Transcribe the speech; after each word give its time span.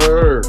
sir. 0.00 0.42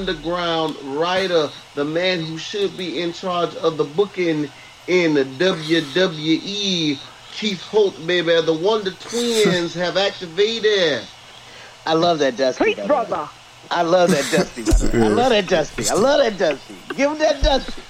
Underground 0.00 0.76
writer, 0.96 1.50
the 1.74 1.84
man 1.84 2.20
who 2.20 2.38
should 2.38 2.76
be 2.76 3.00
in 3.02 3.12
charge 3.12 3.54
of 3.56 3.76
the 3.76 3.84
booking 3.84 4.48
in 4.88 5.14
the 5.14 5.24
WWE. 5.24 6.98
Keith 7.32 7.62
Holt, 7.62 7.94
baby, 8.06 8.40
the 8.40 8.52
Wonder 8.52 8.92
Twins 8.92 9.74
have 9.84 9.96
activated. 9.96 11.04
I 11.86 11.94
love 11.94 12.18
that 12.20 12.36
Dusty. 12.36 12.74
Preach, 12.74 12.86
brother. 12.86 13.28
I 13.70 13.82
love 13.82 14.10
that 14.10 14.30
Dusty. 14.32 14.62
I 14.98 15.08
love 15.08 15.30
that 15.30 15.46
Dusty. 15.46 15.88
I 15.88 15.94
love 15.94 16.18
that 16.20 16.38
Dusty. 16.38 16.74
Give 16.96 17.12
him 17.12 17.18
that 17.18 17.42
Dusty. 17.42 17.82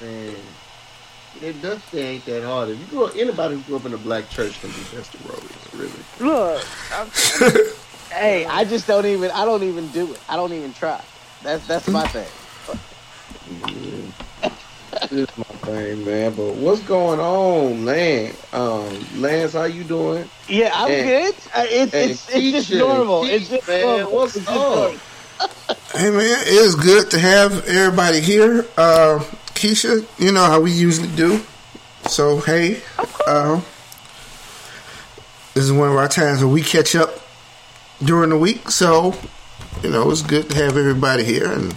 Man, 0.00 0.34
that 1.40 1.62
Dusty 1.62 2.00
ain't 2.00 2.24
that 2.26 2.44
hard. 2.44 2.70
If 2.70 2.80
you 2.80 2.86
grew 2.86 3.04
up, 3.04 3.12
anybody 3.16 3.54
who 3.56 3.60
grew 3.62 3.76
up 3.76 3.84
in 3.84 3.94
a 3.94 3.98
black 3.98 4.28
church 4.30 4.60
can 4.60 4.70
be 4.70 4.82
Dusty 4.92 5.18
Rhodes, 5.28 5.74
really. 5.74 5.92
Look, 6.18 6.66
I'm, 6.92 7.08
Hey, 8.12 8.44
I 8.44 8.64
just 8.64 8.86
don't 8.86 9.06
even. 9.06 9.30
I 9.30 9.44
don't 9.44 9.62
even 9.62 9.88
do 9.88 10.12
it. 10.12 10.20
I 10.28 10.36
don't 10.36 10.52
even 10.52 10.74
try. 10.74 11.02
That's 11.42 11.66
that's 11.66 11.88
my 11.88 12.06
thing. 12.06 12.26
This 15.10 15.28
is 15.28 15.36
my 15.36 15.44
thing, 15.64 16.04
man. 16.04 16.34
But 16.34 16.54
what's 16.54 16.80
going 16.82 17.20
on, 17.20 17.84
man? 17.84 18.32
Um, 18.52 19.06
Lance, 19.20 19.52
how 19.52 19.64
you 19.64 19.84
doing? 19.84 20.28
Yeah, 20.48 20.70
I'm 20.74 20.88
Hey. 20.88 21.02
good. 21.02 21.34
Uh, 21.54 21.64
It's 21.68 21.92
Hey, 21.92 22.10
it's, 22.10 22.28
it's 22.28 22.50
just 22.68 22.70
normal. 22.72 23.24
teach, 23.24 23.32
It's 23.32 23.48
just 23.48 23.68
man, 23.68 23.82
normal. 23.86 24.12
what's 24.12 24.36
It's 24.36 24.46
just 24.46 24.60
up? 24.60 24.92
Hey 25.94 26.10
man, 26.10 26.40
it 26.40 26.48
is 26.48 26.74
good 26.74 27.10
to 27.10 27.18
have 27.18 27.66
everybody 27.66 28.20
here. 28.20 28.64
Uh, 28.78 29.18
Keisha, 29.54 30.06
you 30.18 30.32
know 30.32 30.44
how 30.44 30.60
we 30.60 30.70
usually 30.70 31.14
do. 31.16 31.40
So 32.04 32.38
hey, 32.40 32.80
uh, 33.26 33.60
this 35.54 35.64
is 35.64 35.72
one 35.72 35.90
of 35.90 35.96
our 35.96 36.08
times 36.08 36.38
where 36.42 36.48
we 36.52 36.62
catch 36.62 36.94
up 36.96 37.10
during 38.02 38.30
the 38.30 38.38
week. 38.38 38.70
So 38.70 39.14
you 39.82 39.90
know 39.90 40.10
it's 40.10 40.22
good 40.22 40.50
to 40.50 40.56
have 40.56 40.76
everybody 40.76 41.24
here 41.24 41.50
and 41.50 41.74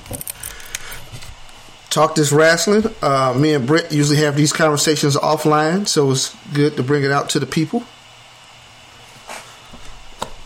talk 1.90 2.16
this 2.16 2.32
wrestling. 2.32 2.84
Uh, 3.02 3.34
me 3.38 3.54
and 3.54 3.66
Brett 3.66 3.92
usually 3.92 4.18
have 4.18 4.36
these 4.36 4.52
conversations 4.52 5.16
offline, 5.16 5.88
so 5.88 6.12
it's 6.12 6.36
good 6.54 6.76
to 6.76 6.84
bring 6.84 7.04
it 7.04 7.12
out 7.12 7.30
to 7.30 7.40
the 7.40 7.46
people. 7.46 7.84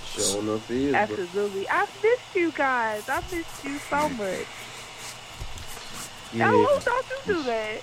Sure 0.05 0.41
enough, 0.41 0.69
it 0.69 0.77
is. 0.77 0.91
bro. 0.91 0.99
absolutely. 0.99 1.69
I 1.69 1.87
missed 2.03 2.35
you 2.35 2.51
guys. 2.51 3.09
I 3.09 3.21
missed 3.31 3.63
you 3.65 3.77
so 3.79 4.09
much. 4.09 4.45
Yeah. 6.33 6.51
Now, 6.51 6.51
who 6.51 6.79
thought 6.79 7.03
you 7.09 7.33
do 7.33 7.43
that? 7.43 7.81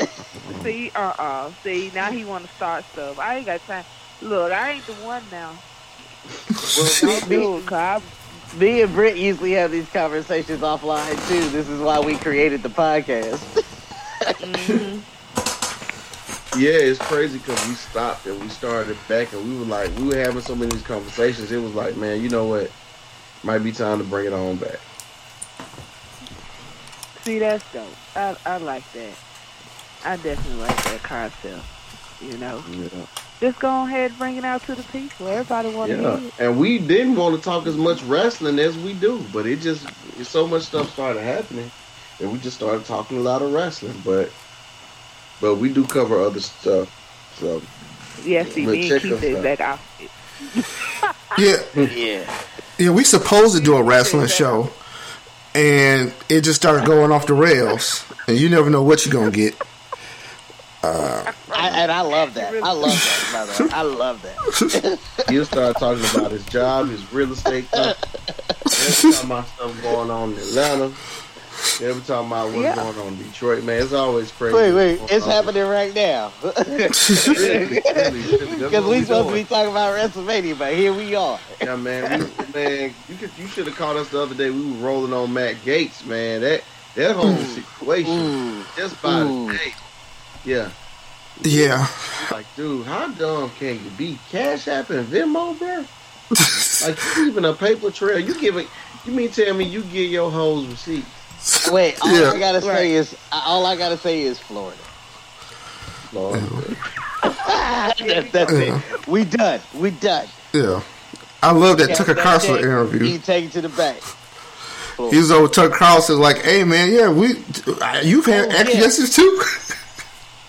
See, 0.64 0.90
uh, 0.94 1.12
uh 1.18 1.52
See, 1.62 1.92
now 1.94 2.10
he 2.10 2.24
want 2.24 2.44
to 2.46 2.52
start 2.54 2.84
stuff. 2.92 3.18
I 3.18 3.36
ain't 3.36 3.46
got 3.46 3.60
time. 3.66 3.84
Look, 4.22 4.52
I 4.52 4.72
ain't 4.72 4.86
the 4.86 4.94
one 4.94 5.22
now. 5.30 5.52
Well, 6.76 7.20
me, 7.28 7.36
Dude, 7.36 7.66
'cause 7.66 8.02
me 8.56 8.82
and 8.82 8.92
Britt 8.92 9.16
usually 9.16 9.52
have 9.52 9.70
these 9.70 9.88
conversations 9.90 10.60
offline 10.60 11.28
too. 11.28 11.48
This 11.50 11.68
is 11.68 11.80
why 11.80 12.00
we 12.00 12.16
created 12.16 12.62
the 12.62 12.68
podcast. 12.68 13.40
I, 14.22 14.32
mhm. 14.34 15.02
Yeah, 16.58 16.72
it's 16.72 16.98
crazy 16.98 17.38
because 17.38 17.64
we 17.68 17.74
stopped 17.74 18.26
and 18.26 18.40
we 18.40 18.48
started 18.48 18.96
back 19.08 19.32
and 19.32 19.48
we 19.48 19.56
were 19.56 19.64
like, 19.64 19.96
we 19.96 20.04
were 20.08 20.16
having 20.16 20.40
so 20.42 20.54
many 20.54 20.66
of 20.66 20.72
these 20.72 20.82
conversations. 20.82 21.52
It 21.52 21.58
was 21.58 21.74
like, 21.74 21.96
man, 21.96 22.20
you 22.20 22.28
know 22.28 22.46
what? 22.46 22.70
Might 23.44 23.58
be 23.58 23.70
time 23.70 23.98
to 23.98 24.04
bring 24.04 24.26
it 24.26 24.32
on 24.32 24.56
back. 24.56 24.80
See, 27.22 27.38
that's 27.38 27.72
dope. 27.72 27.86
I, 28.16 28.36
I 28.44 28.56
like 28.56 28.90
that. 28.92 29.12
I 30.04 30.16
definitely 30.16 30.60
like 30.62 30.76
that 30.84 31.02
concept. 31.02 31.64
You 32.20 32.36
know, 32.38 32.62
Yeah. 32.70 32.88
just 33.40 33.58
go 33.60 33.84
ahead 33.84 34.10
and 34.10 34.18
bring 34.18 34.36
it 34.36 34.44
out 34.44 34.64
to 34.66 34.74
the 34.74 34.82
people. 34.84 35.26
Everybody 35.28 35.70
want 35.74 35.90
to 35.90 35.96
Yeah, 35.96 36.18
hear 36.18 36.28
it. 36.28 36.34
and 36.38 36.58
we 36.58 36.78
didn't 36.78 37.16
want 37.16 37.34
to 37.36 37.42
talk 37.42 37.66
as 37.66 37.76
much 37.76 38.02
wrestling 38.02 38.58
as 38.58 38.76
we 38.76 38.92
do, 38.92 39.24
but 39.32 39.46
it 39.46 39.60
just 39.60 39.86
so 40.24 40.46
much 40.46 40.64
stuff 40.64 40.92
started 40.92 41.22
happening, 41.22 41.70
and 42.20 42.30
we 42.30 42.38
just 42.38 42.56
started 42.56 42.84
talking 42.84 43.16
a 43.16 43.20
lot 43.20 43.40
of 43.42 43.52
wrestling. 43.52 44.00
But 44.04 44.30
but 45.40 45.54
we 45.56 45.72
do 45.72 45.84
cover 45.86 46.20
other 46.20 46.40
stuff. 46.40 46.88
So 47.38 47.62
Yeah, 48.22 48.44
see, 48.44 48.66
But 48.66 48.72
me 48.72 48.80
and 48.82 48.90
check 48.90 49.02
Keith 49.02 49.12
us 49.14 49.20
the 49.20 49.62
out. 49.64 49.78
Yeah, 51.38 51.56
yeah. 51.74 52.30
Yeah, 52.78 52.90
we 52.90 53.04
supposed 53.04 53.56
to 53.56 53.62
do 53.62 53.76
a 53.76 53.82
wrestling 53.82 54.26
show, 54.26 54.70
and 55.54 56.12
it 56.28 56.42
just 56.42 56.60
started 56.60 56.84
going 56.86 57.12
off 57.12 57.26
the 57.26 57.34
rails, 57.34 58.04
and 58.26 58.36
you 58.38 58.48
never 58.50 58.68
know 58.68 58.82
what 58.82 59.06
you're 59.06 59.12
gonna 59.14 59.30
get. 59.30 59.54
I, 60.82 61.34
and 61.74 61.92
I 61.92 62.00
love 62.00 62.34
that. 62.34 62.54
I 62.62 62.72
love 62.72 62.92
that, 62.92 63.28
brother. 63.30 63.74
I 63.74 63.82
love 63.82 64.22
that. 64.22 64.98
he'll 65.28 65.44
start 65.44 65.76
talking 65.78 66.04
about 66.16 66.30
his 66.30 66.44
job, 66.46 66.88
his 66.88 67.12
real 67.12 67.32
estate 67.32 67.66
stuff. 67.66 67.98
Every 69.04 69.26
about 69.26 69.46
stuff 69.48 69.82
going 69.82 70.10
on 70.10 70.32
in 70.32 70.38
Atlanta. 70.38 70.92
Every 71.82 72.00
talking 72.02 72.28
about 72.28 72.46
what's 72.48 72.62
Yeah. 72.62 72.74
going 72.74 72.98
on 72.98 73.06
in 73.08 73.22
Detroit, 73.22 73.64
man. 73.64 73.82
It's 73.82 73.92
always 73.92 74.30
crazy. 74.32 74.54
Wait, 74.56 74.72
wait, 74.72 75.00
it's 75.10 75.26
Uh, 75.26 75.30
happening 75.30 75.64
right 75.66 75.94
now. 75.94 76.32
Really, 76.42 77.80
really, 77.84 78.20
really. 78.20 78.56
Because 78.56 78.84
we 78.86 79.02
supposed 79.02 79.28
to 79.28 79.34
be 79.34 79.44
talking 79.44 79.70
about 79.70 79.94
WrestleMania, 79.96 80.58
but 80.58 80.72
here 80.74 80.92
we 80.94 81.14
are. 81.14 81.38
Yeah, 81.60 81.76
man. 81.76 82.20
We, 82.38 82.52
man, 82.54 82.94
you 83.08 83.16
could 83.16 83.30
you 83.38 83.46
should 83.48 83.66
have 83.66 83.76
called 83.76 83.98
us 83.98 84.08
the 84.08 84.20
other 84.20 84.34
day. 84.34 84.50
We 84.50 84.64
were 84.72 84.78
rolling 84.78 85.12
on 85.12 85.32
Matt 85.34 85.56
Gaetz, 85.56 86.06
man. 86.06 86.40
That 86.40 86.62
that 86.94 87.14
whole 87.14 87.36
situation 87.36 88.12
Ooh, 88.18 88.64
just 88.76 89.00
by 89.02 89.20
Ooh. 89.22 89.46
the 89.52 89.58
day. 89.58 89.72
Yeah. 90.44 90.70
Yeah, 91.42 91.86
Like, 92.30 92.44
dude, 92.54 92.84
how 92.86 93.08
dumb 93.08 93.50
can 93.58 93.82
you 93.82 93.90
be? 93.96 94.18
Cash 94.30 94.68
App 94.68 94.90
and 94.90 95.06
Venmo, 95.06 95.58
bro. 95.58 95.84
Like, 96.86 96.98
you 97.16 97.24
leaving 97.26 97.44
a 97.46 97.54
paper 97.54 97.90
trail. 97.90 98.18
You 98.18 98.38
giving? 98.38 98.66
You 99.06 99.12
mean 99.12 99.30
tell 99.30 99.54
me 99.54 99.64
you 99.64 99.82
give 99.82 100.10
your 100.10 100.30
hoes 100.30 100.66
receipts? 100.66 101.70
wait, 101.70 101.96
all 102.02 102.12
Yeah. 102.14 102.32
I 102.32 102.38
gotta 102.38 102.60
say 102.60 102.92
is 102.92 103.16
all 103.32 103.64
I 103.64 103.74
gotta 103.76 103.96
say 103.96 104.20
is 104.22 104.38
Florida. 104.38 104.76
Lord, 106.12 106.40
That- 107.22 108.28
that's 108.32 108.52
it. 108.52 109.06
We 109.06 109.24
done. 109.24 109.60
We 109.74 109.90
done. 109.92 110.26
yeah. 110.52 110.82
I 111.42 111.52
love 111.52 111.78
that 111.78 111.94
Tucker 111.96 112.12
That 112.14 112.22
Carlson 112.22 112.56
check, 112.56 112.64
interview. 112.64 113.06
You 113.06 113.18
take 113.18 113.46
it 113.46 113.52
to 113.52 113.62
the 113.62 113.70
bank. 113.70 113.98
He's 114.98 115.14
was 115.22 115.30
over 115.30 115.48
Tucker 115.48 115.74
Carlson 115.74 116.18
like, 116.18 116.42
"Hey 116.42 116.64
man, 116.64 116.92
yeah, 116.92 117.08
we 117.10 117.28
you've 118.02 118.26
had 118.26 118.46
Oh, 118.46 118.48
yeah. 118.50 118.56
accidents 118.58 119.16
too." 119.16 119.42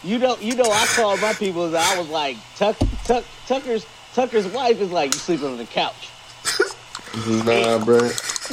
You 0.04 0.18
know, 0.18 0.36
you 0.38 0.56
know, 0.56 0.70
I 0.72 0.86
called 0.96 1.22
my 1.22 1.34
people. 1.34 1.66
and 1.66 1.76
I 1.76 1.98
was 2.00 2.10
like, 2.10 2.38
Tuck, 2.56 2.78
Tuck, 3.06 3.24
Tucker's 3.48 3.86
Tucker's 4.14 4.48
wife 4.48 4.82
is 4.82 4.92
like, 4.92 5.14
you 5.14 5.20
sleeping 5.20 5.48
on 5.48 5.58
the 5.58 5.66
couch. 5.66 6.10
nah, 7.46 7.84
bro. 7.84 8.00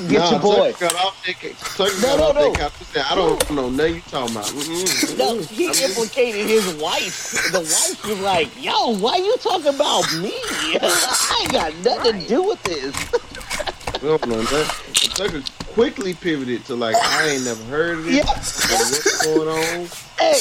Get 0.08 0.18
nah, 0.20 0.30
your 0.30 0.40
boy. 0.40 0.72
Tucker 0.72 0.86
got 0.94 1.04
off 1.04 1.26
that. 1.26 1.58
Tucker 1.58 1.92
No, 2.02 2.16
got 2.16 2.18
no, 2.18 2.24
off 2.24 2.34
no. 2.34 2.52
couch. 2.54 2.72
Said, 2.84 3.04
I 3.10 3.14
don't 3.14 3.50
know 3.50 3.68
nothing 3.70 3.94
you 3.96 4.00
talking 4.02 4.36
about. 4.36 4.46
Mm-mm, 4.46 5.18
No, 5.18 5.36
mm-mm. 5.36 5.48
he 5.50 5.84
implicated 5.84 6.46
his 6.46 6.74
wife. 6.74 7.32
The 7.50 7.60
wife 7.60 8.04
was 8.06 8.20
like, 8.20 8.48
"Yo, 8.62 8.96
why 8.98 9.16
you 9.16 9.36
talking 9.38 9.74
about 9.74 10.04
me? 10.18 10.32
I 10.80 11.38
ain't 11.42 11.52
got 11.52 11.74
nothing 11.84 12.20
to 12.20 12.28
do 12.28 12.42
with 12.42 12.62
this." 12.62 12.94
We 14.02 14.08
don't 14.08 14.20
that. 14.22 14.82
But 14.86 15.10
Tucker 15.16 15.42
quickly 15.72 16.14
pivoted 16.14 16.64
to 16.66 16.76
like, 16.76 16.94
I 16.96 17.30
ain't 17.30 17.44
never 17.44 17.64
heard 17.64 17.98
of 17.98 18.04
this. 18.04 18.14
Yeah. 18.14 18.24
What's 18.26 19.26
going 19.26 19.48
on? 19.48 19.88
Hey, 20.18 20.38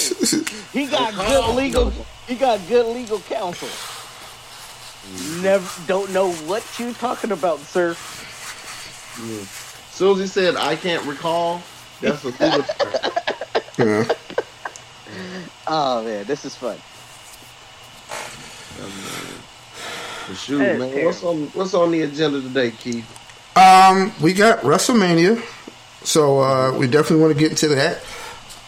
he 0.74 0.86
got 0.86 1.14
good 1.16 1.56
legal. 1.56 1.92
He 2.28 2.36
got 2.36 2.60
good 2.68 2.86
legal 2.86 3.20
counsel. 3.22 3.68
Mm-hmm. 3.68 5.44
Never, 5.44 5.88
don't 5.88 6.12
know 6.14 6.32
what 6.32 6.64
you 6.78 6.94
talking 6.94 7.32
about, 7.32 7.60
sir. 7.60 7.96
Yeah. 9.26 9.44
soon 9.92 10.14
as 10.16 10.20
he 10.20 10.28
said, 10.28 10.56
I 10.56 10.76
can't 10.76 11.04
recall, 11.06 11.64
that's 12.02 12.26
a 12.26 12.32
good 12.34 12.66
start. 12.66 13.74
yeah. 13.80 14.04
Oh 15.70 16.02
man, 16.02 16.24
this 16.24 16.46
is 16.46 16.56
fun. 16.56 16.78
But 20.28 20.38
shoot, 20.38 20.60
man, 20.60 21.04
what's 21.04 21.24
on 21.24 21.48
what's 21.48 21.74
on 21.74 21.92
the 21.92 22.04
agenda 22.04 22.42
today, 22.42 22.72
Keith? 22.72 23.17
Um, 23.58 24.14
we 24.22 24.34
got 24.34 24.60
WrestleMania, 24.62 25.42
So 26.04 26.40
uh, 26.42 26.78
we 26.78 26.88
definitely 26.88 27.22
want 27.24 27.34
to 27.34 27.40
get 27.40 27.52
into 27.52 27.70
that. 27.70 27.98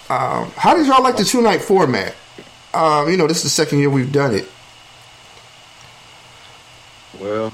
Um, 0.09 0.51
how 0.57 0.75
did 0.75 0.88
y'all 0.88 1.03
like 1.03 1.18
the 1.18 1.25
two 1.25 1.41
night 1.41 1.62
format? 1.62 2.15
Um, 2.74 3.09
you 3.09 3.18
know, 3.18 3.27
this 3.27 3.38
is 3.38 3.44
the 3.44 3.50
second 3.50 3.80
year 3.80 3.89
we've 3.89 4.12
done 4.12 4.36
it. 4.36 4.50
Well, 7.13 7.53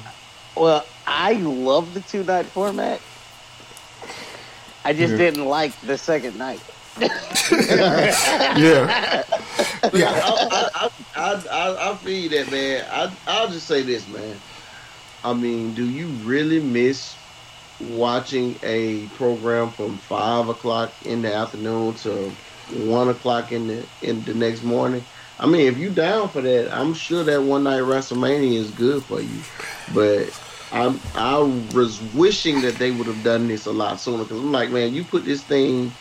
Well, 0.56 0.88
I 1.06 1.34
love 1.34 1.94
the 1.94 2.02
two 2.02 2.24
night 2.24 2.52
format. 2.52 3.04
I 4.86 4.94
just 4.94 5.16
Yeah. 5.16 5.18
didn't 5.18 5.46
like 5.46 5.80
the 5.82 5.98
second 5.98 6.38
night. 6.38 6.64
Yeah, 8.56 9.24
yeah. 9.94 10.20
I, 10.24 10.70
I, 10.76 10.90
I, 11.16 11.44
I, 11.52 11.92
I 11.92 11.98
feel 11.98 12.30
that, 12.32 12.52
man. 12.52 12.86
I, 12.90 13.16
I'll 13.28 13.50
just 13.50 13.68
say 13.68 13.84
this, 13.84 14.08
man. 14.08 14.42
I 15.24 15.34
mean, 15.34 15.74
do 15.74 15.86
you 15.86 16.10
really 16.10 16.60
miss 16.62 17.15
watching 17.80 18.56
a 18.64 19.08
program 19.08 19.70
from 19.72 19.98
five 19.98 20.50
o'clock 20.50 20.92
in 21.06 21.22
the 21.22 21.34
afternoon 21.34 21.96
to 21.96 22.32
one 22.70 23.10
o'clock 23.10 23.52
in 23.52 23.68
the 23.68 23.86
in 24.02 24.24
the 24.24 24.34
next 24.34 24.64
morning? 24.64 25.04
I 25.40 25.48
mean, 25.48 25.68
if 25.68 25.78
you 25.78 25.90
down 25.90 26.30
for 26.30 26.42
that, 26.42 26.74
I'm 26.74 26.94
sure 26.94 27.24
that 27.24 27.42
one 27.44 27.64
night 27.64 27.82
WrestleMania 27.82 28.54
is 28.54 28.72
good 28.72 29.04
for 29.04 29.22
you. 29.22 29.42
But 29.94 30.30
I'm 30.72 31.00
I 31.14 31.38
was 31.74 32.02
wishing 32.14 32.62
that 32.62 32.76
they 32.76 32.92
would 32.92 33.08
have 33.08 33.24
done 33.24 33.48
this 33.48 33.66
a 33.66 33.72
lot 33.72 34.00
sooner 34.00 34.24
because 34.24 34.40
I'm 34.40 34.52
like, 34.52 34.70
man, 34.72 34.94
you 34.94 35.04
put 35.04 35.26
this 35.26 35.44
thing 35.44 35.92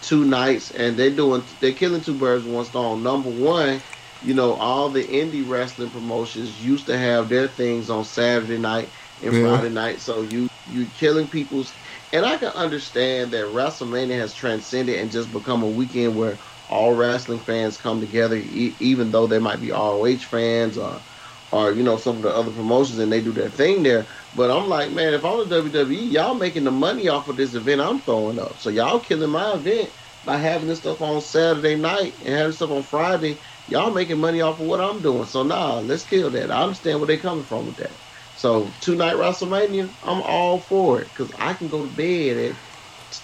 two 0.00 0.24
nights 0.24 0.70
and 0.70 0.96
they're 0.96 1.10
doing 1.10 1.42
they're 1.60 1.72
killing 1.72 2.00
two 2.00 2.14
birds 2.14 2.44
with 2.44 2.54
one 2.54 2.64
stone. 2.64 3.02
Number 3.02 3.30
one, 3.30 3.80
you 4.24 4.34
know, 4.34 4.54
all 4.54 4.88
the 4.88 5.04
indie 5.04 5.46
wrestling 5.48 5.90
promotions 5.90 6.64
used 6.64 6.86
to 6.86 6.96
have 6.98 7.28
their 7.28 7.48
things 7.48 7.90
on 7.90 8.04
Saturday 8.04 8.58
night 8.58 8.88
and 9.22 9.34
Yeah. 9.34 9.42
Friday 9.42 9.70
night. 9.70 10.00
So 10.00 10.22
you 10.22 10.47
you 10.68 10.88
killing 10.90 11.28
people's 11.28 11.76
and 12.12 12.26
I 12.26 12.38
can 12.38 12.48
understand 12.50 13.32
that 13.32 13.44
WrestleMania 13.46 14.18
has 14.18 14.34
transcended 14.34 14.98
and 15.00 15.10
just 15.10 15.32
become 15.32 15.62
a 15.62 15.68
weekend 15.70 16.16
where 16.16 16.40
all 16.68 16.92
wrestling 16.94 17.40
fans 17.40 17.78
come 17.78 18.00
together, 18.00 18.36
e- 18.36 18.76
even 18.80 19.10
though 19.10 19.26
they 19.26 19.38
might 19.38 19.60
be 19.60 19.70
ROH 19.72 20.18
fans 20.18 20.78
or 20.78 21.04
or 21.52 21.72
you 21.74 21.82
know 21.82 21.96
some 21.96 22.16
of 22.18 22.22
the 22.22 22.30
other 22.30 22.52
promotions 22.52 22.98
and 22.98 23.12
they 23.12 23.20
do 23.22 23.32
their 23.32 23.50
thing 23.50 23.82
there. 23.82 24.08
But 24.32 24.50
I'm 24.50 24.68
like, 24.68 24.92
man, 24.92 25.14
if 25.14 25.24
I'm 25.24 25.48
the 25.48 25.62
WWE, 25.62 26.10
y'all 26.10 26.34
making 26.34 26.64
the 26.64 26.70
money 26.70 27.08
off 27.08 27.28
of 27.28 27.36
this 27.36 27.54
event 27.54 27.80
I'm 27.80 28.02
throwing 28.02 28.38
up. 28.38 28.58
So 28.58 28.70
y'all 28.70 29.00
killing 29.00 29.30
my 29.30 29.54
event 29.54 29.92
by 30.24 30.36
having 30.38 30.68
this 30.68 30.78
stuff 30.78 31.00
on 31.00 31.20
Saturday 31.20 31.76
night 31.76 32.16
and 32.20 32.34
having 32.34 32.52
stuff 32.52 32.70
on 32.70 32.82
Friday. 32.82 33.40
Y'all 33.66 33.92
making 33.92 34.18
money 34.20 34.40
off 34.42 34.60
of 34.60 34.66
what 34.66 34.80
I'm 34.80 35.02
doing. 35.02 35.24
So 35.24 35.42
nah, 35.42 35.80
let's 35.80 36.04
kill 36.04 36.30
that. 36.32 36.50
I 36.50 36.62
understand 36.62 37.00
where 37.00 37.06
they 37.08 37.18
coming 37.18 37.44
from 37.44 37.66
with 37.66 37.76
that. 37.78 38.00
So 38.38 38.70
two 38.80 38.94
night 38.94 39.16
WrestleMania, 39.16 39.88
I'm 40.04 40.22
all 40.22 40.60
for 40.60 41.00
it 41.00 41.08
because 41.14 41.30
I 41.40 41.54
can 41.54 41.68
go 41.68 41.84
to 41.84 41.92
bed 41.92 42.36
at 42.36 42.54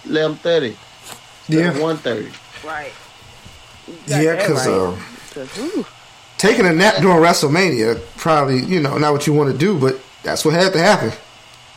11:30, 0.06 0.76
Yeah. 1.49 1.78
one 1.78 1.96
thirty. 1.99 2.31
Right. 2.66 2.93
Yeah, 4.06 4.34
because 4.37 4.66
right. 4.66 4.75
uh, 4.75 4.96
'Cause, 5.34 5.58
ooh, 5.58 5.87
taking 6.38 6.66
a 6.66 6.72
nap 6.72 6.96
during 7.00 7.19
WrestleMania 7.19 8.00
probably, 8.16 8.61
you 8.64 8.81
know, 8.81 8.99
not 8.99 9.12
what 9.12 9.26
you 9.26 9.32
want 9.32 9.52
to 9.52 9.56
do, 9.58 9.78
but 9.78 9.99
that's 10.25 10.44
what 10.44 10.55
had 10.55 10.72
to 10.72 10.78
happen. 10.81 11.12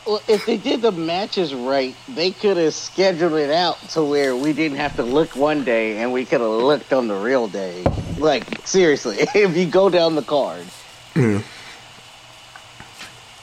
Well, 0.06 0.22
if 0.26 0.46
they 0.46 0.56
did 0.56 0.80
the 0.80 0.90
matches 0.90 1.52
right, 1.54 1.94
they 2.08 2.30
could 2.30 2.56
have 2.56 2.72
scheduled 2.72 3.34
it 3.34 3.50
out 3.50 3.76
to 3.90 4.02
where 4.02 4.34
we 4.34 4.52
didn't 4.54 4.78
have 4.78 4.96
to 4.96 5.02
look 5.02 5.36
one 5.36 5.64
day 5.64 5.98
and 5.98 6.12
we 6.14 6.24
could 6.24 6.40
have 6.40 6.48
looked 6.50 6.92
on 6.94 7.08
the 7.08 7.14
real 7.14 7.46
day. 7.46 7.84
Like 8.16 8.66
seriously, 8.66 9.16
if 9.34 9.54
you 9.56 9.66
go 9.66 9.90
down 9.90 10.14
the 10.16 10.22
card, 10.22 10.64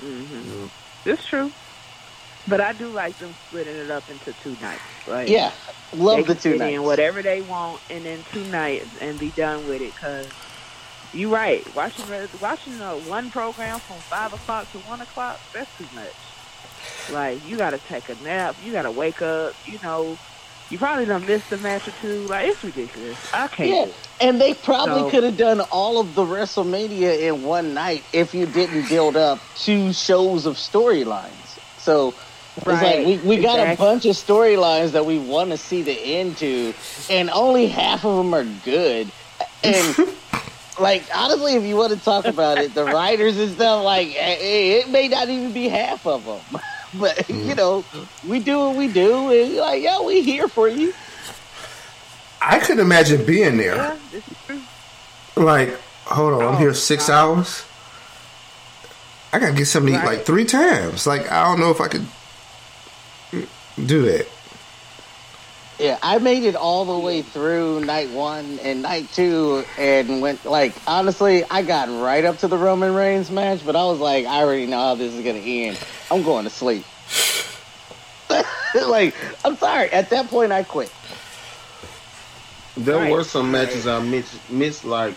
Yeah. 0.06 1.13
it's 1.13 1.25
true. 1.25 1.52
But 2.48 2.62
I 2.62 2.74
do 2.74 2.90
like 2.90 3.18
them 3.18 3.34
splitting 3.48 3.75
it 3.75 3.90
up 3.90 4.07
into 4.10 4.31
two 4.44 4.56
nights. 4.62 4.81
Like, 5.07 5.30
yeah, 5.30 5.52
love 5.96 6.28
the 6.28 6.36
two 6.36 6.57
nights. 6.57 6.75
in 6.75 6.84
whatever 6.84 7.24
they 7.24 7.42
want, 7.42 7.81
and 7.90 8.06
then 8.06 8.19
two 8.31 8.44
nights 8.46 8.88
and 9.02 9.19
be 9.19 9.31
done 9.31 9.68
with 9.68 9.81
it. 9.81 9.96
Cause 9.96 10.28
you're 11.12 11.31
right, 11.31 11.66
watching 11.75 12.06
watching 12.40 12.80
uh, 12.81 12.96
one 12.96 13.31
program 13.31 13.80
from 13.80 13.98
five 13.98 14.31
o'clock 14.34 14.72
to 14.74 14.78
one 14.80 15.02
o'clock, 15.02 15.40
that's 15.54 15.75
too 15.78 15.88
much. 15.96 16.13
Like 17.12 17.48
you 17.48 17.57
gotta 17.57 17.80
take 17.80 18.10
a 18.10 18.16
nap, 18.24 18.56
you 18.63 18.72
gotta 18.72 18.92
wake 18.92 19.22
up. 19.24 19.56
You 19.66 19.80
know, 19.81 20.18
you 20.70 20.78
probably 20.78 21.06
done 21.06 21.26
missed 21.26 21.52
a 21.52 21.58
match 21.58 21.88
or 21.88 21.94
two. 22.02 22.26
Like 22.28 22.48
it's 22.48 22.64
ridiculous. 22.64 23.18
I 23.34 23.48
can't. 23.48 23.90
Yeah, 23.90 23.94
and 24.28 24.42
they 24.42 24.54
probably 24.54 25.04
So- 25.04 25.10
could 25.10 25.24
have 25.24 25.38
done 25.38 25.62
all 25.72 26.00
of 26.00 26.16
the 26.16 26.24
WrestleMania 26.24 27.20
in 27.22 27.44
one 27.44 27.74
night 27.74 28.04
if 28.14 28.34
you 28.34 28.46
didn't 28.46 28.90
build 28.90 29.16
up 29.16 29.40
two 29.56 29.94
shows 29.94 30.46
of 30.46 30.56
storylines. 30.56 31.32
So 31.78 32.14
it's 32.58 32.66
like 32.66 33.06
we, 33.06 33.18
we 33.18 33.38
got 33.38 33.60
a 33.60 33.76
bunch 33.76 34.06
of 34.06 34.16
storylines 34.16 34.92
that 34.92 35.06
we 35.06 35.20
want 35.20 35.52
to 35.52 35.58
see 35.58 35.82
the 35.82 35.92
end 35.92 36.38
to, 36.38 36.74
and 37.10 37.30
only 37.30 37.68
half 37.68 38.06
of 38.06 38.18
them 38.18 38.34
are 38.34 38.46
good. 38.64 39.12
And 39.64 39.96
like 40.80 41.04
honestly, 41.14 41.56
if 41.56 41.64
you 41.64 41.76
want 41.76 41.94
to 41.94 42.00
talk 42.00 42.26
about 42.26 42.58
it, 42.58 42.74
the 42.74 42.86
writers 42.86 43.38
and 43.38 43.52
stuff, 43.54 43.84
like 43.84 44.08
eh, 44.10 44.38
eh, 44.40 44.80
it 44.80 44.90
may 44.90 45.10
not 45.10 45.30
even 45.30 45.52
be 45.54 45.68
half 45.68 46.08
of 46.08 46.26
them. 46.26 46.62
But 47.00 47.27
you 47.30 47.36
mm-hmm. 47.36 47.57
know, 47.57 47.86
we 48.27 48.39
do 48.39 48.57
what 48.59 48.75
we 48.77 48.88
do, 48.88 49.31
and 49.31 49.56
like, 49.56 49.83
yeah, 49.83 50.01
we 50.01 50.21
here 50.21 50.47
for 50.47 50.68
you. 50.68 50.94
I 52.42 52.59
couldn't 52.59 52.80
imagine 52.80 53.25
being 53.25 53.57
there. 53.57 53.75
Yeah, 53.75 53.97
this 54.12 54.27
is 54.27 54.38
true. 54.45 54.62
Like, 55.44 55.77
hold 56.06 56.33
on, 56.33 56.42
I'm 56.42 56.56
Oh, 56.56 56.57
here 56.57 56.74
six 56.74 57.07
God. 57.07 57.38
hours. 57.38 57.63
I 59.33 59.39
gotta 59.39 59.53
get 59.53 59.65
something 59.65 59.94
to 59.94 60.00
eat 60.00 60.06
like 60.06 60.25
three 60.25 60.45
times. 60.45 61.06
Like, 61.06 61.30
I 61.31 61.44
don't 61.44 61.59
know 61.59 61.71
if 61.71 61.81
I 61.81 61.88
could 61.89 62.06
do 63.85 64.04
that. 64.04 64.28
Yeah, 65.78 65.98
I 66.02 66.20
made 66.20 66.44
it 66.44 66.56
all 66.56 66.86
the 66.86 66.98
way 66.98 67.22
through 67.22 67.82
night 67.84 68.10
one 68.12 68.60
and 68.60 68.82
night 68.82 69.10
two, 69.14 69.66
and 69.78 70.22
went 70.22 70.46
like 70.46 70.74
honestly, 70.88 71.44
I 71.52 71.64
got 71.64 71.90
right 71.90 72.24
up 72.24 72.38
to 72.40 72.48
the 72.48 72.58
Roman 72.58 72.94
Reigns 72.94 73.30
match, 73.30 73.66
but 73.66 73.76
I 73.76 73.84
was 73.86 74.00
like, 74.00 74.26
I 74.26 74.42
already 74.42 74.68
know 74.68 74.80
how 74.80 74.96
this 74.96 75.14
is 75.14 75.24
gonna 75.24 75.40
end. 75.40 75.78
I'm 76.10 76.24
going 76.24 76.46
to 76.46 76.50
sleep. 76.50 76.86
like, 78.88 79.14
I'm 79.44 79.58
sorry. 79.58 79.90
At 79.92 80.10
that 80.12 80.28
point, 80.30 80.52
I 80.54 80.64
quit. 80.64 80.92
There 82.78 82.98
Right. 82.98 83.12
were 83.12 83.24
some 83.24 83.52
matches 83.52 83.86
I 83.88 84.00
missed, 84.02 84.50
missed 84.50 84.86
like 84.86 85.16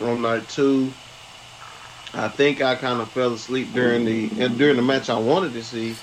on 0.00 0.22
night 0.22 0.48
two. 0.48 0.92
I 2.14 2.28
think 2.28 2.60
I 2.62 2.76
kind 2.76 3.00
of 3.00 3.10
fell 3.10 3.32
asleep 3.32 3.72
during 3.72 4.04
the 4.04 4.30
and 4.38 4.56
during 4.56 4.76
the 4.76 4.82
match 4.82 5.10
I 5.10 5.18
wanted 5.18 5.52
to 5.54 5.62
see, 5.64 5.96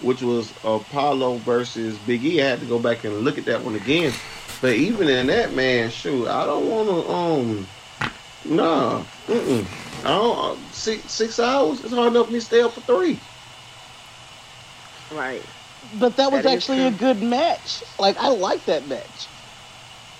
which 0.00 0.22
was 0.22 0.52
Apollo 0.64 1.36
versus 1.38 1.96
Big 1.98 2.24
E. 2.24 2.42
I 2.42 2.46
had 2.48 2.60
to 2.60 2.66
go 2.66 2.78
back 2.78 3.04
and 3.04 3.18
look 3.20 3.38
at 3.38 3.44
that 3.46 3.62
one 3.62 3.74
again. 3.74 4.12
But 4.60 4.74
even 4.74 5.08
in 5.08 5.26
that, 5.28 5.52
man, 5.52 5.90
shoot, 5.90 6.26
I 6.28 6.44
don't 6.46 6.68
want 6.68 6.88
to. 6.88 7.12
Um, 7.12 7.66
nah, 8.44 9.02
mm-mm. 9.26 9.66
I 10.04 10.08
don't. 10.08 10.38
Uh, 10.38 10.56
six 10.72 11.10
six 11.10 11.38
hours. 11.38 11.82
It's 11.84 11.92
hard 11.92 12.12
enough 12.12 12.26
for 12.26 12.32
me 12.32 12.38
to 12.40 12.44
stay 12.44 12.60
up 12.62 12.72
for 12.72 12.80
three. 12.82 13.18
Right. 15.12 15.42
But 15.98 16.16
that 16.16 16.32
was 16.32 16.42
That 16.44 16.50
is 16.54 16.56
actually 16.56 16.86
a 16.86 16.90
good 16.90 17.22
match. 17.22 17.82
Like, 17.98 18.16
I 18.16 18.28
like 18.28 18.64
that 18.66 18.88
match. 18.88 19.28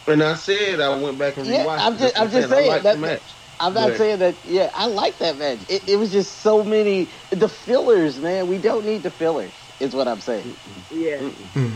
And 0.07 0.23
I 0.23 0.35
said 0.35 0.81
I 0.81 0.95
went 1.01 1.19
back 1.19 1.37
and 1.39 1.47
Yeah, 1.47 1.65
rewatched. 1.65 1.79
I'm 1.81 1.95
it. 1.95 1.99
just- 1.99 2.15
That's 2.15 2.19
I'm 2.27 2.31
just 2.31 2.53
I 2.53 2.57
saying, 2.57 2.71
liked 2.71 2.85
that- 2.85 2.95
the 2.97 3.01
match. 3.01 3.23
I'm 3.61 3.73
not 3.73 3.91
But- 3.91 3.99
saying 3.99 4.19
that. 4.19 4.35
Yeah, 4.47 4.71
I 4.75 4.87
like 4.87 5.19
that 5.19 5.39
match. 5.39 5.59
It, 5.69 5.89
it 5.89 5.97
was 5.97 6.11
just 6.13 6.41
so 6.43 6.63
many 6.65 7.09
the 7.31 7.49
fillers, 7.49 8.19
man. 8.19 8.49
We 8.49 8.59
don't 8.59 8.85
need 8.85 9.03
the 9.05 9.11
fillers. 9.11 9.53
Is 9.81 9.95
what 9.95 10.07
I'm 10.09 10.21
saying. 10.21 10.55
Yeah. 10.91 11.19
Mm-mm. 11.19 11.33
Mm. 11.55 11.73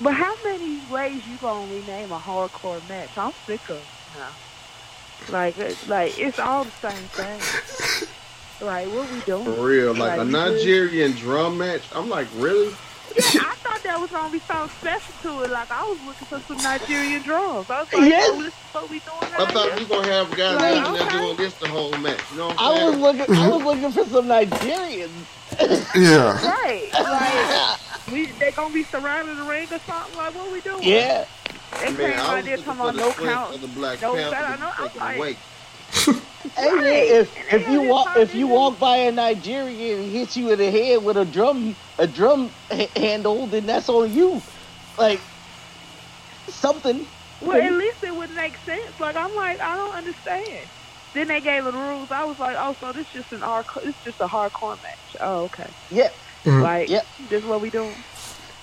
But 0.00 0.14
how 0.14 0.34
many 0.44 0.80
ways 0.90 1.26
you 1.26 1.36
gonna 1.38 1.72
rename 1.72 2.12
a 2.12 2.18
hardcore 2.18 2.86
match? 2.88 3.10
I'm 3.16 3.32
sick 3.46 3.60
of 3.70 3.80
now. 4.18 5.32
Like, 5.32 5.58
it- 5.58 5.88
like 5.88 6.18
it's 6.18 6.38
all 6.38 6.64
the 6.64 6.70
same 6.70 7.08
thing. 7.08 7.40
Like, 8.60 8.88
what 8.88 9.10
we 9.12 9.20
doing? 9.20 9.44
For 9.44 9.50
real, 9.52 9.92
like 9.94 10.18
Like, 10.18 10.20
a 10.20 10.24
you 10.24 10.30
Nigerian 10.32 11.12
drum 11.12 11.58
match. 11.58 11.82
I'm 11.94 12.08
like, 12.08 12.26
really? 12.36 12.74
Yeah, 13.14 13.42
I 13.46 13.54
thought 13.56 13.82
that 13.84 13.98
was 14.00 14.10
gonna 14.10 14.30
be 14.32 14.38
something 14.40 14.68
special 14.80 15.14
to 15.22 15.44
it. 15.44 15.50
Like, 15.50 15.70
I 15.70 15.82
was 15.88 15.98
looking 16.06 16.26
for 16.26 16.40
some 16.40 16.56
Nigerian 16.62 17.22
drums. 17.22 17.70
I 17.70 17.80
was 17.80 17.92
like, 17.92 18.08
Yes. 18.10 18.28
oh, 18.32 18.42
this 18.42 18.48
is 18.48 18.54
what 18.72 18.90
we 18.90 18.98
doing 19.00 19.34
I 19.38 19.46
thought 19.52 19.68
here. 19.68 19.76
we 19.78 19.84
were 19.84 20.02
gonna 20.02 20.12
have 20.12 20.30
guys 20.36 20.56
Like, 20.56 20.74
down 20.84 20.94
there 20.94 21.02
okay. 21.06 21.18
doing 21.18 21.36
this 21.36 21.54
the 21.54 21.68
whole 21.68 21.92
match. 21.98 22.20
You 22.32 22.38
know 22.38 22.46
what 22.48 22.56
I'm 22.58 22.76
I'm 22.94 23.00
was 23.00 23.16
looking. 23.18 23.34
I 23.36 23.48
was 23.48 23.62
looking 23.64 23.92
for 23.92 24.04
some 24.04 24.26
Nigerians. 24.26 25.10
Yeah. 25.94 26.46
Right. 26.46 26.90
Like, 26.92 28.12
we 28.12 28.26
they 28.38 28.50
gonna 28.52 28.72
be 28.74 28.82
surrounding 28.84 29.36
the 29.36 29.42
ring 29.44 29.66
or 29.72 29.78
something. 29.80 30.16
Like, 30.16 30.34
what 30.34 30.52
we 30.52 30.60
doing? 30.60 30.82
Yeah. 30.82 31.24
They 31.80 31.86
Man, 31.92 31.96
came 31.96 32.10
I 32.12 32.14
out 32.16 32.36
was 32.36 32.44
there 32.44 32.56
looking 32.56 32.64
talking 32.74 32.80
about 32.80 32.96
no 32.96 33.12
count. 33.12 33.54
of 33.54 33.60
the 33.62 33.68
Black 33.68 34.02
no 34.02 34.14
Panther 34.14 34.36
count. 34.36 34.46
I 34.46 34.56
know, 34.56 34.72
I'm 34.76 34.98
like- 34.98 35.16
away. 35.16 35.36
Hey 36.56 36.70
man, 36.72 36.84
if 36.84 37.52
if 37.52 37.68
you 37.68 37.82
walk 37.82 38.16
if 38.16 38.32
you 38.34 38.46
walk 38.46 38.78
by 38.78 38.96
a 38.98 39.12
Nigerian 39.12 40.00
and 40.00 40.10
hit 40.12 40.36
you 40.36 40.50
in 40.52 40.58
the 40.60 40.70
head 40.70 41.02
with 41.02 41.16
a 41.16 41.24
drum 41.24 41.74
a 41.98 42.06
drum 42.06 42.50
h- 42.70 42.88
handle, 42.96 43.46
then 43.48 43.66
that's 43.66 43.88
on 43.88 44.12
you. 44.14 44.40
Like 44.96 45.20
something. 46.48 47.04
Well, 47.42 47.60
at 47.60 47.72
least 47.72 48.02
it 48.04 48.14
would 48.14 48.30
make 48.34 48.56
sense. 48.58 48.98
Like, 49.00 49.16
I'm 49.16 49.34
like, 49.34 49.60
I 49.60 49.76
don't 49.76 49.94
understand. 49.94 50.66
Then 51.16 51.28
they 51.28 51.40
gave 51.40 51.64
the 51.64 51.72
rules. 51.72 52.10
I 52.10 52.24
was 52.24 52.38
like, 52.38 52.56
oh, 52.58 52.76
so 52.78 52.92
this 52.92 53.06
just 53.08 53.32
an 53.32 53.40
hardcore. 53.40 53.84
It's 53.86 53.98
just 54.04 54.20
a 54.20 54.26
hardcore 54.26 54.80
match. 54.82 55.16
Oh, 55.20 55.44
okay. 55.44 55.66
Yeah. 55.90 56.10
Mhm. 56.44 56.62
Like, 56.62 56.88
Yep. 56.90 57.06
this 57.30 57.42
is 57.42 57.46
what 57.48 57.60
we 57.60 57.70
doing. 57.70 58.04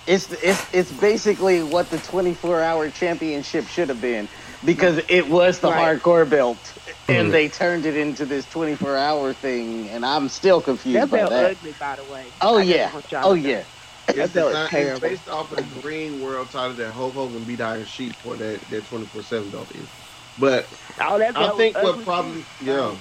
It's 0.06 0.32
it's 0.34 0.66
it's 0.74 0.92
basically 0.92 1.64
what 1.64 1.90
the 1.90 1.98
24 1.98 2.62
hour 2.62 2.90
championship 2.90 3.68
should 3.68 3.88
have 3.90 4.02
been 4.02 4.28
because 4.66 5.02
it 5.08 5.30
was 5.30 5.60
the 5.60 5.70
Right. 5.72 5.98
hardcore 6.00 6.30
belt 6.30 6.74
and 7.08 7.30
Mhm. 7.30 7.32
they 7.32 7.48
turned 7.48 7.86
it 7.86 7.96
into 7.96 8.26
this 8.26 8.46
24 8.46 8.98
hour 8.98 9.34
thing 9.34 9.90
and 9.90 10.06
I'm 10.06 10.28
still 10.28 10.60
confused 10.62 10.98
That 11.00 11.10
by 11.10 11.18
belt 11.20 11.30
that. 11.32 11.52
ugly, 11.52 11.72
by 11.80 11.96
the 11.96 12.04
way. 12.04 12.34
Oh 12.42 12.58
I 12.60 12.64
yeah. 12.64 12.92
Oh 12.94 13.00
to 13.02 13.20
know. 13.22 13.34
yeah. 13.36 13.64
It's, 14.10 14.34
belt 14.34 14.52
is 14.52 14.70
designed- 14.70 14.74
it's 14.90 15.00
based 15.00 15.30
off 15.30 15.52
of 15.54 15.58
the 15.74 15.80
green 15.80 16.20
world 16.20 16.52
title 16.52 16.76
that 16.76 16.92
Hulk 16.92 17.14
Hogan 17.14 17.46
beat 17.46 17.62
Iron 17.62 17.86
Sheik 17.86 18.14
for 18.22 18.36
that 18.36 18.60
that 18.70 18.86
twenty 18.86 19.06
four 19.06 19.24
seven 19.24 19.50
belt 19.52 19.72
is. 19.74 19.88
But 20.38 20.68
Oh, 21.02 21.18
that 21.18 21.36
I 21.38 21.50
think 21.58 21.76
was 21.78 21.96
what 21.96 22.06
probably 22.06 22.46
yeah, 22.62 22.96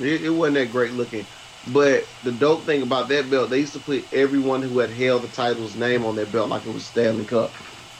it, 0.00 0.22
it 0.24 0.30
wasn't 0.30 0.56
that 0.56 0.70
great 0.72 0.92
looking. 0.92 1.26
But 1.72 2.06
the 2.22 2.30
dope 2.30 2.62
thing 2.64 2.82
about 2.82 3.08
that 3.08 3.28
belt, 3.28 3.50
they 3.50 3.58
used 3.60 3.72
to 3.72 3.80
put 3.80 4.04
everyone 4.12 4.62
who 4.62 4.78
had 4.78 4.90
held 4.90 5.22
the 5.22 5.28
title's 5.28 5.74
name 5.74 6.04
on 6.04 6.14
that 6.16 6.30
belt 6.30 6.48
like 6.48 6.64
it 6.64 6.72
was 6.72 6.84
Stanley 6.86 7.24
Cup. 7.24 7.50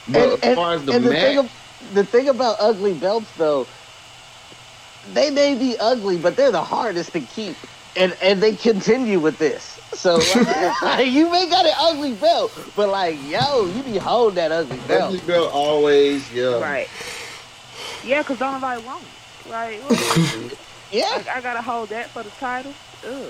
But 0.08 0.16
And, 0.22 0.32
as 0.34 0.40
and- 0.42 0.56
far 0.56 0.74
as 0.74 0.84
the 0.84 0.92
and 0.92 1.04
the 1.04 1.10
match, 1.10 1.20
thing, 1.22 1.38
of, 1.38 1.50
the 1.94 2.04
thing 2.04 2.28
about 2.28 2.56
ugly 2.60 2.94
belts, 2.94 3.30
though, 3.36 3.66
they 5.12 5.30
may 5.30 5.56
be 5.56 5.76
ugly, 5.78 6.16
but 6.16 6.36
they're 6.36 6.52
the 6.52 6.62
hardest 6.62 7.12
to 7.12 7.20
keep, 7.20 7.56
and 7.96 8.16
and 8.22 8.40
they 8.42 8.54
continue 8.54 9.18
with 9.18 9.38
this. 9.38 9.80
So 9.94 10.16
like, 10.82 11.08
you 11.08 11.30
may 11.30 11.48
got 11.48 11.64
an 11.66 11.72
ugly 11.78 12.14
belt, 12.14 12.52
but 12.76 12.88
like, 12.88 13.16
yo, 13.28 13.66
you 13.66 13.82
be 13.82 13.98
holding 13.98 14.36
that 14.36 14.52
ugly 14.52 14.78
belt. 14.86 15.14
ugly 15.14 15.20
belt 15.26 15.52
always, 15.52 16.30
yeah. 16.32 16.60
Right. 16.60 16.88
Yeah, 18.06 18.22
because 18.22 18.38
don't 18.38 18.54
nobody 18.54 18.82
want 18.84 19.04
it. 19.04 19.50
Like. 19.50 20.52
Yeah, 20.92 21.22
I, 21.28 21.38
I 21.38 21.40
gotta 21.40 21.62
hold 21.62 21.88
that 21.88 22.10
for 22.10 22.22
the 22.22 22.30
title. 22.30 22.72
Ugh. 23.06 23.26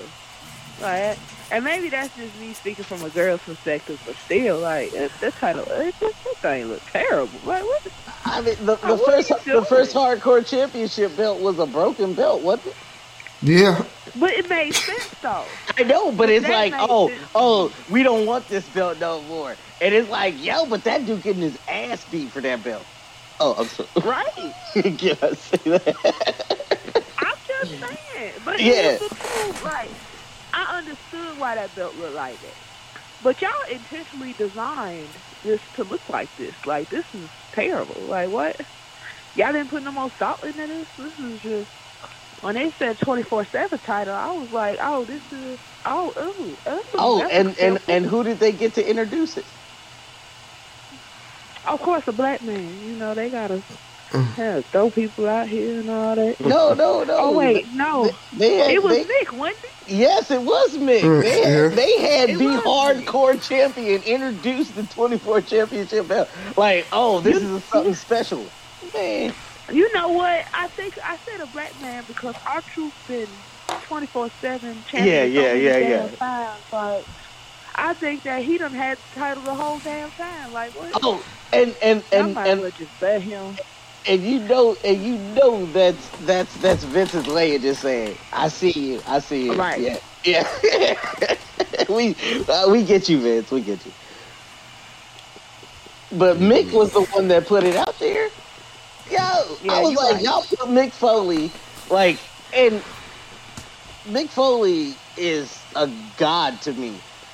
Like, 0.79 1.17
and 1.49 1.63
maybe 1.63 1.89
that's 1.89 2.15
just 2.15 2.39
me 2.39 2.53
speaking 2.53 2.83
from 2.83 3.03
a 3.03 3.09
girl's 3.09 3.41
perspective, 3.41 3.99
but 4.05 4.15
still, 4.15 4.59
like, 4.59 4.91
that, 4.91 5.11
that 5.21 5.33
title, 5.33 5.63
it, 5.63 5.99
that, 5.99 6.13
that 6.23 6.35
thing 6.37 6.65
look 6.65 6.81
terrible. 6.91 7.39
Like, 7.45 7.63
what? 7.63 7.83
The, 7.83 7.91
I 8.25 8.41
mean, 8.41 8.55
the, 8.59 8.75
the 8.75 8.97
first 8.97 9.29
the 9.45 9.65
first 9.65 9.95
hardcore 9.95 10.45
championship 10.45 11.17
belt 11.17 11.41
was 11.41 11.57
a 11.57 11.65
broken 11.65 12.13
belt, 12.13 12.43
wasn't 12.43 12.67
it? 12.67 12.75
Yeah. 13.41 13.83
but 14.19 14.31
it 14.31 14.49
made 14.49 14.73
sense 14.73 15.09
though. 15.21 15.45
I 15.77 15.83
know, 15.83 16.11
but 16.11 16.29
it's 16.29 16.47
like, 16.47 16.73
oh, 16.75 17.09
sense. 17.09 17.21
oh, 17.33 17.73
we 17.89 18.03
don't 18.03 18.25
want 18.25 18.47
this 18.49 18.67
belt 18.69 18.99
no 18.99 19.21
more. 19.23 19.55
And 19.81 19.93
it's 19.93 20.09
like, 20.09 20.43
yo, 20.43 20.65
but 20.65 20.83
that 20.83 21.05
dude 21.05 21.23
getting 21.23 21.43
his 21.43 21.57
ass 21.67 22.05
beat 22.09 22.29
for 22.29 22.41
that 22.41 22.63
belt. 22.63 22.83
Oh, 23.39 23.53
I'm 23.55 23.69
sorry. 23.69 23.89
Right. 24.03 24.55
Can 24.73 25.17
I 25.21 25.33
say 25.33 25.59
that? 25.65 25.97
I'm 27.19 27.39
just 27.47 27.71
saying. 27.81 28.37
But 28.43 28.55
Yeah. 28.59 28.99
truth, 29.21 29.57
like, 29.63 29.95
I 30.53 30.77
understood 30.79 31.37
why 31.37 31.55
that 31.55 31.75
belt 31.75 31.95
looked 31.95 32.15
like 32.15 32.41
that. 32.41 32.57
But 33.21 33.41
y'all 33.41 33.75
intentionally 33.75 34.33
designed 34.33 35.17
this 35.43 35.59
to 35.75 35.83
look 35.83 36.03
like 36.09 36.31
this. 36.37 36.55
Like, 36.65 36.89
this 36.89 37.05
is 37.13 37.29
terrible. 37.55 38.07
Like, 38.09 38.29
what? 38.29 38.57
Y'all 39.35 39.53
didn't 39.53 39.71
put 39.71 39.83
no 39.83 39.91
more 39.93 40.11
thought 40.19 40.45
into 40.45 40.67
this? 40.67 40.87
This 40.97 41.13
is 41.33 41.41
just. 41.41 41.69
When 42.41 42.55
they 42.55 42.71
said 42.79 42.97
24 43.03 43.47
7 43.51 43.79
title, 43.85 44.13
I 44.15 44.27
was 44.27 44.49
like, 44.51 44.77
oh, 44.81 45.05
this 45.05 45.23
is. 45.31 45.59
Oh, 45.85 46.13
ooh, 46.19 46.59
ooh. 46.69 46.81
Oh, 46.97 47.25
and, 47.29 47.57
and, 47.59 47.79
and 47.87 48.05
who 48.05 48.23
did 48.23 48.39
they 48.39 48.53
get 48.53 48.75
to 48.75 48.89
introduce 48.89 49.37
it? 49.37 49.51
Of 51.67 51.81
course, 51.81 52.07
a 52.07 52.11
black 52.13 52.41
man. 52.41 52.79
You 52.81 52.95
know, 52.95 53.13
they 53.13 53.29
gotta 53.29 53.61
yeah, 54.37 54.61
throw 54.61 54.89
people 54.89 55.27
out 55.27 55.47
here 55.49 55.79
and 55.81 55.89
all 55.89 56.15
that. 56.15 56.39
No, 56.39 56.73
no, 56.73 57.03
no. 57.03 57.17
Oh, 57.17 57.37
wait, 57.37 57.67
no. 57.73 58.09
They 58.31 58.55
had, 58.55 58.71
It 58.71 58.81
was 58.81 58.95
they- 58.95 59.03
Nick, 59.03 59.33
wasn't 59.33 59.65
it? 59.65 59.71
yes, 59.85 60.31
it 60.31 60.41
was 60.41 60.77
Mick. 60.77 61.01
Mm, 61.01 61.21
They 61.21 61.41
yeah. 61.41 61.47
had, 61.47 61.71
they 61.73 61.99
had 61.99 62.29
It 62.29 62.37
the 62.39 62.45
was 62.45 62.61
hardcore 62.61 63.41
champion 63.45 64.01
introduce 64.03 64.71
the 64.71 64.83
24 64.83 65.41
championship 65.41 66.07
belt. 66.07 66.29
Like, 66.55 66.87
oh, 66.93 67.19
this 67.19 67.41
You- 67.43 67.57
is 67.57 67.63
something 67.65 67.93
special. 68.07 68.53
Man, 68.93 69.33
You 69.69 69.91
know 69.93 70.09
what? 70.09 70.45
I 70.53 70.67
think 70.69 70.97
I 71.03 71.17
said 71.17 71.41
a 71.41 71.47
black 71.47 71.77
man 71.81 72.05
because 72.07 72.35
R-Truth 72.45 72.93
been 73.07 73.43
twenty 73.81 74.07
four 74.07 74.29
seven 74.39 74.83
champion. 74.85 75.33
Yeah, 75.33 75.53
yeah, 75.53 75.53
yeah, 75.53 75.77
yeah. 75.77 76.07
Times. 76.15 76.63
Like, 76.71 77.05
I 77.77 77.93
think 77.93 78.23
that 78.23 78.43
he 78.43 78.57
done 78.57 78.73
had 78.73 78.97
the 78.97 79.19
title 79.19 79.43
the 79.43 79.53
whole 79.53 79.79
damn 79.79 80.09
time. 80.11 80.51
Like 80.51 80.71
what? 80.75 80.91
oh, 81.03 81.23
and 81.53 81.75
and 81.81 82.03
I 82.11 82.15
and 82.17 82.33
might 82.33 82.47
and, 82.47 82.61
well 82.61 82.71
just 82.71 82.99
bet 82.99 83.21
him. 83.21 83.55
and 84.07 84.23
you 84.23 84.39
know, 84.39 84.75
and 84.83 85.03
you 85.03 85.17
know 85.17 85.65
that's 85.67 86.09
that's 86.25 86.55
that's 86.57 86.83
Vincent 86.85 87.27
Leia 87.27 87.61
just 87.61 87.81
saying, 87.81 88.17
"I 88.33 88.47
see 88.47 88.71
you, 88.71 89.01
I 89.07 89.19
see 89.19 89.45
you." 89.45 89.53
Right. 89.53 89.79
Yeah, 89.79 89.99
yeah. 90.23 91.35
we 91.89 92.15
uh, 92.49 92.69
we 92.71 92.83
get 92.83 93.07
you, 93.09 93.19
Vince. 93.19 93.51
We 93.51 93.61
get 93.61 93.85
you. 93.85 93.91
But 96.13 96.37
Mick 96.37 96.71
was 96.73 96.93
the 96.93 97.01
one 97.03 97.27
that 97.27 97.47
put 97.47 97.63
it 97.63 97.75
out 97.75 97.99
there. 97.99 98.29
Yo, 99.09 99.17
Yeah, 99.61 99.73
I 99.73 99.81
was 99.81 99.95
like, 99.95 100.15
right. 100.15 100.23
y'all 100.23 100.41
put 100.41 100.69
Mick 100.69 100.91
Foley, 100.91 101.51
like, 101.89 102.17
and 102.53 102.81
Mick 104.05 104.29
Foley 104.29 104.93
is 105.17 105.61
a 105.75 105.89
god 106.17 106.61
to 106.61 106.73
me. 106.73 106.93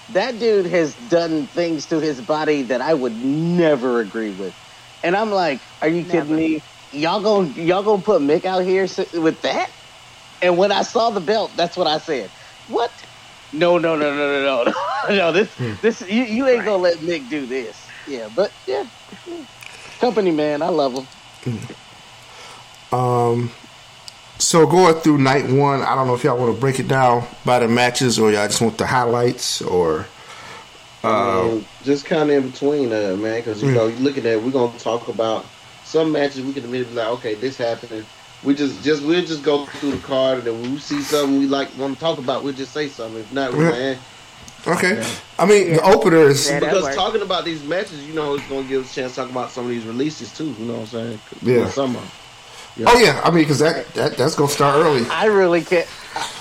That 0.10 0.39
dude 0.39 0.67
has 0.67 0.95
done 0.95 1.48
things 1.48 1.88
to 1.88 2.00
his 2.00 2.22
body 2.22 2.63
that 2.63 2.81
I 2.81 2.93
would 2.93 3.15
never 3.15 4.01
agree 4.01 4.31
with. 4.31 4.55
And 5.03 5.15
I'm 5.15 5.31
like, 5.31 5.62
are 5.81 5.89
you 5.89 6.05
kidding 6.05 6.29
Never. 6.29 6.36
me? 6.36 6.62
Y'all 6.91 7.22
gonna 7.22 7.53
y'all 7.62 7.83
gonna 7.83 8.03
put 8.03 8.22
Mick 8.22 8.45
out 8.45 8.65
here 8.65 8.88
with 9.13 9.41
that? 9.43 9.72
And 10.41 10.57
when 10.57 10.72
I 10.72 10.83
saw 10.83 11.12
the 11.12 11.22
belt, 11.22 11.57
that's 11.57 11.77
what 11.77 11.88
I 11.88 12.00
said. 12.00 12.31
What? 12.67 12.91
No, 13.51 13.77
no, 13.77 13.95
no, 13.95 14.13
no, 14.15 14.43
no, 14.43 14.63
no, 14.63 14.74
no. 15.15 15.31
This, 15.31 15.55
this, 15.81 16.01
you, 16.01 16.24
you 16.24 16.48
ain't 16.48 16.65
gonna 16.65 16.77
let 16.77 16.98
Mick 17.00 17.29
do 17.29 17.48
this. 17.48 17.93
Yeah, 18.05 18.29
but 18.29 18.51
yeah, 18.67 18.86
company 20.00 20.31
man, 20.31 20.62
I 20.62 20.69
love 20.69 20.93
him. 20.93 21.07
Um, 22.91 23.51
so 24.43 24.67
going 24.67 24.95
through 24.95 25.17
night 25.19 25.50
one, 25.50 25.81
I 25.81 25.95
don't 25.95 26.07
know 26.07 26.15
if 26.15 26.23
y'all 26.23 26.38
want 26.38 26.53
to 26.53 26.59
break 26.59 26.79
it 26.79 26.88
down 26.88 27.25
by 27.45 27.59
the 27.59 27.67
matches 27.67 28.19
or 28.19 28.31
y'all 28.31 28.45
just 28.47 28.62
want 28.62 28.77
the 28.77 28.85
highlights 28.85 29.62
or. 29.62 30.05
Um, 31.03 31.65
just 31.83 32.05
kind 32.05 32.29
of 32.29 32.38
in 32.43 32.50
between, 32.50 32.93
uh, 32.93 33.15
man, 33.17 33.38
because 33.39 33.62
you 33.62 33.69
Mm. 33.69 33.73
know, 33.73 33.88
you 33.88 33.95
looking 33.97 34.25
at, 34.25 34.41
we're 34.41 34.51
gonna 34.51 34.77
talk 34.79 35.07
about 35.09 35.45
some 35.85 36.12
matches. 36.12 36.41
We 36.41 36.53
can 36.53 36.63
immediately 36.63 36.93
be 36.95 37.00
like, 37.01 37.09
okay, 37.19 37.35
this 37.35 37.57
happening. 37.57 38.05
We 38.43 38.53
just, 38.53 38.83
just 38.83 39.03
we'll 39.03 39.25
just 39.25 39.43
go 39.43 39.65
through 39.65 39.91
the 39.91 39.97
card, 40.00 40.39
and 40.39 40.47
then 40.47 40.62
when 40.62 40.73
we 40.73 40.79
see 40.79 41.01
something 41.01 41.39
we 41.39 41.47
like 41.47 41.69
want 41.77 41.95
to 41.95 42.00
talk 42.00 42.19
about, 42.19 42.43
we'll 42.43 42.53
just 42.53 42.73
say 42.73 42.88
something. 42.88 43.19
If 43.19 43.33
not, 43.33 43.53
we're 43.53 43.65
Yeah. 43.65 43.71
man, 43.71 43.97
Okay, 44.65 44.95
Yeah. 44.95 45.05
I 45.39 45.45
mean 45.45 45.73
the 45.73 45.83
opener 45.83 46.29
is 46.29 46.50
Yeah, 46.50 46.59
because 46.62 46.83
works. 46.83 46.95
talking 46.95 47.21
about 47.21 47.43
these 47.43 47.62
matches, 47.63 48.00
you 48.05 48.13
know, 48.13 48.35
it's 48.35 48.47
gonna 48.47 48.63
give 48.63 48.85
us 48.85 48.91
a 48.91 48.95
chance 48.95 49.15
to 49.15 49.21
talk 49.21 49.29
about 49.29 49.51
some 49.51 49.65
of 49.65 49.69
these 49.71 49.83
releases 49.83 50.31
too. 50.31 50.55
You 50.57 50.65
know 50.65 50.73
what 50.75 50.79
I'm 50.81 50.88
saying? 50.88 51.19
Yeah. 51.41 51.67
Some 51.69 51.97
of 51.97 52.22
'em. 52.77 52.85
oh 52.87 52.97
yeah, 52.99 53.21
I 53.23 53.29
mean 53.31 53.43
because 53.43 53.59
that, 53.59 53.87
that 53.93 54.17
that's 54.17 54.35
gonna 54.35 54.49
start 54.51 54.75
early. 54.77 55.05
I 55.09 55.25
really 55.25 55.61
can't. 55.63 55.87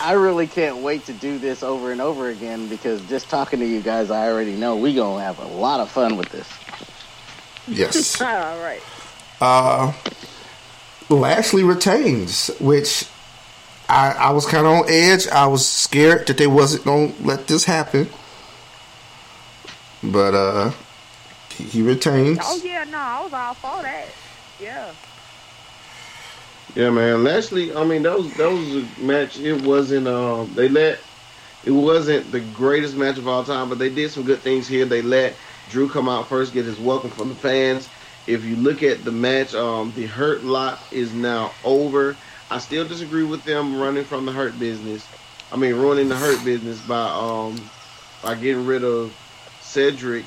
I 0.01 0.13
really 0.13 0.47
can't 0.47 0.79
wait 0.79 1.07
to 1.07 1.13
do 1.13 1.39
this 1.39 1.63
over 1.63 1.93
and 1.93 2.01
over 2.01 2.29
again 2.29 2.69
because 2.69 3.01
just 3.09 3.29
talking 3.31 3.61
to 3.61 3.67
you 3.67 3.81
guys, 3.81 4.11
I 4.11 4.29
already 4.31 4.53
know 4.53 4.77
we 4.77 4.95
gonna 4.95 5.23
have 5.23 5.39
a 5.39 5.47
lot 5.47 5.81
of 5.81 5.91
fun 5.91 6.17
with 6.17 6.29
this. 6.31 6.49
Yes. 7.69 8.21
All 8.21 8.29
right. 8.61 8.83
uh, 9.41 9.93
Lashley 11.09 11.63
retains, 11.65 12.49
which 12.61 13.07
I, 13.89 14.11
I 14.13 14.31
was 14.33 14.47
kind 14.47 14.67
of 14.67 14.73
on 14.73 14.85
edge. 14.89 15.27
I 15.29 15.47
was 15.47 15.67
scared 15.67 16.27
that 16.27 16.39
they 16.39 16.47
wasn't 16.47 16.85
gonna 16.85 17.13
let 17.23 17.47
this 17.47 17.65
happen, 17.65 18.09
but 20.03 20.35
uh, 20.35 20.73
he, 21.51 21.65
he 21.65 21.83
retains. 21.83 22.39
Oh 22.43 22.61
yeah, 22.65 22.85
no, 22.85 22.99
I 22.99 23.23
was 23.23 23.33
all 23.33 23.55
for 23.55 23.83
that. 23.83 24.07
Yeah. 24.61 24.93
Yeah, 26.75 26.91
man. 26.91 27.23
Lashley, 27.23 27.75
I 27.75 27.85
mean, 27.85 28.03
that 28.05 28.17
was 28.17 28.35
that 28.35 28.51
was 28.51 28.77
a 28.77 29.01
match. 29.03 29.39
It 29.39 29.63
wasn't. 29.63 30.09
Um, 30.09 30.53
they 30.55 30.69
let. 30.69 30.99
It 31.65 31.71
wasn't 31.71 32.33
the 32.33 32.41
greatest 32.41 32.97
match 32.97 33.19
of 33.19 33.29
all 33.29 33.45
time, 33.45 33.69
but 33.69 33.79
they 33.79 33.91
did 33.91 34.11
some 34.11 34.25
good 34.25 34.41
things 34.41 34.67
here. 34.67 34.85
They 34.85 35.03
let 35.03 35.35
Drew 35.69 35.89
come 35.89 36.09
out 36.09 36.29
first, 36.29 36.53
get 36.55 36.65
his 36.65 36.81
welcome 36.81 37.11
from 37.11 37.29
the 37.29 37.35
fans. 37.35 37.89
If 38.27 38.45
you 38.45 38.57
look 38.57 38.83
at 38.83 39.05
the 39.05 39.13
match, 39.13 39.55
um, 39.55 39.93
the 39.95 40.07
Hurt 40.07 40.45
lot 40.45 40.81
is 40.91 41.13
now 41.13 41.53
over. 41.65 42.17
I 42.51 42.59
still 42.59 42.87
disagree 42.87 43.23
with 43.25 43.45
them 43.45 43.79
running 43.79 44.05
from 44.05 44.27
the 44.27 44.33
Hurt 44.33 44.59
business. 44.59 45.07
I 45.53 45.57
mean, 45.57 45.75
ruining 45.75 46.09
the 46.09 46.17
Hurt 46.17 46.43
business 46.45 46.81
by 46.81 47.09
um 47.09 47.57
by 48.23 48.35
getting 48.35 48.65
rid 48.65 48.83
of 48.83 49.15
Cedric 49.61 50.25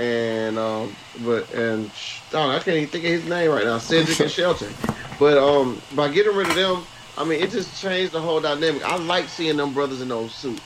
and 0.00 0.58
um 0.58 0.96
but 1.24 1.52
and 1.52 1.90
oh, 2.32 2.48
I 2.50 2.58
can't 2.60 2.76
even 2.78 2.88
think 2.88 3.04
of 3.04 3.10
his 3.10 3.24
name 3.28 3.50
right 3.50 3.64
now. 3.64 3.78
Cedric 3.78 4.18
and 4.20 4.30
Shelton. 4.30 4.72
But 5.18 5.36
um, 5.36 5.80
by 5.94 6.08
getting 6.08 6.34
rid 6.34 6.48
of 6.48 6.54
them, 6.54 6.82
I 7.18 7.24
mean 7.24 7.42
it 7.42 7.50
just 7.50 7.80
changed 7.80 8.12
the 8.12 8.20
whole 8.20 8.40
dynamic. 8.40 8.82
I 8.82 8.96
like 8.96 9.28
seeing 9.28 9.58
them 9.58 9.74
brothers 9.74 10.00
in 10.00 10.08
those 10.08 10.32
suits, 10.34 10.62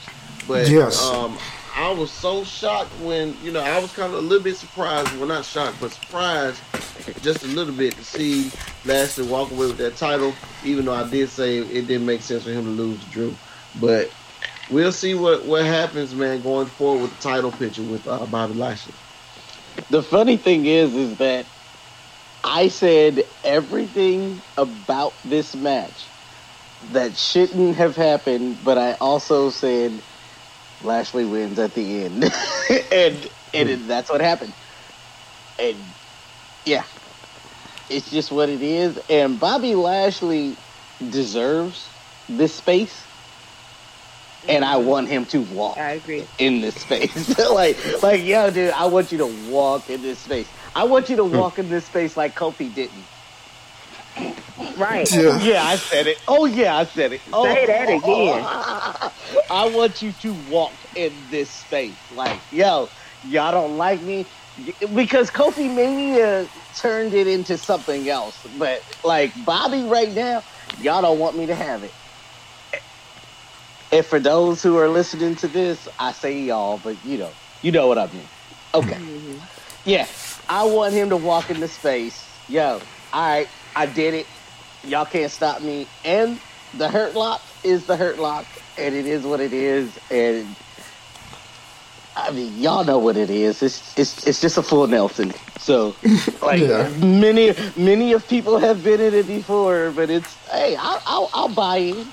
but 0.46 0.68
Yes. 0.68 1.02
um, 1.02 1.36
I 1.76 1.90
was 1.90 2.12
so 2.12 2.44
shocked 2.44 2.92
when 3.00 3.36
you 3.42 3.50
know 3.50 3.60
I 3.60 3.80
was 3.80 3.92
kind 3.92 4.12
of 4.12 4.18
a 4.20 4.22
little 4.22 4.44
bit 4.44 4.56
surprised. 4.56 5.12
Well, 5.18 5.26
not 5.26 5.44
shocked, 5.44 5.78
but 5.80 5.90
surprised 5.90 6.60
just 7.22 7.42
a 7.42 7.48
little 7.48 7.74
bit 7.74 7.94
to 7.96 8.04
see 8.04 8.52
Lashley 8.84 9.26
walk 9.26 9.50
away 9.50 9.66
with 9.66 9.78
that 9.78 9.96
title. 9.96 10.32
Even 10.64 10.84
though 10.84 10.94
I 10.94 11.08
did 11.10 11.28
say 11.28 11.58
it 11.58 11.88
didn't 11.88 12.06
make 12.06 12.22
sense 12.22 12.44
for 12.44 12.50
him 12.50 12.64
to 12.64 12.70
lose 12.70 13.02
to 13.04 13.10
Drew, 13.10 13.34
but 13.80 14.08
we'll 14.70 14.92
see 14.92 15.14
what 15.16 15.44
what 15.46 15.64
happens, 15.64 16.14
man, 16.14 16.40
going 16.42 16.66
forward 16.66 17.02
with 17.02 17.16
the 17.16 17.22
title 17.22 17.50
picture 17.50 17.82
with 17.82 18.06
uh, 18.06 18.24
Bobby 18.26 18.54
Lashley. 18.54 18.94
The 19.90 20.02
funny 20.02 20.36
thing 20.36 20.66
is, 20.66 20.94
is 20.94 21.16
that 21.18 21.46
I 22.42 22.68
said 22.68 23.24
everything 23.42 24.42
about 24.56 25.18
this 25.24 25.54
match 25.54 26.12
that 26.82 27.16
shouldn't 27.16 27.76
have 27.76 27.96
happened, 27.96 28.62
but 28.64 28.78
I 28.78 28.94
also 28.94 29.50
said 29.50 30.04
Lashley 30.80 31.24
wins 31.24 31.58
at 31.58 31.74
the 31.74 32.04
end, 32.04 32.24
and 32.92 33.30
and 33.54 33.68
hmm. 33.68 33.86
that's 33.86 34.10
what 34.10 34.20
happened. 34.20 34.54
And 35.58 35.94
yeah, 36.64 36.84
it's 37.88 38.10
just 38.10 38.30
what 38.32 38.48
it 38.48 38.62
is. 38.62 38.98
And 39.08 39.38
Bobby 39.40 39.74
Lashley 39.74 40.58
deserves 41.06 41.92
this 42.28 42.54
space, 42.54 43.08
and 44.48 44.64
I 44.64 44.76
want 44.76 45.08
him 45.08 45.26
to 45.26 45.42
walk 45.42 45.78
I 45.78 45.92
agree. 45.92 46.26
in 46.38 46.60
this 46.60 46.74
space. 46.74 47.38
like, 47.50 48.02
like, 48.02 48.24
yo, 48.24 48.50
dude, 48.50 48.72
I 48.72 48.86
want 48.86 49.12
you 49.12 49.18
to 49.18 49.50
walk 49.50 49.90
in 49.90 50.02
this 50.02 50.18
space. 50.18 50.48
I 50.74 50.84
want 50.84 51.08
you 51.08 51.16
to 51.16 51.24
hmm. 51.24 51.36
walk 51.36 51.58
in 51.58 51.68
this 51.68 51.86
space 51.86 52.16
like 52.16 52.34
Kofi 52.34 52.74
didn't. 52.74 53.04
Right. 54.76 55.10
Yeah. 55.12 55.40
Yeah, 55.40 55.64
I 55.64 55.76
said 55.76 56.06
it. 56.06 56.18
Oh, 56.28 56.46
yeah, 56.46 56.76
I 56.76 56.84
said 56.84 57.12
it. 57.12 57.20
Oh, 57.32 57.44
Say 57.44 57.66
that 57.66 57.88
again. 57.88 58.44
I 59.50 59.68
want 59.74 60.02
you 60.02 60.12
to 60.12 60.34
walk 60.50 60.72
in 60.94 61.12
this 61.30 61.50
space. 61.50 61.96
Like, 62.14 62.38
yo, 62.52 62.88
y'all 63.28 63.52
don't 63.52 63.76
like 63.76 64.00
me 64.02 64.26
because 64.94 65.30
Kofi 65.30 65.74
Mania 65.74 66.46
turned 66.76 67.14
it 67.14 67.26
into 67.26 67.58
something 67.58 68.08
else. 68.08 68.46
But 68.58 68.82
like 69.02 69.32
Bobby 69.44 69.82
right 69.82 70.12
now, 70.12 70.42
y'all 70.80 71.02
don't 71.02 71.18
want 71.18 71.36
me 71.36 71.46
to 71.46 71.54
have 71.54 71.82
it. 71.82 71.92
And 73.94 74.04
for 74.04 74.18
those 74.18 74.60
who 74.60 74.76
are 74.78 74.88
listening 74.88 75.36
to 75.36 75.46
this, 75.46 75.86
I 76.00 76.10
say 76.10 76.40
y'all, 76.40 76.78
but 76.78 76.96
you 77.04 77.16
know, 77.16 77.30
you 77.62 77.70
know 77.70 77.86
what 77.86 77.96
I 77.96 78.08
mean. 78.08 78.28
Okay. 78.74 78.96
Mhm. 78.96 79.40
Yeah, 79.84 80.06
I 80.48 80.64
want 80.64 80.94
him 80.94 81.10
to 81.10 81.16
walk 81.16 81.48
into 81.48 81.68
space. 81.68 82.26
Yo, 82.48 82.80
all 83.12 83.28
right, 83.28 83.48
I 83.76 83.86
did 83.86 84.14
it. 84.14 84.26
Y'all 84.82 85.04
can't 85.04 85.30
stop 85.30 85.62
me. 85.62 85.86
And 86.04 86.40
the 86.72 86.88
hurt 86.88 87.14
lock 87.14 87.40
is 87.62 87.86
the 87.86 87.96
hurt 87.96 88.18
lock, 88.18 88.46
and 88.76 88.96
it 88.96 89.06
is 89.06 89.22
what 89.22 89.40
it 89.40 89.52
is. 89.52 89.96
And 90.10 90.56
I 92.16 92.32
mean, 92.32 92.58
y'all 92.58 92.82
know 92.84 92.98
what 92.98 93.16
it 93.16 93.30
is. 93.30 93.62
It's 93.62 93.96
it's 93.96 94.26
it's 94.26 94.40
just 94.40 94.58
a 94.58 94.62
full 94.64 94.88
Nelson. 94.88 95.32
So, 95.58 95.94
like 96.42 96.60
Yeah. 96.60 96.88
many 96.88 97.54
many 97.76 98.12
of 98.12 98.26
people 98.26 98.58
have 98.58 98.82
been 98.82 99.00
in 99.00 99.14
it 99.14 99.26
before, 99.28 99.92
but 99.92 100.10
it's 100.10 100.36
hey, 100.50 100.74
I'll 100.74 101.00
I'll, 101.06 101.30
I'll 101.32 101.54
buy 101.54 101.76
in. 101.76 102.12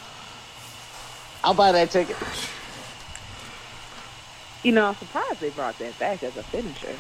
I'll 1.44 1.54
buy 1.54 1.72
that 1.72 1.92
ticket. 1.92 2.18
You 4.64 4.72
know, 4.72 4.86
I'm 4.86 4.96
surprised 4.96 5.40
they 5.40 5.50
brought 5.50 5.78
that 5.80 5.98
back 5.98 6.22
as 6.24 6.38
a 6.38 6.44
finisher. 6.44 6.96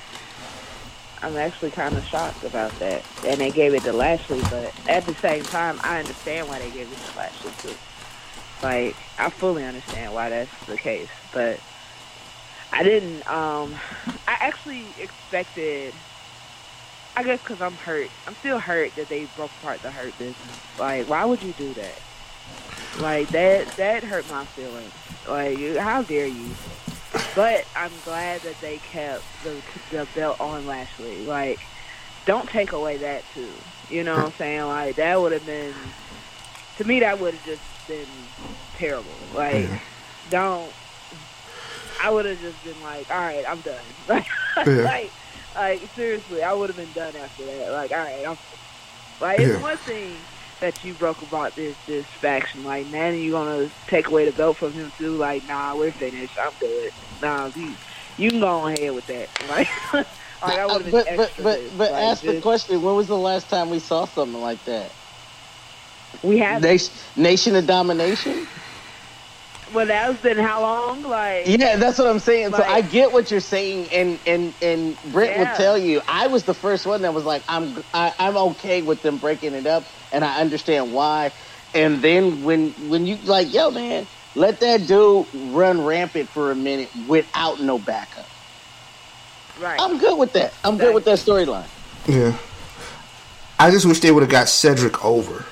I'm 1.21 1.37
actually 1.37 1.69
kind 1.71 1.95
of 1.95 2.03
shocked 2.05 2.43
about 2.43 2.71
that. 2.79 3.03
And 3.25 3.39
they 3.39 3.51
gave 3.51 3.75
it 3.75 3.83
to 3.83 3.93
Lashley, 3.93 4.41
but 4.49 4.73
at 4.87 5.05
the 5.05 5.13
same 5.15 5.43
time, 5.43 5.79
I 5.83 5.99
understand 5.99 6.47
why 6.47 6.57
they 6.57 6.71
gave 6.71 6.91
it 6.91 6.97
to 6.97 7.17
Lashley 7.17 7.51
too. 7.61 7.75
Like, 8.63 8.95
I 9.19 9.29
fully 9.29 9.63
understand 9.63 10.13
why 10.13 10.29
that's 10.29 10.65
the 10.65 10.77
case, 10.77 11.09
but 11.33 11.59
I 12.71 12.83
didn't. 12.83 13.27
Um, 13.29 13.75
I 14.27 14.37
actually 14.39 14.85
expected. 14.99 15.93
I 17.15 17.23
guess 17.23 17.39
because 17.41 17.61
I'm 17.61 17.73
hurt. 17.73 18.09
I'm 18.25 18.35
still 18.35 18.59
hurt 18.59 18.95
that 18.95 19.09
they 19.09 19.25
broke 19.35 19.51
apart 19.59 19.81
the 19.81 19.91
hurt 19.91 20.17
business. 20.17 20.37
Like, 20.79 21.07
why 21.07 21.25
would 21.25 21.43
you 21.43 21.53
do 21.53 21.73
that? 21.73 21.99
Like 22.99 23.29
that. 23.29 23.67
That 23.77 24.03
hurt 24.03 24.29
my 24.29 24.45
feelings. 24.45 24.91
Like, 25.27 25.57
you- 25.57 25.79
how 25.79 26.01
dare 26.03 26.27
you? 26.27 26.49
But 27.35 27.65
I'm 27.75 27.91
glad 28.05 28.41
that 28.41 28.59
they 28.61 28.77
kept 28.77 29.23
the 29.43 29.61
the 29.91 30.07
belt 30.15 30.39
on 30.39 30.65
Lashley. 30.67 31.25
Like, 31.25 31.59
don't 32.25 32.47
take 32.49 32.71
away 32.73 32.97
that 32.97 33.23
too. 33.33 33.49
You 33.89 34.03
know 34.03 34.15
what 34.15 34.25
I'm 34.25 34.31
saying? 34.33 34.61
Like 34.65 34.95
that 34.97 35.19
would 35.19 35.31
have 35.31 35.45
been 35.45 35.73
to 36.77 36.83
me 36.85 36.99
that 37.01 37.19
would 37.19 37.33
have 37.33 37.45
just 37.45 37.61
been 37.87 38.05
terrible. 38.77 39.11
Like, 39.33 39.67
don't. 40.29 40.71
I 42.01 42.09
would 42.09 42.25
have 42.25 42.39
just 42.41 42.61
been 42.63 42.81
like, 42.83 43.09
all 43.11 43.17
right, 43.19 43.45
I'm 43.47 43.59
done. 43.61 43.75
Like, 44.07 44.25
Yeah. 44.57 44.63
like, 44.83 45.11
like 45.55 45.81
seriously, 45.95 46.43
I 46.43 46.51
would 46.53 46.69
have 46.69 46.77
been 46.77 46.91
done 46.93 47.15
after 47.15 47.45
that. 47.45 47.71
Like, 47.71 47.91
all 47.91 47.97
right, 47.97 48.25
I'm. 48.27 48.37
Like, 49.19 49.39
it's 49.39 49.53
Yeah. 49.53 49.61
one 49.61 49.77
thing 49.77 50.15
that 50.61 50.83
you 50.83 50.95
broke 50.95 51.23
about 51.23 51.55
this 51.55 51.77
this 51.87 52.07
faction. 52.21 52.63
Like, 52.63 52.87
man, 52.87 53.15
you 53.15 53.33
gonna 53.33 53.69
take 53.89 54.09
away 54.09 54.25
the 54.25 54.33
belt 54.33 54.57
from 54.59 54.73
him 54.73 54.91
too? 54.97 55.17
Like, 55.17 55.43
nah, 55.45 55.75
we're 55.75 55.93
finished. 55.93 56.33
I'm 56.43 56.53
good. 56.59 56.91
Nah, 57.21 57.51
you 57.55 57.77
you 58.17 58.31
can 58.31 58.41
go 58.41 58.67
ahead 58.67 58.93
with 58.93 59.07
that. 59.07 59.29
Like, 59.41 59.67
like 59.93 60.57
I 60.59 60.67
would 60.67 60.81
have 60.81 60.85
been 60.85 60.95
but 60.95 61.15
but 61.15 61.31
extra 61.31 61.43
but 61.43 61.61
pissed. 61.61 61.77
but 61.77 61.91
Like, 61.91 61.99
ask 61.99 62.25
the 62.25 62.35
question: 62.35 62.81
When 62.81 62.95
was 62.95 63.07
the 63.07 63.17
last 63.17 63.49
time 63.49 63.69
we 63.69 63.79
saw 63.79 64.05
something 64.05 64.39
like 64.39 64.65
that? 64.65 64.95
We 66.23 66.39
have. 66.39 66.63
Nation, 66.63 66.95
Nation 67.15 67.55
of 67.55 67.67
Domination. 67.67 68.49
well, 69.73 69.87
that's 69.87 70.21
been 70.21 70.37
how 70.39 70.61
long? 70.61 71.03
Like, 71.03 71.57
Yeah, 71.57 71.77
that's 71.77 71.99
what 71.99 72.07
I'm 72.07 72.19
saying. 72.19 72.53
so 72.53 72.63
I 72.67 72.81
get 72.81 73.13
what 73.13 73.31
you're 73.31 73.39
saying, 73.41 73.91
and 73.91 74.21
and 74.27 74.55
and 74.61 75.01
Brent 75.03 75.37
would 75.37 75.53
Yeah. 75.53 75.55
tell 75.55 75.77
you, 75.77 76.01
I 76.07 76.27
was 76.27 76.45
the 76.45 76.53
first 76.53 76.85
one 76.85 77.03
that 77.03 77.13
was 77.15 77.25
like, 77.25 77.43
I'm 77.47 77.83
I, 77.93 78.13
I'm 78.19 78.37
okay 78.37 78.83
with 78.83 79.01
them 79.01 79.19
breaking 79.19 79.55
it 79.55 79.67
up, 79.67 79.85
and 80.11 80.23
I 80.23 80.39
understand 80.41 80.93
why. 80.93 81.31
And 81.73 82.01
then 82.01 82.43
when 82.43 82.71
when 82.89 83.05
you 83.05 83.17
like, 83.23 83.53
yo, 83.53 83.71
man, 83.71 84.07
let 84.35 84.59
that 84.59 84.87
dude 84.87 85.25
run 85.33 85.81
rampant 85.83 86.29
for 86.29 86.51
a 86.51 86.55
minute 86.55 86.89
without 87.07 87.59
no 87.61 87.77
backup. 87.79 88.27
right? 89.61 89.79
I'm 89.79 89.97
good 89.97 90.17
with 90.17 90.33
that. 90.33 90.53
I'm 90.63 90.77
good 90.77 90.93
with 90.93 91.05
that 91.05 91.17
storyline. 91.19 91.67
Yeah. 92.07 92.37
I 93.59 93.69
just 93.71 93.85
wish 93.85 93.99
they 93.99 94.11
would 94.11 94.23
have 94.23 94.29
got 94.31 94.49
Cedric 94.49 95.05
over 95.05 95.45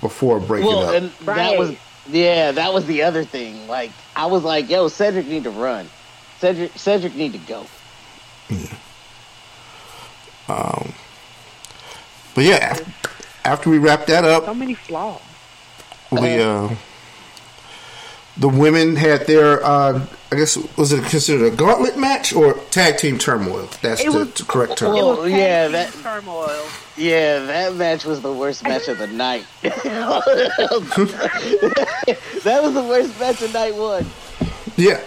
before 0.00 0.38
breaking 0.38 0.68
Well, 0.68 0.88
up. 0.90 0.94
and 0.94 1.10
that 1.22 1.26
Right. 1.36 1.58
was 1.58 1.74
yeah, 2.10 2.52
that 2.52 2.72
was 2.72 2.86
the 2.86 3.02
other 3.02 3.24
thing. 3.24 3.66
Like 3.68 3.90
I 4.14 4.26
was 4.26 4.42
like, 4.44 4.68
yo, 4.70 4.88
Cedric 4.88 5.26
need 5.26 5.44
to 5.44 5.50
run. 5.50 5.88
Cedric 6.40 6.72
Cedric 6.78 7.14
need 7.16 7.32
to 7.32 7.38
go. 7.38 7.66
Yeah. 8.48 8.76
Um 10.48 10.92
but 12.34 12.44
yeah, 12.44 12.72
af- 12.72 13.17
after 13.44 13.70
we 13.70 13.78
wrap 13.78 14.06
that 14.06 14.24
up, 14.24 14.44
so 14.44 14.54
many 14.54 14.74
flaws. 14.74 15.20
we 16.10 16.40
uh, 16.40 16.68
the 18.36 18.48
women 18.48 18.96
had 18.96 19.26
their 19.26 19.64
uh, 19.64 20.04
I 20.30 20.36
guess 20.36 20.56
was 20.76 20.92
it 20.92 21.04
considered 21.06 21.52
a 21.52 21.56
gauntlet 21.56 21.98
match 21.98 22.32
or 22.32 22.54
tag 22.70 22.98
team 22.98 23.18
turmoil? 23.18 23.68
That's 23.82 24.02
the, 24.04 24.10
was- 24.10 24.32
the 24.34 24.44
correct 24.44 24.76
term. 24.78 24.94
Well, 24.94 25.18
It 25.18 25.22
was 25.22 25.30
yeah, 25.32 25.68
tag 25.68 25.72
that- 25.72 25.92
turmoil. 26.02 26.66
Yeah, 26.96 27.40
that 27.46 27.74
match 27.74 28.04
was 28.04 28.20
the 28.22 28.32
worst 28.32 28.62
match 28.64 28.88
of 28.88 28.98
the 28.98 29.06
night. 29.06 29.46
that 29.62 29.74
was 32.62 32.74
the 32.74 32.82
worst 32.82 33.18
match 33.20 33.42
of 33.42 33.52
night 33.52 33.74
one. 33.74 34.06
yeah, 34.76 35.00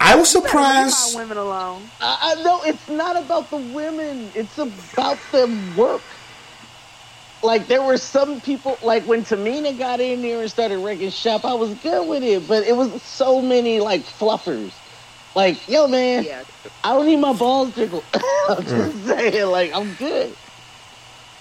I 0.00 0.14
was 0.16 0.34
Leave 0.34 0.44
surprised. 0.44 1.16
women 1.16 1.38
alone. 1.38 1.82
I, 2.00 2.34
I 2.38 2.42
no, 2.42 2.62
it's 2.64 2.88
not 2.88 3.16
about 3.16 3.50
the 3.50 3.56
women. 3.56 4.30
It's 4.34 4.58
about 4.58 5.18
the 5.32 5.48
work. 5.76 6.02
Like 7.42 7.68
there 7.68 7.82
were 7.82 7.96
some 7.96 8.40
people, 8.40 8.78
like 8.82 9.04
when 9.04 9.24
Tamina 9.24 9.76
got 9.78 10.00
in 10.00 10.22
there 10.22 10.40
and 10.40 10.50
started 10.50 10.78
wrecking 10.78 11.10
shop, 11.10 11.44
I 11.44 11.54
was 11.54 11.72
good 11.74 12.08
with 12.08 12.22
it. 12.22 12.48
But 12.48 12.64
it 12.66 12.76
was 12.76 13.02
so 13.02 13.40
many 13.40 13.80
like 13.80 14.02
fluffers. 14.02 14.72
Like, 15.34 15.68
yo, 15.68 15.86
man, 15.86 16.24
Yeah, 16.24 16.42
I 16.82 16.94
don't 16.94 17.06
need 17.06 17.18
my 17.18 17.32
balls 17.32 17.74
jiggled. 17.74 18.04
I'm 18.48 18.62
hmm. 18.62 18.68
just 18.68 19.06
saying, 19.06 19.46
like, 19.46 19.72
I'm 19.72 19.94
good. 19.94 20.34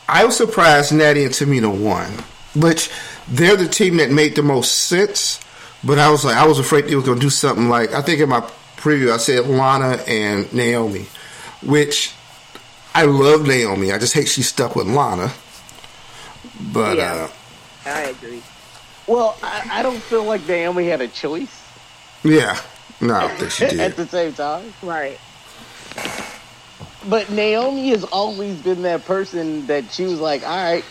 I 0.08 0.24
was 0.24 0.38
surprised 0.38 0.92
Nattie 0.94 1.26
and 1.26 1.34
Tamina 1.34 1.76
won, 1.76 2.12
which 2.56 2.92
they're 3.28 3.58
the 3.58 3.68
team 3.68 3.98
that 3.98 4.12
made 4.12 4.36
the 4.36 4.44
most 4.44 4.72
sense. 4.72 5.40
But 5.84 6.00
I 6.00 6.10
was 6.10 6.24
like, 6.24 6.36
I 6.36 6.46
was 6.46 6.60
afraid 6.60 6.86
they 6.86 6.96
were 6.96 7.02
going 7.02 7.20
to 7.20 7.26
do 7.26 7.30
something 7.30 7.70
like 7.70 7.92
I 7.94 8.02
think 8.02 8.20
in 8.20 8.30
my 8.30 8.42
preview 8.78 9.12
I 9.12 9.18
said 9.18 9.48
Lana 9.48 10.02
and 10.08 10.52
Naomi, 10.54 11.08
which 11.64 12.14
I 12.94 13.04
love 13.04 13.48
Naomi. 13.48 13.92
I 13.92 13.98
just 13.98 14.14
hate 14.14 14.28
she's 14.28 14.48
stuck 14.48 14.76
with 14.76 14.88
Lana. 14.88 15.32
But 16.60 16.98
Yeah. 16.98 17.30
I 17.86 18.02
agree. 18.02 18.42
Well, 19.08 19.38
I, 19.42 19.64
I 19.70 19.84
don't 19.84 20.02
feel 20.04 20.24
like 20.24 20.46
Naomi 20.48 20.88
had 20.88 21.02
a 21.02 21.08
choice 21.08 21.68
uh, 22.28 22.30
yeah, 22.30 22.60
no, 23.00 23.16
I 23.16 23.28
think 23.30 23.52
she 23.52 23.66
at 23.80 23.96
the 23.96 24.08
same 24.08 24.34
time. 24.34 24.74
Right. 24.82 25.18
But 27.08 27.32
Naomi 27.32 27.90
has 27.90 28.04
always 28.04 28.56
been 28.62 28.82
that 28.82 29.06
person 29.06 29.68
that 29.68 29.92
she 29.92 30.04
was 30.04 30.20
like, 30.20 30.44
"All 30.44 30.58
right, 30.58 30.84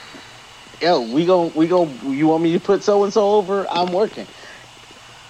yo, 0.81 1.13
we 1.13 1.27
gon' 1.27 1.53
we 1.55 1.67
gon' 1.67 2.13
you 2.13 2.29
want 2.29 2.43
me 2.43 2.53
to 2.53 2.61
put 2.61 2.83
so 2.83 3.05
and 3.05 3.13
so 3.13 3.33
over? 3.33 3.67
I'm 3.69 3.93
working." 3.93 4.27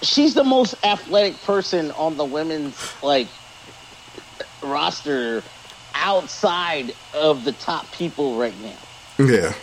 She's 0.01 0.35
the 0.35 0.43
most 0.43 0.75
athletic 0.85 1.41
person 1.41 1.91
on 1.91 2.17
the 2.17 2.25
women's 2.25 2.95
like 3.01 3.27
roster 4.63 5.43
outside 5.95 6.93
of 7.13 7.43
the 7.43 7.51
top 7.51 7.91
people 7.91 8.37
right 8.37 8.57
now. 8.61 8.77
Yeah, 9.19 9.53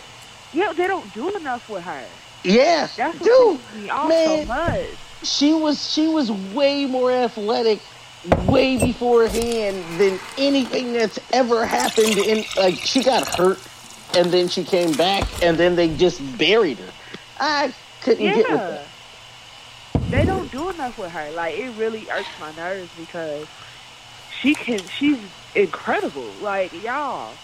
Yeah, 0.55 0.73
they 0.73 0.87
don't 0.87 1.13
do 1.13 1.35
enough 1.37 1.69
with 1.69 1.83
her. 1.85 2.23
Yeah, 2.43 2.89
That's 2.97 3.19
dude, 3.21 3.61
me 3.71 3.89
off 3.89 4.15
man. 4.15 4.17
so 4.17 4.41
much. 4.43 4.99
she 5.23 5.53
was 5.53 5.91
she 5.91 6.07
was 6.07 6.31
way 6.31 6.87
more 6.87 7.11
athletic 7.11 7.85
way 8.23 8.77
beforehand 8.77 9.99
than 9.99 10.21
anything 10.37 10.93
that's 10.93 11.19
ever 11.33 11.65
happened. 11.65 12.19
In 12.19 12.47
like 12.55 12.85
she 12.85 13.03
got 13.03 13.27
hurt, 13.27 13.69
and 14.13 14.33
then 14.33 14.49
she 14.49 14.65
came 14.65 14.95
back, 14.97 15.35
and 15.41 15.59
then 15.59 15.75
they 15.75 15.95
just 15.95 16.37
buried 16.37 16.79
her. 16.79 16.95
I 17.37 17.75
couldn't 18.01 18.31
get 18.31 18.49
with 18.49 18.67
Yeah. 18.67 18.67
that. 18.67 18.91
They 20.11 20.25
don't 20.25 20.51
do 20.51 20.69
enough 20.69 20.97
with 20.97 21.11
her. 21.11 21.31
Like 21.31 21.57
it 21.57 21.71
really 21.71 22.09
irks 22.09 22.37
my 22.39 22.51
nerves 22.53 22.93
because 22.95 23.49
she 24.29 24.55
can 24.55 24.87
she's 24.87 25.31
incredible. 25.55 26.39
Like 26.39 26.73
y'all, 26.73 27.41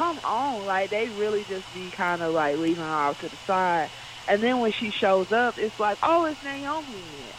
come 0.00 0.18
on. 0.24 0.64
Like 0.64 0.88
they 0.90 1.08
really 1.10 1.44
just 1.44 1.72
be 1.74 1.90
kind 1.90 2.22
of 2.22 2.32
like 2.32 2.56
leaving 2.56 2.82
her 2.82 2.88
off 2.90 3.20
to 3.20 3.28
the 3.28 3.36
side. 3.36 3.90
And 4.28 4.42
then 4.42 4.60
when 4.60 4.72
she 4.72 4.90
shows 4.90 5.30
up, 5.30 5.58
it's 5.58 5.78
like, 5.78 5.98
oh, 6.02 6.24
it's 6.24 6.42
Naomi. 6.42 6.84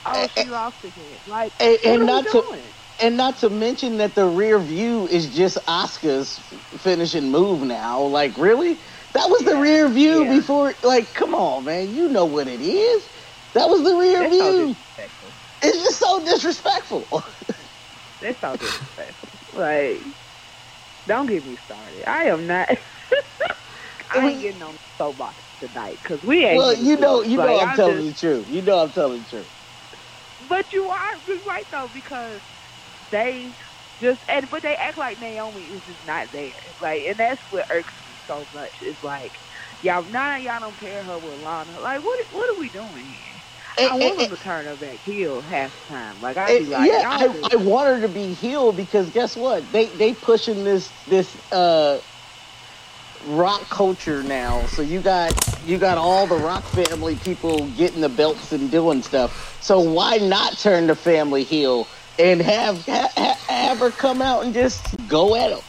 Oh, 0.06 0.28
she 0.36 0.44
lost 0.46 0.84
again. 0.84 0.94
Like, 1.26 1.54
And- 1.60 1.72
what 1.72 1.86
and 1.86 2.02
are 2.02 2.06
not 2.06 2.26
to- 2.26 2.32
doing? 2.32 2.62
And 3.00 3.18
not 3.18 3.38
to 3.38 3.50
mention 3.50 3.98
that 3.98 4.14
the 4.14 4.26
rear 4.28 4.60
view 4.60 5.08
is 5.08 5.34
just 5.36 5.58
Oscar's 5.68 6.38
finishing 6.38 7.32
move 7.32 7.64
now. 7.64 8.02
Like, 8.04 8.38
really? 8.38 8.78
That 9.14 9.28
was 9.28 9.42
the 9.44 9.56
rear 9.58 9.88
view 9.88 10.24
Yeah. 10.26 10.36
before. 10.36 10.76
Like, 10.84 11.12
come 11.16 11.34
on, 11.34 11.64
man. 11.64 11.96
You 11.96 12.10
know 12.10 12.26
what 12.26 12.48
it 12.48 12.62
is. 12.62 13.04
That 13.54 13.70
was 13.70 13.82
the 13.84 13.96
rear 13.96 14.30
view. 14.30 14.76
disrespectful. 14.76 15.30
It's 15.64 15.78
just 15.84 15.98
so 16.00 16.20
disrespectful. 16.24 17.08
That's 18.22 18.40
so 18.40 18.56
disrespectful. 18.56 19.60
Like, 19.60 19.98
don't 21.08 21.28
get 21.28 21.44
me 21.46 21.58
started. 21.64 22.04
I 22.08 22.26
am 22.26 22.48
not. 22.48 22.70
I 24.12 24.30
ain't 24.30 24.42
getting 24.42 24.62
on 24.62 24.74
the 24.74 24.80
soapbox 24.98 25.44
tonight 25.60 26.00
because 26.04 26.22
we 26.24 26.46
ain't. 26.46 26.58
well, 26.58 26.76
you 26.76 26.98
know, 26.98 27.24
you 27.24 27.38
know, 27.38 27.44
Like, 27.60 27.68
I'm 27.70 27.76
telling 27.76 27.98
just- 27.98 28.16
the 28.16 28.20
truth. 28.20 28.48
You 28.50 28.62
know, 28.62 28.80
I'm 28.80 28.92
telling 28.92 29.22
the 29.24 29.30
truth. 29.30 29.50
But 30.50 30.66
you 30.74 30.86
are 30.86 31.14
right 31.48 31.68
though 31.72 31.90
because 31.94 32.42
they 33.12 33.56
just 34.02 34.22
and 34.28 34.50
but 34.50 34.64
they 34.64 34.76
act 34.80 34.98
like 34.98 35.20
Naomi 35.20 35.64
is 35.66 35.84
just 35.86 36.04
not 36.04 36.32
there. 36.32 36.54
Like, 36.82 37.02
and 37.10 37.20
that's 37.20 37.42
what 37.50 37.66
irks 37.72 37.94
me 38.08 38.18
so 38.28 38.48
much. 38.54 38.72
It's 38.82 39.02
like 39.04 39.34
y'all 39.82 40.04
now 40.06 40.38
y'all 40.38 40.60
don't 40.60 40.78
pair 40.80 41.04
her 41.04 41.20
with 41.20 41.40
Lana. 41.40 41.80
Like, 41.80 42.04
what 42.04 42.20
what 42.32 42.50
are 42.50 42.58
we 42.58 42.70
doing 42.70 43.06
here? 43.06 43.31
I 43.82 43.94
And- 43.94 44.00
want 44.02 44.04
and- 44.20 44.30
them 44.30 44.38
to 44.38 44.44
turn 44.44 44.66
her 44.66 44.76
back 44.76 44.96
heel 45.06 45.42
half 45.42 45.72
time. 45.88 46.16
Like 46.22 46.38
I 46.38 46.52
And, 46.52 46.66
be 46.66 46.72
like, 46.72 46.90
yeah, 46.92 47.04
I, 47.06 47.50
I 47.54 47.56
want 47.58 47.88
her 47.88 48.02
to 48.02 48.08
be 48.14 48.34
healed 48.34 48.78
because 48.78 49.10
guess 49.10 49.36
what? 49.36 49.70
They 49.72 49.86
they 49.88 50.14
pushing 50.14 50.64
this 50.64 50.90
this 51.08 51.36
uh 51.52 52.00
rock 53.28 53.62
culture 53.70 54.24
now. 54.24 54.66
So 54.68 54.82
you 54.82 55.00
got 55.00 55.34
you 55.66 55.78
got 55.78 55.98
all 55.98 56.26
the 56.28 56.38
rock 56.38 56.64
family 56.64 57.16
people 57.18 57.68
getting 57.78 58.02
the 58.02 58.10
belts 58.10 58.52
and 58.52 58.72
doing 58.72 59.02
stuff. 59.04 59.58
So 59.62 59.80
why 59.80 60.18
not 60.18 60.58
turn 60.58 60.88
the 60.88 60.96
family 60.96 61.44
heel 61.44 61.88
and 62.18 62.42
have 62.42 62.84
ha, 62.86 63.10
ha, 63.16 63.38
have 63.48 63.78
her 63.80 63.92
come 63.92 64.22
out 64.22 64.44
and 64.44 64.54
just 64.54 64.84
go 65.08 65.36
at 65.36 65.50
them? 65.50 65.60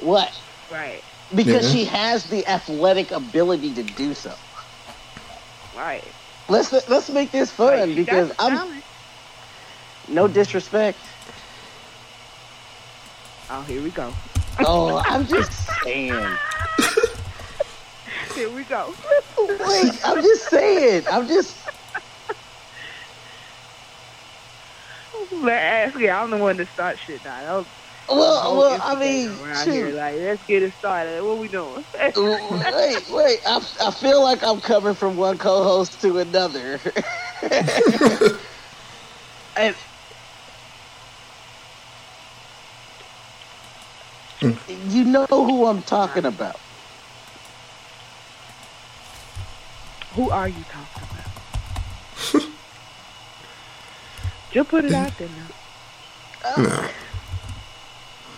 What? 0.00 0.32
right, 0.72 1.02
Because 1.34 1.66
Yeah. 1.66 1.80
she 1.80 1.84
has 1.84 2.24
the 2.24 2.46
athletic 2.46 3.10
ability 3.10 3.74
to 3.74 3.82
do 3.82 4.14
so. 4.14 4.32
right. 5.76 6.02
Let's 6.48 6.72
let's 6.88 7.10
make 7.10 7.30
this 7.30 7.50
fun 7.50 7.94
because 7.94 8.32
I'm 8.38 8.56
talent. 8.56 8.84
no 10.08 10.28
disrespect. 10.28 10.98
Oh, 13.50 13.62
here 13.62 13.82
we 13.82 13.90
go. 13.90 14.12
Oh, 14.60 15.02
I'm 15.06 15.26
just 15.26 15.52
saying. 15.82 16.36
Here 18.34 18.48
we 18.48 18.64
go. 18.64 18.94
Wait, 19.38 20.00
I'm 20.06 20.22
just 20.22 20.48
saying. 20.48 21.04
I'm 21.10 21.28
just. 21.28 21.54
But 25.42 25.52
actually, 25.52 26.08
I'm 26.08 26.30
the 26.30 26.38
one 26.38 26.56
to 26.56 26.64
start 26.66 26.98
shit 26.98 27.22
now. 27.24 27.66
That 28.08 28.14
was 28.14 28.44
Well, 28.44 28.56
well, 28.56 28.80
I 28.82 28.94
mean, 28.98 29.28
around 29.28 29.70
here, 29.70 29.86
shoot. 29.90 29.94
like, 29.94 30.16
let's 30.16 30.46
get 30.46 30.62
it 30.62 30.72
started. 30.74 31.22
What 31.22 31.38
we 31.38 31.48
doing? 31.48 31.84
Wait, 32.16 33.10
wait. 33.10 33.40
I, 33.46 33.56
I 33.80 33.90
feel 33.90 34.22
like 34.22 34.42
I'm 34.42 34.60
coming 34.60 34.94
from 34.94 35.16
one 35.16 35.38
co-host 35.38 36.00
to 36.02 36.18
another. 36.18 36.80
and 39.56 39.74
hmm. 44.40 44.52
you 44.90 45.04
know 45.04 45.26
who 45.26 45.66
I'm 45.66 45.82
talking 45.82 46.24
about. 46.24 46.58
Who 50.14 50.30
are 50.30 50.48
you 50.48 50.64
talking 50.70 51.08
about? 51.10 52.48
Just 54.52 54.68
put 54.68 54.84
it 54.84 54.92
out 54.92 55.16
there 55.16 55.28
now. 55.28 55.48
Uh, 56.44 56.62
no. 56.62 56.88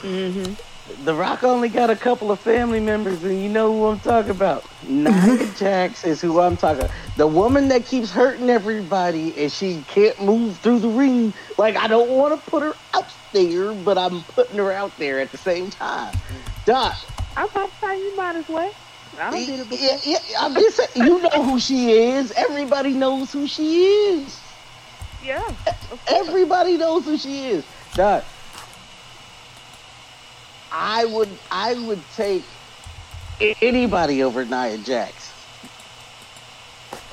Mm-hmm. 0.05 1.05
The 1.07 1.15
Rock 1.15 1.45
only 1.45 1.71
got 1.71 1.89
a 1.89 1.97
couple 1.97 2.31
of 2.31 2.39
family 2.41 2.79
members, 2.79 3.25
and 3.25 3.43
you 3.43 3.49
know 3.49 3.73
who 3.73 3.87
I'm 3.87 4.01
talking 4.01 4.33
about. 4.33 4.65
Nia 4.87 5.47
Jax 5.59 6.05
is 6.05 6.21
who 6.21 6.41
I'm 6.41 6.59
talking. 6.59 6.85
about. 6.85 6.95
The 7.17 7.27
woman 7.27 7.69
that 7.69 7.87
keeps 7.87 8.11
hurting 8.11 8.51
everybody, 8.51 9.35
and 9.43 9.51
she 9.51 9.83
can't 9.89 10.21
move 10.23 10.59
through 10.59 10.81
the 10.81 10.89
ring. 10.89 11.33
Like 11.57 11.77
I 11.77 11.87
don't 11.89 12.11
want 12.11 12.39
to 12.39 12.51
put 12.51 12.63
her 12.63 12.75
out 12.93 13.07
there, 13.33 13.73
but 13.73 13.97
I'm 13.97 14.23
putting 14.25 14.59
her 14.59 14.73
out 14.73 14.95
there 14.99 15.21
at 15.21 15.33
the 15.33 15.39
same 15.39 15.71
time. 15.71 16.15
Doc, 16.67 16.95
I'm 17.35 17.49
about 17.49 17.71
to 17.71 17.77
say 17.87 17.99
you 17.99 18.15
might 18.17 18.37
as 18.37 18.49
well. 18.49 18.73
I 19.19 19.31
done 19.31 19.47
did 19.47 19.61
it 19.61 19.69
before. 19.71 19.87
yeah, 20.05 20.19
yeah, 20.29 20.39
I'm 20.41 20.55
just 20.55 20.77
saying, 20.77 21.07
you 21.07 21.23
know 21.23 21.43
who 21.43 21.59
she 21.59 21.93
is. 21.93 22.31
Everybody 22.33 22.93
knows 22.93 23.33
who 23.33 23.47
she 23.47 23.85
is. 23.85 24.39
Yeah. 25.25 25.51
Everybody 26.09 26.77
knows 26.77 27.05
who 27.07 27.17
she 27.17 27.47
is. 27.47 27.65
Doc, 27.95 28.25
I 30.75 31.05
would 31.05 31.29
I 31.53 31.75
would 31.87 32.03
take 32.17 32.45
anybody 33.63 34.25
over 34.25 34.45
Nia 34.45 34.77
Jax. 34.79 35.33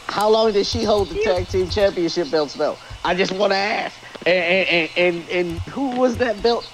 How 0.08 0.30
long 0.30 0.52
did 0.52 0.66
she 0.66 0.84
hold 0.84 1.10
the 1.10 1.24
tag 1.24 1.48
team 1.48 1.70
championship 1.70 2.32
belts 2.32 2.56
though? 2.56 2.78
I 3.06 3.14
just 3.14 3.32
want 3.32 3.54
to 3.54 3.58
ask. 3.58 3.96
And, 4.26 4.68
and, 4.68 4.90
and, 4.98 5.30
and 5.30 5.60
who 5.62 5.96
was 5.96 6.18
that 6.18 6.42
belt 6.44 6.68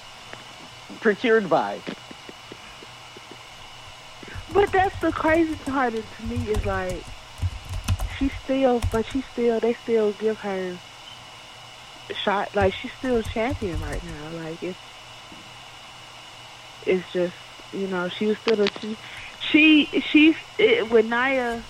procured 1.00 1.48
by? 1.48 1.80
But 4.52 4.72
that's 4.72 4.98
the 5.00 5.12
crazy 5.12 5.54
part 5.56 5.94
to 5.94 6.26
me 6.26 6.36
is 6.50 6.64
like 6.64 7.04
she 8.18 8.30
still, 8.44 8.80
but 8.90 9.04
she 9.06 9.22
still, 9.32 9.60
they 9.60 9.74
still 9.74 10.12
give 10.12 10.38
her 10.38 10.76
shot. 12.24 12.54
Like 12.56 12.72
she's 12.72 12.92
still 12.92 13.22
champion 13.22 13.80
right 13.82 14.02
now. 14.04 14.42
Like 14.42 14.62
it's, 14.62 14.78
it's 16.88 17.12
just 17.12 17.34
you 17.72 17.86
know 17.86 18.08
she 18.08 18.26
was 18.26 18.38
still 18.38 18.60
a 18.60 18.68
she, 18.80 18.96
she 19.40 20.00
she's 20.00 20.36
it, 20.58 20.90
with 20.90 21.06
Nia. 21.06 21.62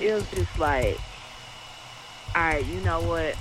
It 0.00 0.12
was 0.12 0.30
just 0.30 0.58
like, 0.58 0.98
all 2.34 2.42
right, 2.42 2.64
you 2.64 2.80
know 2.80 3.00
what? 3.00 3.36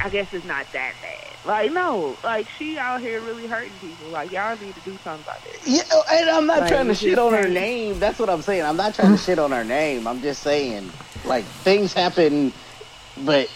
I 0.00 0.08
guess 0.10 0.32
it's 0.32 0.44
not 0.44 0.70
that 0.72 0.94
bad. 1.02 1.28
Like 1.44 1.72
no, 1.72 2.16
like 2.24 2.48
she 2.58 2.78
out 2.78 3.00
here 3.00 3.20
really 3.20 3.46
hurting 3.46 3.72
people. 3.80 4.08
Like 4.08 4.32
y'all 4.32 4.56
need 4.58 4.74
to 4.74 4.80
do 4.80 4.96
something 5.04 5.24
about 5.24 5.42
this. 5.44 5.66
Yeah, 5.66 5.82
oh, 5.92 6.04
and 6.10 6.30
I'm 6.30 6.46
not 6.46 6.60
Like, 6.60 6.70
trying 6.70 6.88
to 6.88 6.94
shit 6.94 7.18
on 7.18 7.32
her 7.32 7.48
name. 7.48 7.98
That's 7.98 8.18
what 8.18 8.28
I'm 8.28 8.42
saying. 8.42 8.64
I'm 8.64 8.76
not 8.76 8.94
trying 8.94 9.12
to 9.12 9.18
shit 9.18 9.38
on 9.38 9.52
her 9.52 9.64
name. 9.64 10.06
I'm 10.06 10.20
just 10.20 10.42
saying, 10.42 10.90
like, 11.24 11.44
things 11.44 11.92
happen, 11.92 12.52
but 13.24 13.50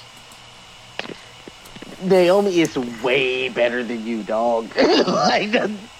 Naomi 2.02 2.60
is 2.60 2.76
way 3.02 3.48
better 3.48 3.84
than 3.84 4.06
you, 4.06 4.22
dog. 4.22 4.70
like, 5.06 5.52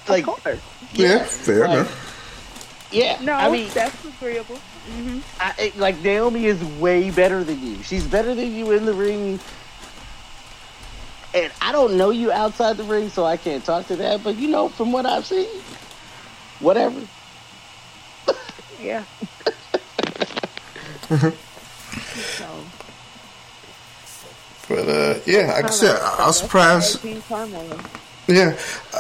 like, 0.09 0.27
of 0.27 0.43
course. 0.43 0.61
Yeah, 0.93 1.25
fair 1.25 1.61
like, 1.61 1.71
enough. 1.71 2.88
yeah. 2.93 3.19
No, 3.23 3.33
I 3.33 3.51
mean, 3.51 3.71
that's 3.73 4.05
agreeable. 4.05 4.57
hmm 4.57 5.21
I, 5.41 5.55
it- 5.59 5.77
like 5.79 5.99
Naomi 6.03 6.47
is 6.47 6.62
way 6.81 7.11
better 7.11 7.43
than 7.45 7.65
you. 7.65 7.83
She's 7.83 8.07
better 8.07 8.35
than 8.35 8.55
you 8.55 8.73
in 8.73 8.85
the 8.87 8.95
ring. 8.95 9.41
And 11.35 11.51
I 11.62 11.73
don't 11.73 11.97
know 11.97 12.11
you 12.11 12.31
outside 12.31 12.77
the 12.77 12.85
ring, 12.85 13.09
so 13.09 13.25
I 13.25 13.38
can't 13.38 13.65
talk 13.65 13.87
to 13.88 13.97
that. 13.97 14.23
But 14.23 14.37
you 14.37 14.49
know, 14.49 14.69
from 14.69 14.93
what 14.93 15.07
I've 15.07 15.25
seen, 15.25 15.49
whatever. 16.61 17.01
Yeah. 18.81 19.05
so, 22.37 22.47
But 24.69 24.88
uh, 24.88 25.19
yeah, 25.25 25.53
like 25.53 25.65
I 25.67 25.71
said, 25.71 25.97
I 26.01 26.27
was 26.27 26.38
surprised. 26.38 27.05
Yeah, 28.29 28.59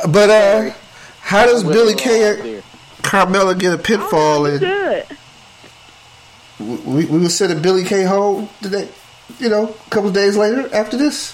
but 0.08 0.30
uh, 0.30 0.70
how 1.32 1.46
does 1.46 1.64
Billie 1.64 1.92
her 1.94 1.98
Kay 1.98 2.54
and. 2.54 2.62
Carmella 3.02 3.58
get 3.58 3.72
a 3.74 3.78
pitfall? 3.78 4.46
And 4.46 5.06
we 6.60 7.04
we 7.06 7.18
will 7.18 7.28
send 7.30 7.52
a 7.52 7.60
Billie 7.60 7.84
Kay 7.84 8.02
home 8.04 8.48
today. 8.60 8.88
You 9.38 9.48
know, 9.48 9.68
a 9.68 9.90
couple 9.90 10.08
of 10.08 10.14
days 10.14 10.36
later 10.36 10.68
after 10.74 10.96
this. 10.96 11.32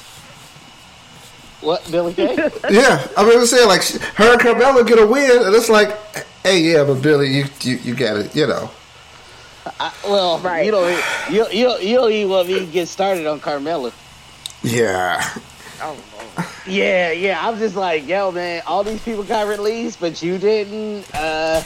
What, 1.61 1.87
Billie 1.91 2.15
Kay? 2.15 2.37
Yeah, 2.71 3.05
I 3.17 3.25
mean, 3.25 3.39
I'm 3.39 3.47
saying 3.47 3.67
like 3.69 3.83
her 4.17 4.33
and 4.33 4.41
Carmella 4.41 4.87
get 4.87 4.99
a 4.99 5.07
win, 5.07 5.43
and 5.45 5.55
it's 5.55 5.69
like, 5.69 5.91
hey, 6.45 6.61
yeah, 6.61 6.85
but 6.85 7.03
Billie, 7.03 7.29
you 7.37 7.45
you, 7.61 7.77
you 7.79 7.95
got 7.95 8.17
it. 8.17 8.35
You 8.37 8.47
know, 8.47 8.71
I, 9.81 9.93
well, 10.05 10.39
Right. 10.39 10.65
you 10.65 10.71
don't, 10.71 11.05
you, 11.31 11.47
you, 11.51 11.77
you 11.81 11.97
don't 11.97 12.13
even 12.13 12.31
want 12.31 12.49
me 12.49 12.61
to 12.61 12.67
get 12.67 12.87
started 12.89 13.27
on 13.27 13.41
Carmella. 13.41 13.93
yeah. 14.63 15.21
Oh, 15.83 15.97
Lord. 16.39 16.49
Yeah, 16.67 17.11
yeah. 17.13 17.47
I'm 17.47 17.59
just 17.59 17.77
like, 17.77 18.07
yo, 18.07 18.31
man. 18.31 18.63
All 18.67 18.85
these 18.85 19.03
people 19.03 19.25
got 19.25 19.47
released, 19.49 20.01
but 20.01 20.23
you 20.23 20.39
didn't. 20.39 21.05
Uh, 21.15 21.63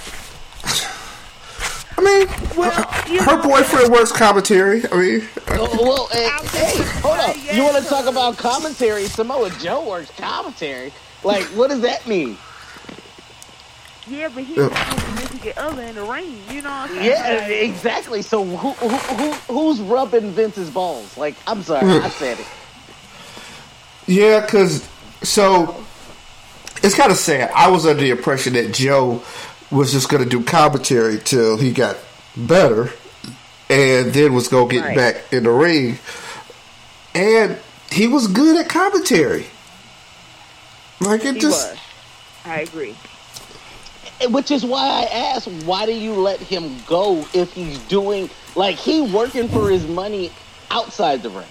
I 1.98 2.00
mean, 2.02 2.26
Well, 2.56 2.70
her, 2.70 3.22
her 3.22 3.36
know- 3.36 3.42
boyfriend 3.42 3.92
works 3.92 4.10
commentary. 4.12 4.82
I 4.90 4.96
mean, 4.96 5.28
oh, 5.50 5.78
well, 5.82 6.08
eh, 6.12 6.30
hey, 6.48 6.82
hold 7.00 7.18
it. 7.18 7.20
up. 7.30 7.36
Yeah, 7.44 7.56
You 7.56 7.62
want 7.64 7.76
to 7.76 7.82
so- 7.82 7.90
talk 7.96 8.06
about 8.06 8.38
commentary? 8.38 9.04
Samoa 9.04 9.50
Joe 9.60 9.88
works 9.88 10.10
commentary. 10.16 10.92
Like, 11.22 11.44
what 11.54 11.70
does 11.70 11.82
that 11.82 12.06
mean? 12.06 12.36
Yeah, 14.08 14.28
but 14.34 14.42
he's 14.42 14.56
Yeah. 14.56 14.66
not 14.68 14.96
a 14.96 15.00
significant 15.00 15.58
other 15.58 15.82
in 15.82 15.94
the 15.94 16.02
ring. 16.02 16.38
You 16.50 16.62
know 16.62 16.70
what 16.70 16.90
I'm 16.90 16.96
saying? 16.96 17.04
Yeah, 17.04 17.46
exactly. 17.46 18.20
So 18.22 18.44
who, 18.44 18.70
who, 18.72 18.88
who 18.88 19.30
who's 19.54 19.80
rubbing 19.80 20.32
Vince's 20.32 20.70
balls? 20.70 21.16
Like, 21.16 21.36
I'm 21.46 21.62
sorry, 21.62 21.86
I 21.86 22.08
said 22.08 22.40
it. 22.40 22.46
Yeah, 24.06 24.40
because 24.40 24.88
so 25.22 25.84
it's 26.82 26.94
kind 26.94 27.10
of 27.12 27.18
sad. 27.18 27.50
I 27.54 27.70
was 27.70 27.86
under 27.86 28.02
the 28.02 28.10
impression 28.10 28.54
that 28.54 28.72
Joe 28.74 29.22
was 29.70 29.92
just 29.92 30.08
going 30.08 30.22
to 30.22 30.28
do 30.28 30.42
commentary 30.44 31.18
till 31.18 31.56
he 31.56 31.72
got 31.72 31.96
better, 32.36 32.90
and 33.70 34.12
then 34.12 34.32
was 34.34 34.48
going 34.48 34.68
to 34.68 34.74
get 34.74 34.84
Right. 34.84 34.96
back 34.96 35.32
in 35.32 35.44
the 35.44 35.50
ring. 35.50 35.98
And 37.14 37.58
he 37.90 38.06
was 38.06 38.26
good 38.26 38.56
at 38.58 38.68
commentary. 38.70 39.46
Like 41.00 41.24
it 41.24 41.34
he 41.34 41.40
just 41.40 41.70
was. 41.72 41.78
I 42.44 42.60
agree. 42.60 42.96
Which 44.30 44.50
is 44.50 44.64
why 44.64 44.86
I 45.10 45.14
asked, 45.34 45.48
why 45.64 45.84
do 45.84 45.92
you 45.92 46.14
let 46.14 46.38
him 46.38 46.76
go 46.86 47.26
if 47.34 47.52
he's 47.52 47.78
doing 47.80 48.30
like 48.54 48.76
he 48.76 49.00
working 49.02 49.48
for 49.48 49.68
his 49.68 49.86
money 49.86 50.30
outside 50.70 51.22
the 51.22 51.30
ring? 51.30 51.46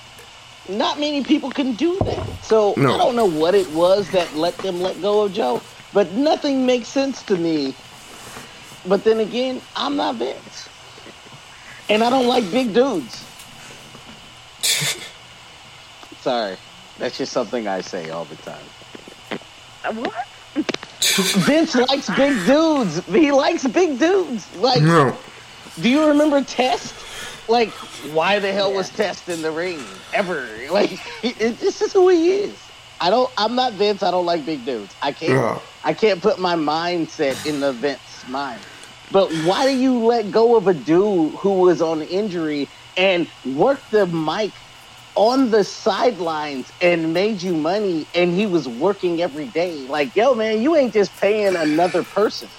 Not 0.70 1.00
many 1.00 1.24
people 1.24 1.50
can 1.52 1.74
do 1.74 1.98
that. 2.00 2.44
So 2.44 2.74
No. 2.78 2.94
I 2.94 2.98
don't 2.98 3.16
know 3.16 3.26
what 3.26 3.56
it 3.56 3.70
was 3.72 4.10
that 4.12 4.34
let 4.36 4.58
them 4.60 4.82
let 4.82 5.02
go 5.02 5.24
of 5.24 5.34
Joe, 5.34 5.62
but 5.94 6.12
nothing 6.14 6.66
makes 6.66 6.88
sense 6.88 7.24
to 7.24 7.36
me. 7.36 7.74
But 8.86 9.04
then 9.04 9.20
again, 9.20 9.62
I'm 9.76 9.96
not 9.96 10.16
Vince, 10.16 10.70
and 11.90 12.04
I 12.04 12.10
don't 12.10 12.28
like 12.28 12.50
big 12.52 12.74
dudes. 12.74 13.24
Sorry, 16.22 16.56
that's 16.98 17.18
just 17.18 17.32
something 17.32 17.68
I 17.68 17.82
say 17.82 18.10
all 18.10 18.26
the 18.26 18.36
time. 18.38 18.66
Uh, 19.84 19.94
What? 19.94 20.28
Vince 21.46 21.76
likes 21.76 22.10
big 22.16 22.46
dudes. 22.46 23.04
He 23.08 23.32
likes 23.32 23.66
big 23.68 23.98
dudes. 24.00 24.48
Like, 24.58 24.82
no. 24.82 25.16
do 25.82 25.90
you 25.90 26.08
remember 26.08 26.44
Test? 26.44 26.94
Like, 27.48 27.74
why 28.14 28.40
the 28.40 28.52
hell 28.52 28.74
was 28.74 28.90
Test 28.90 29.30
in 29.30 29.42
the 29.42 29.52
ring 29.52 30.06
ever? 30.14 30.48
Like, 30.72 31.00
it, 31.24 31.60
this 31.60 31.82
is 31.82 31.92
who 31.94 32.10
he 32.10 32.32
is. 32.32 32.58
I 33.02 33.10
don't. 33.10 33.32
I'm 33.38 33.56
not 33.56 33.74
Vince. 33.74 34.04
I 34.04 34.12
don't 34.12 34.26
like 34.26 34.46
big 34.46 34.66
dudes. 34.66 34.96
I 35.02 35.12
can't. 35.12 35.34
Yeah. 35.34 35.60
I 35.84 35.94
can't 35.94 36.22
put 36.22 36.40
my 36.40 36.56
mindset 36.56 37.46
in 37.46 37.60
the 37.60 37.74
Vince 37.74 38.26
mind. 38.28 38.62
But 39.12 39.34
why 39.34 39.66
do 39.66 39.76
you 39.76 40.00
let 40.00 40.32
go 40.32 40.56
of 40.56 40.68
a 40.68 40.74
dude 40.74 41.36
who 41.40 41.60
was 41.62 41.82
on 41.82 42.02
injury 42.02 42.70
and 42.96 43.30
worked 43.44 43.92
the 43.92 44.08
mic 44.08 44.54
on 45.16 45.50
the 45.52 45.64
sidelines 45.66 46.72
and 46.80 47.14
made 47.14 47.42
you 47.42 47.56
money 47.58 48.10
and 48.14 48.34
he 48.34 48.46
was 48.48 48.70
working 48.70 49.22
every 49.22 49.48
day? 49.48 49.86
Like, 49.88 50.16
yo, 50.16 50.36
man, 50.36 50.62
you 50.62 50.76
ain't 50.78 50.94
just 50.94 51.20
paying 51.20 51.56
another 51.58 52.04
person. 52.06 52.52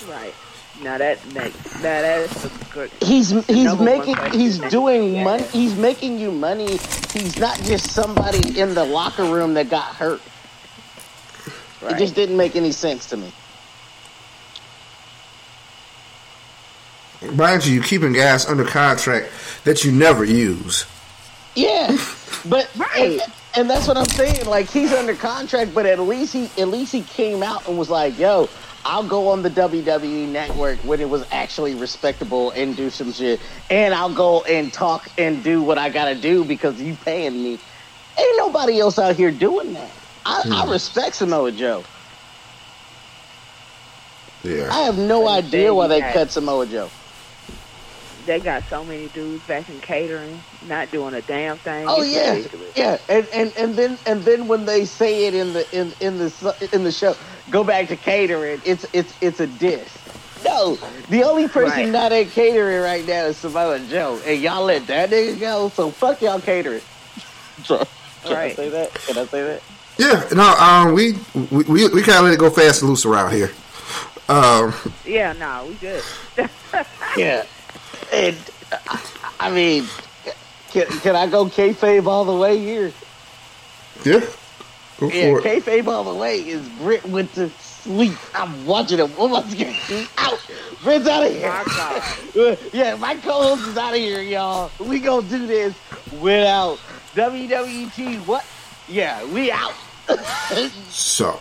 Right. 0.00 0.39
Now 0.82 0.96
that 0.96 1.24
makes 1.34 1.74
now 1.74 2.00
that 2.00 2.20
is 2.20 2.30
some 2.40 2.50
good. 2.72 2.90
He's 3.02 3.30
he's 3.46 3.78
making 3.78 4.16
he's 4.32 4.58
doing 4.58 5.14
yeah. 5.14 5.24
money. 5.24 5.44
He's 5.44 5.76
making 5.76 6.18
you 6.18 6.32
money. 6.32 6.78
He's 7.12 7.38
not 7.38 7.58
just 7.62 7.90
somebody 7.90 8.58
in 8.58 8.74
the 8.74 8.84
locker 8.84 9.24
room 9.24 9.54
that 9.54 9.68
got 9.68 9.94
hurt. 9.94 10.22
It 11.82 11.98
just 11.98 12.14
didn't 12.14 12.36
make 12.36 12.56
any 12.56 12.72
sense 12.72 13.06
to 13.10 13.16
me. 13.16 13.32
Mind 17.32 17.66
you, 17.66 17.74
you 17.74 17.82
keeping 17.82 18.12
guys 18.12 18.46
under 18.46 18.64
contract 18.64 19.30
that 19.64 19.84
you 19.84 19.92
never 19.92 20.24
use. 20.24 20.86
Yeah, 21.54 21.96
but 22.48 22.70
Right. 22.76 23.20
and, 23.20 23.32
and 23.56 23.70
that's 23.70 23.86
what 23.86 23.98
I'm 23.98 24.06
saying. 24.06 24.46
Like 24.46 24.70
he's 24.70 24.92
under 24.92 25.14
contract, 25.14 25.74
but 25.74 25.84
at 25.84 25.98
least 26.00 26.32
he 26.32 26.50
at 26.56 26.68
least 26.68 26.92
he 26.92 27.02
came 27.02 27.42
out 27.42 27.68
and 27.68 27.78
was 27.78 27.90
like, 27.90 28.18
"Yo, 28.18 28.48
I'll 28.84 29.06
go 29.06 29.28
on 29.28 29.42
the 29.42 29.50
WWE 29.50 30.28
network 30.28 30.78
when 30.78 31.00
it 31.00 31.08
was 31.08 31.26
actually 31.30 31.74
respectable 31.74 32.50
and 32.52 32.76
do 32.76 32.90
some 32.90 33.12
shit, 33.12 33.40
and 33.68 33.92
I'll 33.94 34.14
go 34.14 34.42
and 34.44 34.72
talk 34.72 35.08
and 35.18 35.42
do 35.44 35.62
what 35.62 35.78
I 35.78 35.90
gotta 35.90 36.14
do 36.14 36.44
because 36.44 36.80
you 36.80 36.94
paying 36.94 37.42
me." 37.42 37.58
Ain't 38.18 38.36
nobody 38.36 38.80
else 38.80 38.98
out 38.98 39.16
here 39.16 39.30
doing 39.30 39.72
that. 39.74 39.90
I, 40.26 40.42
I 40.50 40.64
hmm. 40.64 40.70
respect 40.70 41.14
Samoa 41.16 41.52
Joe. 41.52 41.84
Yeah. 44.42 44.68
I 44.70 44.80
have 44.82 44.98
no 44.98 45.26
Understand 45.26 45.46
idea 45.54 45.74
why 45.74 45.86
they 45.86 46.00
that. 46.00 46.12
cut 46.14 46.30
Samoa 46.30 46.66
Joe. 46.66 46.90
They 48.26 48.38
got 48.38 48.62
so 48.64 48.84
many 48.84 49.08
dudes 49.08 49.42
back 49.46 49.68
in 49.68 49.80
catering, 49.80 50.40
not 50.66 50.90
doing 50.90 51.14
a 51.14 51.22
damn 51.22 51.56
thing. 51.58 51.86
Oh 51.88 52.02
It's 52.02 52.12
yeah, 52.12 52.34
ridiculous. 52.34 52.76
yeah, 52.76 52.98
and, 53.08 53.26
and 53.32 53.52
and 53.56 53.74
then 53.76 53.98
and 54.06 54.22
then 54.22 54.46
when 54.46 54.66
they 54.66 54.84
say 54.84 55.26
it 55.26 55.34
in 55.34 55.52
the 55.54 55.66
in 55.76 55.92
in 56.00 56.18
the 56.18 56.68
in 56.72 56.84
the 56.84 56.92
show, 56.92 57.14
go 57.48 57.64
back 57.64 57.88
to 57.88 57.96
catering. 57.96 58.62
It's 58.64 58.86
it's 58.92 59.14
it's 59.20 59.40
a 59.40 59.46
diss. 59.46 59.96
No, 60.44 60.80
the 61.08 61.24
only 61.24 61.48
person 61.48 61.90
Right. 61.90 61.92
not 61.92 62.12
at 62.12 62.30
catering 62.32 62.80
right 62.82 63.04
now 63.06 63.26
is 63.26 63.38
Samoa 63.38 63.80
Joe, 63.80 64.20
and 64.24 64.40
y'all 64.40 64.64
let 64.64 64.86
that 64.88 65.10
nigga 65.10 65.38
go. 65.38 65.68
So 65.70 65.92
fuck 65.92 66.20
y'all 66.22 66.40
catering. 66.40 66.82
Can 67.66 68.38
I 68.42 68.48
Right. 68.48 68.50
say 68.50 68.70
that? 68.70 68.92
Can 69.06 69.18
I 69.18 69.26
say 69.26 69.42
that? 69.44 69.64
Yeah, 69.98 70.28
no, 70.32 70.42
um, 70.54 70.94
we 70.94 71.14
we 71.34 71.64
we, 71.64 71.88
we 71.88 72.02
kind 72.02 72.18
of 72.18 72.24
let 72.24 72.34
it 72.34 72.40
go 72.40 72.50
fast 72.50 72.82
and 72.82 72.90
loose 72.90 73.04
around 73.06 73.32
here. 73.32 73.52
Um, 74.28 74.74
Yeah, 75.04 75.32
no, 75.34 75.66
we 75.66 75.76
good. 75.76 76.06
Yeah, 77.14 77.44
and 78.12 78.50
I, 78.88 79.00
I 79.40 79.50
mean, 79.50 79.92
can, 80.70 81.00
can 81.00 81.16
I 81.16 81.26
go 81.28 81.46
kayfabe 81.46 82.06
all 82.06 82.24
the 82.24 82.36
way 82.36 82.58
here? 82.58 82.94
yeah, 84.04 84.20
go 84.20 84.39
Yeah, 85.08 85.08
for 85.32 85.38
it. 85.40 85.44
kayfabe 85.64 85.86
all 85.86 86.04
the 86.04 86.14
way 86.14 86.38
is 86.40 86.66
Brit 86.80 87.04
went 87.06 87.32
to 87.34 87.48
sleep. 87.58 88.12
I'm 88.34 88.66
watching 88.66 88.98
him. 88.98 89.08
What 89.10 89.30
was 89.30 89.54
getting 89.54 90.06
out? 90.18 90.38
Brit's 90.82 91.08
out 91.08 91.26
of 91.26 91.32
here. 91.32 91.48
My 91.48 92.58
yeah, 92.72 92.96
my 92.96 93.14
co-host 93.16 93.66
is 93.68 93.76
out 93.78 93.94
of 93.94 93.98
here, 94.00 94.20
y'all. 94.20 94.70
We 94.78 94.98
gonna 95.00 95.26
do 95.26 95.46
this 95.46 95.74
without 96.20 96.78
WWT. 97.14 98.26
What? 98.26 98.44
Yeah, 98.88 99.24
we 99.32 99.50
out. 99.50 99.72
So, 100.88 101.38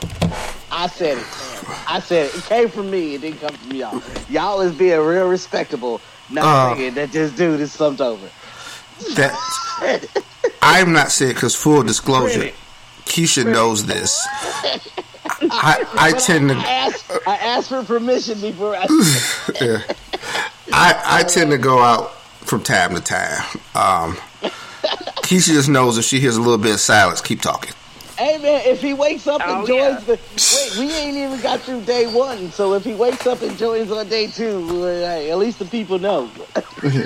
I 0.71 0.85
said 0.87 1.17
it, 1.17 1.21
man. 1.21 1.77
I 1.87 1.99
said 1.99 2.27
it. 2.27 2.35
It 2.35 2.43
came 2.43 2.69
from 2.69 2.91
me. 2.91 3.15
It 3.15 3.21
didn't 3.21 3.39
come 3.41 3.55
from 3.55 3.71
y'all. 3.75 4.01
Y'all 4.29 4.61
is 4.61 4.73
being 4.75 4.99
real 4.99 5.27
respectable. 5.27 5.99
Not 6.29 6.45
Uh. 6.45 6.75
saying 6.75 6.93
that 6.93 7.11
this 7.11 7.31
dude 7.31 7.59
is 7.59 7.71
slumped 7.71 7.99
over. 8.01 8.29
that 9.15 10.05
I'm 10.61 10.91
not 10.93 11.11
saying 11.11 11.33
because 11.33 11.55
full 11.55 11.81
disclosure, 11.83 12.39
Granted. 12.39 12.55
Keisha 13.09 13.43
knows 13.45 13.85
this. 13.85 14.25
I 15.51 15.85
I 15.97 16.11
tend 16.13 16.51
I 16.51 16.53
to 16.61 16.69
asked, 16.69 17.11
I 17.27 17.35
asked 17.37 17.69
for 17.69 17.83
permission 17.83 18.39
before 18.39 18.75
I. 18.75 18.83
yeah. 19.61 19.81
I 20.71 21.19
I 21.19 21.23
tend 21.23 21.51
to 21.51 21.57
go 21.57 21.79
out 21.79 22.13
from 22.45 22.61
time 22.63 22.93
to 22.95 23.01
time. 23.01 23.41
Um, 23.75 24.15
Keisha 25.23 25.47
just 25.53 25.69
knows 25.69 25.97
if 25.97 26.05
she 26.05 26.19
hears 26.19 26.37
a 26.37 26.41
little 26.41 26.57
bit 26.57 26.73
of 26.73 26.79
silence, 26.79 27.19
keep 27.21 27.41
talking. 27.41 27.73
Hey 28.17 28.37
man, 28.37 28.61
if 28.65 28.81
he 28.81 28.93
wakes 28.93 29.27
up 29.27 29.41
and 29.41 29.63
Oh, 29.63 29.65
joins 29.65 30.07
yeah. 30.07 30.15
the 30.15 30.19
wait, 30.77 30.87
we 30.87 30.93
ain't 30.93 31.17
even 31.17 31.39
got 31.41 31.61
through 31.61 31.81
day 31.85 32.05
one. 32.13 32.51
So 32.51 32.73
if 32.73 32.83
he 32.83 32.93
wakes 32.93 33.25
up 33.25 33.41
and 33.41 33.57
joins 33.57 33.91
on 33.91 34.07
day 34.09 34.27
two, 34.27 34.65
well, 34.67 34.83
hey, 35.09 35.31
at 35.31 35.37
least 35.37 35.59
the 35.59 35.65
people 35.65 35.97
know. 35.99 36.29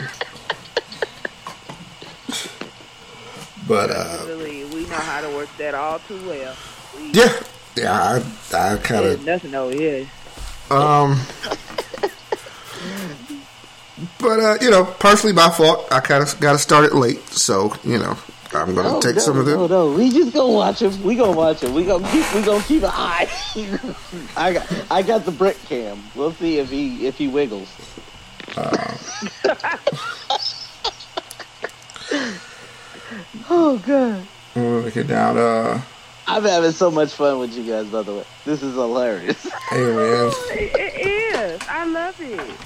But 3.65 3.91
uh, 3.91 4.23
Really, 4.27 4.62
we 4.62 4.62
know 4.93 4.99
how 4.99 5.21
to 5.21 5.29
work 5.35 5.49
that 5.57 5.73
all 5.73 5.99
too 5.99 6.19
well. 6.27 6.55
We, 6.97 7.11
yeah, 7.11 7.33
yeah, 7.75 7.93
I 7.93 8.23
I 8.57 8.77
kind 8.77 9.05
of 9.05 9.25
nothing 9.25 9.53
over 9.55 9.73
here. 9.73 10.07
um. 10.69 11.19
But 14.19 14.39
uh, 14.39 14.57
you 14.61 14.69
know, 14.69 14.83
partially 14.85 15.33
my 15.33 15.49
fault. 15.49 15.87
I 15.91 15.99
kind 15.99 16.23
of 16.23 16.39
got 16.39 16.53
to 16.53 16.57
start 16.57 16.85
it 16.85 16.93
late, 16.93 17.19
so 17.29 17.73
you 17.83 17.97
know, 17.97 18.17
I'm 18.53 18.73
gonna 18.75 18.97
Oh, 18.97 19.01
take 19.01 19.15
no, 19.15 19.21
some 19.21 19.37
of 19.39 19.45
no, 19.45 19.51
them. 19.51 19.69
no, 19.69 19.89
no, 19.91 19.97
we 19.97 20.09
just 20.11 20.33
gonna 20.33 20.51
watch 20.51 20.81
him. 20.81 21.01
We 21.03 21.15
gonna 21.15 21.31
watch 21.37 21.61
him. 21.63 21.73
We 21.73 21.85
gonna 21.85 22.07
keep. 22.09 22.33
We 22.35 22.41
gonna 22.43 22.63
keep 22.63 22.83
an 22.83 22.89
eye. 22.91 23.29
I 24.37 24.53
got. 24.53 24.67
I 24.91 25.01
got 25.01 25.25
the 25.25 25.31
brick 25.31 25.57
cam. 25.65 26.03
We'll 26.15 26.33
see 26.33 26.59
if 26.59 26.69
he 26.69 27.07
if 27.07 27.17
he 27.17 27.27
wiggles. 27.27 27.69
oh 33.49 33.81
god. 33.85 34.25
We'll 34.55 34.89
get 34.91 35.07
down. 35.07 35.37
Uh, 35.37 35.81
I'm 36.27 36.43
having 36.43 36.71
so 36.71 36.89
much 36.91 37.13
fun 37.13 37.39
with 37.39 37.53
you 37.57 37.63
guys. 37.69 37.87
By 37.87 38.03
the 38.03 38.13
way, 38.15 38.23
this 38.45 38.61
is 38.63 38.73
hilarious. 38.75 39.43
hey 39.69 39.77
man, 39.83 40.31
It, 40.51 40.71
it 40.75 41.35
is. 41.35 41.61
I 41.69 41.85
love 41.85 42.15
it. 42.21 42.57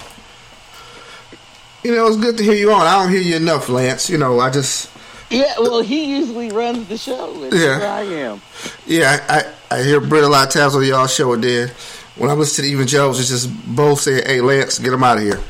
you 1.84 1.94
know 1.94 2.06
it's 2.06 2.16
good 2.18 2.36
to 2.38 2.44
hear 2.44 2.54
you 2.54 2.70
on. 2.72 2.86
I 2.86 3.02
don't 3.02 3.10
hear 3.10 3.20
you 3.20 3.36
enough, 3.36 3.68
Lance. 3.68 4.08
You 4.10 4.18
know, 4.18 4.38
I 4.38 4.50
just 4.50 4.90
Yeah, 5.30 5.54
well, 5.58 5.80
he 5.80 6.04
usually 6.16 6.50
runs 6.50 6.88
the 6.88 6.96
show, 6.98 7.42
and 7.42 7.52
Yeah. 7.52 7.78
here 7.78 7.86
I 7.86 8.02
am. 8.02 8.40
Yeah, 8.86 9.18
I, 9.28 9.38
I, 9.74 9.78
I 9.78 9.82
hear 9.82 10.00
Britt 10.00 10.24
a 10.24 10.28
lot 10.28 10.46
of 10.48 10.52
times 10.52 10.74
on 10.76 10.84
y'all 10.84 11.06
show, 11.06 11.32
and 11.32 11.42
then 11.42 11.68
when 12.16 12.30
I 12.30 12.34
listen 12.34 12.64
to 12.64 12.70
Even 12.70 12.86
Jones, 12.86 13.18
it's 13.20 13.28
just 13.28 13.48
both 13.74 14.00
saying, 14.00 14.24
"Hey, 14.26 14.40
Lance, 14.40 14.78
get 14.78 14.92
him 14.92 15.02
out 15.04 15.18
of 15.18 15.22
here." 15.24 15.40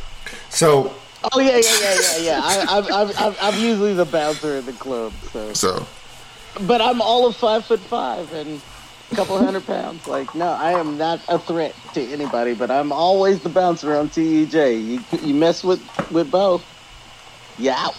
So, 0.51 0.95
Oh 1.33 1.41
yeah, 1.41 1.57
yeah, 1.57 1.61
yeah, 1.81 1.97
yeah, 2.01 2.17
yeah. 2.19 2.41
I, 2.43 2.79
I'm, 2.79 2.85
I'm, 2.93 3.17
I'm, 3.19 3.35
I'm 3.41 3.61
usually 3.61 3.93
the 3.95 4.05
bouncer 4.05 4.57
in 4.57 4.67
the 4.67 4.73
club, 4.73 5.13
so. 5.33 5.53
so 5.53 5.87
But 6.55 6.81
I'm 6.83 7.01
all 7.03 7.27
of 7.29 7.37
five 7.37 7.67
foot 7.67 7.87
five 7.89 8.33
and 8.33 8.63
a 9.11 9.15
couple 9.15 9.39
hundred 9.39 9.67
pounds. 9.67 10.07
Like, 10.07 10.35
no, 10.35 10.49
I 10.53 10.75
am 10.75 10.97
not 10.99 11.25
a 11.29 11.39
threat 11.39 11.77
to 11.95 12.03
anybody. 12.13 12.55
But 12.55 12.71
I'm 12.71 12.93
always 12.93 13.43
the 13.43 13.51
bouncer 13.51 13.97
on 13.97 14.11
TEJ. 14.11 14.85
You, 14.87 15.07
you 15.21 15.35
mess 15.35 15.65
with 15.65 15.89
with 16.11 16.31
Bo, 16.31 16.65
you 17.57 17.71
out. 17.73 17.97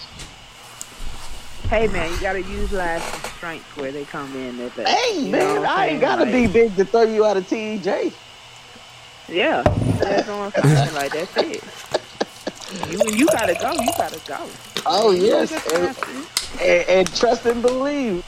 Hey 1.70 1.88
man, 1.88 2.12
you 2.14 2.20
gotta 2.20 2.42
utilize 2.44 3.04
the 3.12 3.22
strengths 3.22 3.76
where 3.76 3.92
they 3.92 4.06
come 4.06 4.36
in. 4.36 4.60
At 4.60 4.76
the, 4.76 4.84
Hey 4.86 5.20
man, 5.32 5.66
I'm 5.66 5.90
ain't 5.90 6.02
gotta 6.02 6.26
Like, 6.26 6.34
be 6.34 6.48
big 6.48 6.76
to 6.78 6.86
throw 6.86 7.04
you 7.04 7.26
out 7.26 7.38
of 7.38 7.48
TEJ. 7.48 8.16
Yeah, 9.28 9.64
that's 10.04 10.28
what 10.28 10.36
I'm 10.36 10.52
saying. 10.52 10.94
Like 10.94 11.14
that's 11.14 11.36
it. 11.38 11.64
You 12.72 13.08
you 13.08 13.30
gotta 13.30 13.56
go, 13.56 13.78
you 13.78 13.94
gotta 13.94 14.20
go. 14.20 14.60
Oh 14.86 15.12
yes, 15.12 15.52
and, 16.54 16.62
and, 16.62 16.90
and 16.90 17.16
trust 17.16 17.46
and 17.46 17.62
believe. 17.62 18.24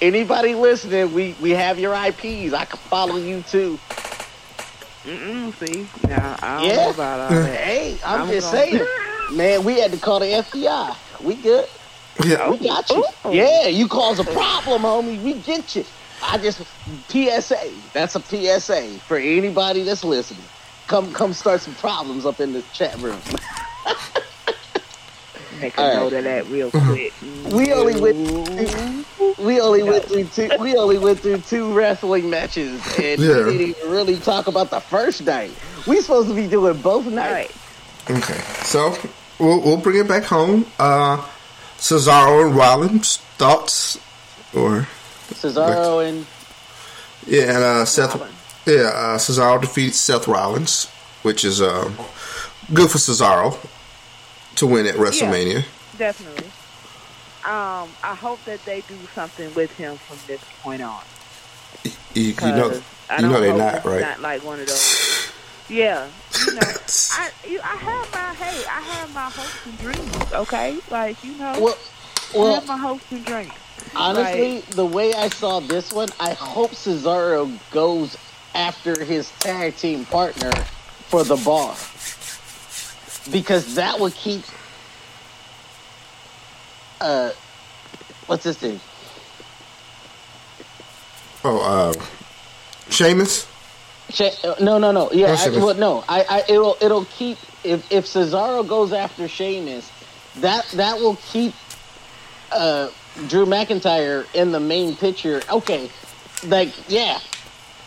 Anybody 0.00 0.54
listening, 0.54 1.12
we 1.12 1.34
we 1.40 1.50
have 1.50 1.78
your 1.78 1.94
IPs. 1.94 2.52
I 2.52 2.64
can 2.66 2.78
follow 2.78 3.16
you 3.16 3.42
too. 3.42 3.78
Mm-mm, 5.04 5.54
see, 5.54 5.88
now 6.08 6.36
I 6.42 6.56
don't 6.58 6.66
Yeah. 6.68 6.76
know 6.76 6.90
about 6.90 7.20
all 7.20 7.28
that. 7.42 7.60
Hey, 7.60 7.96
I'm, 8.04 8.22
I'm 8.22 8.28
just 8.28 8.52
gonna- 8.52 8.64
saying, 8.66 8.86
man. 9.36 9.64
We 9.64 9.80
had 9.80 9.92
to 9.92 9.98
call 9.98 10.20
the 10.20 10.26
FBI. 10.26 10.96
We 11.22 11.36
good. 11.36 11.66
yeah, 12.24 12.50
We 12.50 12.58
got 12.58 12.90
you. 12.90 13.04
Ooh. 13.26 13.32
Yeah, 13.32 13.68
you 13.68 13.86
cause 13.88 14.18
a 14.18 14.24
problem, 14.24 14.82
homie. 14.82 15.22
We 15.22 15.34
get 15.34 15.76
you. 15.76 15.84
I 16.22 16.38
just 16.38 16.62
PSA. 17.08 17.70
That's 17.92 18.16
a 18.16 18.20
PSA 18.20 18.98
for 19.06 19.16
anybody 19.16 19.82
that's 19.82 20.02
listening. 20.02 20.42
Come, 20.88 21.12
come, 21.12 21.32
start 21.32 21.60
some 21.60 21.74
problems 21.74 22.24
up 22.26 22.40
in 22.40 22.52
the 22.52 22.62
chat 22.72 22.96
room. 22.98 23.20
Make 25.60 25.76
a 25.78 25.80
All 25.80 25.86
right. 25.88 25.96
note 25.96 26.12
of 26.12 26.24
that 26.24 26.46
real 26.48 26.70
quick. 26.86 27.12
We 27.52 27.72
only 27.72 28.00
went. 28.00 29.06
We 29.38 29.60
only 29.60 29.82
went 29.82 30.04
through 30.04 30.24
two. 30.24 30.50
We 30.60 30.76
only 30.76 30.98
went 30.98 31.20
through 31.20 31.38
two 31.38 31.72
wrestling 31.72 32.28
matches, 32.30 32.80
and 32.98 33.20
Yeah. 33.20 33.44
we 33.46 33.52
didn't 33.58 33.60
even 33.76 33.90
really 33.90 34.16
talk 34.16 34.46
about 34.46 34.70
the 34.70 34.80
first 34.80 35.24
night. 35.24 35.50
We 35.86 36.00
supposed 36.00 36.28
to 36.28 36.34
be 36.34 36.46
doing 36.46 36.76
both 36.82 37.06
nights. 37.06 37.56
right. 38.08 38.16
okay. 38.18 38.40
So 38.64 38.96
we'll 39.38 39.60
we'll 39.60 39.76
bring 39.78 39.98
it 39.98 40.08
back 40.08 40.24
home. 40.24 40.66
Uh, 40.78 41.16
Cesaro 41.78 42.46
and 42.46 42.54
Rollins 42.56 43.18
thoughts, 43.38 43.98
or 44.54 44.86
Cesaro 45.32 46.06
and 46.08 46.26
yeah, 47.26 47.42
and 47.54 47.64
uh, 47.64 47.84
Seth. 47.84 48.14
Rollins. 48.14 48.32
Yeah, 48.66 48.90
uh, 48.94 49.18
Cesaro 49.18 49.60
defeated 49.60 49.94
Seth 49.94 50.26
Rollins, 50.26 50.86
which 51.22 51.44
is 51.44 51.62
um, 51.62 51.96
good 52.74 52.90
for 52.90 52.98
Cesaro 52.98 53.54
to 54.56 54.66
win 54.66 54.86
at 54.86 54.94
WrestleMania. 54.96 55.64
Definitely. 55.96 56.46
Um, 57.44 57.88
I 58.02 58.14
hope 58.18 58.44
that 58.44 58.64
they 58.64 58.80
do 58.82 58.96
something 59.14 59.54
with 59.54 59.70
him 59.76 59.96
from 59.96 60.18
this 60.26 60.40
point 60.62 60.82
on. 60.82 61.00
You, 61.84 61.92
you 62.14 62.32
know, 62.40 62.68
'Cause 62.70 62.82
I 63.08 63.16
you 63.16 63.22
don't 63.22 63.32
know 63.32 63.40
they're 63.40 63.54
not 63.54 63.84
right. 63.84 64.00
Not 64.00 64.20
like 64.20 64.42
one 64.44 64.58
of 64.58 64.66
those. 64.66 65.30
Yeah, 65.68 66.06
you 66.40 66.54
know, 66.54 66.60
I 66.60 67.30
you, 67.48 67.60
I 67.62 67.76
have 67.76 68.12
my 68.12 68.34
hey, 68.34 68.64
I 68.68 68.80
have 68.80 69.14
my 69.14 69.30
hopes 69.30 69.66
and 69.66 69.78
dreams. 69.78 70.32
Okay, 70.32 70.78
like 70.90 71.22
you 71.24 71.34
know, 71.34 71.60
well, 72.34 72.50
I 72.50 72.54
have 72.54 72.66
my 72.66 72.76
hopes 72.78 73.04
and 73.10 73.24
dreams. 73.24 73.52
Honestly, 73.94 74.60
the 74.74 74.86
way 74.86 75.14
I 75.14 75.28
saw 75.28 75.60
this 75.60 75.92
one, 75.92 76.08
I 76.18 76.32
hope 76.34 76.72
Cesaro 76.72 77.50
goes 77.70 78.16
after 78.54 79.04
his 79.04 79.30
tag 79.38 79.76
team 79.76 80.04
partner 80.06 80.50
for 81.08 81.24
the 81.24 81.36
bar. 81.36 81.74
Because 83.30 83.74
that 83.74 83.98
would 83.98 84.14
keep 84.14 84.42
uh 87.00 87.30
what's 88.26 88.44
this 88.44 88.56
thing? 88.56 88.80
Oh, 91.44 91.60
uh, 91.60 92.04
Sheamus. 92.90 93.46
Uh, 94.18 94.54
no, 94.60 94.78
no, 94.78 94.90
no. 94.90 95.10
Yeah, 95.12 95.36
I, 95.38 95.48
well, 95.50 95.74
no. 95.74 96.04
I, 96.08 96.24
I, 96.28 96.42
it'll, 96.48 96.76
it'll 96.80 97.04
keep 97.04 97.38
if 97.62 97.90
if 97.92 98.06
Cesaro 98.06 98.66
goes 98.66 98.92
after 98.92 99.28
Sheamus, 99.28 99.90
that 100.36 100.66
that 100.74 100.98
will 100.98 101.16
keep 101.30 101.54
uh, 102.50 102.88
Drew 103.28 103.46
McIntyre 103.46 104.26
in 104.34 104.50
the 104.50 104.60
main 104.60 104.96
picture. 104.96 105.40
Okay, 105.50 105.90
like 106.44 106.72
yeah, 106.88 107.20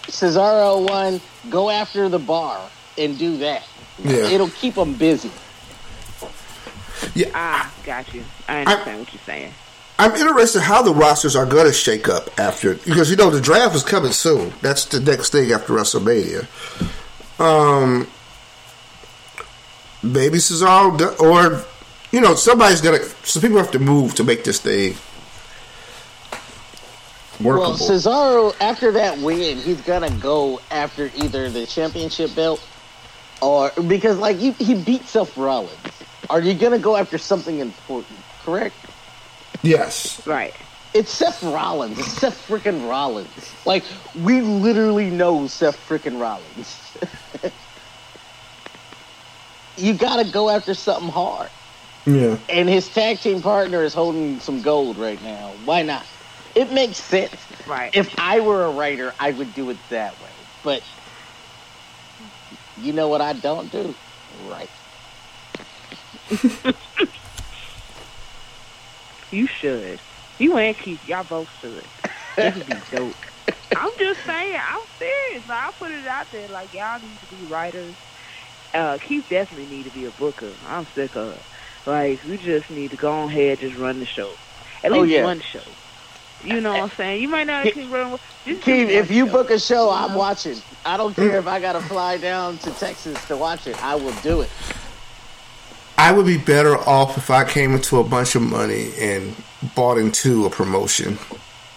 Cesaro 0.03 0.87
won. 0.87 1.19
Go 1.49 1.69
after 1.69 2.07
the 2.09 2.19
bar 2.19 2.69
and 2.97 3.17
do 3.17 3.37
that. 3.37 3.63
Yeah. 4.03 4.27
It'll 4.29 4.49
keep 4.49 4.75
them 4.75 4.93
busy. 4.93 5.31
Yeah. 7.15 7.27
Ah, 7.33 7.73
got 7.85 8.13
you. 8.13 8.23
I 8.47 8.61
understand 8.61 8.99
what 8.99 9.13
you're 9.13 9.21
saying. 9.25 9.53
I'm 9.97 10.15
interested 10.15 10.61
how 10.61 10.81
the 10.81 10.93
rosters 10.93 11.35
are 11.35 11.45
going 11.45 11.65
to 11.65 11.73
shake 11.73 12.07
up 12.07 12.29
after 12.39 12.75
because 12.75 13.09
you 13.09 13.17
know 13.17 13.29
the 13.29 13.41
draft 13.41 13.75
is 13.75 13.83
coming 13.83 14.11
soon. 14.13 14.53
That's 14.61 14.85
the 14.85 14.99
next 15.01 15.31
thing 15.31 15.51
after 15.51 15.73
WrestleMania. 15.73 16.47
Um, 17.39 18.07
maybe 20.01 20.37
Cesaro 20.37 20.97
do- 20.97 21.25
or 21.25 21.65
you 22.11 22.21
know 22.21 22.35
somebody's 22.35 22.79
gonna. 22.81 22.99
So 23.23 23.41
people 23.41 23.57
have 23.57 23.71
to 23.71 23.79
move 23.79 24.15
to 24.15 24.23
make 24.23 24.45
this 24.45 24.59
thing 24.61 24.95
workable. 27.41 27.71
Well, 27.71 27.77
Cesaro 27.77 28.55
after 28.61 28.91
that 28.93 29.17
win, 29.19 29.57
he's 29.57 29.81
gonna 29.81 30.11
go 30.11 30.61
after 30.71 31.11
either 31.15 31.49
the 31.49 31.65
championship 31.65 32.33
belt 32.35 32.61
or 33.41 33.71
because 33.87 34.17
like 34.17 34.37
he, 34.37 34.51
he 34.53 34.73
beat 34.73 35.05
Seth 35.05 35.35
Rollins. 35.37 35.77
Are 36.29 36.41
you 36.41 36.53
gonna 36.53 36.79
go 36.79 36.95
after 36.95 37.17
something 37.17 37.59
important? 37.59 38.19
Correct. 38.43 38.75
yes. 39.63 40.25
Right. 40.27 40.53
It's 40.93 41.11
Seth 41.11 41.43
Rollins. 41.43 41.99
It's 41.99 42.13
Seth 42.13 42.47
freaking 42.47 42.89
Rollins. 42.89 43.53
Like 43.65 43.83
we 44.15 44.41
literally 44.41 45.09
know 45.09 45.47
Seth 45.47 45.77
freaking 45.87 46.19
Rollins. 46.19 46.97
you 49.77 49.93
gotta 49.93 50.29
go 50.31 50.49
after 50.49 50.73
something 50.73 51.09
hard. 51.09 51.49
Yeah. 52.05 52.37
And 52.49 52.67
his 52.67 52.89
tag 52.89 53.19
team 53.19 53.41
partner 53.41 53.83
is 53.83 53.93
holding 53.93 54.39
some 54.39 54.61
gold 54.61 54.97
right 54.97 55.21
now. 55.21 55.51
Why 55.65 55.83
not? 55.83 56.05
It 56.55 56.71
makes 56.71 56.97
sense. 56.97 57.35
Right. 57.67 57.95
If 57.95 58.19
I 58.19 58.39
were 58.39 58.65
a 58.65 58.71
writer, 58.71 59.13
I 59.19 59.31
would 59.31 59.53
do 59.53 59.69
it 59.69 59.77
that 59.89 60.19
way. 60.21 60.29
But 60.63 60.81
you 62.79 62.93
know 62.93 63.07
what 63.09 63.21
I 63.21 63.33
don't 63.33 63.71
do? 63.71 63.95
Right. 64.29 64.69
You 69.31 69.47
should. 69.47 70.01
You 70.39 70.57
and 70.57 70.77
Keith, 70.77 71.05
y'all 71.05 71.23
both 71.23 71.49
should. 71.59 71.87
This 72.35 72.55
would 72.55 72.65
be 72.65 72.81
dope. 72.89 73.15
I'm 73.75 73.91
just 73.99 74.25
saying, 74.25 74.55
I'm 74.59 74.81
serious. 74.97 75.47
Like, 75.47 75.63
I'll 75.63 75.73
put 75.73 75.91
it 75.91 76.07
out 76.07 76.27
there. 76.31 76.47
Like, 76.47 76.73
y'all 76.73 76.99
need 76.99 77.19
to 77.21 77.27
be 77.27 77.45
writers. 77.45 77.95
Uh, 78.73 78.97
Keith 78.97 79.25
definitely 79.29 79.67
need 79.67 79.83
to 79.83 79.91
be 79.91 80.05
a 80.05 80.11
booker. 80.11 80.57
I'm 80.65 80.87
sick 80.95 81.15
of 81.15 81.33
it. 81.33 81.45
Like, 81.85 82.23
we 82.23 82.37
just 82.37 82.69
need 82.69 82.91
to 82.91 82.97
go 82.97 83.23
ahead 83.27 83.59
just 83.59 83.75
run 83.77 83.99
the 83.99 84.05
show. 84.05 84.39
At 84.83 84.91
Oh, 84.91 85.01
least 85.01 85.13
yeah. 85.13 85.23
one 85.23 85.41
show. 85.41 85.78
You 86.43 86.61
know 86.61 86.71
what 86.71 86.83
I'm 86.83 86.89
saying? 86.91 87.21
You 87.21 87.27
might 87.27 87.47
not 87.47 87.67
Ke- 87.67 87.73
keep 87.73 87.91
running. 87.91 88.17
Just 88.45 88.45
do 88.45 88.55
Keith, 88.61 88.89
if 88.89 89.11
you 89.11 89.25
show. 89.25 89.31
book 89.31 89.49
a 89.51 89.59
show, 89.59 89.89
I'm 89.89 90.11
know? 90.11 90.17
watching. 90.17 90.57
I 90.85 90.95
don't 90.97 91.13
care 91.13 91.37
if 91.37 91.47
I 91.47 91.59
gotta 91.59 91.81
fly 91.81 92.17
down 92.17 92.57
to 92.59 92.71
Texas 92.71 93.23
to 93.27 93.35
watch 93.37 93.67
it. 93.67 93.81
I 93.83 93.95
will 93.95 94.13
do 94.23 94.41
it. 94.41 94.49
I 95.97 96.13
would 96.13 96.25
be 96.25 96.37
better 96.37 96.77
off 96.77 97.17
if 97.17 97.29
I 97.29 97.43
came 97.43 97.73
into 97.75 97.99
a 97.99 98.03
bunch 98.03 98.35
of 98.35 98.41
money 98.41 98.91
and 98.99 99.35
bought 99.75 99.97
into 99.97 100.45
a 100.45 100.49
promotion. 100.49 101.17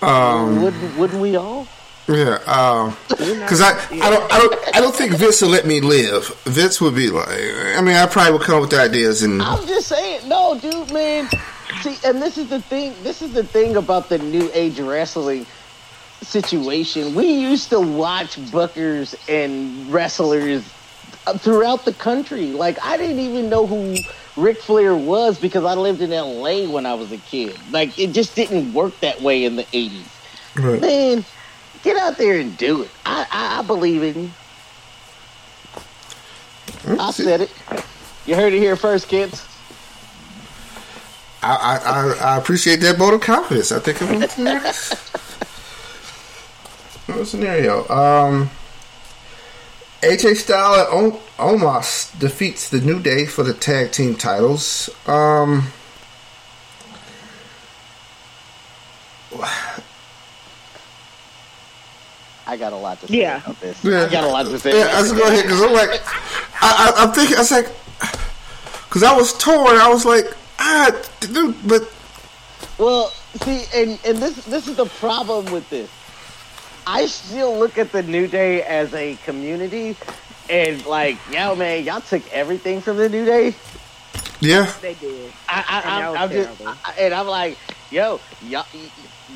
Um, 0.00 0.62
wouldn't 0.62 0.96
wouldn't 0.96 1.20
we 1.20 1.34
all? 1.36 1.66
yeah, 2.08 2.38
um, 2.46 2.96
You 3.20 3.34
know? 3.34 3.40
because 3.40 3.60
I, 3.60 3.70
I 3.90 4.10
don't, 4.10 4.32
I 4.32 4.38
don't, 4.38 4.76
I 4.76 4.80
don't 4.80 4.94
think 4.94 5.12
Vince 5.14 5.40
will 5.42 5.48
let 5.50 5.66
me 5.66 5.80
live. 5.80 6.26
Vince 6.44 6.80
would 6.80 6.94
be 6.94 7.08
like, 7.10 7.28
I 7.28 7.80
mean, 7.80 7.94
I 7.96 8.06
probably 8.06 8.32
would 8.32 8.42
come 8.42 8.56
up 8.56 8.62
with 8.62 8.74
ideas 8.74 9.22
and 9.22 9.40
I'm 9.42 9.66
just 9.66 9.88
saying, 9.88 10.28
no, 10.28 10.58
dude, 10.58 10.92
man. 10.92 11.28
See, 11.80 11.96
and 12.04 12.20
this 12.20 12.38
is 12.38 12.48
the 12.48 12.60
thing. 12.60 12.94
This 13.02 13.22
is 13.22 13.32
the 13.32 13.44
thing 13.44 13.76
about 13.76 14.08
the 14.08 14.18
new 14.18 14.50
age 14.52 14.78
wrestling 14.78 15.46
situation. 16.20 17.14
We 17.14 17.26
used 17.32 17.70
to 17.70 17.80
watch 17.80 18.36
bookers 18.36 19.16
and 19.28 19.92
wrestlers 19.92 20.64
throughout 21.38 21.84
the 21.84 21.92
country. 21.94 22.46
Like 22.52 22.82
I 22.84 22.96
didn't 22.96 23.18
even 23.18 23.48
know 23.48 23.66
who 23.66 23.96
Ric 24.36 24.58
Flair 24.58 24.94
was 24.94 25.38
because 25.38 25.64
I 25.64 25.74
lived 25.74 26.00
in 26.00 26.12
L.A. 26.12 26.66
when 26.66 26.86
I 26.86 26.94
was 26.94 27.10
a 27.12 27.18
kid. 27.18 27.58
Like 27.70 27.98
it 27.98 28.12
just 28.12 28.36
didn't 28.36 28.72
work 28.72 28.98
that 29.00 29.20
way 29.20 29.44
in 29.44 29.56
the 29.56 29.64
'80s. 29.64 30.08
Right. 30.56 30.80
Man, 30.80 31.24
get 31.82 31.96
out 31.96 32.18
there 32.18 32.38
and 32.38 32.56
do 32.56 32.82
it. 32.82 32.90
I 33.04 33.26
I, 33.30 33.58
I 33.60 33.62
believe 33.62 34.02
in 34.02 34.24
you. 34.24 34.30
I 36.98 37.10
said 37.10 37.42
it. 37.42 37.50
You 38.26 38.36
heard 38.36 38.52
it 38.52 38.58
here 38.58 38.76
first, 38.76 39.08
kids. 39.08 39.46
I, 41.42 41.54
I, 41.56 41.76
I, 41.76 42.34
I 42.34 42.38
appreciate 42.38 42.76
that 42.80 42.96
vote 42.98 43.14
of 43.14 43.20
confidence. 43.20 43.72
I 43.72 43.80
think 43.80 44.00
it 44.00 44.10
was 44.20 44.38
next. 44.38 44.94
What 47.08 47.26
scenario? 47.26 47.88
Um, 47.88 48.50
AJ 50.02 50.36
Styles 50.36 50.88
and 50.92 51.12
o- 51.14 51.20
Omos 51.56 52.16
defeats 52.18 52.68
the 52.70 52.80
New 52.80 53.00
Day 53.00 53.26
for 53.26 53.42
the 53.42 53.54
tag 53.54 53.90
team 53.92 54.14
titles. 54.14 54.88
Um, 55.06 55.68
I 62.46 62.56
got 62.56 62.72
a 62.72 62.76
lot 62.76 63.00
to 63.00 63.06
say 63.08 63.20
Yeah. 63.20 63.38
about 63.42 63.60
this. 63.60 63.84
Yeah. 63.84 64.04
I 64.04 64.08
got 64.10 64.24
a 64.24 64.28
lot 64.28 64.46
to 64.46 64.58
say. 64.58 64.76
yeah, 64.78 64.88
I 64.98 65.02
just 65.02 65.14
go 65.16 65.22
ahead 65.22 65.44
because 65.44 65.62
I'm 65.62 65.72
like, 65.72 65.90
I, 66.60 66.60
I, 66.60 66.92
I'm 67.04 67.12
thinking, 67.12 67.36
I 67.36 67.40
was 67.40 67.50
like, 67.52 67.68
because 68.88 69.02
I 69.02 69.16
was 69.16 69.32
torn. 69.38 69.76
I 69.76 69.88
was 69.88 70.04
like, 70.04 70.26
ah, 70.62 71.02
dude, 71.20 71.56
but 71.66 71.90
Well, 72.78 73.08
see, 73.44 73.64
and 73.74 73.98
and 74.04 74.18
this 74.18 74.44
this 74.46 74.68
is 74.68 74.76
the 74.76 74.86
problem 74.86 75.52
with 75.52 75.68
this. 75.70 75.90
I 76.86 77.06
still 77.06 77.58
look 77.58 77.78
at 77.78 77.92
the 77.92 78.02
New 78.02 78.26
Day 78.26 78.62
as 78.62 78.92
a 78.94 79.16
community, 79.24 79.96
and 80.50 80.84
like, 80.86 81.16
yo, 81.30 81.54
man, 81.54 81.84
y'all 81.84 82.00
took 82.00 82.22
everything 82.32 82.80
from 82.80 82.96
the 82.96 83.08
New 83.08 83.24
Day. 83.24 83.54
yeah, 84.40 84.72
They 84.80 84.94
did. 84.94 85.32
I, 85.48 85.64
I, 85.68 85.80
and 85.80 86.04
I'm, 86.04 86.16
I'm 86.16 86.30
just. 86.30 86.62
I, 86.62 86.94
and 86.98 87.14
I'm 87.14 87.28
like, 87.28 87.58
yo, 87.90 88.20
y'all, 88.46 88.66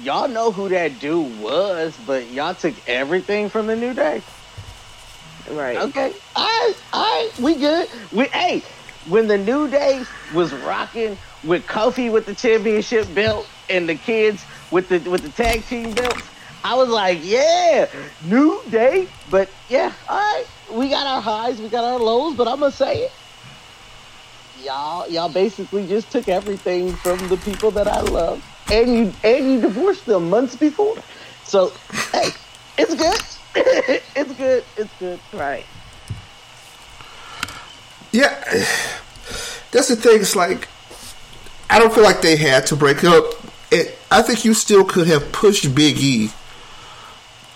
y'all 0.02 0.28
know 0.28 0.50
who 0.50 0.68
that 0.70 0.98
dude 0.98 1.40
was, 1.40 1.96
but 2.06 2.30
y'all 2.30 2.54
took 2.54 2.74
everything 2.88 3.48
from 3.48 3.66
the 3.68 3.76
New 3.76 3.94
Day. 3.94 4.22
Right. 5.50 5.76
Okay, 5.76 6.12
all 6.34 6.44
right, 6.44 6.74
all 6.92 7.02
right, 7.02 7.30
we 7.38 7.54
good. 7.54 7.88
We 8.10 8.24
hey, 8.26 8.62
when 9.08 9.28
the 9.28 9.38
New 9.38 9.68
Day 9.70 10.04
was 10.34 10.52
rocking 10.52 11.16
with 11.44 11.66
Kofi 11.66 12.10
with 12.10 12.26
the 12.26 12.34
championship 12.34 13.12
belt 13.14 13.48
and 13.70 13.88
the 13.88 13.94
kids 13.94 14.44
with 14.70 14.88
the 14.88 14.98
with 15.10 15.22
the 15.22 15.30
tag 15.30 15.64
team 15.64 15.92
belts, 15.94 16.22
I 16.64 16.74
was 16.74 16.88
like, 16.88 17.18
yeah, 17.22 17.86
New 18.24 18.60
Day. 18.70 19.08
But 19.30 19.48
yeah, 19.68 19.92
all 20.08 20.18
right, 20.18 20.44
we 20.72 20.88
got 20.88 21.06
our 21.06 21.20
highs, 21.20 21.60
we 21.60 21.68
got 21.68 21.84
our 21.84 21.98
lows, 21.98 22.36
but 22.36 22.48
I'm 22.48 22.60
gonna 22.60 22.72
say 22.72 23.04
it. 23.04 23.12
Y'all, 24.64 25.08
y'all 25.08 25.28
basically 25.28 25.86
just 25.86 26.10
took 26.10 26.28
everything 26.28 26.92
from 26.92 27.18
the 27.28 27.36
people 27.38 27.70
that 27.72 27.86
I 27.86 28.00
love, 28.00 28.44
and 28.72 28.88
you 28.96 29.12
and 29.22 29.52
you 29.52 29.60
divorced 29.60 30.06
them 30.06 30.28
months 30.30 30.56
before. 30.56 30.96
So, 31.44 31.72
hey, 32.12 32.30
it's 32.76 32.94
good. 32.94 33.20
it's 34.16 34.34
good. 34.34 34.64
It's 34.76 34.92
good. 34.98 35.20
Right. 35.32 35.64
Yeah. 38.16 38.66
That's 39.72 39.88
the 39.88 39.96
thing. 39.96 40.20
It's 40.20 40.36
like 40.36 40.68
I 41.68 41.78
don't 41.78 41.92
feel 41.92 42.04
like 42.04 42.22
they 42.22 42.36
had 42.36 42.66
to 42.66 42.76
break 42.76 43.04
up. 43.04 43.24
It. 43.70 43.98
I 44.10 44.22
think 44.22 44.44
you 44.44 44.54
still 44.54 44.84
could 44.84 45.06
have 45.08 45.32
pushed 45.32 45.74
Big 45.74 45.98
E 45.98 46.30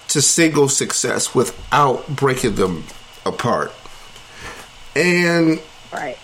to 0.08 0.20
single 0.20 0.68
success 0.68 1.34
without 1.34 2.06
breaking 2.08 2.56
them 2.56 2.84
apart. 3.24 3.72
And 4.96 5.60
Right. 5.92 6.18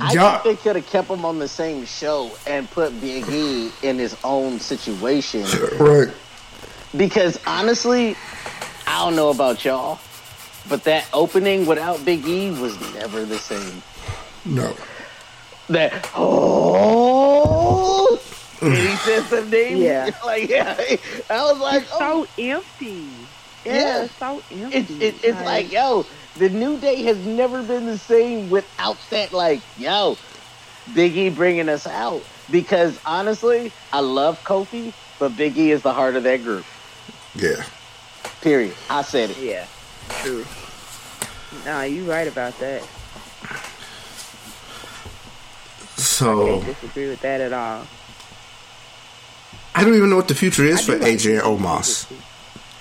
I 0.00 0.12
y'all, 0.12 0.38
think 0.40 0.58
they 0.58 0.62
could 0.62 0.76
have 0.76 0.86
kept 0.86 1.08
him 1.08 1.24
on 1.24 1.38
the 1.38 1.48
same 1.48 1.86
show 1.86 2.30
and 2.46 2.68
put 2.70 3.00
Big 3.00 3.28
E 3.28 3.70
in 3.82 3.98
his 3.98 4.16
own 4.24 4.58
situation. 4.58 5.44
right. 5.78 6.08
Because 6.96 7.38
honestly, 7.46 8.16
I 8.86 9.04
don't 9.04 9.14
know 9.16 9.30
about 9.30 9.64
y'all, 9.64 10.00
but 10.68 10.84
that 10.84 11.08
opening 11.12 11.66
without 11.66 12.04
Big 12.04 12.26
E 12.26 12.50
was 12.50 12.78
never 12.94 13.24
the 13.24 13.38
same. 13.38 13.82
No. 14.44 14.74
That 15.68 16.08
oh, 16.14 18.20
and 18.60 18.74
he 18.74 18.96
said 18.96 19.24
some 19.24 19.50
names. 19.50 19.80
Yeah. 19.80 20.10
like 20.24 20.48
yeah, 20.48 20.76
I 21.28 21.42
was 21.42 21.58
like, 21.58 21.82
It's 21.82 21.90
oh, 21.94 22.24
so 22.24 22.42
empty. 22.42 23.08
Yeah. 23.64 23.74
Yeah, 23.74 24.04
it's 24.04 24.14
so 24.14 24.42
empty. 24.52 24.76
it's 24.76 24.90
it, 24.90 25.24
it's 25.24 25.40
like 25.42 25.72
yo, 25.72 26.06
the 26.36 26.48
new 26.50 26.78
day 26.78 27.02
has 27.02 27.18
never 27.26 27.62
been 27.62 27.86
the 27.86 27.98
same 27.98 28.48
without 28.48 28.96
that. 29.10 29.32
Like 29.32 29.60
yo, 29.76 30.16
Big 30.94 31.16
E 31.16 31.30
bringing 31.30 31.68
us 31.68 31.86
out 31.86 32.22
because 32.50 32.98
honestly, 33.04 33.72
I 33.92 34.00
love 34.00 34.42
Kofi, 34.44 34.92
but 35.18 35.36
Big 35.36 35.58
E 35.58 35.72
is 35.72 35.82
the 35.82 35.92
heart 35.92 36.14
of 36.16 36.22
that 36.22 36.42
group. 36.42 36.64
Yeah. 37.34 37.64
Period. 38.40 38.74
I 38.88 39.02
said 39.02 39.30
it. 39.30 39.38
yeah, 39.38 39.66
true. 40.08 40.44
Nah, 41.64 41.82
you 41.82 42.10
right 42.10 42.28
about 42.28 42.58
that. 42.60 42.82
So 45.96 46.46
I 46.46 46.60
Can't 46.60 46.66
disagree 46.66 47.08
with 47.08 47.20
that 47.22 47.40
at 47.40 47.52
all. 47.52 47.86
I 49.74 49.84
don't 49.84 49.94
even 49.94 50.10
know 50.10 50.16
what 50.16 50.28
the 50.28 50.34
future 50.34 50.64
is 50.64 50.84
for 50.84 50.92
I 50.92 50.98
do 50.98 51.04
like 51.04 51.12
AJ 51.14 51.34
and 51.34 51.42
Omos. 51.42 52.10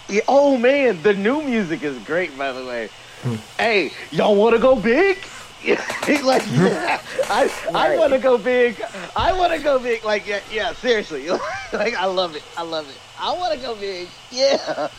Yeah, 0.07 0.21
oh 0.27 0.57
man, 0.57 1.01
the 1.01 1.13
new 1.13 1.41
music 1.41 1.83
is 1.83 1.97
great. 1.99 2.37
By 2.37 2.51
the 2.51 2.65
way, 2.65 2.89
hmm. 3.21 3.35
hey, 3.57 3.91
y'all 4.11 4.35
want 4.35 4.55
to 4.55 4.61
go 4.61 4.75
big? 4.75 5.17
Yeah, 5.63 5.83
like 6.23 6.43
yeah, 6.51 7.01
I 7.29 7.51
I 7.73 7.97
want 7.97 8.13
to 8.13 8.19
go 8.19 8.37
big. 8.37 8.81
I 9.15 9.33
want 9.33 9.51
to 9.53 9.59
go 9.59 9.79
big. 9.79 10.03
Like 10.03 10.27
yeah, 10.27 10.39
yeah, 10.51 10.73
seriously. 10.73 11.27
like 11.73 11.95
I 11.95 12.05
love 12.05 12.35
it. 12.35 12.43
I 12.55 12.61
love 12.61 12.89
it. 12.89 12.97
I 13.19 13.35
want 13.35 13.53
to 13.53 13.59
go 13.59 13.75
big. 13.75 14.07
Yeah, 14.31 14.89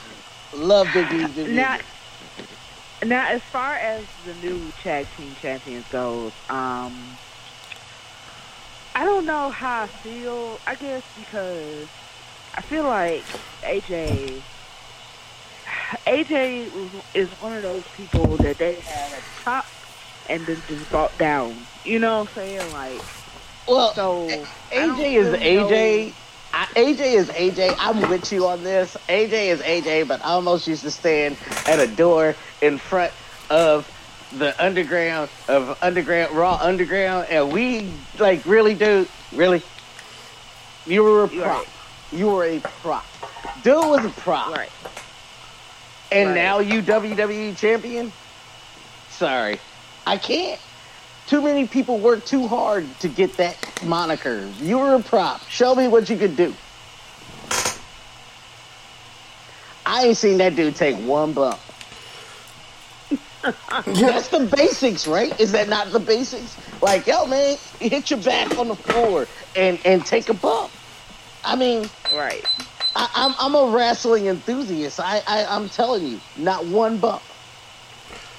love 0.55 0.89
Big 0.93 1.07
E's 1.13 1.37
new 1.37 1.45
music. 1.45 1.55
Now, 1.55 1.79
now, 3.07 3.29
as 3.29 3.43
far 3.43 3.75
as 3.75 4.05
the 4.27 4.35
new 4.35 4.73
tag 4.83 5.07
team 5.17 5.35
champions 5.41 5.87
goes, 5.89 6.33
um, 6.49 6.93
I 8.95 9.05
don't 9.05 9.27
know 9.27 9.51
how 9.51 9.83
I 9.83 9.87
feel. 9.87 10.59
I 10.67 10.75
guess 10.75 11.03
because 11.19 11.89
I 12.55 12.61
feel 12.63 12.85
like 12.85 13.23
AJ, 13.63 14.41
AJ 16.07 16.71
is 17.15 17.29
one 17.43 17.53
of 17.53 17.63
those 17.63 17.85
people 17.97 18.37
that 18.39 18.59
they 18.59 18.75
had 18.75 19.13
at 19.13 19.19
the 19.19 19.43
top 19.43 19.67
and 20.29 20.47
then 20.47 20.63
just 20.69 20.91
brought 20.91 21.17
down. 21.19 21.55
You 21.85 21.99
know 21.99 22.21
what 22.21 22.29
I'm 22.31 22.35
saying? 22.35 22.73
Like, 22.73 23.01
well, 23.69 23.93
so 23.95 24.27
AJ 24.73 24.99
is 25.17 25.27
really 25.27 25.39
AJ. 25.39 26.07
know- 26.09 26.13
I, 26.57 26.65
AJ 26.75 27.01
is 27.01 27.29
AJ. 27.29 27.77
I'm 27.79 28.09
with 28.09 28.33
you 28.33 28.47
on 28.47 28.65
this. 28.65 28.97
AJ 29.11 29.49
is 29.49 29.61
AJ, 29.61 30.09
but 30.09 30.25
I 30.25 30.31
almost 30.31 30.67
used 30.67 30.83
to 30.85 30.91
stand 30.91 31.37
at 31.67 31.79
a 31.81 31.87
door 31.87 32.35
in 32.63 32.79
front 32.79 33.13
of 33.51 33.87
the 34.39 34.55
underground 34.65 35.29
of 35.49 35.77
underground 35.83 36.35
raw 36.35 36.59
underground, 36.61 37.27
and 37.29 37.53
we 37.53 37.91
like 38.19 38.47
really, 38.47 38.73
dude, 38.75 39.07
really. 39.35 39.63
You 40.87 41.03
were 41.05 41.25
a 41.25 41.29
prop. 41.29 41.67
You 42.11 42.29
were 42.29 42.45
a 42.47 42.61
prop. 42.61 43.05
Dude 43.63 43.75
was 43.75 44.05
a 44.07 44.09
prop, 44.09 44.57
Right. 44.57 44.71
and 46.11 46.31
Right. 46.31 46.35
now 46.37 46.61
you 46.61 46.81
WWE 46.81 47.55
champion. 47.59 48.13
Sorry, 49.11 49.61
I 50.07 50.17
can't. 50.17 50.61
Too 51.27 51.43
many 51.43 51.67
people 51.67 51.99
work 51.99 52.25
too 52.25 52.47
hard 52.47 52.87
to 53.01 53.09
get 53.09 53.37
that 53.39 53.57
moniker. 53.85 54.49
You 54.61 54.79
were 54.79 54.95
a 54.95 55.03
prop. 55.03 55.41
Show 55.49 55.75
me 55.75 55.89
what 55.89 56.09
you 56.09 56.17
could 56.17 56.37
do. 56.37 56.55
I 59.85 60.07
ain't 60.07 60.17
seen 60.17 60.39
that 60.39 60.57
dude 60.57 60.77
take 60.77 60.97
one 60.97 61.33
bump. 61.33 61.59
That's 63.87 64.29
the 64.29 64.53
basics, 64.57 65.07
right? 65.07 65.39
Is 65.41 65.53
that 65.53 65.69
not 65.69 65.93
the 65.93 66.01
basics? 66.01 66.57
Like, 66.83 67.07
yo, 67.07 67.27
man, 67.27 67.57
hit 67.81 68.11
your 68.11 68.21
back 68.21 68.59
on 68.59 68.69
the 68.69 68.75
floor 68.75 69.27
and 69.55 69.79
and 69.85 70.05
take 70.05 70.29
a 70.29 70.35
bump. 70.35 70.73
I 71.45 71.55
mean, 71.55 71.89
Right. 72.13 72.45
I, 72.97 73.09
I'm 73.15 73.35
I'm 73.39 73.55
a 73.55 73.73
wrestling 73.77 74.27
enthusiast. 74.27 74.99
I, 74.99 75.23
I 75.27 75.45
I'm 75.47 75.69
telling 75.69 76.07
you, 76.07 76.21
not 76.37 76.67
one 76.67 76.99
bump. 76.99 77.23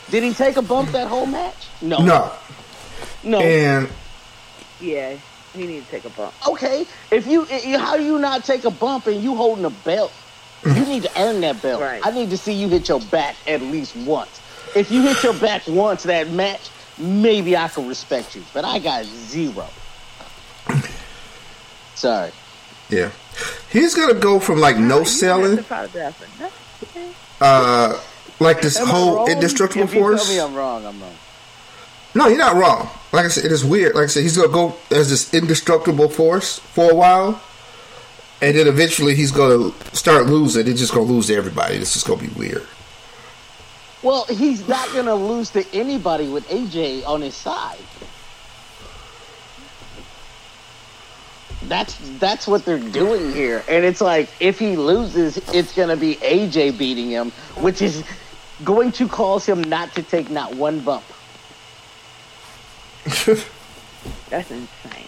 Did 0.09 0.23
he 0.23 0.33
take 0.33 0.57
a 0.57 0.61
bump 0.61 0.91
that 0.91 1.07
whole 1.07 1.25
match? 1.25 1.67
No, 1.81 1.99
No. 1.99 2.31
No. 3.23 3.39
And 3.41 3.89
Yeah. 4.79 5.17
He 5.53 5.65
need 5.65 5.85
to 5.85 5.89
take 5.91 6.05
a 6.05 6.09
bump. 6.09 6.33
okay, 6.47 6.85
if 7.09 7.25
you, 7.25 7.47
i- 7.51 7.77
how 7.79 7.97
do 7.97 8.03
you 8.03 8.19
not 8.19 8.43
take 8.43 8.63
a 8.65 8.69
bump 8.69 9.07
and 9.07 9.23
you 9.23 9.35
holding 9.35 9.65
a 9.65 9.69
belt? 9.71 10.11
You 10.65 10.73
need 10.85 11.03
to 11.03 11.21
earn 11.21 11.41
that 11.41 11.61
belt. 11.61 11.81
Right. 11.81 12.05
I 12.05 12.11
need 12.11 12.29
to 12.29 12.37
see 12.37 12.53
you 12.53 12.67
hit 12.67 12.87
your 12.89 12.99
back 12.99 13.35
at 13.47 13.61
least 13.61 13.95
once. 13.95 14.39
If 14.75 14.91
you 14.91 15.01
hit 15.01 15.23
your 15.23 15.33
back 15.33 15.63
once 15.67 16.03
that 16.03 16.29
match, 16.29 16.69
maybe 16.99 17.55
I 17.57 17.69
can 17.69 17.87
respect 17.87 18.35
you. 18.35 18.43
But 18.53 18.65
I 18.65 18.77
got 18.79 19.05
zero. 19.05 19.67
Sorry. 21.95 22.31
yeah. 22.89 23.09
He's 23.71 23.95
gonna 23.95 24.13
go 24.13 24.39
from 24.39 24.59
like 24.59 24.77
no 24.77 24.99
You 24.99 25.05
selling, 25.05 25.55
to 25.57 25.61
apologize 25.61 26.13
for 26.15 26.43
nothing. 26.43 27.13
uh 27.41 27.99
like 28.39 28.61
this 28.61 28.77
Am 28.79 28.87
whole 28.87 29.15
wrong? 29.15 29.31
indestructible 29.31 29.85
if 29.85 29.93
you 29.93 29.99
force. 30.01 30.23
tell 30.25 30.33
me 30.33 30.39
I'm 30.39 30.55
wrong, 30.55 30.85
I'm 30.85 30.99
wrong. 31.01 31.15
No, 32.17 32.27
you're 32.27 32.39
not 32.39 32.55
wrong. 32.55 32.89
Like 33.13 33.25
I 33.25 33.27
said, 33.27 33.45
it 33.45 33.51
is 33.51 33.63
weird. 33.63 33.93
Like 33.93 34.05
I 34.05 34.07
said, 34.07 34.23
he's 34.23 34.35
gonna 34.35 34.51
go 34.51 34.75
as 34.89 35.07
this 35.07 35.31
indestructible 35.35 36.09
force 36.09 36.57
for 36.57 36.89
a 36.89 36.95
while, 36.95 37.39
and 38.41 38.57
then 38.57 38.67
eventually 38.67 39.13
he's 39.13 39.31
gonna 39.31 39.71
start 39.93 40.25
losing. 40.25 40.65
He's 40.65 40.79
just 40.79 40.95
gonna 40.95 41.05
lose 41.05 41.27
to 41.27 41.35
everybody. 41.35 41.75
It's 41.75 41.93
just 41.93 42.07
gonna 42.07 42.19
be 42.19 42.29
weird. 42.29 42.65
Well, 44.01 44.25
he's 44.25 44.67
not 44.67 44.87
to 44.89 45.13
lose 45.13 45.51
to 45.51 45.63
anybody 45.75 46.27
with 46.27 46.47
AJ 46.49 47.05
on 47.05 47.21
his 47.21 47.35
side. 47.35 47.77
That's 51.67 51.95
that's 52.17 52.47
what 52.47 52.65
they're 52.65 52.79
doing 52.79 53.31
here, 53.31 53.63
and 53.69 53.85
it's 53.85 54.01
like 54.01 54.27
if 54.39 54.57
he 54.57 54.75
loses, 54.75 55.37
it's 55.53 55.75
gonna 55.75 55.95
be 55.95 56.15
AJ 56.15 56.79
beating 56.79 57.11
him, 57.11 57.29
which 57.57 57.83
is 57.83 58.03
going 58.63 58.91
to 58.93 59.07
cause 59.07 59.45
him 59.45 59.61
not 59.65 59.93
to 59.93 60.01
take 60.01 60.31
not 60.31 60.55
one 60.55 60.79
bump. 60.79 61.03
That's 64.29 64.51
insane. 64.51 65.05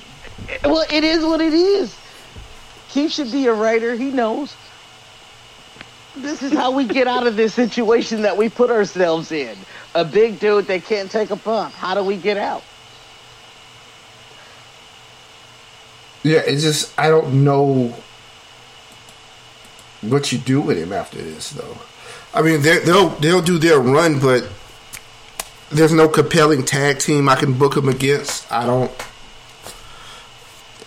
Well, 0.63 0.85
it 0.91 1.03
is 1.03 1.23
what 1.23 1.41
it 1.41 1.53
is. 1.53 1.95
Keith 2.89 3.11
should 3.11 3.31
be 3.31 3.45
a 3.47 3.53
writer. 3.53 3.95
He 3.95 4.09
knows. 4.11 4.55
This 6.15 6.41
is 6.41 6.51
how 6.51 6.71
we 6.71 6.85
get 6.85 7.07
out 7.07 7.27
of 7.27 7.35
this 7.35 7.53
situation 7.53 8.23
that 8.23 8.35
we 8.35 8.49
put 8.49 8.71
ourselves 8.71 9.31
in. 9.31 9.55
A 9.95 10.03
big 10.03 10.39
dude 10.39 10.65
that 10.67 10.83
can't 10.85 11.09
take 11.09 11.29
a 11.29 11.35
bump. 11.35 11.73
How 11.75 11.93
do 11.93 12.03
we 12.03 12.17
get 12.17 12.37
out? 12.37 12.63
Yeah, 16.23 16.39
it's 16.39 16.63
just 16.63 16.97
I 16.99 17.09
don't 17.09 17.43
know 17.43 17.95
what 20.01 20.31
you 20.31 20.37
do 20.37 20.61
with 20.61 20.77
him 20.77 20.91
after 20.93 21.17
this, 21.21 21.51
though. 21.51 21.77
I 22.33 22.41
mean, 22.41 22.61
they're- 22.61 22.81
they'll 22.81 23.09
they'll 23.09 23.41
do 23.41 23.57
their 23.57 23.79
run, 23.79 24.19
but 24.19 24.43
there's 25.71 25.93
no 25.93 26.07
compelling 26.07 26.63
tag 26.65 26.99
team 26.99 27.29
I 27.29 27.35
can 27.35 27.53
book 27.53 27.75
him 27.77 27.89
against. 27.89 28.51
I 28.51 28.65
don't. 28.65 28.91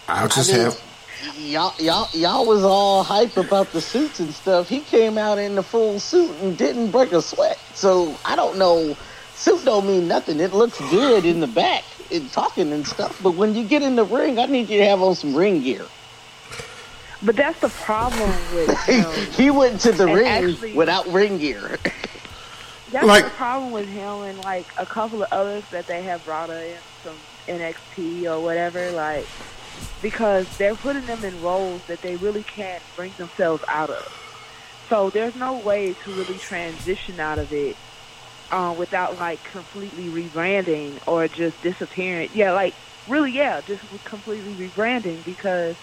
I'll 0.09 0.29
just 0.29 0.53
I 0.53 0.57
mean, 0.57 0.65
have. 0.65 1.39
y'all, 1.39 1.75
y'all, 1.79 2.09
y'all 2.13 2.47
was 2.47 2.63
all 2.65 3.03
hype 3.05 3.37
about 3.37 3.73
the 3.73 3.81
suits 3.81 4.21
and 4.21 4.33
stuff. 4.35 4.69
He 4.69 4.81
came 4.81 5.17
out 5.17 5.39
in 5.39 5.55
the 5.55 5.63
full 5.63 6.01
suit 6.01 6.31
and 6.43 6.57
didn't 6.59 6.91
break 6.91 7.13
a 7.13 7.23
sweat. 7.23 7.59
So 7.75 8.17
I 8.25 8.37
don't 8.37 8.59
know. 8.59 8.97
Suit 9.35 9.65
don't 9.65 9.87
mean 9.87 10.07
nothing. 10.09 10.39
It 10.41 10.53
looks 10.53 10.79
good 10.91 11.25
in 11.25 11.41
the 11.41 11.47
back, 11.47 11.85
and 12.13 12.31
talking 12.33 12.73
and 12.73 12.87
stuff. 12.87 13.21
But 13.23 13.33
when 13.33 13.55
you 13.55 13.65
get 13.65 13.83
in 13.83 13.97
the 13.97 14.05
ring, 14.05 14.39
I 14.39 14.47
need 14.47 14.69
you 14.69 14.79
to 14.79 14.85
have 14.87 15.01
on 15.03 15.15
some 15.15 15.35
ring 15.35 15.63
gear. 15.63 15.87
But 17.25 17.37
that's 17.37 17.61
the 17.61 17.69
problem 17.69 18.31
with 18.55 18.77
him. 18.85 19.05
Um, 19.07 19.15
he 19.33 19.51
went 19.51 19.81
to 19.83 19.93
the 19.93 20.07
ring 20.07 20.27
actually- 20.27 20.75
without 20.75 21.07
ring 21.09 21.39
gear. 21.39 21.79
That's 22.93 23.07
Like- 23.07 23.25
the 23.25 23.31
problem 23.31 23.73
with 23.73 23.89
him 23.89 24.23
and 24.23 24.45
like 24.45 24.67
a 24.77 24.85
couple 24.85 25.23
of 25.23 25.33
others 25.33 25.65
that 25.71 25.87
they 25.87 26.03
have 26.03 26.25
brought 26.27 26.51
in 26.51 26.77
from 27.03 27.17
NXT 27.49 28.27
or 28.27 28.39
whatever, 28.41 28.91
like 28.91 29.27
because 30.03 30.47
they're 30.59 30.75
putting 30.75 31.07
them 31.07 31.25
in 31.25 31.41
roles 31.43 31.83
that 31.87 32.03
they 32.03 32.17
really 32.17 32.43
can't 32.43 32.83
bring 32.95 33.13
themselves 33.17 33.65
out 33.67 33.89
of. 33.89 34.19
So 34.91 35.09
there's 35.09 35.35
no 35.35 35.55
way 35.55 35.95
to 35.95 36.13
really 36.13 36.37
transition 36.39 37.19
out 37.19 37.39
of 37.39 37.51
it 37.53 37.77
uh, 38.51 38.75
without 38.77 39.19
like 39.19 39.43
completely 39.45 40.09
rebranding 40.09 40.99
or 41.07 41.29
just 41.29 41.61
disappearing. 41.63 42.29
Yeah, 42.35 42.53
like 42.53 42.75
really, 43.09 43.31
yeah, 43.31 43.63
just 43.63 43.83
completely 44.05 44.53
rebranding 44.69 45.25
because 45.25 45.77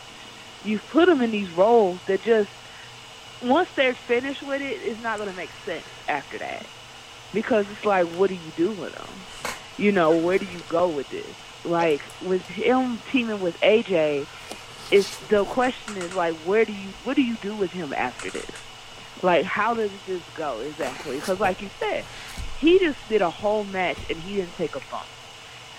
you've 0.63 0.87
put 0.91 1.07
them 1.07 1.21
in 1.21 1.31
these 1.31 1.49
roles 1.49 1.99
that 2.03 2.21
just 2.21 2.51
once 3.41 3.69
they're 3.75 3.95
finished 3.95 4.43
with 4.43 4.61
it, 4.61 4.79
it's 4.83 5.01
not 5.01 5.17
going 5.17 5.29
to 5.29 5.35
make 5.35 5.49
sense 5.65 5.85
after 6.07 6.37
that 6.37 6.65
because 7.33 7.69
it's 7.71 7.85
like, 7.85 8.07
what 8.07 8.29
do 8.29 8.35
you 8.35 8.51
do 8.55 8.71
with 8.71 8.93
them? 8.95 9.07
You 9.77 9.91
know, 9.91 10.17
where 10.17 10.37
do 10.37 10.45
you 10.45 10.59
go 10.69 10.87
with 10.87 11.09
this? 11.09 11.25
Like 11.65 12.01
with 12.21 12.45
him 12.47 12.99
teaming 13.11 13.41
with 13.41 13.59
AJ, 13.61 14.25
it's 14.91 15.17
the 15.27 15.45
question 15.45 15.97
is 15.97 16.15
like, 16.15 16.35
where 16.37 16.65
do 16.65 16.73
you 16.73 16.89
what 17.03 17.15
do 17.15 17.21
you 17.21 17.35
do 17.35 17.55
with 17.55 17.71
him 17.71 17.93
after 17.93 18.29
this? 18.29 18.49
Like, 19.21 19.45
how 19.45 19.73
does 19.73 19.91
this 20.07 20.21
go 20.35 20.59
exactly? 20.61 21.17
Because, 21.17 21.39
like 21.39 21.61
you 21.61 21.69
said, 21.79 22.05
he 22.59 22.79
just 22.79 22.97
did 23.09 23.21
a 23.21 23.29
whole 23.29 23.65
match 23.65 23.97
and 24.09 24.17
he 24.19 24.37
didn't 24.37 24.55
take 24.55 24.75
a 24.75 24.81
bump. 24.91 25.05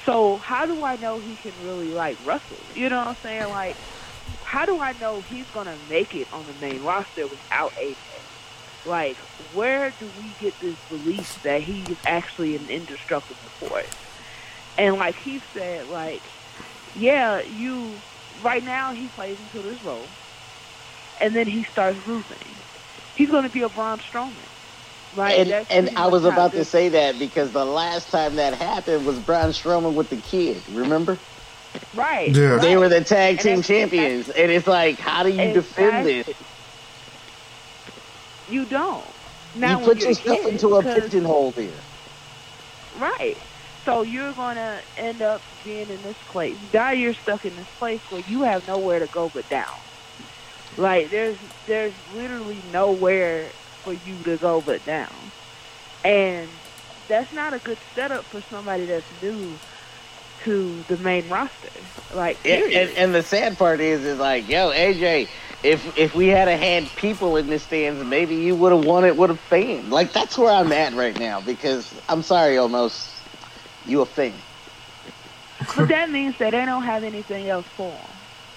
So 0.04 0.36
how 0.36 0.66
do 0.66 0.84
I 0.84 0.96
know 0.96 1.18
he 1.18 1.36
can 1.36 1.52
really 1.64 1.90
like 1.90 2.18
wrestle? 2.26 2.56
You 2.74 2.88
know 2.88 2.98
what 2.98 3.08
I'm 3.08 3.16
saying? 3.16 3.48
Like, 3.50 3.76
how 4.44 4.66
do 4.66 4.80
I 4.80 4.92
know 5.00 5.20
he's 5.22 5.46
gonna 5.54 5.76
make 5.88 6.14
it 6.14 6.30
on 6.32 6.44
the 6.46 6.54
main 6.54 6.82
roster 6.82 7.26
without 7.26 7.72
AJ? 7.72 7.96
Like, 8.86 9.16
where 9.54 9.92
do 9.98 10.08
we 10.22 10.30
get 10.40 10.58
this 10.60 10.76
belief 10.88 11.42
that 11.42 11.62
he's 11.62 11.96
actually 12.06 12.56
an 12.56 12.68
indestructible 12.68 13.36
force? 13.36 13.86
And 14.78 14.96
like 14.96 15.16
he 15.16 15.40
said, 15.52 15.88
like, 15.88 16.22
yeah, 16.96 17.40
you 17.40 17.92
right 18.42 18.64
now 18.64 18.92
he 18.92 19.08
plays 19.08 19.38
into 19.40 19.66
this 19.66 19.82
role, 19.84 20.06
and 21.20 21.34
then 21.34 21.46
he 21.46 21.64
starts 21.64 21.98
losing. 22.06 22.38
He's 23.16 23.30
going 23.30 23.44
to 23.44 23.50
be 23.50 23.62
a 23.62 23.68
Braun 23.68 23.98
Strowman, 23.98 24.32
right? 25.16 25.46
and 25.46 25.66
and 25.70 25.98
I 25.98 26.06
was 26.06 26.22
much 26.22 26.32
how 26.32 26.38
about 26.38 26.52
to 26.52 26.64
say 26.64 26.88
that 26.90 27.18
because 27.18 27.52
the 27.52 27.64
last 27.64 28.10
time 28.10 28.36
that 28.36 28.54
happened 28.54 29.04
was 29.04 29.18
Braun 29.18 29.50
Strowman 29.50 29.94
with 29.94 30.08
the 30.08 30.16
kid. 30.16 30.62
Remember? 30.72 31.18
right. 31.94 32.34
Yeah. 32.34 32.56
They 32.56 32.76
were 32.76 32.88
the 32.88 33.04
tag 33.04 33.40
team 33.40 33.56
that's- 33.56 33.66
champions, 33.66 34.30
and 34.30 34.50
it's 34.50 34.66
like, 34.66 34.98
how 34.98 35.22
do 35.22 35.30
you 35.30 35.52
defend 35.52 36.06
this? 36.06 36.28
You 38.50 38.64
don't. 38.64 39.04
Now, 39.54 39.78
you 39.78 39.84
put 39.84 39.98
you're 39.98 40.10
yourself 40.10 40.46
into 40.46 40.76
a 40.76 40.82
pigeonhole 40.82 41.52
there. 41.52 41.70
Right. 42.98 43.36
So 43.84 44.02
you're 44.02 44.32
gonna 44.32 44.80
end 44.96 45.22
up 45.22 45.40
being 45.64 45.88
in 45.88 46.02
this 46.02 46.16
place. 46.28 46.56
Now 46.72 46.90
you're 46.90 47.14
stuck 47.14 47.44
in 47.44 47.56
this 47.56 47.66
place 47.78 48.00
where 48.10 48.22
you 48.28 48.42
have 48.42 48.66
nowhere 48.68 48.98
to 48.98 49.06
go 49.06 49.30
but 49.32 49.48
down. 49.48 49.74
Like 50.76 51.10
there's 51.10 51.38
there's 51.66 51.94
literally 52.14 52.58
nowhere 52.72 53.48
for 53.82 53.94
you 53.94 54.22
to 54.24 54.36
go 54.36 54.60
but 54.60 54.84
down. 54.84 55.12
And 56.04 56.48
that's 57.08 57.32
not 57.32 57.54
a 57.54 57.58
good 57.58 57.78
setup 57.94 58.24
for 58.24 58.40
somebody 58.42 58.84
that's 58.84 59.06
new 59.22 59.54
to 60.44 60.82
the 60.84 60.96
main 60.98 61.28
roster. 61.28 61.70
Like 62.14 62.38
And, 62.44 62.72
and, 62.72 62.90
and 62.96 63.14
the 63.14 63.22
sad 63.22 63.58
part 63.58 63.80
is, 63.80 64.04
is 64.04 64.18
like, 64.18 64.48
yo, 64.48 64.70
AJ, 64.70 65.28
if 65.62 65.96
if 65.98 66.14
we 66.14 66.28
had 66.28 66.48
a 66.48 66.56
had 66.56 66.88
people 66.96 67.36
in 67.36 67.46
the 67.48 67.58
stands, 67.58 68.02
maybe 68.04 68.36
you 68.36 68.54
would 68.56 68.72
have 68.72 68.84
won 68.84 69.04
it 69.04 69.16
with 69.16 69.30
a 69.30 69.36
fan. 69.36 69.90
Like 69.90 70.12
that's 70.12 70.36
where 70.38 70.50
I'm 70.52 70.72
at 70.72 70.94
right 70.94 71.18
now 71.18 71.40
because 71.40 71.92
I'm 72.08 72.22
sorry, 72.22 72.56
almost 72.56 73.10
you 73.86 74.00
a 74.00 74.06
fan. 74.06 74.32
but 75.76 75.88
that 75.88 76.10
means 76.10 76.36
that 76.38 76.50
they 76.52 76.64
don't 76.64 76.82
have 76.84 77.04
anything 77.04 77.48
else 77.48 77.66
for 77.76 77.90
them. 77.90 78.06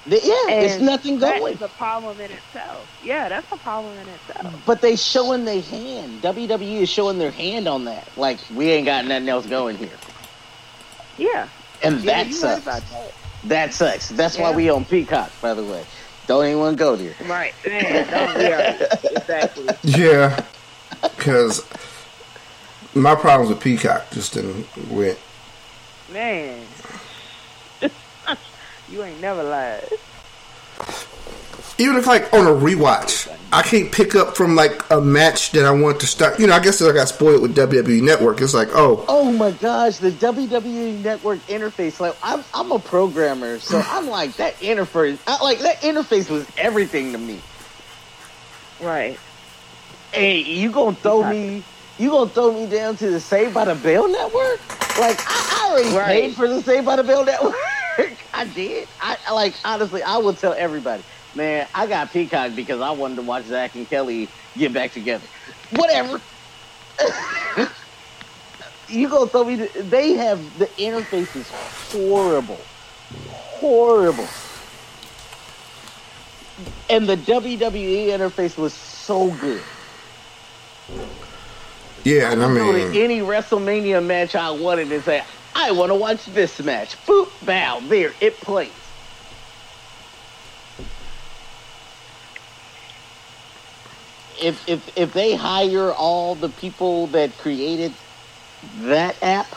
The- 0.06 0.18
yeah, 0.18 0.56
it's 0.56 0.74
And 0.76 0.86
nothing 0.86 1.20
That 1.20 1.39
going. 1.39 1.54
is 1.54 1.62
a 1.62 1.70
problem 1.70 2.20
in 2.20 2.30
itself. 2.32 2.86
Yeah, 3.04 3.30
that's 3.30 3.49
a 3.54 3.58
problem 3.58 3.97
in 3.99 4.08
itself. 4.10 4.54
But 4.66 4.82
they 4.82 4.97
showing 4.97 5.45
their 5.45 5.62
hand. 5.62 6.22
WWE 6.22 6.82
is 6.82 6.89
showing 6.89 7.20
their 7.20 7.32
hand 7.32 7.68
on 7.70 7.86
that. 7.86 8.08
Like 8.18 8.39
we 8.54 8.70
ain't 8.72 8.86
got 8.86 9.06
nothing 9.06 9.30
else 9.30 9.45
going 9.45 9.78
here, 9.78 9.97
Yeah. 11.18 11.47
and 11.82 12.01
Yeah, 12.04 12.24
that 12.24 12.34
sucks. 12.34 12.66
that. 12.66 12.84
That 13.45 13.74
sucks. 13.74 14.10
That's 14.10 14.38
why 14.38 14.51
we 14.51 14.70
on 14.70 14.86
Peacock, 14.86 15.32
by 15.41 15.54
the 15.54 15.64
way. 15.64 15.84
Don't 16.28 16.45
anyone 16.45 16.76
go 16.76 16.95
there. 16.95 17.13
Right. 17.26 17.53
Man, 17.65 18.09
don't 18.09 18.38
we 18.38 19.15
exactly. 19.17 19.67
Yeah, 19.84 20.43
because 21.01 21.67
my 22.93 23.15
problems 23.15 23.49
with 23.49 23.61
Peacock 23.61 24.09
just 24.11 24.34
didn't 24.34 24.65
went. 24.89 25.19
Man. 26.11 26.65
you 28.89 29.03
ain't 29.03 29.19
never 29.19 29.43
lied. 29.43 29.89
Even 31.80 31.95
if 31.97 32.05
like 32.05 32.32
on 32.34 32.45
a 32.45 32.51
rewatch, 32.51 33.28
I 33.51 33.63
can't 33.63 33.91
pick 33.91 34.13
up 34.15 34.38
from 34.38 34.55
like 34.55 34.84
a 34.91 35.01
match 35.01 35.51
that 35.51 35.65
I 35.65 35.71
want 35.71 35.99
to 36.01 36.07
start. 36.07 36.39
You 36.39 36.47
know, 36.47 36.53
I 36.53 36.59
guess 36.59 36.82
I 36.82 36.91
got 36.93 37.07
spoiled 37.07 37.41
with 37.41 37.55
WWE 37.55 38.01
Network. 38.03 38.41
It's 38.41 38.53
like, 38.53 38.69
oh, 38.74 39.03
Oh 39.07 39.32
my 39.32 39.51
gosh, 39.51 39.97
the 39.97 40.11
WWE 40.11 41.01
Network 41.03 41.39
interface. 41.47 41.99
Like 41.99 42.15
I'm, 42.21 42.43
I'm 42.53 42.71
a 42.71 42.80
programmer, 42.80 43.57
so 43.59 43.80
I'm 43.88 44.07
like 44.07 44.36
that 44.38 44.55
interface. 44.57 45.17
I, 45.26 45.43
like 45.43 45.59
that 45.59 45.82
interface 45.82 46.30
was 46.30 46.47
everything 46.57 47.11
to 47.13 47.17
me. 47.17 47.41
Right. 48.82 49.19
Hey, 50.11 50.39
you 50.41 50.71
gonna 50.71 50.95
throw 50.95 51.28
me? 51.30 51.63
You 51.97 52.09
gonna 52.09 52.30
throw 52.30 52.53
me 52.53 52.67
down 52.69 52.97
to 52.97 53.09
the 53.09 53.19
Saved 53.19 53.53
by 53.53 53.65
the 53.65 53.76
Bell 53.76 54.07
network? 54.07 54.59
Like 54.99 55.19
I, 55.28 55.67
I 55.67 55.69
already 55.71 55.97
Right. 55.97 56.07
paid 56.24 56.36
for 56.36 56.47
the 56.47 56.61
Saved 56.61 56.86
by 56.86 56.97
the 56.97 57.03
Bell 57.03 57.26
network. 57.26 57.55
I 58.34 58.45
did. 58.53 58.88
I 59.01 59.17
I- 59.28 59.34
like 59.34 59.55
honestly, 59.65 60.03
I 60.03 60.17
will 60.17 60.34
tell 60.34 60.53
everybody, 60.53 61.03
man. 61.36 61.68
I 61.74 61.88
got 61.88 62.12
Peacock 62.12 62.56
because 62.56 62.82
I 62.82 62.92
wanted 62.92 63.16
to 63.16 63.22
watch 63.22 63.46
Zach 63.46 63.76
and 63.76 63.88
Kelly 63.88 64.28
get 64.58 64.74
back 64.74 64.92
together. 64.92 65.26
Whatever. 65.72 66.22
you 68.88 69.10
gonna 69.10 69.28
throw 69.28 69.44
me? 69.44 69.56
They 69.56 70.14
have 70.14 70.60
the 70.60 70.68
interface 70.68 71.36
is 71.36 71.50
horrible, 71.92 72.60
horrible. 73.30 74.28
And 76.90 77.08
the 77.08 77.18
WWE 77.18 78.08
interface 78.08 78.58
was 78.58 78.74
so 78.74 79.32
good. 79.32 79.62
yeah, 82.04 82.32
and 82.32 82.44
I 82.44 82.48
to 82.48 82.54
mean, 82.54 82.96
any 82.96 83.20
WrestleMania 83.20 84.06
match 84.06 84.36
I 84.36 84.52
wanted 84.52 84.92
and 84.92 85.04
say, 85.04 85.24
I 85.56 85.72
want 85.72 85.90
to 85.92 85.96
watch 85.96 86.26
this 86.28 86.62
match. 86.62 86.96
Boop, 87.06 87.30
bow, 87.46 87.80
there, 87.88 88.14
it 88.22 88.38
plays. 88.38 88.72
If, 94.42 94.68
if, 94.68 94.98
if 94.98 95.14
they 95.14 95.36
hire 95.36 95.92
all 95.92 96.36
the 96.36 96.50
people 96.50 97.08
that 97.08 97.38
created 97.38 97.94
that 98.80 99.22
app, 99.22 99.48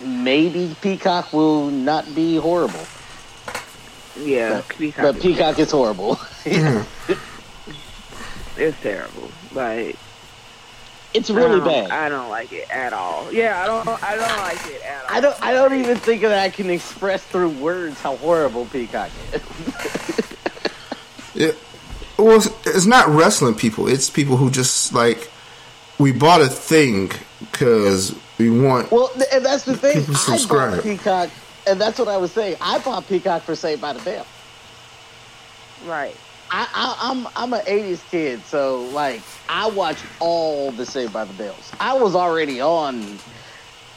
maybe 0.00 0.74
Peacock 0.80 1.32
will 1.32 1.70
not 1.70 2.12
be 2.14 2.36
horrible. 2.36 2.84
Yeah, 4.18 4.56
But- 4.56 4.68
Peacock. 4.78 5.02
But 5.04 5.16
is- 5.16 5.22
Peacock 5.22 5.58
is 5.58 5.70
horrible. 5.70 6.16
Mm-hmm. 6.16 7.12
it's 8.60 8.80
terrible. 8.80 9.30
Like 9.52 9.96
it's 11.14 11.30
really 11.30 11.58
don't- 11.60 11.88
bad. 11.88 11.90
I 11.90 12.08
don't 12.08 12.28
like 12.28 12.52
it 12.52 12.68
at 12.70 12.92
all. 12.92 13.32
Yeah, 13.32 13.62
I 13.62 13.66
don't. 13.66 13.88
I 14.02 14.16
don't 14.16 14.38
like 14.38 14.66
it 14.66 14.82
at 14.82 15.02
all. 15.04 15.16
I 15.16 15.20
don't. 15.20 15.42
I 15.42 15.52
don't 15.52 15.74
even 15.74 15.96
think 15.96 16.22
that 16.22 16.38
I 16.38 16.50
can 16.50 16.68
express 16.70 17.22
through 17.24 17.50
words 17.50 18.00
how 18.00 18.16
horrible 18.16 18.66
Peacock 18.66 19.10
is. 19.32 19.42
Yeah. 21.34 21.52
Well, 22.18 22.36
it's, 22.36 22.66
it's 22.66 22.86
not 22.86 23.08
wrestling 23.08 23.54
people. 23.54 23.88
It's 23.88 24.10
people 24.10 24.36
who 24.36 24.50
just 24.50 24.92
like 24.92 25.30
we 25.98 26.12
bought 26.12 26.40
a 26.40 26.48
thing 26.48 27.12
because 27.40 28.14
we 28.38 28.50
want. 28.50 28.90
Well, 28.90 29.10
and 29.32 29.44
that's 29.44 29.64
the 29.64 29.76
thing. 29.76 30.04
People 30.04 30.16
I 30.16 30.44
bought 30.46 30.82
Peacock, 30.82 31.30
and 31.66 31.80
that's 31.80 31.98
what 31.98 32.08
I 32.08 32.16
was 32.16 32.32
saying. 32.32 32.56
I 32.60 32.78
bought 32.80 33.06
Peacock 33.08 33.42
for 33.42 33.54
Saved 33.54 33.80
by 33.80 33.92
the 33.92 34.02
Bell. 34.02 34.26
Right. 35.86 36.16
I, 36.50 36.66
I, 36.74 37.10
I'm 37.10 37.28
I'm 37.36 37.52
an 37.52 37.64
'80s 37.66 38.08
kid, 38.10 38.42
so 38.44 38.82
like 38.86 39.20
I 39.48 39.68
watched 39.68 40.04
all 40.18 40.72
the 40.72 40.86
Saved 40.86 41.12
by 41.12 41.24
the 41.24 41.34
Bells. 41.34 41.72
I 41.78 41.94
was 41.94 42.14
already 42.14 42.60
on 42.60 43.18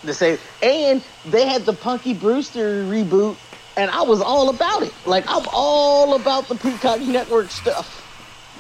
the 0.04 0.14
same, 0.14 0.38
and 0.62 1.04
they 1.26 1.48
had 1.48 1.66
the 1.66 1.74
Punky 1.74 2.14
Brewster 2.14 2.84
reboot, 2.84 3.38
and 3.78 3.90
I 3.90 4.02
was 4.02 4.22
all 4.22 4.50
about 4.50 4.84
it. 4.84 4.94
Like 5.06 5.24
I'm 5.28 5.46
all 5.54 6.16
about 6.16 6.50
the 6.50 6.56
Peacock 6.56 7.02
Network 7.02 7.50
stuff. 7.50 8.01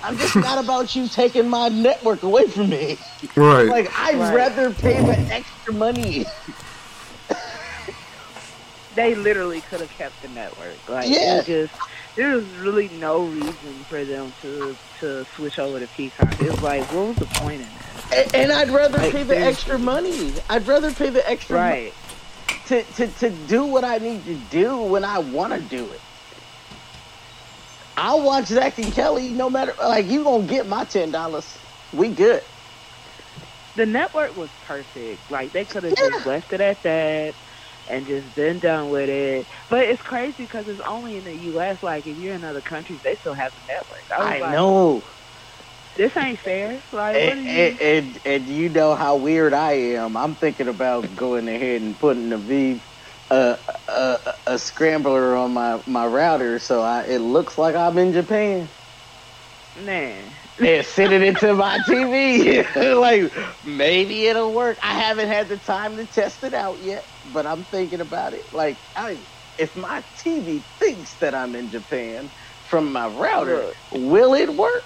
I'm 0.03 0.17
just 0.17 0.35
not 0.35 0.63
about 0.63 0.95
you 0.95 1.07
taking 1.07 1.47
my 1.49 1.69
network 1.69 2.23
away 2.23 2.47
from 2.47 2.69
me. 2.69 2.97
Right. 3.35 3.67
Like 3.67 3.91
I'd 3.99 4.17
Right. 4.17 4.35
rather 4.35 4.71
pay 4.73 5.01
the 5.03 5.17
extra 5.33 5.73
money. 5.73 6.25
They 8.93 9.15
literally 9.15 9.61
could 9.61 9.79
have 9.79 9.89
kept 9.91 10.21
the 10.21 10.27
network. 10.29 10.75
Like 10.89 11.09
Yeah. 11.09 11.41
just 11.43 11.73
there 12.15 12.35
was 12.35 12.43
really 12.59 12.89
no 12.99 13.23
reason 13.23 13.85
for 13.87 14.03
them 14.03 14.33
to 14.41 14.75
to 14.99 15.25
switch 15.35 15.59
over 15.59 15.79
to 15.79 15.87
Peacock. 15.87 16.33
It 16.41 16.51
was 16.51 16.61
like, 16.61 16.83
what 16.93 17.07
was 17.07 17.15
the 17.17 17.25
point 17.39 17.61
in 17.61 17.67
that? 18.11 18.25
And, 18.33 18.35
and 18.35 18.51
I'd 18.51 18.69
rather 18.69 18.97
Like, 18.97 19.13
pay 19.13 19.23
the 19.23 19.37
extra 19.37 19.79
money. 19.79 20.33
I'd 20.49 20.67
rather 20.67 20.91
pay 20.91 21.09
the 21.09 21.27
extra 21.29 21.57
money. 21.57 21.71
Right. 21.85 21.93
to, 22.67 22.83
to, 22.83 23.07
to 23.07 23.29
do 23.47 23.63
what 23.65 23.83
I 23.85 23.97
need 23.99 24.25
to 24.25 24.35
do 24.49 24.77
when 24.81 25.05
I 25.05 25.19
want 25.19 25.53
to 25.53 25.59
do 25.61 25.85
it. 25.85 26.01
I'll 28.01 28.23
watch 28.23 28.47
Zach 28.47 28.79
and 28.79 28.93
Kelly 28.93 29.33
no 29.33 29.49
matter, 29.49 29.75
like, 29.81 30.07
you 30.07 30.25
gonna 30.25 30.47
get 30.47 30.67
my 30.67 30.85
$10. 30.85 31.59
We 31.93 32.09
good. 32.09 32.43
The 33.75 33.85
network 33.85 34.35
was 34.35 34.51
perfect. 34.61 35.29
Like 35.29 35.53
they 35.53 35.65
could 35.65 35.83
have 35.83 35.95
just 35.95 36.25
left 36.25 36.53
it 36.53 36.61
at 36.61 36.83
that 36.83 37.35
and 37.87 38.07
just 38.07 38.33
been 38.35 38.59
done 38.59 38.89
with 38.89 39.09
it. 39.09 39.47
But 39.69 39.81
it's 39.81 40.01
crazy 40.03 40.35
because 40.43 40.65
it's 40.67 40.81
only 40.87 41.17
in 41.17 41.25
the 41.25 41.35
U.S. 41.53 41.79
Like 41.83 42.05
if 42.05 42.17
you're 42.17 42.35
in 42.35 42.43
other 42.45 42.61
countries, 42.61 43.01
they 43.03 43.17
still 43.19 43.35
have 43.35 43.53
the 43.55 43.61
network. 43.67 44.05
I, 44.11 44.35
I 44.35 44.39
like, 44.39 44.61
know. 44.61 45.03
this 45.95 46.15
ain't 46.17 46.39
fair. 46.41 46.83
Like 46.91 47.19
what 47.19 47.37
And, 47.37 47.37
are 47.37 47.41
you? 47.41 47.77
and, 47.77 47.81
and, 47.81 48.19
and 48.25 48.49
you 48.49 48.69
know 48.69 48.95
how 48.95 49.17
weird 49.17 49.53
I 49.53 49.73
am. 49.95 50.17
I'm 50.17 50.35
thinking 50.35 50.67
about 50.67 51.15
going 51.15 51.47
ahead 51.47 51.81
and 51.81 51.99
putting 51.99 52.31
a 52.33 52.37
V, 52.37 52.83
uh, 53.31 53.57
a, 53.87 54.33
a 54.47 54.59
scrambler 54.59 55.35
on 55.35 55.53
my, 55.53 55.81
my 55.87 56.05
router 56.05 56.59
so 56.59 56.81
I, 56.81 57.05
it 57.05 57.19
looks 57.19 57.57
like 57.57 57.75
I'm 57.75 57.97
in 57.97 58.13
Japan. 58.13 58.71
Man, 59.75 60.37
and 60.59 60.85
send 60.85 61.13
it 61.13 61.39
to 61.39 61.55
my 61.55 61.79
TV. 61.87 62.65
like 62.99 63.33
maybe 63.63 64.25
it'll 64.27 64.53
work. 64.53 64.79
I 64.83 64.93
haven't 64.99 65.29
had 65.29 65.49
the 65.49 65.57
time 65.57 65.97
to 65.97 66.07
test 66.07 66.43
it 66.43 66.53
out 66.53 66.81
yet, 66.81 67.07
but 67.23 67.47
I'm 67.47 67.65
thinking 67.65 68.01
about 68.01 68.33
it. 68.33 68.45
Like, 68.51 68.81
I, 68.95 69.27
if 69.57 69.75
my 69.75 70.03
TV 70.17 70.65
thinks 70.79 71.17
that 71.17 71.35
I'm 71.35 71.55
in 71.55 71.69
Japan 71.69 72.31
from 72.63 72.91
my 72.93 73.07
router, 73.07 73.73
will 73.91 74.33
it 74.35 74.53
work? 74.55 74.83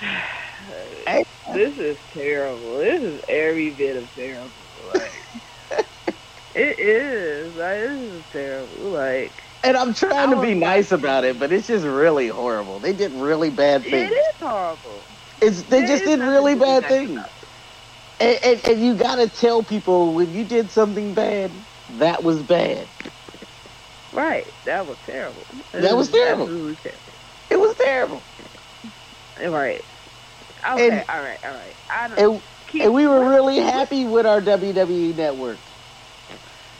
This 1.46 1.78
is 1.78 1.98
terrible. 2.12 2.76
This 2.78 3.02
is 3.02 3.22
every 3.28 3.70
bit 3.74 3.96
of 3.96 4.12
terrible. 4.14 4.70
Like 4.94 5.12
it 6.54 6.78
is. 6.78 7.54
This 7.54 7.90
is 7.90 8.24
terrible. 8.32 8.90
Like 8.90 9.32
and 9.64 9.76
I'm 9.76 9.92
trying 9.94 10.30
to 10.30 10.40
be 10.40 10.54
nice 10.54 10.92
about 10.92 11.24
it, 11.24 11.38
but 11.38 11.52
it's 11.52 11.66
just 11.66 11.84
really 11.84 12.28
horrible. 12.28 12.78
They 12.78 12.92
did 12.92 13.12
really 13.12 13.50
bad 13.50 13.82
things. 13.82 14.10
It 14.10 14.14
is 14.14 14.34
horrible. 14.36 15.02
It's 15.40 15.62
they 15.64 15.86
just 15.86 16.04
did 16.04 16.20
really 16.20 16.54
bad 16.54 16.82
nice 16.82 16.90
things. 16.90 17.20
And, 18.20 18.38
and, 18.42 18.66
and 18.66 18.80
you 18.80 18.94
gotta 18.94 19.28
tell 19.28 19.62
people 19.62 20.12
when 20.14 20.32
you 20.32 20.44
did 20.44 20.70
something 20.70 21.14
bad, 21.14 21.50
that 21.98 22.22
was 22.24 22.42
bad. 22.42 22.88
Right. 24.12 24.46
That 24.64 24.86
was 24.86 24.98
terrible. 25.06 25.42
That 25.72 25.96
was 25.96 26.10
terrible. 26.10 26.46
Terrible. 26.46 26.76
It 27.50 27.56
was 27.56 27.76
terrible. 27.76 28.22
Right. 29.40 29.84
Okay. 30.68 30.90
And- 30.90 31.04
all 31.08 31.20
right. 31.22 31.38
All 31.44 31.52
right. 31.52 31.76
I 31.90 32.08
don't. 32.08 32.18
And, 32.18 32.82
and 32.82 32.94
we 32.94 33.06
were 33.06 33.28
really 33.28 33.58
happy 33.58 34.04
with 34.04 34.26
our 34.26 34.40
WWE 34.40 35.14
network. 35.14 35.58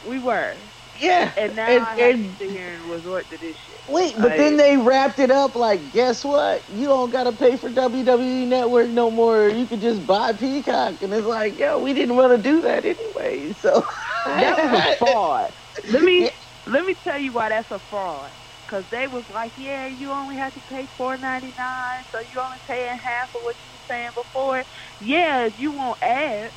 We 0.02 0.18
were. 0.18 0.72
Yeah. 0.94 1.32
And 1.36 1.54
now 1.54 1.66
And- 1.68 1.84
I 1.84 1.90
have 1.90 1.98
and- 2.14 2.38
to 2.38 2.44
sit 2.44 2.50
here 2.50 2.74
and 2.74 2.84
resort 2.90 3.30
to 3.30 3.38
this 3.38 3.56
shit. 3.56 3.80
Wait, 3.86 4.14
but 4.18 4.36
then 4.36 4.56
they 4.56 4.76
wrapped 4.76 5.18
it 5.20 5.30
up 5.30 5.54
like, 5.54 5.90
guess 5.90 6.24
what? 6.24 6.64
You 6.68 6.86
don't 6.86 7.10
gotta 7.10 7.32
pay 7.32 7.56
for 7.56 7.70
WWE 7.70 8.46
Network 8.46 8.90
no 8.90 9.10
more. 9.10 9.48
You 9.48 9.66
could 9.66 9.80
just 9.80 10.06
buy 10.06 10.32
Peacock. 10.32 11.02
And 11.02 11.14
it's 11.14 11.26
like, 11.26 11.58
yo, 11.58 11.78
we 11.78 11.94
didn't 11.94 12.16
want 12.16 12.32
to 12.32 12.38
do 12.38 12.60
that 12.62 12.84
anyway. 12.84 13.52
So 13.52 13.84
That 14.26 14.58
was 14.58 14.94
a 14.94 14.96
fraud. 14.98 15.52
Let 15.90 16.02
me 16.02 16.30
let 16.66 16.84
me 16.84 16.94
tell 16.94 17.18
you 17.18 17.32
why 17.32 17.50
that's 17.50 17.70
a 17.70 17.80
fraud. 17.88 18.32
Cause 18.66 18.84
they 18.90 19.08
was 19.08 19.24
like, 19.30 19.54
yeah, 19.56 19.86
you 19.86 20.12
only 20.12 20.36
have 20.36 20.52
to 20.54 20.60
pay 20.60 20.88
four 20.98 21.16
ninety 21.16 21.54
nine, 21.56 22.04
so 22.12 22.20
you 22.20 22.38
only 22.38 22.58
paying 22.66 22.98
half 22.98 23.30
of 23.34 23.40
what 23.42 23.56
you 23.64 23.70
were 23.72 23.80
paying 23.88 24.10
before. 24.14 24.64
Yeah, 24.98 25.46
if 25.46 25.54
you 25.56 25.72
want 25.72 25.96
ads, 26.02 26.52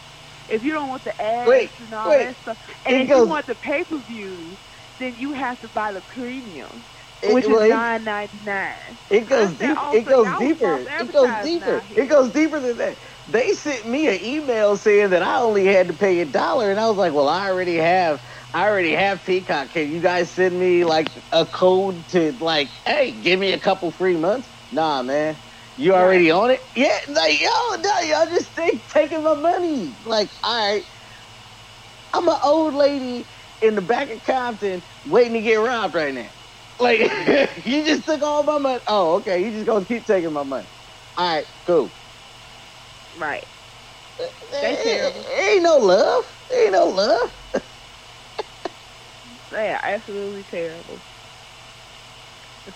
if 0.51 0.63
you 0.63 0.73
don't 0.73 0.89
want 0.89 1.03
the 1.05 1.21
ads 1.21 1.49
Wait, 1.49 1.71
and 1.79 1.93
all 1.93 2.09
wait. 2.09 2.25
that 2.25 2.37
stuff, 2.37 2.57
and 2.85 2.95
It 2.95 3.01
if 3.03 3.09
goes- 3.09 3.25
you 3.25 3.27
want 3.29 3.47
the 3.47 3.55
pay 3.55 3.83
per 3.85 4.01
views, 4.03 4.59
then 4.99 5.15
you 5.17 5.33
have 5.33 5.59
to 5.61 5.69
buy 5.69 5.93
the 5.93 6.01
premium, 6.01 6.85
It- 7.21 7.33
which 7.33 7.47
well, 7.47 7.61
is 7.63 7.69
nine 7.69 8.03
ninety 8.03 8.39
nine. 8.41 8.99
It 9.09 9.21
goes 9.27 9.53
deep. 9.53 9.77
It 9.93 10.05
goes 10.05 10.27
deeper. 10.39 10.89
It 10.97 11.11
goes 11.11 11.43
deeper. 11.43 11.83
It 11.95 12.07
goes 12.07 12.31
deeper 12.31 12.59
than 12.59 12.77
that. 12.77 12.99
They 13.27 13.53
sent 13.53 13.87
me 13.87 14.07
an 14.07 14.23
email 14.23 14.77
saying 14.77 15.11
that 15.11 15.23
I 15.23 15.37
only 15.39 15.65
had 15.65 15.89
to 15.89 15.93
pay 15.93 16.19
a 16.21 16.25
dollar, 16.25 16.71
and 16.71 16.79
I 16.79 16.87
was 16.87 16.97
like, 16.97 17.13
"Well, 17.13 17.29
I 17.29 17.47
already 17.49 17.77
have. 17.77 18.21
I 18.53 18.67
already 18.67 18.93
have 18.93 19.23
Peacock. 19.23 19.71
Can 19.71 19.91
you 19.91 20.01
guys 20.01 20.31
send 20.31 20.59
me 20.59 20.83
like 20.85 21.11
a 21.31 21.45
code 21.45 22.07
to 22.09 22.33
like, 22.41 22.71
hey, 22.85 23.13
give 23.13 23.39
me 23.39 23.53
a 23.53 23.59
couple 23.59 23.91
free 23.91 24.17
months?" 24.17 24.49
Nah, 24.71 25.03
man. 25.03 25.39
You 25.75 25.93
already 25.93 26.31
on 26.31 26.51
it? 26.51 26.61
Yeah, 26.75 26.97
like 27.09 27.39
yo, 27.41 27.49
no, 27.77 27.99
y'all 28.01 28.25
just 28.27 28.55
take, 28.55 28.87
taking 28.87 29.23
my 29.23 29.35
money. 29.35 29.97
Like, 30.03 30.29
all 30.43 30.73
right, 30.73 30.83
I'm 32.13 32.27
an 32.27 32.37
old 32.43 32.73
lady 32.73 33.27
in 33.61 33.75
the 33.75 33.81
back 33.81 34.09
of 34.11 34.23
Compton 34.23 34.83
waiting 35.05 35.33
to 35.33 35.41
get 35.41 35.55
robbed 35.55 35.95
right 35.95 36.13
now. 36.13 36.31
Like, 36.79 36.99
you 37.65 37.85
just 37.85 38.05
took 38.05 38.21
all 38.21 38.43
my 38.43 38.57
money. 38.57 38.81
Oh, 38.87 39.15
okay. 39.15 39.43
You 39.43 39.51
just 39.51 39.65
gonna 39.65 39.85
keep 39.85 40.05
taking 40.05 40.33
my 40.33 40.43
money. 40.43 40.67
All 41.17 41.35
right, 41.37 41.45
cool. 41.65 41.95
Right. 43.15 43.45
Eh, 44.19 44.25
they 44.61 44.75
eh, 44.75 44.83
terrible. 44.83 45.25
Eh, 45.27 45.51
ain't 45.53 45.63
no 45.63 45.77
love. 45.77 46.39
Ain't 46.53 46.73
no 46.73 46.87
love. 46.87 47.33
They 49.51 49.69
are 49.69 49.79
absolutely 49.83 50.43
terrible. 50.43 51.03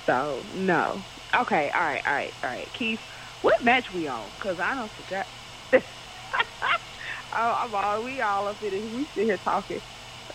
So 0.06 0.46
no. 0.54 1.06
Okay. 1.36 1.72
All 1.74 1.82
right. 1.82 2.02
All 2.06 2.14
right. 2.14 2.34
All 2.44 2.50
right. 2.50 2.72
Keith, 2.78 3.00
what 3.42 3.64
match 3.64 3.88
we 3.94 4.08
on? 4.08 4.32
Cause 4.42 4.58
I 4.62 4.76
don't 4.76 4.94
forgot. 4.96 5.28
oh, 5.74 5.80
I'm 7.34 7.76
all 7.76 8.04
we 8.04 8.22
all 8.22 8.48
up 8.48 8.62
in 8.62 8.74
it. 8.74 8.92
We 8.92 9.08
sit 9.16 9.26
here 9.26 9.40
talking. 9.40 9.82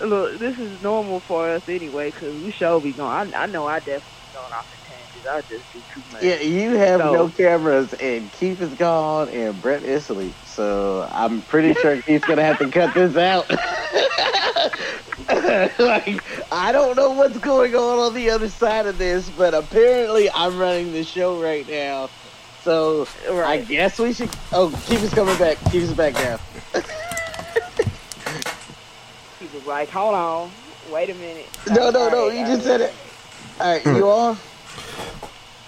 Look, 0.01 0.41
this 0.41 0.57
is 0.59 0.81
normal 0.81 1.23
for 1.27 1.55
us 1.57 1.63
anyway. 1.69 2.13
Cause 2.13 2.35
we 2.43 2.53
show 2.53 2.81
be 2.81 2.95
going. 2.95 3.35
I, 3.35 3.43
I 3.43 3.47
know 3.47 3.67
I 3.67 3.79
definitely 3.81 4.05
going 4.33 4.53
off 4.53 4.67
in 4.73 4.81
tangents. 4.89 5.27
I 5.31 5.41
just 5.43 5.67
do 5.73 5.83
too 5.95 6.05
much. 6.11 6.23
Yeah, 6.23 6.41
you 6.41 6.77
have 6.77 7.01
So- 7.01 7.13
no 7.13 7.31
cameras, 7.31 7.95
and 7.95 8.33
Keith 8.33 8.61
is 8.63 8.75
gone, 8.75 9.31
and 9.31 9.61
Brent 9.61 9.87
is 9.87 10.05
asleep. 10.05 10.39
So 10.45 11.09
I'm 11.11 11.43
pretty 11.43 11.75
sure 11.75 12.03
Keith's 12.03 12.27
gonna 12.27 12.45
have 12.45 12.59
to 12.61 12.71
cut 12.71 12.95
this 12.95 13.17
out. 13.17 13.51
like, 15.79 16.23
I 16.53 16.73
don't 16.73 16.97
know 16.97 17.11
what's 17.11 17.39
going 17.39 17.75
on 17.75 17.99
on 17.99 18.15
the 18.15 18.31
other 18.31 18.49
side 18.49 18.87
of 18.87 18.99
this, 18.99 19.29
but 19.31 19.55
apparently 19.55 20.31
I'm 20.31 20.59
running 20.59 20.93
the 20.93 21.05
show 21.05 21.41
right 21.41 21.69
now. 21.69 22.09
So 22.63 23.07
I 23.29 23.59
guess 23.59 23.99
we 23.99 24.13
should. 24.13 24.31
Oh, 24.53 24.71
keep 24.87 25.01
us 25.01 25.15
coming 25.15 25.37
back. 25.39 25.57
Keep 25.71 25.85
us 25.85 25.93
back 25.93 26.15
now. 26.15 26.39
He 29.39 29.47
was 29.57 29.67
like, 29.67 29.89
"Hold 29.91 30.15
on, 30.15 30.51
wait 30.93 31.11
a 31.11 31.15
minute." 31.15 31.47
No, 31.69 31.91
no, 31.91 32.09
no. 32.11 32.19
All 32.21 32.29
right, 32.29 32.39
You 32.39 32.45
just 32.47 32.67
right. 32.67 32.81
said 32.81 32.81
it. 32.83 32.95
All 33.61 33.73
right, 33.73 33.87
you 33.87 34.09
on? 34.11 34.37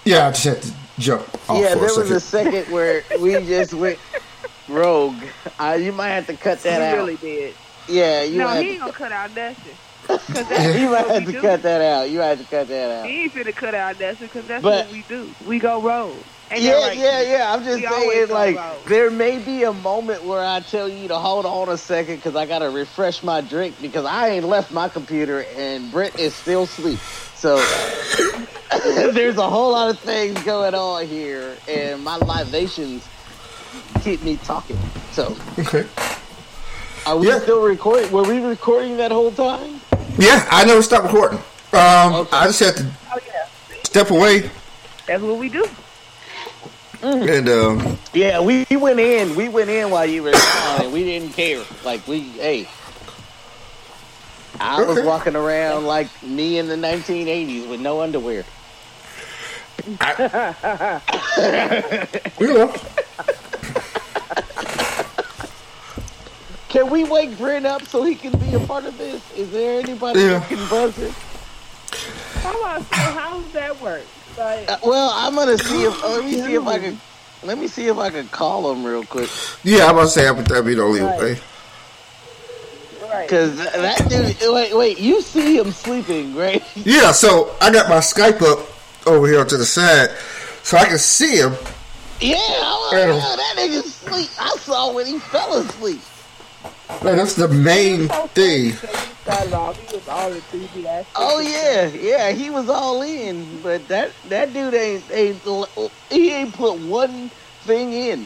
Yeah, 0.05 0.27
I 0.27 0.31
just 0.31 0.43
had 0.43 0.61
to 0.61 0.71
jump 0.99 1.49
off 1.49 1.59
yeah, 1.61 1.73
for 1.73 1.79
there 1.79 1.89
a 1.89 1.97
was 1.97 2.11
a 2.11 2.19
second. 2.19 2.53
second 2.53 2.73
where 2.73 3.03
we 3.19 3.31
just 3.33 3.73
went 3.73 3.97
rogue. 4.69 5.15
Uh, 5.59 5.77
you 5.79 5.91
might 5.93 6.09
have 6.09 6.27
to 6.27 6.35
cut 6.35 6.61
that 6.63 6.79
He 6.81 6.87
out. 6.87 6.95
really 6.97 7.15
did. 7.17 7.55
Yeah, 7.87 8.23
you 8.23 8.37
no, 8.39 8.47
he 8.49 8.71
ain't 8.71 8.79
gonna 8.79 8.93
cut 8.93 9.11
out 9.11 9.35
nothing. 9.35 9.73
to... 9.73 10.07
Cause 10.07 10.27
that's 10.49 10.79
You 10.79 10.89
might 10.89 11.07
have 11.07 11.25
to 11.25 11.31
do. 11.31 11.41
cut 11.41 11.61
that 11.63 11.81
out. 11.81 12.09
You 12.09 12.19
might 12.19 12.25
have 12.27 12.39
to 12.39 12.45
cut 12.45 12.67
that 12.67 12.91
out. 12.99 13.05
He 13.09 13.23
ain't 13.23 13.33
finna 13.33 13.55
cut 13.55 13.73
out 13.75 13.97
that 13.99 14.19
because 14.19 14.45
that's 14.47 14.61
But- 14.63 14.85
what 14.87 14.93
we 14.93 15.01
do. 15.03 15.29
We 15.45 15.59
go 15.59 15.81
road. 15.81 16.15
Ain't 16.51 16.61
Yeah, 16.61 16.71
that 16.73 16.87
right? 16.89 16.97
yeah, 16.97 17.21
yeah. 17.21 17.53
I'm 17.53 17.63
just 17.63 17.81
We 17.81 17.87
saying, 17.87 18.27
go 18.27 18.33
like, 18.33 18.55
road. 18.57 18.75
there 18.87 19.09
may 19.09 19.39
be 19.39 19.63
a 19.63 19.73
moment 19.73 20.23
where 20.23 20.43
I 20.45 20.59
tell 20.59 20.87
you 20.89 21.07
to 21.07 21.15
hold 21.17 21.45
on 21.45 21.69
a 21.69 21.77
second 21.77 22.17
because 22.17 22.35
I 22.35 22.45
gotta 22.45 22.69
refresh 22.69 23.23
my 23.23 23.41
drink 23.41 23.75
because 23.81 24.05
I 24.05 24.27
ain't 24.29 24.45
left 24.45 24.71
my 24.71 24.87
computer 24.89 25.45
and 25.57 25.89
Brent 25.91 26.19
is 26.19 26.35
still 26.35 26.63
asleep. 26.63 26.99
So 27.35 27.57
there's 29.13 29.37
a 29.37 29.49
whole 29.49 29.71
lot 29.71 29.89
of 29.89 29.99
things 29.99 30.41
going 30.43 30.75
on 30.75 31.07
here, 31.07 31.55
and 31.67 32.03
my 32.03 32.17
libations 32.17 33.07
keep 34.03 34.21
me 34.21 34.37
talking. 34.37 34.77
So 35.11 35.35
Okay. 35.57 35.85
Are 37.05 37.17
we 37.17 37.27
Yeah. 37.27 37.39
still 37.39 37.61
recording? 37.61 38.11
Were 38.11 38.23
we 38.23 38.39
recording 38.41 38.97
that 38.97 39.11
whole 39.11 39.31
time? 39.31 39.79
Yeah, 40.17 40.47
I 40.51 40.65
never 40.65 40.81
stopped 40.81 41.05
recording. 41.05 41.39
Um, 41.73 42.13
Okay. 42.13 42.37
I 42.37 42.45
just 42.47 42.59
had 42.59 42.75
to 42.77 42.85
Oh 43.11 43.17
yeah, 43.27 43.45
step 43.83 44.09
away 44.11 44.49
that's 45.07 45.21
what 45.21 45.37
we 45.37 45.49
do. 45.49 45.65
and 47.01 47.49
um, 47.49 47.97
Yeah, 48.13 48.39
we, 48.39 48.65
we 48.69 48.77
went 48.77 48.99
in. 48.99 49.35
We 49.35 49.49
went 49.49 49.69
in 49.69 49.89
while 49.89 50.05
you 50.05 50.23
were 50.23 50.31
gone, 50.31 50.81
and 50.83 50.93
we 50.93 51.03
didn't 51.03 51.33
care. 51.33 51.61
Like 51.83 52.07
we, 52.07 52.21
hey, 52.21 52.67
I 54.61 54.81
was 54.83 55.03
walking 55.03 55.35
around 55.35 55.85
like 55.85 56.07
me 56.23 56.57
in 56.59 56.67
the 56.69 56.75
1980s 56.75 57.67
with 57.69 57.81
no 57.81 58.01
underwear. 58.01 58.45
you 59.85 59.97
know, 62.53 62.73
Can 66.73 66.89
we 66.89 67.03
wake 67.03 67.37
Brent 67.37 67.67
up 67.67 67.83
so 67.85 68.03
he 68.03 68.15
can 68.15 68.31
be 68.39 68.55
a 68.55 68.59
part 68.61 68.85
of 68.85 68.97
this? 68.97 69.21
Is 69.37 69.51
there 69.51 69.79
anybody 69.79 70.21
Yeah. 70.21 70.39
that 70.39 70.47
can 70.49 70.67
buzz 70.69 70.97
it? 70.97 71.11
How 72.41 72.59
about 72.59 72.81
so 72.81 72.95
how 72.95 73.39
does 73.39 73.51
that 73.53 73.79
work? 73.79 74.01
Like, 74.35 74.67
Uh, 74.67 74.77
well, 74.83 75.11
I'm 75.15 75.35
gonna 75.35 75.59
see 75.59 75.83
if. 75.83 76.03
let 76.03 76.25
me 76.25 76.41
see 76.41 76.55
if 76.55 76.65
I 76.65 76.79
can. 76.79 76.99
Let 77.43 77.59
me 77.59 77.67
see 77.67 77.87
if 77.89 77.97
I 77.99 78.09
can 78.09 78.27
call 78.29 78.71
him 78.71 78.83
real 78.83 79.03
quick. 79.05 79.29
yeah, 79.63 79.85
I'm 79.85 79.91
about 79.91 80.05
to 80.05 80.07
say 80.09 80.27
I 80.27 80.33
put 80.33 80.47
that'd 80.47 80.65
be 80.65 80.73
the 80.73 80.81
only 80.81 81.01
Right. 81.01 81.19
way. 81.19 81.39
right? 83.13 83.29
Cause 83.29 83.57
that 83.57 84.09
dude. 84.09 84.35
Wait, 84.51 84.75
wait. 84.75 84.97
You 84.97 85.21
see 85.21 85.59
him 85.59 85.71
sleeping, 85.71 86.33
right? 86.35 86.63
Yeah, 86.75 87.11
so 87.11 87.51
I 87.61 87.69
got 87.71 87.87
my 87.87 87.97
Skype 87.99 88.41
up 88.41 88.65
over 89.05 89.27
here 89.27 89.45
to 89.45 89.57
the 89.57 89.65
side, 89.67 90.09
so 90.63 90.75
I 90.77 90.85
can 90.85 90.97
see 90.97 91.35
him. 91.35 91.55
Yeah, 92.19 92.37
I 92.37 92.39
was, 92.39 92.93
Yeah. 92.93 93.05
yeah, 93.13 93.35
that 93.35 93.55
nigga 93.57 93.83
sleep. 93.83 94.29
I 94.39 94.55
saw 94.57 94.91
when 94.91 95.05
he 95.05 95.19
fell 95.19 95.53
asleep. 95.53 96.01
Man, 97.01 97.17
that's 97.17 97.35
the 97.35 97.47
main 97.47 98.07
thing. 98.29 98.71
Started 98.71 99.53
off, 99.53 99.89
he 99.89 99.95
was 99.95 100.07
all 100.07 100.31
enthusiastic. 100.31 101.13
Oh 101.15 101.39
yeah, 101.39 101.87
yeah, 101.87 102.31
he 102.31 102.49
was 102.49 102.69
all 102.69 103.01
in, 103.01 103.61
but 103.61 103.87
that 103.87 104.11
that 104.29 104.53
dude 104.53 104.73
ain't 104.73 105.03
ain't 105.11 105.41
he 106.09 106.31
ain't 106.31 106.53
put 106.53 106.77
one 106.79 107.29
thing 107.63 107.93
in. 107.93 108.25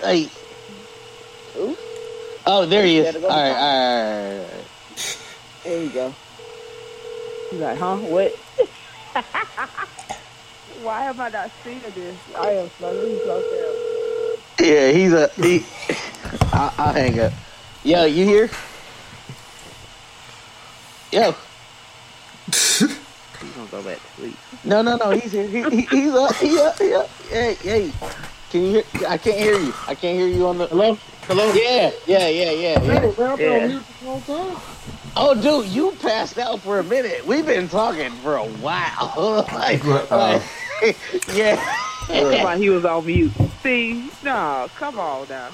Hey, 0.00 0.28
oh, 2.46 2.66
there 2.66 2.84
he 2.84 2.98
is. 2.98 3.14
Gotta 3.14 3.26
All 3.26 3.30
go. 3.30 3.36
right, 3.36 3.50
all 3.50 3.54
right, 3.54 4.12
all 4.14 4.28
right, 4.28 4.38
all 4.38 4.44
right. 4.44 4.66
There 5.64 5.82
you 5.82 5.90
go. 5.90 6.14
He's 7.50 7.60
like, 7.60 7.78
huh? 7.78 7.96
What? 7.96 8.32
Why 10.82 11.02
have 11.02 11.20
I 11.20 11.28
not 11.28 11.50
seen 11.62 11.80
this? 11.94 12.16
I 12.38 12.52
am 12.52 12.70
so 12.78 12.90
loose 12.92 13.28
out 13.28 13.44
there. 13.50 13.99
Yeah, 14.60 14.90
he's 14.92 15.12
a 15.12 15.28
he. 15.36 15.64
I, 16.52 16.72
I'll 16.78 16.92
hang 16.92 17.18
up. 17.20 17.32
Yo, 17.82 18.04
you 18.04 18.24
here? 18.26 18.50
Yo, 21.12 21.34
He's 22.46 23.52
gonna 23.56 23.70
go 23.70 23.82
back 23.82 23.96
to 23.98 24.20
sleep. 24.20 24.36
no, 24.64 24.82
no, 24.82 24.96
no, 24.96 25.10
he's 25.10 25.32
here. 25.32 25.46
He, 25.48 25.62
he, 25.70 25.80
he's 25.86 26.12
up. 26.12 26.34
He 26.36 26.58
up. 26.60 26.78
He 26.78 26.92
up. 26.94 27.08
Hey, 27.30 27.54
hey. 27.54 27.92
Can 28.50 28.62
you 28.62 28.70
hear? 28.70 28.84
I 29.08 29.16
can't 29.16 29.38
hear 29.38 29.58
you. 29.58 29.72
I 29.88 29.94
can't 29.94 30.18
hear 30.18 30.28
you 30.28 30.46
on 30.46 30.58
the. 30.58 30.66
Hello? 30.66 30.94
Hello? 31.22 31.52
Yeah, 31.52 31.90
yeah, 32.06 32.28
yeah, 32.28 32.50
yeah, 32.50 32.50
yeah. 32.50 32.78
Hey, 32.80 32.88
man, 32.88 33.04
I've 33.06 33.16
been 33.38 33.52
Yeah. 33.52 33.62
on 33.62 33.68
mute 33.68 33.82
the 34.00 34.06
whole 34.06 34.20
time. 34.20 34.62
Oh, 35.16 35.34
dude, 35.34 35.66
you 35.72 35.92
passed 36.02 36.38
out 36.38 36.60
for 36.60 36.78
a 36.80 36.84
minute. 36.84 37.26
We've 37.26 37.46
been 37.46 37.68
talking 37.68 38.10
for 38.22 38.36
a 38.36 38.44
while. 38.44 39.46
like, 39.52 39.84
like, 39.84 40.42
yeah. 41.34 41.76
Why 42.10 42.56
he 42.58 42.70
was 42.70 42.84
on 42.84 43.06
mute. 43.06 43.32
See? 43.62 44.10
No, 44.22 44.68
come 44.76 44.98
on 44.98 45.28
now. 45.28 45.50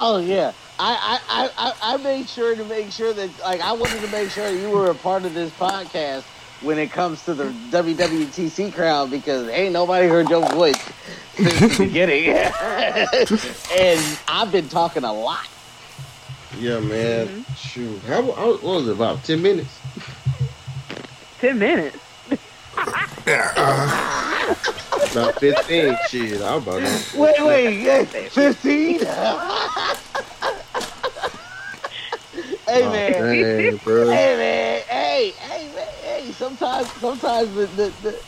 Oh 0.00 0.18
yeah. 0.18 0.52
I, 0.78 1.20
I, 1.28 1.50
I, 1.56 1.94
I 1.94 1.96
made 1.98 2.28
sure 2.28 2.56
to 2.56 2.64
make 2.64 2.90
sure 2.90 3.12
that 3.12 3.30
like 3.40 3.60
I 3.60 3.72
wanted 3.72 4.00
to 4.02 4.08
make 4.08 4.30
sure 4.30 4.48
you 4.50 4.70
were 4.70 4.90
a 4.90 4.94
part 4.94 5.24
of 5.24 5.34
this 5.34 5.52
podcast 5.52 6.24
when 6.60 6.78
it 6.78 6.90
comes 6.90 7.24
to 7.24 7.34
the 7.34 7.44
WWTC 7.70 8.72
crowd 8.72 9.10
because 9.10 9.48
ain't 9.48 9.72
nobody 9.72 10.08
heard 10.08 10.28
your 10.28 10.48
voice 10.50 10.80
since 11.34 11.78
the 11.78 11.84
beginning. 11.86 12.28
and 13.78 14.18
I've 14.28 14.50
been 14.50 14.68
talking 14.68 15.04
a 15.04 15.12
lot. 15.12 15.46
Yeah, 16.58 16.80
man. 16.80 17.44
Shoot. 17.56 18.00
How, 18.02 18.22
how 18.32 18.52
what 18.52 18.62
was 18.62 18.88
it, 18.88 18.92
about 18.92 19.24
10 19.24 19.40
minutes? 19.40 19.78
Ten 21.38 21.58
minutes. 21.58 21.98
Yeah, 23.26 23.52
uh, 23.56 24.54
About 25.16 25.38
15. 25.40 25.98
Shit, 26.08 26.40
I 26.40 26.54
was 26.54 26.62
about 26.62 26.78
to. 26.80 27.20
Wait, 27.20 27.34
wait, 27.44 27.82
yeah, 27.82 28.02
fifteen. 28.02 29.00
hey 29.00 29.04
oh, 32.82 32.90
man. 32.90 33.12
Dang, 33.12 33.76
bro. 33.76 34.08
Hey 34.08 34.36
man, 34.38 34.82
hey, 34.88 35.34
hey 35.38 35.74
man, 35.74 35.86
hey. 36.00 36.32
Sometimes, 36.32 36.90
sometimes 36.92 37.54
the 37.54 37.66
the 37.66 37.92
the, 38.02 38.18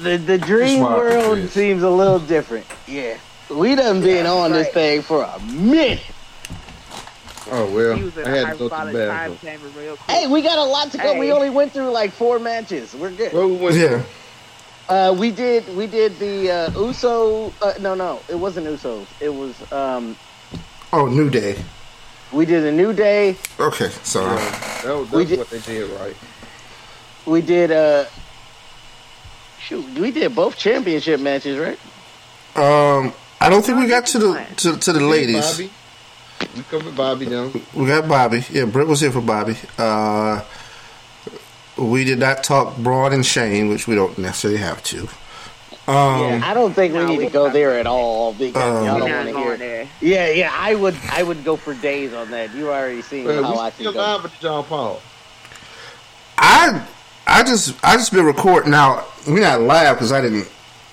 the, 0.00 0.16
the 0.16 0.38
dream 0.38 0.80
That's 0.80 0.90
why 0.90 0.94
I 0.94 0.96
world 0.96 1.50
seems 1.50 1.82
a 1.82 1.90
little 1.90 2.20
different. 2.20 2.64
Yeah, 2.86 3.18
we 3.50 3.74
done 3.74 4.00
been 4.00 4.24
on 4.24 4.52
this 4.52 4.72
thing 4.72 5.02
for 5.02 5.22
a 5.22 5.38
minute. 5.40 6.00
Oh, 7.52 7.70
well. 7.74 7.94
He 7.94 8.04
was 8.04 8.16
in 8.16 8.24
had 8.24 8.52
to 8.52 8.58
go 8.58 8.68
to 8.68 8.68
the 8.68 8.76
hyperbolic 8.76 8.94
time 8.94 9.08
bathroom. 9.08 9.38
chamber 9.42 9.68
real 9.78 9.96
quick. 9.96 10.16
Hey, 10.16 10.26
we 10.28 10.40
got 10.40 10.56
a 10.56 10.64
lot 10.64 10.92
to 10.92 10.98
go. 10.98 11.18
We 11.18 11.30
only 11.30 11.50
went 11.50 11.72
through 11.72 11.90
like 11.90 12.12
four 12.12 12.38
matches. 12.38 12.94
We're 12.94 13.10
good. 13.10 13.34
Where 13.34 13.46
we 13.46 13.56
went 13.56 13.76
yeah. 13.76 14.02
Uh, 14.90 15.14
we 15.16 15.30
did 15.30 15.64
we 15.76 15.86
did 15.86 16.18
the 16.18 16.50
uh, 16.50 16.70
Uso. 16.80 17.52
Uh, 17.62 17.72
no, 17.80 17.94
no, 17.94 18.20
it 18.28 18.34
wasn't 18.34 18.66
Usos. 18.66 19.06
It 19.20 19.28
was 19.32 19.54
um, 19.72 20.16
Oh, 20.92 21.06
New 21.06 21.30
Day. 21.30 21.56
we 22.32 22.44
did 22.44 22.64
a 22.64 22.72
New 22.72 22.92
Day. 22.92 23.36
Okay, 23.58 23.88
so 24.02 24.24
Yeah, 24.24 24.80
that 24.84 24.96
was, 24.98 25.10
We 25.12 25.24
did- 25.24 25.38
what 25.38 25.50
they 25.50 25.60
did 25.60 25.88
right. 26.00 26.16
We 27.24 27.40
did 27.40 27.70
uh, 27.70 28.06
shoot, 29.60 29.84
we 29.98 30.10
did 30.10 30.34
both 30.34 30.56
championship 30.56 31.20
matches, 31.20 31.56
right? 31.58 31.78
um, 32.56 33.12
I 33.40 33.48
don't 33.48 33.64
think 33.64 33.78
we 33.78 33.86
got 33.86 34.06
to 34.06 34.18
the 34.18 34.46
to, 34.56 34.76
to 34.76 34.92
the 34.92 35.00
ladies. 35.00 35.52
Bobby. 35.52 35.70
We 36.56 36.62
covered 36.64 36.96
Bobby 36.96 37.26
down. 37.26 37.52
We 37.74 37.86
got 37.86 38.08
Bobby. 38.08 38.44
Yeah, 38.50 38.64
Britt 38.64 38.88
was 38.88 39.00
here 39.00 39.12
for 39.12 39.20
Bobby. 39.20 39.56
Uh, 39.78 40.42
we 41.80 42.04
did 42.04 42.18
not 42.18 42.44
talk 42.44 42.76
Braun 42.76 43.12
and 43.12 43.24
Shane, 43.24 43.68
which 43.68 43.86
we 43.88 43.94
don't 43.94 44.16
necessarily 44.18 44.60
have 44.60 44.82
to. 44.84 45.08
Um, 45.88 46.20
yeah, 46.22 46.40
I 46.44 46.54
don't 46.54 46.72
think 46.72 46.92
we 46.92 47.00
no, 47.00 47.06
need 47.06 47.18
we 47.18 47.24
to 47.26 47.32
go 47.32 47.44
not. 47.46 47.52
there 47.52 47.78
at 47.78 47.86
all 47.86 48.32
because 48.34 48.54
Um, 48.56 48.84
y'all 48.86 48.98
don't 49.00 49.10
want 49.10 49.28
to 49.28 49.38
hear. 49.38 49.56
there. 49.56 49.88
Yeah, 50.00 50.28
yeah, 50.28 50.52
I 50.54 50.74
would, 50.74 50.94
I 51.10 51.22
would 51.22 51.42
go 51.42 51.56
for 51.56 51.74
days 51.74 52.12
on 52.12 52.30
that. 52.30 52.54
You 52.54 52.68
already 52.70 53.02
seen 53.02 53.24
Well, 53.24 53.42
how 53.42 53.54
I 53.54 53.64
we 53.66 53.70
can 53.72 53.80
still 53.80 53.92
live 53.94 54.22
with 54.22 54.38
John 54.40 54.64
Paul. 54.64 55.00
I 56.38 56.86
I 57.26 57.42
just 57.42 57.74
I 57.84 57.96
just 57.96 58.12
been 58.12 58.24
recording 58.24 58.70
now. 58.70 59.04
We're 59.26 59.40
not 59.40 59.60
live 59.62 59.96
because 59.96 60.12
I 60.12 60.20
didn't 60.20 60.48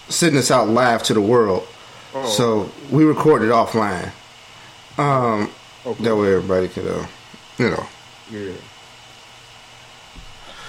send 0.09 0.35
this 0.35 0.51
out 0.51 0.67
live 0.67 1.03
to 1.03 1.13
the 1.13 1.21
world. 1.21 1.67
Oh, 2.13 2.25
So 2.25 2.71
we 2.89 3.03
recorded 3.03 3.49
offline. 3.49 4.11
Um, 4.97 5.51
okay. 5.85 6.03
that 6.05 6.15
way 6.15 6.33
everybody 6.33 6.67
could, 6.69 6.87
uh, 6.87 7.05
you 7.59 7.69
know. 7.69 7.85
Yeah. 8.31 8.53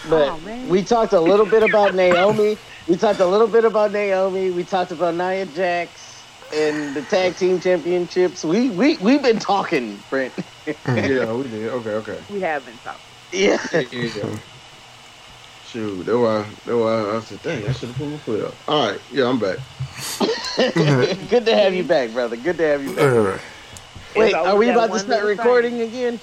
But 0.08 0.28
Oh, 0.30 0.38
man. 0.40 0.68
we 0.68 0.82
talked 0.82 1.12
a 1.12 1.20
little 1.20 1.46
bit 1.46 1.62
about 1.62 1.94
Naomi. 1.94 2.56
We 2.86 2.96
talked 2.96 3.20
a 3.20 3.26
little 3.26 3.46
bit 3.46 3.64
about 3.64 3.92
Naomi. 3.92 4.50
We 4.50 4.64
talked 4.64 4.90
about 4.92 5.14
Nia 5.14 5.46
Jax 5.46 6.24
and 6.54 6.94
the 6.94 7.02
tag 7.02 7.36
team 7.36 7.60
championships. 7.60 8.44
We 8.44 8.70
we 8.70 8.96
we've 8.98 9.22
been 9.22 9.38
talking, 9.38 9.98
Brent. 10.08 10.32
Mm. 10.66 10.76
yeah, 11.26 11.32
we 11.32 11.42
did. 11.48 11.68
Okay, 11.68 11.90
okay. 11.90 12.18
We 12.30 12.40
have 12.40 12.64
been 12.64 12.76
talking. 12.84 13.00
yeah. 13.32 13.58
Yeah, 13.72 13.80
yeah. 13.92 14.38
Shoot, 15.66 16.06
that's 16.06 16.16
why, 16.16 16.42
that's 16.64 16.66
why 16.66 17.16
I 17.16 17.20
said, 17.20 17.42
dang, 17.42 17.68
I 17.68 17.72
should 17.72 17.90
have 17.90 17.98
put 17.98 18.08
my 18.08 18.16
foot 18.16 18.44
up. 18.46 18.54
All 18.68 18.90
right, 18.90 19.00
yeah, 19.12 19.28
I'm 19.28 19.38
back. 19.38 19.58
Good 21.28 21.44
to 21.44 21.54
have 21.54 21.74
you 21.74 21.84
back, 21.84 22.10
brother. 22.12 22.36
Good 22.36 22.56
to 22.56 22.62
have 22.66 22.82
you 22.82 22.94
back. 22.96 23.40
Wait, 24.16 24.32
are 24.32 24.56
we 24.56 24.70
about 24.70 24.92
to 24.92 24.98
start 24.98 25.24
recording 25.26 25.82
again? 25.82 26.18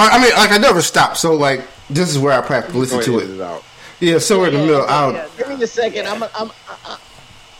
I 0.00 0.16
I 0.16 0.22
mean, 0.22 0.32
like 0.34 0.52
I 0.52 0.58
never 0.58 0.82
stop. 0.82 1.16
So 1.16 1.34
like, 1.34 1.66
this 1.88 2.10
is 2.10 2.18
where 2.18 2.32
I 2.32 2.46
have 2.46 2.70
to 2.70 2.78
listen 2.78 3.00
to 3.02 3.18
ahead, 3.18 3.22
it. 3.22 3.32
edit 3.34 3.40
out. 3.40 3.64
Yeah, 4.00 4.18
somewhere 4.18 4.48
in 4.48 4.54
the 4.54 4.60
middle. 4.60 4.80
yeah, 4.80 4.86
I'll, 4.86 5.12
yeah. 5.12 5.28
Give 5.36 5.48
me 5.48 5.62
a 5.62 5.66
second. 5.66 6.06
I'm 6.06 6.22
a, 6.22 6.30
I'm 6.34 6.50
I, 6.84 6.98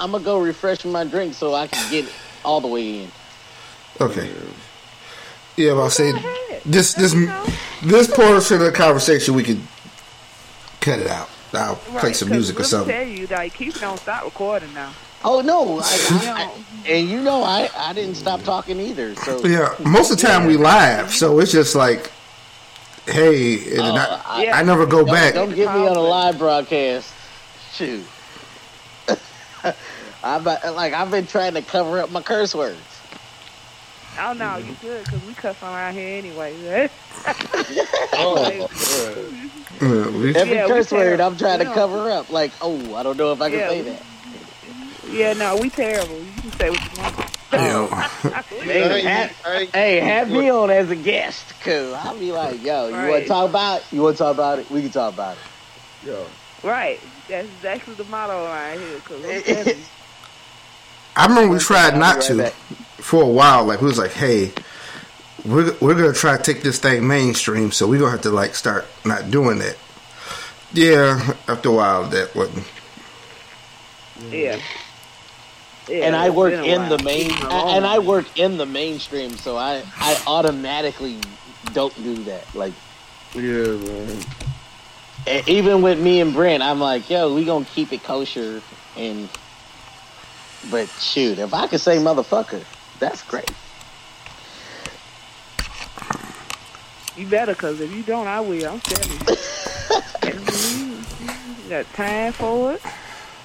I'm 0.00 0.12
gonna 0.12 0.24
go 0.24 0.40
refresh 0.40 0.84
my 0.84 1.04
drink 1.04 1.34
so 1.34 1.54
I 1.54 1.66
can 1.66 1.90
get 1.90 2.06
it 2.06 2.12
all 2.44 2.60
the 2.60 2.68
way 2.68 3.02
in. 3.04 3.10
Okay. 4.00 4.30
Yeah, 5.56 5.74
but 5.74 5.82
I'll 5.82 5.90
say 5.90 6.12
this 6.64 6.94
this 6.94 7.14
this 7.82 8.06
portion 8.14 8.56
of 8.56 8.62
the 8.62 8.72
conversation 8.72 9.34
we 9.34 9.42
could 9.42 9.60
cut 10.80 11.00
it 11.00 11.06
out. 11.06 11.28
I'll 11.52 11.76
play 11.76 12.12
some 12.12 12.30
music 12.30 12.56
or 12.56 12.60
let 12.60 12.66
me 12.66 12.70
something. 12.70 12.94
tell 12.94 13.06
you, 13.06 13.26
like, 13.26 13.54
Keith 13.54 13.80
don't 13.80 13.98
stop 13.98 14.24
recording 14.24 14.72
now. 14.72 14.92
Oh 15.22 15.40
no, 15.42 15.80
I, 15.80 15.82
I, 15.84 16.42
I, 16.44 16.90
and 16.90 17.08
you 17.08 17.20
know 17.20 17.42
I, 17.42 17.68
I 17.76 17.92
didn't 17.92 18.14
stop 18.14 18.42
talking 18.42 18.80
either. 18.80 19.14
So 19.16 19.44
Yeah, 19.44 19.74
most 19.84 20.10
of 20.10 20.18
the 20.18 20.26
time 20.26 20.46
we 20.46 20.56
live, 20.56 21.10
so 21.10 21.40
it's 21.40 21.52
just 21.52 21.74
like, 21.74 22.10
hey, 23.10 23.70
and 23.72 23.80
Oh, 23.80 23.94
I, 23.96 24.22
I- 24.26 24.42
Yeah. 24.44 24.56
I 24.58 24.62
never 24.62 24.86
go 24.86 24.98
don't, 25.04 25.14
back. 25.14 25.34
don't 25.34 25.54
get 25.54 25.72
me 25.74 25.86
on 25.86 25.96
a 25.96 26.00
live 26.00 26.38
broadcast. 26.38 27.12
Shoot, 27.72 28.04
I've 30.22 30.44
been- 30.44 30.58
uh, 30.64 30.72
like 30.72 30.92
I've 30.92 31.10
been 31.10 31.26
trying 31.26 31.54
to 31.54 31.62
cover 31.62 32.00
up 32.00 32.10
my 32.10 32.20
curse 32.22 32.54
words. 32.54 32.78
oh 34.18 34.32
no, 34.32 34.44
mm-hmm. 34.44 34.68
you 34.68 34.76
good 34.82 35.04
because 35.04 35.24
we 35.26 35.34
cuss 35.34 35.62
on 35.62 35.74
around 35.74 35.94
here 35.94 36.18
anyway. 36.18 36.88
Oh, 38.12 38.48
yeah. 38.50 38.66
Yeah, 39.80 40.40
Every 40.40 40.54
Yeah, 40.54 40.66
curse 40.66 40.90
word. 40.90 41.20
I'm 41.20 41.36
trying 41.36 41.58
to 41.60 41.64
cover 41.66 42.10
up. 42.10 42.30
Like, 42.30 42.50
oh, 42.60 42.94
I 42.96 43.02
don't 43.02 43.16
know 43.16 43.32
if 43.32 43.40
I 43.40 43.50
can 43.50 43.58
Yeah, 43.60 43.68
say 43.68 43.82
we- 43.82 43.88
that. 43.90 44.02
Yeah, 45.10 45.32
no, 45.34 45.56
we 45.56 45.70
terrible. 45.70 46.18
You 46.18 46.32
can 46.42 46.52
say 46.52 46.70
what 46.70 46.96
you 46.96 47.02
want. 47.02 47.36
yeah. 47.52 48.42
Hey, 48.62 49.02
have, 49.02 49.30
hey, 49.72 50.00
have 50.00 50.30
me 50.30 50.50
on 50.50 50.70
as 50.70 50.90
a 50.90 50.96
guest, 50.96 51.52
cause 51.62 51.92
I'll 51.94 52.18
be 52.18 52.30
like, 52.32 52.62
yo, 52.62 52.88
you 52.88 52.94
want 52.94 53.22
to 53.22 53.28
talk 53.28 53.48
about? 53.50 53.80
It? 53.80 53.92
You 53.92 54.02
want 54.02 54.16
to 54.16 54.22
talk 54.22 54.34
about 54.34 54.58
it? 54.60 54.70
We 54.70 54.82
can 54.82 54.90
talk 54.90 55.12
about 55.14 55.36
it. 55.36 55.42
Yeah. 56.08 56.24
Right, 56.68 57.00
that's 57.28 57.48
exactly 57.48 57.94
the 57.94 58.04
motto 58.04 58.44
around 58.44 58.78
here. 58.80 58.94
Because 58.96 59.24
I'm 59.24 59.42
telling 59.54 59.78
you, 59.78 59.84
I 61.16 61.26
remember 61.26 61.54
we 61.54 61.58
tried 61.58 61.98
not 61.98 62.20
to 62.22 62.36
back. 62.36 62.52
for 62.98 63.22
a 63.22 63.26
while. 63.26 63.64
Like 63.64 63.80
we 63.80 63.86
was 63.88 63.98
like, 63.98 64.12
hey, 64.12 64.52
we're 65.44 65.74
we're 65.80 65.94
gonna 65.94 66.12
try 66.12 66.36
to 66.36 66.42
take 66.42 66.62
this 66.62 66.78
thing 66.78 67.06
mainstream, 67.06 67.72
so 67.72 67.88
we're 67.88 67.98
gonna 67.98 68.12
have 68.12 68.22
to 68.22 68.30
like 68.30 68.54
start 68.54 68.86
not 69.04 69.30
doing 69.30 69.58
that. 69.58 69.76
Yeah, 70.72 71.34
after 71.48 71.70
a 71.70 71.72
while, 71.72 72.04
that 72.04 72.34
wasn't. 72.36 72.64
yeah. 74.30 74.60
Yeah, 75.90 76.06
and 76.06 76.14
I 76.14 76.30
work 76.30 76.52
in 76.52 76.88
the 76.88 77.02
main, 77.02 77.30
Leave 77.30 77.50
and 77.50 77.84
I 77.84 77.98
work 77.98 78.38
in 78.38 78.58
the 78.58 78.66
mainstream, 78.66 79.36
so 79.36 79.56
I 79.56 79.82
I 79.96 80.22
automatically 80.24 81.18
don't 81.72 81.92
do 81.96 82.14
that. 82.24 82.54
Like 82.54 82.74
Yeah, 83.34 83.42
man. 83.42 84.24
even 85.48 85.82
with 85.82 85.98
me 85.98 86.20
and 86.20 86.32
Brent, 86.32 86.62
I'm 86.62 86.78
like, 86.78 87.10
yo, 87.10 87.34
we 87.34 87.44
gonna 87.44 87.64
keep 87.64 87.92
it 87.92 88.04
kosher, 88.04 88.62
and 88.96 89.28
but 90.70 90.88
shoot, 90.90 91.40
if 91.40 91.52
I 91.52 91.66
could 91.66 91.80
say 91.80 91.96
motherfucker, 91.96 92.62
that's 93.00 93.24
great. 93.24 93.50
You 97.16 97.26
better, 97.26 97.52
because 97.52 97.80
if 97.80 97.92
you 97.92 98.04
don't, 98.04 98.28
I 98.28 98.38
will. 98.40 98.74
I'm 98.74 98.80
telling 98.80 99.10
you. 99.10 99.18
you 101.64 101.68
got 101.68 101.92
time 101.94 102.32
for 102.32 102.74
it. 102.74 102.82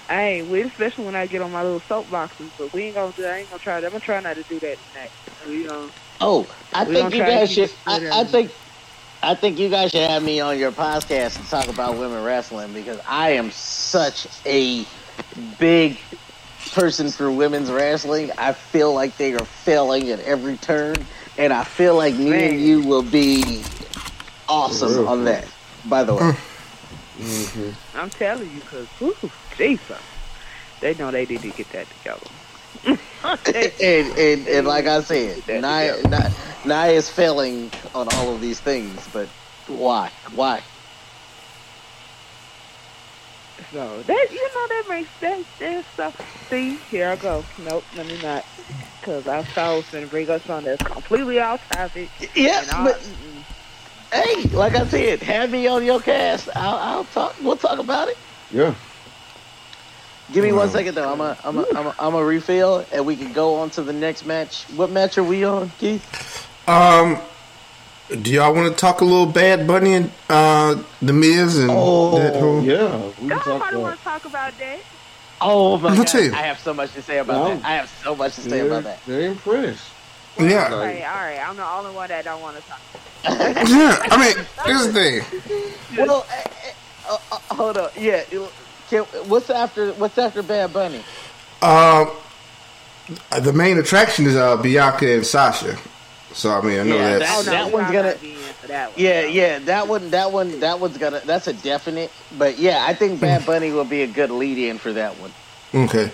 I 0.09 0.21
ain't 0.23 0.49
with, 0.49 0.67
especially 0.67 1.05
when 1.05 1.15
I 1.15 1.25
get 1.25 1.41
on 1.41 1.51
my 1.51 1.63
little 1.63 1.79
soapboxes. 1.81 2.49
But 2.57 2.73
we 2.73 2.83
ain't 2.83 2.95
gonna 2.95 3.11
do. 3.13 3.25
I 3.25 3.37
ain't 3.39 3.49
gonna 3.49 3.61
try. 3.61 3.79
that. 3.79 3.87
I'm 3.87 3.91
gonna 3.91 4.03
try 4.03 4.19
not 4.19 4.35
to 4.35 4.43
do 4.43 4.59
that 4.59 4.77
tonight. 4.91 5.11
You 5.47 5.67
know. 5.67 5.89
Oh, 6.21 6.47
I 6.73 6.85
think 6.85 7.13
you 7.13 7.21
guys 7.21 7.51
should. 7.51 7.71
I, 7.85 8.21
I 8.21 8.23
think. 8.23 8.51
I 9.23 9.33
think 9.33 9.57
you 9.57 9.69
guys 9.69 9.89
should 9.89 10.07
have 10.07 10.21
me 10.21 10.39
on 10.39 10.59
your 10.59 10.71
podcast 10.71 11.41
to 11.41 11.49
talk 11.49 11.67
about 11.67 11.97
women 11.97 12.23
wrestling 12.23 12.73
because 12.73 12.99
I 13.07 13.31
am 13.31 13.49
such 13.49 14.27
a 14.45 14.85
big 15.57 15.97
person 16.73 17.09
for 17.09 17.31
women's 17.31 17.71
wrestling. 17.71 18.31
I 18.37 18.53
feel 18.53 18.93
like 18.93 19.17
they 19.17 19.33
are 19.33 19.45
failing 19.45 20.09
at 20.11 20.19
every 20.19 20.57
turn, 20.57 20.97
and 21.39 21.51
I 21.51 21.63
feel 21.63 21.95
like 21.95 22.13
me 22.15 22.29
Man. 22.29 22.51
and 22.51 22.61
you 22.61 22.81
will 22.81 23.01
be 23.01 23.63
awesome 24.47 25.07
on 25.07 25.25
that. 25.25 25.47
By 25.85 26.03
the 26.03 26.15
way, 26.15 26.33
Mm-hmm. 27.17 27.71
I'm 27.93 28.11
telling 28.11 28.49
you, 28.49 28.61
because 28.61 28.89
Jesus, 29.57 30.03
they 30.81 30.95
know 30.95 31.11
they 31.11 31.25
need 31.25 31.43
to 31.43 31.53
get 31.53 31.69
that 31.71 31.89
together. 31.91 32.27
and, 33.81 34.13
and 34.17 34.47
and 34.47 34.67
like 34.67 34.87
I 34.87 35.01
said, 35.01 35.43
Nia. 35.47 35.97
Nia, 36.07 36.31
Nia 36.65 36.87
is 36.93 37.09
failing 37.09 37.73
on 37.93 38.07
all 38.09 38.35
of 38.35 38.41
these 38.41 38.61
things, 38.61 39.07
but 39.07 39.31
why? 39.67 40.11
Why? 40.31 40.63
So 43.71 44.03
that 44.05 44.27
you 44.31 44.49
know 44.55 44.67
that 44.69 44.83
makes 44.89 45.11
that 45.21 45.45
that 45.59 45.85
stuff. 45.93 46.15
See, 46.51 46.79
here 46.89 47.09
I 47.09 47.17
go. 47.17 47.47
Nope, 47.57 47.87
let 47.93 48.07
me 48.07 48.17
not, 48.17 48.45
because 49.01 49.27
I 49.27 49.39
was 49.71 49.85
gonna 49.91 50.07
bring 50.07 50.29
us 50.29 50.43
on 50.49 50.65
that's 50.65 50.83
completely 50.83 51.39
off 51.39 51.61
topic. 51.71 52.13
Yeah, 52.35 52.65
but. 52.83 52.97
Hey, 54.23 54.43
like 54.49 54.75
I 54.75 54.85
said, 54.87 55.21
have 55.23 55.51
me 55.51 55.67
on 55.67 55.83
your 55.83 55.99
cast. 55.99 56.49
I'll, 56.55 56.75
I'll 56.77 57.03
talk. 57.05 57.35
We'll 57.41 57.57
talk 57.57 57.79
about 57.79 58.07
it. 58.07 58.17
Yeah. 58.51 58.73
Give 60.33 60.43
me 60.43 60.51
one 60.51 60.67
Wow. 60.67 60.73
second 60.73 60.95
though. 60.95 61.11
I'm 61.11 61.21
a, 61.21 61.37
I'm 61.43 61.57
a, 61.59 61.65
I'm 61.75 61.87
a, 61.87 61.95
I'm 61.99 62.15
a 62.15 62.23
refill, 62.25 62.85
and 62.91 63.05
we 63.05 63.15
can 63.15 63.31
go 63.33 63.55
on 63.55 63.69
to 63.71 63.83
the 63.83 63.93
next 63.93 64.25
match. 64.25 64.63
What 64.75 64.89
match 64.89 65.17
are 65.17 65.23
we 65.23 65.43
on, 65.43 65.71
Keith? 65.77 66.47
Um, 66.67 67.19
do 68.21 68.31
y'all 68.31 68.53
want 68.53 68.71
to 68.71 68.75
talk 68.79 69.01
a 69.01 69.05
little 69.05 69.27
Bad 69.27 69.67
Bunny 69.67 69.93
and 69.93 70.11
uh, 70.29 70.81
the 71.01 71.13
Miz 71.13 71.57
and 71.59 71.69
Oh, 71.71 72.17
that 72.17 72.35
whole? 72.39 72.63
Yeah. 72.63 73.05
We 73.21 73.29
can 73.29 73.37
talk 73.39 73.47
about 73.69 73.73
want 73.79 73.97
to 73.97 74.03
talk 74.03 74.25
about 74.25 74.57
that. 74.57 74.79
Oh 75.41 75.77
my 75.77 75.89
Let 75.89 75.91
me 75.91 75.97
god! 76.05 76.07
tell 76.07 76.23
you. 76.23 76.31
I 76.33 76.37
have 76.37 76.59
so 76.59 76.73
much 76.73 76.93
to 76.93 77.01
say 77.03 77.17
about 77.19 77.33
No. 77.49 77.55
that. 77.55 77.65
I 77.65 77.75
have 77.75 77.89
so 78.03 78.15
much 78.15 78.35
to 78.35 78.41
say 78.41 78.49
they're, 78.49 78.67
about 78.67 78.83
that. 78.85 78.99
They're 79.05 79.29
impressed. 79.29 79.83
Yeah, 80.37 80.69
All 80.71 80.79
right, 80.79 81.03
all 81.03 81.15
right. 81.15 81.39
I'm 81.47 81.55
the 81.55 81.65
only 81.67 81.93
one 81.95 82.09
that 82.09 82.25
don't 82.25 82.41
want 82.41 82.57
to 82.57 82.63
talk. 82.63 82.79
yeah. 83.23 83.97
I 84.11 84.17
mean, 84.35 84.45
here's 84.65 84.87
the 84.87 84.93
thing. 84.93 86.05
Well, 86.05 86.25
eh, 86.29 86.43
eh, 86.65 86.71
uh, 87.09 87.17
uh, 87.31 87.37
hold 87.55 87.77
on. 87.77 87.89
Yeah. 87.97 88.23
Can, 88.89 89.03
what's 89.29 89.49
after? 89.49 89.93
What's 89.93 90.17
after 90.17 90.43
Bad 90.43 90.73
Bunny? 90.73 91.01
Um, 91.61 92.11
the 93.41 93.53
main 93.53 93.77
attraction 93.77 94.25
is 94.25 94.35
uh, 94.35 94.57
Bianca 94.57 95.15
and 95.15 95.25
Sasha. 95.25 95.77
So 96.33 96.51
I 96.51 96.61
mean, 96.61 96.79
I 96.79 96.83
know 96.83 96.95
Yeah, 96.97 97.17
that's 97.17 97.31
Oh 97.31 97.41
no, 97.45 97.51
That 97.51 97.71
one's 97.71 97.91
gonna- 97.91 98.15
be 98.21 98.33
in 98.33 98.37
for 98.61 98.67
that 98.67 98.89
one. 98.91 98.99
Yeah, 98.99 99.21
yeah, 99.25 99.59
that 99.59 99.87
one, 99.87 100.09
that 100.11 100.31
one, 100.33 100.59
that 100.59 100.79
one's 100.79 100.97
gonna. 100.97 101.21
That's 101.25 101.47
a 101.47 101.53
definite. 101.53 102.11
But 102.37 102.59
yeah, 102.59 102.83
I 102.85 102.93
think 102.93 103.21
Bad 103.21 103.45
Bunny 103.47 103.71
will 103.71 103.85
be 103.85 104.01
a 104.01 104.07
good 104.07 104.31
lead-in 104.31 104.77
for 104.79 104.91
that 104.93 105.13
one. 105.17 105.31
okay. 105.73 106.11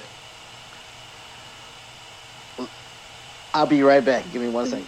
I'll 3.54 3.66
be 3.68 3.84
right 3.84 4.04
back. 4.04 4.24
Give 4.32 4.42
me 4.42 4.50
one 4.50 4.66
second. 4.68 4.88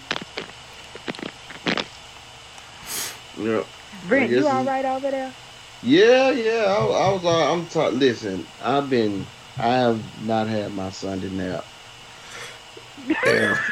Yeah. 3.38 3.64
Brent, 4.08 4.32
you 4.32 4.48
all 4.48 4.62
it's- 4.62 4.68
right 4.68 4.86
over 4.86 5.12
there? 5.12 5.34
Yeah, 5.82 6.32
yeah. 6.32 6.64
I, 6.66 6.78
I 6.78 7.12
was. 7.12 7.26
Uh, 7.26 7.52
I'm. 7.54 7.66
Ta- 7.68 7.90
listen, 7.90 8.46
I've 8.64 8.90
been. 8.90 9.26
I 9.58 9.68
have 9.68 10.26
not 10.26 10.48
had 10.48 10.74
my 10.74 10.90
Sunday 10.92 11.30
nap. 11.30 11.66
Yeah. 13.08 13.58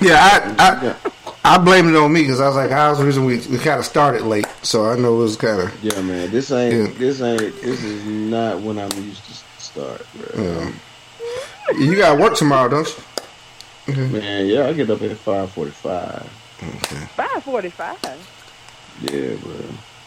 Yeah, 0.00 0.16
I, 0.18 0.96
I 1.44 1.54
I 1.54 1.58
blame 1.58 1.88
it 1.88 1.96
on 1.96 2.12
me 2.12 2.22
because 2.22 2.40
I 2.40 2.46
was 2.46 2.56
like, 2.56 2.70
I 2.72 2.90
was 2.90 2.98
the 2.98 3.04
reason 3.04 3.24
we, 3.24 3.38
we 3.48 3.58
kind 3.58 3.78
of 3.78 3.84
started 3.86 4.22
late, 4.22 4.46
so 4.62 4.86
I 4.90 4.96
know 4.98 5.14
it 5.14 5.18
was 5.18 5.36
kind 5.36 5.60
of 5.62 5.84
Yeah, 5.84 6.00
man. 6.02 6.30
This 6.30 6.50
ain't. 6.50 6.74
Yeah. 6.74 6.98
This 6.98 7.20
ain't. 7.22 7.40
This 7.40 7.82
is 7.82 8.04
not 8.04 8.60
when 8.60 8.78
I'm 8.78 8.90
used 9.02 9.24
to 9.24 9.32
start. 9.62 10.06
Bro. 10.14 10.42
Yeah. 10.42 10.72
You 11.78 11.96
got 11.96 12.16
to 12.16 12.22
work 12.22 12.34
tomorrow, 12.36 12.68
don't 12.68 12.86
you? 12.88 12.94
Man, 13.86 14.46
yeah. 14.46 14.66
I 14.66 14.72
get 14.72 14.90
up 14.90 15.02
at 15.02 15.16
five 15.16 15.50
forty-five. 15.50 16.30
Okay. 16.62 17.06
Five 17.16 17.42
forty-five. 17.44 17.98
Yeah, 19.02 19.34
bro. 19.36 19.54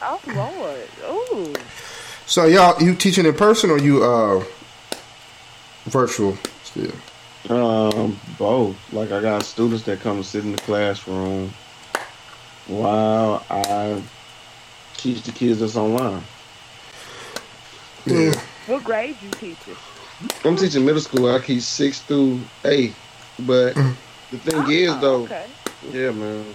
Oh 0.02 0.22
Lord. 0.28 0.88
Ooh. 1.10 1.54
So 2.26 2.46
y'all, 2.46 2.82
you 2.82 2.96
teaching 2.96 3.26
in 3.26 3.34
person 3.34 3.70
or 3.70 3.78
you 3.78 4.04
uh 4.04 4.44
virtual 5.86 6.38
still? 6.64 6.94
Um, 7.50 8.20
both. 8.40 8.76
Like 8.94 9.12
I 9.12 9.22
got 9.22 9.44
students 9.44 9.84
that 9.84 10.00
come 10.00 10.18
and 10.18 10.26
sit 10.26 10.44
in 10.44 10.52
the 10.54 10.58
classroom 10.60 11.54
while 12.68 13.46
I 13.50 14.02
teach 14.96 15.22
the 15.24 15.32
kids 15.32 15.60
that's 15.60 15.76
online. 15.76 16.24
Yeah. 18.06 18.34
What 18.68 18.84
grade 18.84 19.18
you 19.22 19.30
teaching? 19.32 19.76
I'm 20.44 20.56
teaching 20.56 20.86
middle 20.86 21.02
school. 21.02 21.30
I 21.34 21.40
teach 21.40 21.64
six 21.64 22.00
through 22.00 22.40
eight. 22.64 22.96
But 23.40 23.76
Mm. 23.76 23.96
the 24.32 24.38
thing 24.38 24.72
is, 24.72 24.92
Oh, 24.92 25.00
though, 25.00 25.24
Okay. 25.24 25.46
yeah, 25.92 26.12
man, 26.12 26.46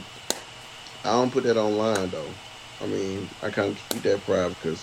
I 1.04 1.10
don't 1.12 1.30
put 1.30 1.44
that 1.44 1.56
online 1.56 2.10
though. 2.10 2.30
I 2.82 2.86
mean, 2.86 3.28
I 3.42 3.50
kind 3.50 3.72
of 3.72 3.78
keep 3.90 4.02
that 4.04 4.24
private 4.24 4.56
because 4.62 4.82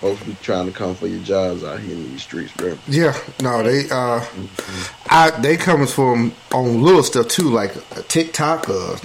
folks 0.00 0.22
be 0.22 0.34
trying 0.42 0.66
to 0.66 0.72
come 0.72 0.94
for 0.94 1.06
your 1.06 1.20
jobs 1.22 1.62
out 1.62 1.78
here 1.80 1.92
in 1.92 2.10
these 2.10 2.22
streets, 2.22 2.52
bro. 2.56 2.76
Yeah, 2.88 3.14
no, 3.42 3.62
they 3.62 3.88
uh, 3.90 4.24
I 5.10 5.30
they 5.40 5.56
coming 5.56 5.86
from 5.86 6.32
on 6.52 6.82
little 6.82 7.02
stuff 7.02 7.28
too, 7.28 7.50
like 7.50 7.74
a 7.96 8.02
TikTok 8.02 8.68
or 8.70 8.96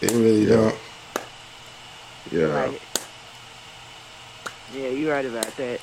they 0.00 0.06
really 0.14 0.44
Yeah. 0.44 0.56
don't. 0.56 0.74
Yeah. 2.30 2.42
Right. 2.44 2.80
Yeah, 4.74 4.88
you're 4.88 5.12
right 5.12 5.26
about 5.26 5.56
that. 5.56 5.80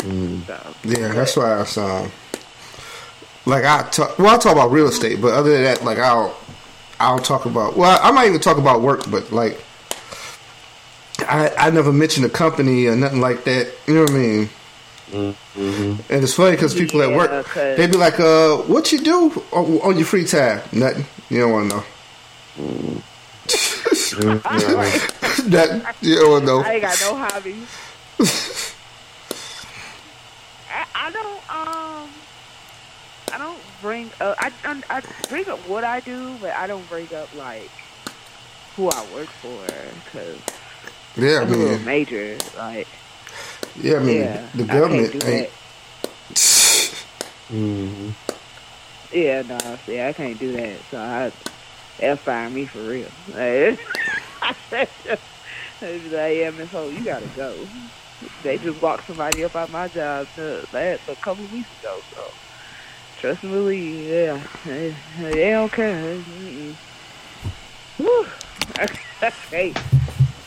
Mm. 0.00 0.46
So, 0.46 0.74
Yeah, 0.84 1.08
that's 1.12 1.36
why 1.36 1.60
I 1.60 1.64
saw. 1.64 2.06
Like 3.48 3.64
I 3.64 3.82
talk, 3.88 4.18
well, 4.18 4.28
I 4.34 4.36
talk 4.38 4.52
about 4.52 4.70
real 4.70 4.88
estate, 4.88 5.22
but 5.22 5.32
other 5.32 5.50
than 5.52 5.62
that, 5.64 5.82
like 5.82 5.98
I'll 5.98 6.36
I'll 7.00 7.18
talk 7.18 7.46
about. 7.46 7.76
Well, 7.78 7.98
I 8.02 8.10
might 8.10 8.26
even 8.28 8.40
talk 8.40 8.58
about 8.58 8.82
work, 8.82 9.10
but 9.10 9.32
like, 9.32 9.58
I 11.20 11.50
I 11.58 11.70
never 11.70 11.90
mentioned 11.90 12.26
a 12.26 12.28
company 12.28 12.86
or 12.86 12.94
nothing 12.94 13.20
like 13.22 13.44
that. 13.44 13.72
You 13.86 13.94
know 13.94 14.00
what 14.02 14.10
I 14.10 14.14
mean? 14.14 14.50
Mm-hmm. 15.10 16.12
And 16.12 16.22
it's 16.22 16.34
funny 16.34 16.50
because 16.56 16.74
people 16.74 17.00
at 17.00 17.08
work 17.08 17.30
work 17.30 17.46
'cause- 17.46 17.76
they 17.78 17.86
be 17.86 17.96
like, 17.96 18.20
"Uh, 18.20 18.58
what 18.68 18.92
you 18.92 18.98
do 19.00 19.42
on, 19.52 19.78
on 19.80 19.96
your 19.96 20.04
free 20.06 20.26
time? 20.26 20.60
Nothing. 20.72 21.06
You 21.30 21.40
don't 21.40 21.52
want 21.52 21.70
to 21.70 21.76
know. 21.76 21.84
Nothing. 25.48 25.82
You 26.02 26.16
don't 26.16 26.30
want 26.30 26.42
to 26.42 26.46
know. 26.46 26.60
I 26.60 26.72
ain't 26.74 26.82
got 26.82 27.00
no 27.00 27.14
hobbies. 27.16 27.66
I, 30.70 30.84
I 30.94 31.10
don't 31.10 31.37
I 33.30 33.38
don't 33.38 33.80
bring 33.80 34.12
up 34.20 34.36
I, 34.38 34.50
I 34.64 34.80
I 34.90 35.00
bring 35.28 35.48
up 35.48 35.66
what 35.66 35.84
I 35.84 36.00
do, 36.00 36.38
but 36.40 36.52
I 36.52 36.66
don't 36.66 36.88
bring 36.88 37.12
up 37.14 37.30
like 37.34 37.72
who 38.76 38.88
I 38.90 39.02
work 39.02 39.30
for 39.40 40.00
because 40.04 40.42
Yeah, 41.16 41.40
I 41.40 41.44
mean, 41.46 41.84
major. 41.84 42.36
Like 42.56 42.88
yeah, 43.76 43.96
I 43.96 44.00
mean, 44.00 44.18
yeah, 44.20 44.48
the 44.54 44.64
government 44.64 45.14
ain't. 45.24 45.50
Mm-hmm. 47.50 48.10
Yeah, 49.12 49.42
no, 49.42 49.78
see, 49.86 50.00
I 50.00 50.12
can't 50.12 50.38
do 50.38 50.52
that. 50.52 50.84
So 50.90 50.98
I 50.98 51.32
they'll 51.98 52.16
fire 52.16 52.50
me 52.50 52.66
for 52.66 52.84
real. 52.84 53.10
Like, 54.70 54.86
they 55.80 55.98
be 55.98 56.08
like, 56.10 56.36
yeah, 56.36 56.50
Miss 56.50 56.70
Ho, 56.72 56.88
you 56.88 57.04
gotta 57.04 57.28
go. 57.28 57.68
They 58.42 58.58
just 58.58 58.80
walked 58.82 59.06
somebody 59.06 59.44
up 59.44 59.56
out 59.56 59.70
my 59.70 59.88
job 59.88 60.28
to, 60.36 60.66
that 60.72 61.00
a 61.08 61.16
couple 61.16 61.44
of 61.44 61.50
weeks 61.50 61.70
ago. 61.72 62.00
So 62.14 62.22
trust 63.18 63.42
and 63.42 63.52
believe, 63.52 64.08
yeah, 64.08 64.46
they, 64.64 64.96
they 65.20 65.50
don't 65.50 65.72
care. 65.72 66.18
Mm-mm. 66.24 66.78
I 69.22 69.32
can't. 69.50 69.78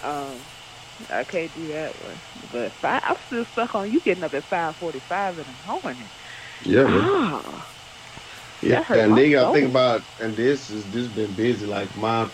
Um, 0.02 0.48
I 1.10 1.24
can't 1.26 1.54
do 1.54 1.68
that 1.70 2.02
one. 2.02 2.22
But 2.52 2.74
five, 2.82 3.02
I'm 3.06 3.18
still 3.28 3.46
stuck 3.46 3.76
on 3.76 3.92
you 3.92 4.02
getting 4.02 4.24
up 4.24 4.34
at 4.34 4.46
five 4.50 4.78
forty-five 4.78 5.40
in 5.40 5.48
the 5.48 5.56
morning. 5.66 6.12
Yeah, 6.62 6.88
man. 6.88 7.12
Ah. 7.12 7.68
Yeah, 8.62 8.84
and 8.94 9.18
then 9.18 9.26
you 9.26 9.32
gotta 9.38 9.52
think 9.52 9.70
about, 9.70 10.04
and 10.20 10.38
this 10.38 10.70
is 10.70 10.90
this 10.90 11.08
been 11.08 11.36
busy. 11.36 11.66
Like 11.66 11.96
my 11.96 12.30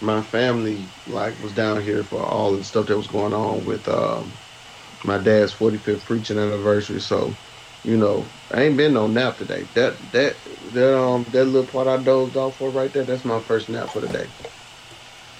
my 0.00 0.22
family 0.22 0.92
like 1.06 1.38
was 1.40 1.52
down 1.52 1.82
here 1.82 2.04
for 2.04 2.24
all 2.24 2.56
the 2.56 2.64
stuff 2.64 2.86
that 2.86 2.96
was 2.96 3.08
going 3.08 3.34
on 3.34 3.64
with 3.64 3.88
um, 3.88 4.38
my 5.04 5.18
dad's 5.18 5.54
45th 5.54 6.04
preaching 6.04 6.38
anniversary. 6.38 7.00
So, 7.00 7.38
you 7.84 7.96
know, 7.96 8.24
I 8.52 8.62
ain't 8.64 8.76
been 8.76 8.94
no 8.94 9.06
nap 9.06 9.38
today. 9.38 9.64
That 9.74 9.94
that 10.12 10.34
that 10.72 10.98
um 10.98 11.24
that 11.32 11.44
little 11.46 11.66
part 11.70 11.86
I 11.88 12.02
dozed 12.02 12.36
off 12.36 12.56
for 12.56 12.70
right 12.70 12.92
there. 12.92 13.04
That's 13.04 13.24
my 13.24 13.40
first 13.40 13.68
nap 13.68 13.88
for 13.90 14.00
the 14.00 14.08
day. 14.08 14.26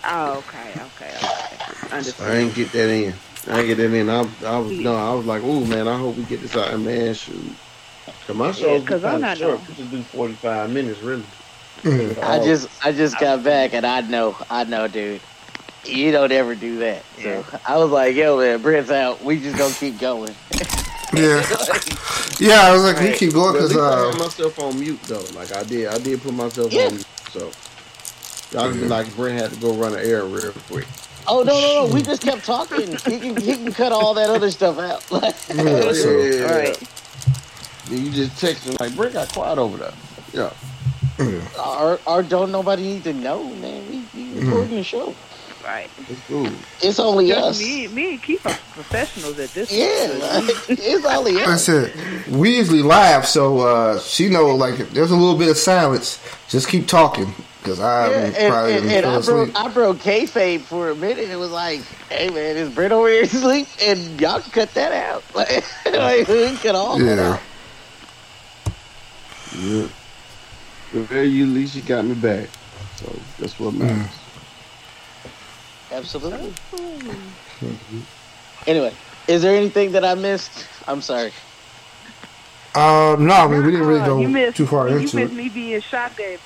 Oh, 0.05 0.38
okay, 0.38 0.72
okay, 0.80 1.14
okay. 1.16 1.57
I 1.91 1.97
Understand. 1.97 2.32
ain't 2.38 2.55
get 2.55 2.72
that 2.72 2.88
in. 2.91 3.14
I 3.49 3.59
ain't 3.59 3.66
get 3.68 3.76
that 3.78 3.93
in. 3.95 4.09
I, 4.09 4.20
I 4.47 4.59
was 4.59 4.72
no. 4.72 4.95
I 4.95 5.14
was 5.14 5.26
like, 5.26 5.43
ooh 5.43 5.64
man, 5.66 5.88
I 5.88 5.99
hope 5.99 6.16
we 6.16 6.24
get 6.24 6.41
this 6.41 6.57
out. 6.57 6.72
And 6.72 6.84
man, 6.84 7.14
shoot. 7.14 7.34
Cause 8.26 8.36
my 8.36 8.53
shows 8.53 8.82
be 8.82 8.86
'cause 8.88 9.05
I'm 9.05 9.20
not 9.20 9.36
short. 9.36 9.61
no- 9.61 9.64
We 9.68 9.74
just 9.74 9.91
do 9.91 10.03
45 10.03 10.70
minutes, 10.70 11.01
really. 11.01 11.24
Mm. 11.82 12.22
I 12.22 12.45
just 12.45 12.68
I 12.84 12.93
just 12.93 13.18
got 13.18 13.43
back 13.43 13.72
and 13.74 13.86
I 13.86 14.01
know 14.03 14.36
I 14.51 14.64
know, 14.64 14.86
dude. 14.88 15.20
You 15.84 16.12
don't 16.12 16.30
ever 16.32 16.55
do 16.55 16.78
that. 16.80 17.03
So 17.22 17.45
I 17.66 17.76
was 17.78 17.91
like, 17.91 18.14
yo, 18.14 18.38
man, 18.38 18.61
Brent's 18.61 18.91
out. 18.91 19.22
We 19.24 19.41
just 19.41 19.57
gonna 19.59 19.74
keep 19.74 19.99
going. 19.99 20.34
Yeah, 21.12 21.42
yeah. 22.38 22.61
I 22.62 22.72
was 22.72 22.82
like, 22.84 22.98
we 23.00 23.08
Right. 23.08 23.16
keep 23.18 23.32
going 23.32 23.54
because 23.54 23.70
least 23.70 23.80
I 23.80 23.88
uh, 23.88 24.11
had 24.11 24.18
myself 24.20 24.58
on 24.61 24.78
mute 24.78 25.02
though. 25.04 25.24
Like 25.34 25.52
I 25.52 25.62
did, 25.64 25.88
I 25.88 25.98
did 25.98 26.22
put 26.22 26.34
myself 26.34 26.72
Yeah. 26.72 26.86
on 26.86 26.94
mute. 26.94 27.06
So 27.32 27.50
I 28.58 28.66
was 28.68 28.76
like, 28.82 29.14
Brent 29.16 29.40
had 29.40 29.50
to 29.52 29.61
go 29.61 29.74
run 29.74 29.92
an 29.94 30.00
errand 30.04 30.32
real 30.34 30.52
quick. 30.68 30.86
Oh 31.26 31.42
no 31.42 31.61
no 31.61 31.86
no! 31.86 31.94
We 31.94 32.02
just 32.02 32.22
kept 32.22 32.44
talking. 32.44 32.96
He 33.06 33.18
can 33.20 33.36
he 33.36 33.54
can 33.54 33.72
cut 33.72 33.92
all 33.92 34.14
that 34.14 34.30
other 34.30 34.50
stuff 34.50 34.78
out. 34.78 35.04
yeah, 35.54 35.92
so, 35.92 36.18
yeah. 36.18 36.42
Right. 36.58 36.78
Then 37.88 38.04
you 38.04 38.11
just 38.12 38.40
text 38.40 38.64
him 38.66 38.76
like, 38.80 38.94
Brent 38.96 39.12
got 39.14 39.32
quiet 39.32 39.58
over 39.58 39.76
there. 39.76 39.92
Yeah. 40.32 40.52
yeah. 41.18 41.40
or 41.78 42.00
or 42.06 42.22
don't 42.22 42.50
nobody 42.52 42.82
need 42.82 43.04
to 43.04 43.12
know, 43.12 43.44
man. 43.56 43.82
We, 43.90 44.04
we 44.14 44.40
recording 44.40 44.76
the 44.76 44.84
show. 44.84 45.14
Right. 45.62 45.90
It's 46.08 46.20
cool. 46.26 46.48
It's 46.80 46.98
only 46.98 47.28
Just 47.28 47.48
us. 47.48 47.61
me, 47.61 47.88
me 47.88 48.11
and 48.14 48.22
Keith 48.22 48.46
are 48.46 48.56
professionals 48.72 49.38
at 49.38 49.52
this. 49.52 49.70
Yeah, 49.70 49.86
like, 50.20 50.44
it's 50.68 51.04
only 51.04 51.42
I 51.44 51.54
us. 51.54 51.64
said 51.64 51.92
we 52.28 52.56
usually 52.56 52.82
laugh, 52.82 53.26
so 53.26 53.58
uh, 53.61 53.98
she 54.00 54.28
know 54.28 54.54
like 54.56 54.80
if 54.80 54.90
there's 54.92 55.11
a 55.11 55.16
little 55.16 55.38
bit 55.38 55.50
of 55.50 55.56
silence, 55.58 56.18
just 56.48 56.68
keep 56.68 56.88
talking 56.88 57.34
because 57.58 57.78
I 57.80 58.08
Yeah, 58.08 58.26
would 58.26 58.34
and, 58.36 58.52
probably 58.52 58.74
and, 58.74 58.86
and 58.86 59.06
I 59.06 59.18
broke 59.20 59.50
asleep. 59.50 59.54
I 59.54 59.68
broke 59.68 59.98
kayfabe 59.98 60.62
for 60.62 60.90
a 60.90 60.96
minute. 60.96 61.28
It 61.30 61.36
was 61.36 61.50
like, 61.50 61.80
hey 62.11 62.30
man, 62.30 62.56
is 62.56 62.70
Brent 62.70 62.92
over 62.92 63.08
here 63.08 63.22
asleep? 63.24 63.68
And 63.82 64.20
y'all 64.20 64.40
can 64.40 64.50
cut 64.52 64.74
that 64.74 64.92
out. 64.92 65.24
Like, 65.34 65.64
like 65.86 66.28
we 66.28 66.46
can 66.48 66.58
cut 66.58 66.74
all 66.74 66.98
that 67.00 67.18
Yeah, 67.18 67.20
out. 67.20 67.40
Yeah. 69.52 69.88
The 70.92 71.02
very 71.04 71.28
you, 71.28 71.44
at 71.44 71.50
least 71.50 71.74
you 71.74 71.82
got 71.82 72.04
me 72.04 72.14
back. 72.14 72.48
So 72.96 73.24
that's 73.38 73.58
what 73.58 73.74
matters. 73.74 74.20
Absolutely. 75.93 76.55
Anyway, 78.66 78.95
is 79.26 79.43
there 79.43 79.57
anything 79.57 79.93
that 79.93 80.05
I 80.05 80.14
missed? 80.14 80.66
I'm 80.86 81.01
sorry. 81.01 81.32
um, 82.74 83.26
no, 83.26 83.34
I 83.34 83.49
mean 83.49 83.64
we 83.64 83.72
didn't 83.72 83.86
really 83.86 84.05
go 84.05 84.20
you 84.20 84.28
missed, 84.28 84.57
too 84.57 84.66
far 84.66 84.88
you 84.88 84.95
missed 84.95 85.14
it. 85.14 85.32
me 85.32 85.49
being 85.49 85.80
shocked 85.91 86.16
that. 86.18 86.38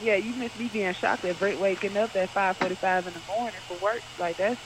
Yeah, 0.00 0.16
you 0.16 0.34
missed 0.34 0.56
me 0.56 0.68
being 0.68 0.92
shocked 0.94 1.24
at 1.24 1.38
Brent 1.38 1.60
waking 1.60 1.96
up 1.96 2.10
at 2.16 2.30
five 2.30 2.56
forty-five 2.58 3.06
in 3.06 3.14
the 3.14 3.22
morning 3.28 3.60
for 3.68 3.78
work. 3.78 4.02
Like 4.18 4.36
that's 4.36 4.60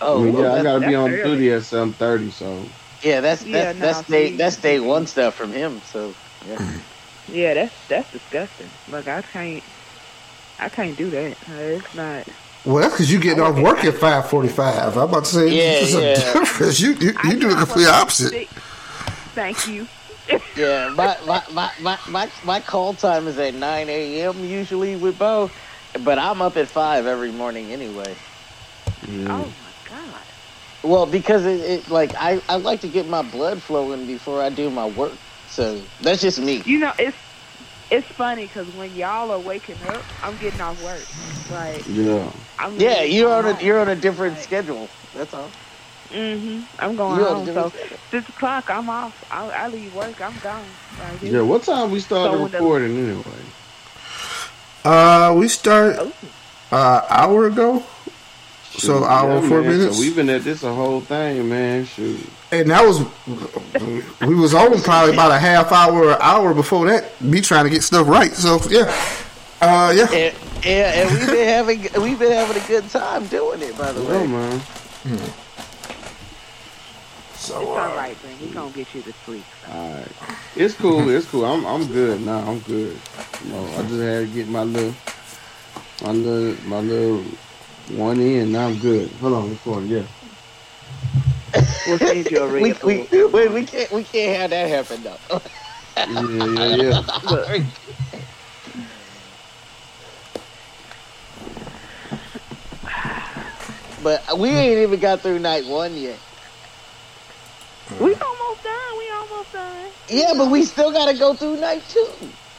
Oh, 0.00 0.20
I 0.20 0.24
mean, 0.24 0.34
well, 0.34 0.44
yeah, 0.44 0.60
I 0.60 0.62
gotta 0.62 0.86
be 0.86 0.94
on 0.94 1.10
early. 1.10 1.36
duty 1.36 1.52
at 1.52 1.62
seven 1.62 1.92
thirty. 1.94 2.30
So 2.30 2.64
yeah, 3.02 3.20
that's 3.20 3.44
Yeah, 3.44 3.72
that's 3.72 3.78
no, 3.78 3.86
that's 3.86 4.08
day 4.08 4.36
that's 4.36 4.56
day 4.56 4.80
one 4.80 5.06
stuff 5.06 5.34
from 5.34 5.52
him. 5.52 5.80
So 5.82 6.14
yeah. 6.46 6.80
yeah, 7.28 7.54
that's 7.54 7.74
that's 7.88 8.10
disgusting. 8.12 8.70
Like 8.88 9.08
I 9.08 9.22
can't, 9.22 9.62
I 10.58 10.68
can't 10.68 10.96
do 10.96 11.10
that. 11.10 11.36
It's 11.48 11.94
not. 11.94 12.26
Well, 12.64 12.76
that's 12.82 12.94
because 12.94 13.10
you 13.10 13.18
getting 13.20 13.42
off 13.42 13.58
work 13.58 13.84
at 13.84 13.94
five 13.94 14.28
forty-five. 14.28 14.96
I'm 14.96 15.08
about 15.08 15.24
to 15.24 15.30
say 15.30 15.48
Yeah, 15.48 15.80
there's 15.80 15.94
a 15.94 16.14
difference. 16.40 16.80
You 16.80 16.92
you, 16.94 17.12
I 17.22 17.32
you 17.32 17.40
do 17.40 17.48
the 17.48 17.54
complete 17.56 17.86
opposite. 17.86 18.30
sick. 18.30 18.48
Thank 19.34 19.66
you. 19.66 19.86
Yeah, 20.56 20.92
my 20.94 21.16
my, 21.26 21.42
my, 21.52 21.70
my, 21.80 21.98
my 22.08 22.30
my 22.44 22.60
call 22.60 22.94
time 22.94 23.26
is 23.26 23.38
at 23.38 23.54
nine 23.54 23.88
AM 23.88 24.44
usually 24.44 24.96
with 24.96 25.18
Bo. 25.18 25.50
But 26.04 26.18
I'm 26.18 26.40
up 26.40 26.56
at 26.56 26.68
five 26.68 27.06
every 27.06 27.32
morning 27.32 27.72
anyway. 27.72 28.14
yeah. 29.08 29.26
Oh 29.28 29.38
my 29.46 29.88
god. 29.88 30.20
Well, 30.82 31.06
because 31.06 31.44
it, 31.46 31.60
it 31.60 31.88
like 31.90 32.14
I, 32.16 32.40
I 32.48 32.56
like 32.56 32.80
to 32.82 32.88
get 32.88 33.08
my 33.08 33.22
blood 33.22 33.60
flowing 33.60 34.06
before 34.06 34.40
I 34.42 34.50
do 34.50 34.70
my 34.70 34.86
work. 34.86 35.12
So 35.48 35.80
that's 36.00 36.20
just 36.20 36.38
me. 36.40 36.62
You 36.64 36.78
know, 36.78 36.92
it's 36.98 37.16
it's 37.90 38.06
funny 38.08 38.46
because 38.46 38.68
when 38.74 38.94
y'all 38.94 39.30
are 39.30 39.38
waking 39.38 39.76
up, 39.88 40.02
I'm 40.22 40.36
getting 40.36 40.60
off 40.60 40.82
work. 40.82 41.02
Like 41.50 41.84
yeah. 41.88 42.30
I'm 42.58 42.78
Yeah, 42.78 43.02
you're 43.02 43.32
on 43.32 43.46
a 43.46 43.60
you're 43.62 43.80
on 43.80 43.88
a 43.88 43.96
different 43.96 44.34
Right. 44.36 44.44
schedule. 44.44 44.88
That's 45.14 45.34
all. 45.34 45.50
Mm-hmm. 46.10 46.62
I'm 46.82 46.96
going 46.96 47.18
You're 47.20 47.28
home. 47.28 47.46
So 47.46 47.52
different 47.54 47.74
schedule. 47.74 47.98
six 48.10 48.28
o'clock, 48.28 48.70
I'm 48.70 48.88
off. 48.90 49.14
I, 49.30 49.46
I 49.48 49.68
leave 49.68 49.94
work. 49.94 50.20
I'm 50.20 50.38
gone. 50.38 50.64
Like, 50.98 51.22
Yeah. 51.22 51.42
What 51.42 51.62
time 51.62 51.90
we 51.90 52.00
started 52.00 52.32
So 52.36 52.42
when 52.42 52.50
the- 52.50 52.58
recording 52.58 52.96
anyway? 52.96 53.24
Uh, 54.84 55.34
we 55.36 55.48
start 55.48 55.96
Oh. 55.98 56.12
uh 56.72 57.02
hour 57.10 57.46
ago, 57.46 57.82
so 58.64 59.04
hour 59.04 59.40
yeah, 59.42 59.48
four 59.48 59.60
man. 59.62 59.78
minutes, 59.78 59.96
So 59.96 60.00
we've 60.00 60.16
been 60.16 60.30
at 60.30 60.42
this 60.42 60.62
a 60.62 60.72
whole 60.72 61.00
thing, 61.00 61.48
man. 61.48 61.84
Shoot. 61.84 62.20
And 62.52 62.70
that 62.70 62.84
was 62.84 63.00
we 64.26 64.34
was 64.34 64.54
on 64.54 64.80
probably 64.82 65.12
about 65.14 65.30
a 65.30 65.38
half 65.38 65.72
hour, 65.72 66.10
or 66.10 66.22
hour 66.22 66.54
before 66.54 66.86
that. 66.86 67.20
Me 67.20 67.40
trying 67.40 67.64
to 67.64 67.70
get 67.70 67.82
stuff 67.82 68.08
right. 68.08 68.32
So 68.32 68.58
yeah, 68.68 68.92
uh, 69.60 69.92
yeah. 69.94 70.10
And, 70.12 70.34
yeah, 70.64 71.02
and 71.02 71.10
we've 71.18 71.26
been 71.26 71.48
having 71.48 72.02
we've 72.02 72.18
been 72.18 72.32
having 72.32 72.62
a 72.62 72.66
good 72.66 72.88
time 72.90 73.26
doing 73.26 73.62
it. 73.62 73.76
By 73.78 73.92
the 73.92 74.02
Yeah, 74.02 74.08
way, 74.08 74.26
man. 74.26 74.60
So 77.34 77.60
It's 77.62 77.70
all 77.70 77.76
uh, 77.76 77.96
right, 77.96 78.16
man. 78.24 78.36
We 78.40 78.48
gonna 78.48 78.70
get 78.72 78.94
you 78.94 79.02
to 79.02 79.12
sleep. 79.24 79.44
All 79.72 79.94
right. 79.94 80.08
It's 80.56 80.74
cool. 80.74 81.08
It's 81.08 81.26
cool. 81.26 81.44
I'm 81.44 81.64
I'm 81.66 81.86
good 81.86 82.20
now. 82.20 82.38
I'm 82.40 82.60
good. 82.60 82.98
You 83.44 83.52
know, 83.52 83.64
I 83.78 83.82
just 83.82 84.00
had 84.00 84.20
to 84.20 84.34
get 84.34 84.48
my 84.48 84.62
little 84.64 84.94
my 86.02 86.12
little 86.12 86.68
my 86.68 86.80
little 86.80 87.22
one 87.96 88.20
in. 88.20 88.52
Now 88.52 88.68
I'm 88.68 88.78
good. 88.78 89.10
Hold 89.20 89.32
on, 89.34 89.48
what's 89.50 89.64
going? 89.64 89.86
Yeah. 89.88 90.02
We'll 91.86 91.98
send 91.98 92.30
you 92.30 92.42
a 92.42 92.48
we, 92.48 92.72
we, 92.84 93.08
we, 93.26 93.48
we 93.48 93.64
can't 93.64 93.90
we 93.92 94.04
can't 94.04 94.36
have 94.40 94.50
that 94.50 94.68
happen 94.68 95.02
though. 95.02 95.40
Yeah, 96.06 96.66
yeah, 96.66 96.66
yeah. 96.76 97.02
Look, 97.22 97.48
But 104.02 104.38
we 104.38 104.50
ain't 104.50 104.78
even 104.80 105.00
got 105.00 105.20
through 105.20 105.38
night 105.40 105.66
one 105.66 105.96
yet. 105.96 106.18
we 108.00 108.14
almost 108.14 108.62
done. 108.62 108.98
We 108.98 109.10
almost 109.10 109.52
done. 109.52 109.90
Yeah, 110.08 110.32
but 110.36 110.50
we 110.50 110.64
still 110.64 110.92
got 110.92 111.10
to 111.10 111.18
go 111.18 111.34
through 111.34 111.56
night 111.60 111.82
two. 111.88 112.08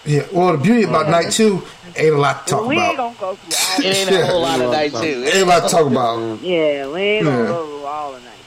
Yeah. 0.06 0.26
Well, 0.32 0.52
the 0.54 0.58
beauty 0.58 0.84
about 0.84 1.10
night 1.10 1.32
two 1.32 1.64
ain't 1.96 2.16
a 2.16 2.18
lot 2.18 2.46
to 2.48 2.52
talk 2.54 2.68
we 2.68 2.78
ain't 2.78 2.96
about. 2.96 3.18
gonna 3.18 3.36
go 3.36 3.36
through 3.36 3.54
all. 3.58 3.80
It 3.80 3.86
ain't 3.96 4.12
a 4.12 4.26
whole 4.26 4.42
lot 4.42 4.62
of 4.62 4.72
night 4.72 4.92
two. 4.92 4.98
Ain't 5.26 5.36
a 5.36 5.46
lot 5.46 5.64
to 5.64 5.70
talk 5.70 5.88
about. 5.88 6.42
Yeah, 6.42 6.88
we 6.90 7.02
ain't 7.02 7.26
gonna 7.26 7.44
Yeah. 7.44 7.48
go 7.48 7.66
through 7.66 7.86
all 7.86 8.14
the 8.14 8.20
night 8.22 8.26
two. 8.26 8.38
So 8.38 8.41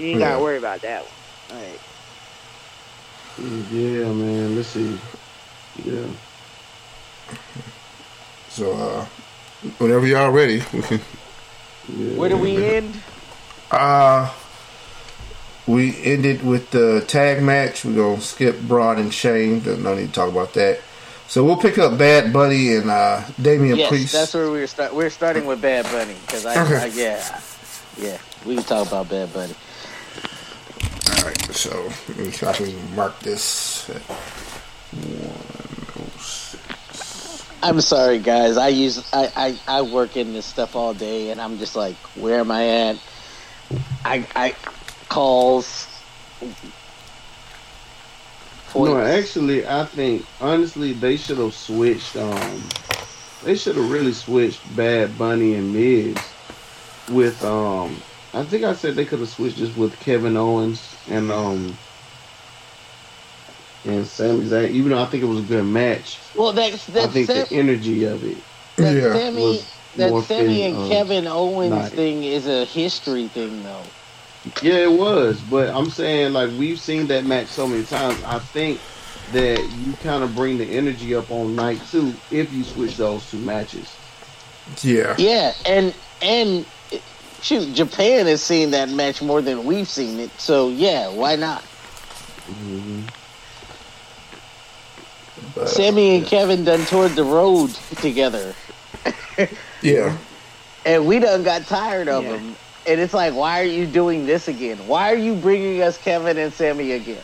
you 0.00 0.06
ain't 0.12 0.20
Yeah. 0.20 0.30
gotta 0.32 0.42
worry 0.42 0.56
about 0.58 0.80
that 0.82 1.02
one. 1.02 1.58
All 1.60 1.64
right. 1.66 1.80
Yeah, 3.72 4.06
man. 4.12 4.56
Let's 4.56 4.68
see. 4.68 4.98
Yeah. 5.84 6.04
So, 8.48 8.72
uh, 8.72 9.04
whenever 9.78 10.06
y'all 10.06 10.30
ready, 10.30 10.62
we 10.72 10.82
can. 10.82 11.00
yeah. 11.88 12.18
Where 12.18 12.28
do 12.28 12.36
we 12.36 12.56
end? 12.64 13.00
Uh, 13.70 14.32
we 15.66 16.02
ended 16.02 16.44
with 16.44 16.70
the 16.70 17.04
tag 17.06 17.42
match. 17.42 17.84
We're 17.84 17.94
gonna 17.94 18.20
skip 18.20 18.60
Braun 18.60 18.98
and 18.98 19.14
Shane. 19.14 19.60
Don't 19.60 19.82
no 19.82 19.94
need 19.94 20.08
to 20.08 20.12
talk 20.12 20.28
about 20.30 20.52
that. 20.54 20.80
So 21.28 21.44
we'll 21.44 21.56
pick 21.56 21.78
up 21.78 21.96
Bad 21.96 22.32
Bunny 22.32 22.74
and 22.74 22.90
uh, 22.90 23.22
Damian 23.40 23.76
Yes, 23.76 23.88
Priest. 23.88 24.12
that's 24.12 24.34
where 24.34 24.50
we 24.50 24.58
were 24.58 24.66
start. 24.66 24.92
We're 24.92 25.10
starting 25.10 25.46
with 25.46 25.62
Bad 25.62 25.84
Bunny 25.84 26.16
because 26.26 26.44
I, 26.44 26.60
Okay. 26.64 26.76
I, 26.82 26.86
yeah, 26.86 27.40
yeah, 27.96 28.18
we 28.44 28.56
can 28.56 28.64
talk 28.64 28.88
about 28.88 29.08
Bad 29.08 29.32
Bunny. 29.32 29.54
All 31.20 31.26
right. 31.26 31.54
So 31.54 31.92
let 32.08 32.18
me 32.18 32.30
try 32.30 32.52
to 32.52 32.72
mark 32.94 33.18
this. 33.20 33.90
At 33.90 34.00
one 34.00 35.36
oh 35.98 36.18
six. 36.18 37.46
I'm 37.62 37.80
sorry, 37.82 38.18
guys. 38.18 38.56
I 38.56 38.68
use 38.68 39.06
I, 39.12 39.30
I 39.36 39.78
I 39.78 39.82
work 39.82 40.16
in 40.16 40.32
this 40.32 40.46
stuff 40.46 40.74
all 40.74 40.94
day, 40.94 41.30
and 41.30 41.40
I'm 41.40 41.58
just 41.58 41.76
like, 41.76 41.96
where 42.16 42.40
am 42.40 42.50
I 42.50 42.66
at? 42.66 42.96
I 44.04 44.26
I 44.34 44.54
calls. 45.08 45.86
No, 48.74 49.00
actually, 49.00 49.66
I 49.66 49.84
think 49.84 50.24
honestly 50.40 50.94
they 50.94 51.18
should 51.18 51.38
have 51.38 51.54
switched. 51.54 52.16
Um, 52.16 52.62
they 53.44 53.56
should 53.56 53.76
have 53.76 53.90
really 53.90 54.12
switched 54.12 54.60
Bad 54.74 55.18
Bunny 55.18 55.54
and 55.54 55.74
Miz 55.74 56.16
with. 57.10 57.44
Um, 57.44 57.96
I 58.32 58.44
think 58.44 58.62
I 58.62 58.74
said 58.74 58.94
they 58.94 59.04
could 59.04 59.18
have 59.18 59.28
switched 59.28 59.56
just 59.56 59.76
with 59.76 59.98
Kevin 59.98 60.36
Owens 60.36 60.96
and 61.10 61.30
um 61.30 61.76
and 63.84 64.06
Sami 64.06 64.44
Zayn. 64.44 64.70
Even 64.70 64.92
though 64.92 65.02
I 65.02 65.06
think 65.06 65.22
it 65.22 65.26
was 65.26 65.40
a 65.40 65.42
good 65.42 65.64
match, 65.64 66.18
well, 66.36 66.52
that's 66.52 66.88
I 66.90 67.06
think 67.08 67.26
Sam, 67.26 67.46
the 67.48 67.54
energy 67.54 68.04
of 68.04 68.24
it. 68.24 68.38
that 68.76 68.94
Yeah, 68.94 69.12
Sami 69.12 69.60
that 69.96 70.24
Sami 70.24 70.62
and 70.62 70.76
um, 70.76 70.88
Kevin 70.88 71.26
Owens 71.26 71.70
night. 71.70 71.92
thing 71.92 72.24
is 72.24 72.46
a 72.46 72.64
history 72.64 73.28
thing, 73.28 73.62
though. 73.62 73.82
Yeah, 74.62 74.84
it 74.84 74.92
was, 74.92 75.40
but 75.40 75.68
I'm 75.68 75.90
saying 75.90 76.32
like 76.32 76.50
we've 76.58 76.80
seen 76.80 77.06
that 77.08 77.24
match 77.24 77.48
so 77.48 77.66
many 77.66 77.84
times. 77.84 78.22
I 78.24 78.38
think 78.38 78.80
that 79.32 79.58
you 79.84 79.92
kind 80.02 80.24
of 80.24 80.34
bring 80.34 80.58
the 80.58 80.64
energy 80.64 81.14
up 81.14 81.30
on 81.30 81.54
night 81.54 81.80
two 81.90 82.14
if 82.30 82.52
you 82.52 82.64
switch 82.64 82.96
those 82.96 83.30
two 83.30 83.38
matches. 83.38 83.94
Yeah. 84.82 85.14
Yeah, 85.18 85.52
and 85.66 85.94
and 86.22 86.64
shoot, 87.42 87.74
Japan 87.74 88.26
has 88.26 88.42
seen 88.42 88.70
that 88.72 88.88
match 88.88 89.22
more 89.22 89.40
than 89.42 89.64
we've 89.64 89.88
seen 89.88 90.18
it. 90.20 90.30
So 90.38 90.68
yeah, 90.70 91.08
why 91.08 91.36
not? 91.36 91.62
Mm-hmm. 91.62 93.02
But, 95.54 95.68
Sami 95.68 96.16
and 96.18 96.26
Kevin 96.26 96.64
done 96.64 96.84
toured 96.86 97.12
the 97.12 97.24
road 97.24 97.70
together, 98.00 98.54
yeah. 99.82 100.16
and 100.84 101.06
we 101.06 101.18
done 101.18 101.42
got 101.42 101.62
tired 101.66 102.08
of 102.08 102.24
Yeah. 102.24 102.32
them. 102.32 102.56
And 102.86 102.98
it's 103.00 103.12
like, 103.12 103.34
why 103.34 103.60
are 103.60 103.64
you 103.66 103.86
doing 103.86 104.24
this 104.26 104.48
again? 104.48 104.78
Why 104.86 105.12
are 105.12 105.16
you 105.16 105.34
bringing 105.34 105.82
us 105.82 105.98
Kevin 105.98 106.38
and 106.38 106.52
Sami 106.52 106.92
again? 106.92 107.22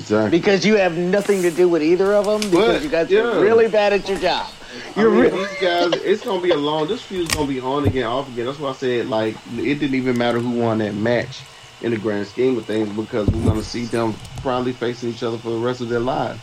Exactly. 0.00 0.38
Because 0.38 0.64
you 0.64 0.76
have 0.76 0.96
nothing 0.96 1.42
to 1.42 1.50
do 1.50 1.68
with 1.68 1.82
either 1.82 2.14
of 2.14 2.24
them. 2.24 2.40
Because 2.50 2.76
But, 2.76 2.82
you 2.82 2.88
guys 2.88 3.10
yeah. 3.10 3.20
are 3.20 3.40
really 3.40 3.68
bad 3.68 3.92
at 3.92 4.08
your 4.08 4.18
job. 4.18 4.48
You're 4.96 5.10
mean, 5.10 5.20
re- 5.20 5.30
these 5.30 5.60
guys. 5.60 5.92
It's 6.02 6.24
gonna 6.24 6.40
be 6.40 6.50
a 6.50 6.56
long. 6.56 6.88
This 6.88 7.02
feud's 7.02 7.34
gonna 7.34 7.46
be 7.46 7.60
on 7.60 7.86
again, 7.86 8.06
off 8.06 8.28
again. 8.28 8.46
That's 8.46 8.58
why 8.58 8.70
I 8.70 8.72
said 8.72 9.08
like 9.08 9.36
it 9.56 9.74
didn't 9.74 9.94
even 9.94 10.16
matter 10.16 10.38
who 10.38 10.58
won 10.58 10.78
that 10.78 10.94
match 10.94 11.42
in 11.82 11.90
the 11.90 11.98
grand 11.98 12.26
scheme 12.28 12.56
of 12.56 12.64
things 12.64 12.88
because 12.88 13.28
we're 13.28 13.44
gonna 13.44 13.62
see 13.62 13.84
them 13.84 14.14
probably 14.40 14.72
facing 14.72 15.10
each 15.10 15.22
other 15.22 15.36
for 15.36 15.50
the 15.50 15.58
rest 15.58 15.82
of 15.82 15.90
their 15.90 16.00
lives. 16.00 16.40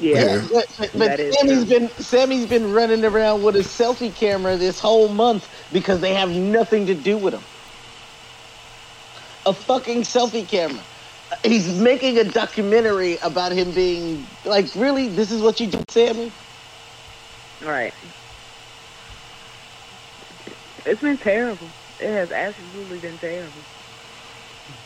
Yeah. 0.00 0.24
Yeah. 0.24 0.46
But, 0.50 0.74
but, 0.78 0.90
but 0.98 1.18
Sami's 1.34 1.66
true. 1.66 1.78
been 1.78 1.88
Sami's 1.90 2.46
been 2.46 2.72
running 2.72 3.04
around 3.04 3.42
with 3.42 3.56
a 3.56 3.60
selfie 3.60 4.14
camera 4.14 4.56
this 4.56 4.80
whole 4.80 5.08
month 5.08 5.46
because 5.72 6.00
they 6.00 6.14
have 6.14 6.30
nothing 6.30 6.86
to 6.86 6.94
do 6.94 7.18
with 7.18 7.34
him. 7.34 7.42
A 9.46 9.52
fucking 9.52 10.02
selfie 10.02 10.48
camera. 10.48 10.82
He's 11.44 11.80
making 11.80 12.18
a 12.18 12.24
documentary 12.24 13.18
about 13.22 13.52
him 13.52 13.72
being 13.72 14.28
like, 14.44 14.74
really? 14.74 15.08
This 15.08 15.30
is 15.30 15.42
what 15.42 15.60
you 15.60 15.68
do, 15.68 15.84
Sami? 15.88 16.34
Right. 17.60 17.94
It's 20.86 21.00
been 21.02 21.18
terrible. 21.18 21.74
It 21.98 22.12
has 22.12 22.30
absolutely 22.30 22.98
been 22.98 23.18
terrible. 23.18 23.66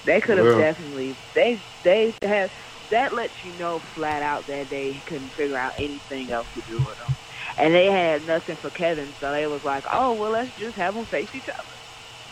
They 0.04 0.20
could 0.20 0.38
have 0.38 0.46
Well. 0.46 0.54
definitely 0.54 1.18
they 1.34 1.64
they 1.84 2.14
had 2.22 2.50
that 2.90 3.14
lets 3.14 3.34
you 3.44 3.52
know 3.52 3.80
flat 3.94 4.22
out 4.22 4.46
that 4.46 4.68
they 4.70 5.02
couldn't 5.06 5.32
figure 5.34 5.56
out 5.58 5.74
anything 5.78 6.30
else 6.32 6.48
to 6.54 6.62
do 6.62 6.82
with 6.82 6.98
them. 6.98 7.16
And 7.56 7.74
they 7.74 7.86
had 7.86 8.24
nothing 8.24 8.56
for 8.60 8.70
Kevin, 8.70 9.14
so 9.20 9.32
they 9.32 9.46
was 9.46 9.62
like, 9.64 9.84
"Oh 9.92 10.14
well, 10.14 10.32
let's 10.32 10.52
just 10.56 10.76
have 10.76 10.94
them 10.94 11.06
face 11.06 11.30
each 11.34 11.48
other." 11.48 11.78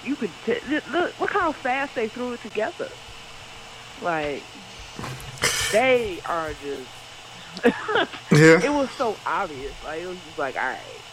You 0.01 0.17
could 0.17 0.43
t- 0.43 0.61
look, 0.69 0.85
look 0.87 1.15
look 1.19 1.33
how 1.33 1.53
fast 1.63 1.93
they 1.95 2.09
threw 2.09 2.33
it 2.35 2.43
together. 2.43 2.91
Like 4.01 4.49
they 5.71 6.21
are 6.25 6.55
just 6.55 6.91
Yeah. 8.33 8.63
it 8.63 8.71
was 8.71 8.91
so 8.99 9.21
obvious. 9.27 9.75
Like 9.83 10.01
it 10.03 10.07
was 10.07 10.21
just 10.25 10.39
like, 10.39 10.57
all 10.57 10.63
right, 10.69 11.05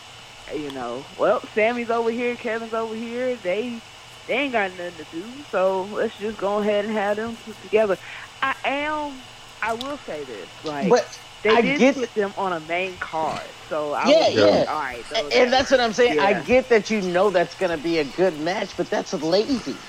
you 0.53 0.71
know. 0.71 1.07
Well, 1.17 1.41
Sami's 1.55 1.89
over 1.89 2.11
here, 2.11 2.37
Kevin's 2.37 2.73
over 2.73 2.95
here. 2.95 3.37
They 3.37 3.83
they 4.27 4.33
ain't 4.35 4.53
got 4.53 4.73
nothing 4.73 4.97
to 4.97 5.05
do, 5.05 5.43
so 5.51 5.83
let's 5.85 6.15
just 6.17 6.37
go 6.37 6.59
ahead 6.61 6.85
and 6.85 6.93
have 6.93 7.17
them 7.17 7.37
put 7.37 7.61
together. 7.61 7.97
I 8.41 8.53
am. 8.65 9.25
I 9.61 9.73
will 9.73 9.99
say 10.05 10.25
this, 10.25 10.49
like 10.63 10.89
But 10.89 11.19
they 11.43 11.49
I 11.51 11.61
did 11.61 11.79
get- 11.79 11.95
put 11.95 12.13
them 12.15 12.33
on 12.37 12.53
a 12.53 12.59
main 12.59 12.97
card, 12.99 13.55
so 13.69 13.93
I 13.93 14.09
Yeah, 14.09 14.27
was 14.29 14.33
yeah. 14.35 14.65
all 14.67 14.75
right. 14.79 15.05
and, 15.15 15.31
so 15.31 15.37
and 15.39 15.53
that's 15.53 15.71
what 15.71 15.79
I'm 15.79 15.93
saying. 15.93 16.19
I 16.19 16.33
get 16.43 16.69
that 16.69 16.89
you 16.89 17.01
know 17.01 17.29
that's 17.31 17.55
gonna 17.55 17.77
be 17.77 17.97
a 17.99 18.05
good 18.05 18.39
match, 18.39 18.75
but 18.77 18.89
that's 18.89 19.13
lazy. 19.13 19.81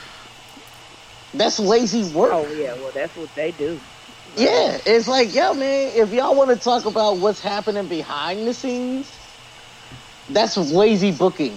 That's 1.34 1.58
lazy 1.58 2.04
work. 2.14 2.32
Oh 2.32 2.46
yeah, 2.52 2.74
well 2.74 2.92
that's 2.92 3.16
what 3.16 3.34
they 3.34 3.50
do. 3.52 3.78
Yeah, 4.36 4.78
it's 4.86 5.06
like, 5.06 5.34
yo, 5.34 5.54
man, 5.54 5.92
if 5.94 6.12
y'all 6.12 6.34
want 6.34 6.50
to 6.50 6.56
talk 6.56 6.86
about 6.86 7.18
what's 7.18 7.40
happening 7.40 7.86
behind 7.86 8.46
the 8.46 8.54
scenes, 8.54 9.12
that's 10.28 10.56
lazy 10.56 11.12
booking. 11.12 11.56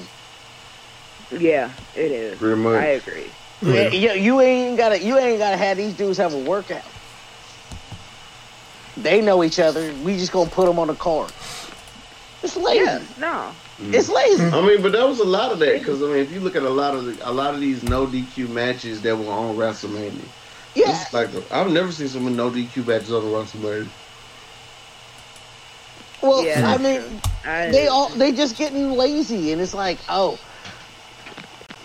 Yeah, 1.32 1.72
it 1.96 2.12
is. 2.12 2.38
Pretty 2.38 2.56
much. 2.56 2.76
I 2.76 2.86
agree. 2.86 3.32
Yeah. 3.62 3.90
You, 3.90 4.12
you 4.12 4.42
ain't 4.42 4.78
gotta, 4.78 5.00
you 5.00 5.18
ain't 5.18 5.40
gotta 5.40 5.58
have 5.58 5.78
these 5.78 5.94
dudes 5.94 6.18
have 6.20 6.34
a 6.34 6.40
workout. 6.40 6.84
They 8.96 9.22
know 9.22 9.44
each 9.44 9.60
other. 9.60 9.94
We 10.04 10.18
just 10.18 10.32
gonna 10.32 10.50
put 10.50 10.68
them 10.68 10.78
on 10.80 10.88
the 10.88 10.96
card. 10.96 11.32
It's 12.44 12.56
lazy. 12.56 12.84
Yeah, 12.84 13.02
no. 13.20 13.52
It's 13.80 14.10
lazy. 14.10 14.44
I 14.44 14.62
mean, 14.62 14.82
but 14.82 14.92
there 14.92 15.06
was 15.06 15.20
a 15.20 15.26
lot 15.26 15.52
of 15.52 15.60
that 15.60 15.80
because 15.80 16.02
I 16.02 16.08
mean, 16.08 16.18
if 16.18 16.32
you 16.32 16.40
look 16.40 16.56
at 16.56 16.64
a 16.64 16.70
lot 16.70 16.96
of 16.96 17.06
the, 17.06 17.30
a 17.30 17.32
lot 17.32 17.54
of 17.54 17.60
these 17.60 17.84
no 17.84 18.08
DQ 18.08 18.50
matches 18.50 19.02
that 19.04 19.16
were 19.16 19.32
on 19.32 19.56
WrestleMania, 19.56 20.20
Yeah, 20.76 21.02
it's 21.02 21.14
like 21.14 21.30
I've 21.52 21.72
never 21.72 21.92
seen 21.92 22.08
some 22.08 22.36
no 22.36 22.50
DQ 22.50 22.88
matches 22.88 23.12
on 23.12 23.24
WrestleMania. 23.24 23.88
well, 26.22 26.44
Yeah, 26.44 26.74
I 26.74 26.78
mean. 26.78 27.22
I, 27.46 27.72
they 27.72 27.88
all 27.88 28.10
they 28.10 28.32
just 28.34 28.58
getting 28.58 28.92
lazy, 28.92 29.52
and 29.52 29.62
it's 29.62 29.74
like, 29.74 30.00
oh, 30.10 30.38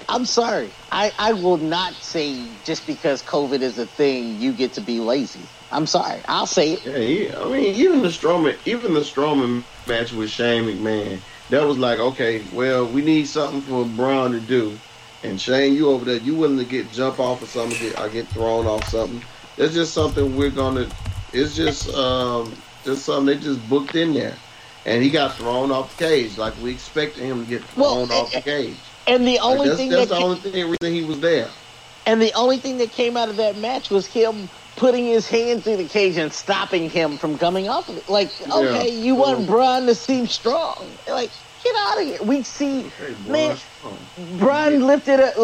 I'm 0.08 0.24
sorry. 0.24 0.70
I 0.90 1.12
I 1.18 1.32
will 1.34 1.58
not 1.58 1.92
say 1.94 2.46
just 2.64 2.86
because 2.86 3.22
COVID 3.22 3.60
is 3.60 3.78
a 3.78 3.86
thing, 3.86 4.40
you 4.40 4.52
get 4.52 4.72
to 4.74 4.80
be 4.80 4.98
lazy. 4.98 5.40
I'm 5.70 5.86
sorry. 5.86 6.20
I'll 6.28 6.46
say 6.46 6.72
it. 6.74 6.84
Yeah, 6.84 6.98
he, 6.98 7.32
I 7.32 7.44
mean, 7.44 7.74
even 7.74 8.02
the 8.02 8.08
Strowman, 8.08 8.56
even 8.66 8.92
the 8.92 9.00
Strowman 9.00 9.62
match 9.86 10.12
with 10.12 10.30
Shane 10.30 10.64
McMahon, 10.64 11.18
that 11.52 11.66
was 11.66 11.78
like, 11.78 12.00
okay, 12.00 12.44
well, 12.52 12.86
we 12.90 13.02
need 13.02 13.26
something 13.28 13.62
for 13.62 13.86
Braun 13.86 14.32
to 14.32 14.40
do, 14.40 14.82
and 15.22 15.40
Shane, 15.40 15.74
you 15.74 15.90
over 15.90 16.04
there, 16.04 16.16
you 16.18 16.36
willing 16.36 16.58
to 16.58 16.64
get 16.66 16.92
jump 16.92 17.20
off 17.20 17.42
or 17.42 17.46
something, 17.46 17.78
get, 17.78 17.98
or 18.00 18.10
get 18.10 18.32
thrown 18.32 18.66
off 18.66 18.88
something? 18.88 19.24
That's 19.56 19.74
just 19.74 19.94
something 19.94 20.36
we're 20.36 20.50
gonna. 20.50 20.88
It's 21.32 21.54
just 21.56 21.88
um, 21.94 22.62
just 22.84 23.04
something 23.04 23.26
they 23.26 23.40
just 23.40 23.68
booked 23.68 23.94
in 23.96 24.14
there, 24.14 24.42
and 24.86 25.02
he 25.02 25.10
got 25.10 25.36
thrown 25.36 25.70
off 25.70 25.96
the 25.96 26.04
cage 26.06 26.38
like 26.38 26.56
we 26.60 26.72
expected 26.72 27.22
him 27.24 27.44
to 27.44 27.50
get 27.50 27.76
Well, 27.76 28.06
thrown 28.06 28.10
off 28.18 28.32
the 28.32 28.40
cage. 28.40 28.94
And 29.06 29.26
the 29.26 29.38
Like, 29.48 29.58
only 29.58 29.68
that's 29.68 29.78
thing 29.78 29.90
that's 29.90 30.08
that 30.10 30.16
the 30.16 30.22
only 30.22 30.40
thing 30.40 30.70
reason 30.82 30.94
he 30.94 31.02
was 31.04 31.20
there. 31.20 31.56
and 32.06 32.20
the 32.20 32.32
only 32.34 32.58
thing 32.58 32.78
that 32.78 32.92
came 32.92 33.16
out 33.16 33.28
of 33.28 33.36
that 33.36 33.56
match 33.56 33.90
was 33.90 34.06
him 34.06 34.48
putting 34.82 35.06
his 35.06 35.28
hand 35.28 35.64
through 35.64 35.78
the 35.78 35.88
cage 35.88 36.18
and 36.18 36.32
stopping 36.34 36.90
him 36.90 37.18
from 37.18 37.38
coming 37.38 37.68
off 37.70 37.88
of 37.88 37.98
it. 37.98 38.04
Like, 38.08 38.32
okay, 38.52 38.90
you 38.90 39.16
want. 39.16 39.46
Braun 39.48 39.86
to 39.86 39.94
seem 39.96 40.26
strong. 40.26 40.98
Like, 41.08 41.32
get 41.64 41.74
out 41.88 42.00
of 42.02 42.06
here. 42.08 42.18
We 42.24 42.44
see 42.44 42.92
Hey, 42.98 43.14
Man. 43.26 43.56
Braun 44.16 44.80
lifted 44.80 45.20
a 45.20 45.34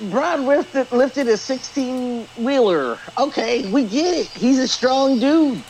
Braun 0.00 0.46
lifted 0.46 0.88
lifted 0.92 1.28
a 1.28 1.38
sixteen 1.38 2.28
wheeler. 2.36 3.00
Okay, 3.18 3.66
we 3.66 3.84
get 3.86 4.14
it. 4.16 4.30
He's 4.36 4.60
a 4.60 4.68
strong 4.68 5.20
dude. 5.20 5.64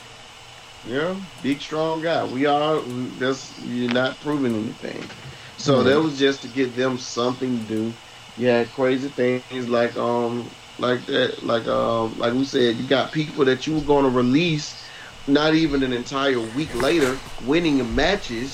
Yeah, 0.85 1.21
big 1.41 1.63
strong 1.63 2.03
guy. 2.03 2.25
We 2.25 2.47
are. 2.47 2.83
That's 2.87 3.59
you're 3.59 3.93
not 3.93 4.21
proving 4.21 4.57
anything. 4.57 5.13
So 5.59 5.83
Mhm. 5.83 5.85
that 5.85 6.01
was 6.03 6.19
just 6.19 6.43
to 6.43 6.49
get 6.49 6.75
them 6.75 6.99
something 6.99 7.61
to 7.61 7.67
do. 7.67 8.01
You 8.37 8.49
had 8.49 8.73
crazy 8.73 9.11
things 9.11 9.69
like 9.69 9.97
um 9.97 10.57
like 10.83 11.07
that 11.07 11.43
like 11.45 11.67
um 11.69 12.19
like 12.19 12.33
we 12.35 12.45
said 12.45 12.77
you 12.77 12.87
got 12.89 13.13
people 13.13 13.45
that 13.45 13.67
you 13.67 13.75
were 13.77 13.81
going 13.83 14.05
to 14.05 14.11
release 14.11 14.85
not 15.29 15.55
even 15.55 15.83
an 15.85 15.93
entire 15.93 16.41
week 16.41 16.75
later 16.75 17.17
winning 17.47 17.95
matches. 17.95 18.53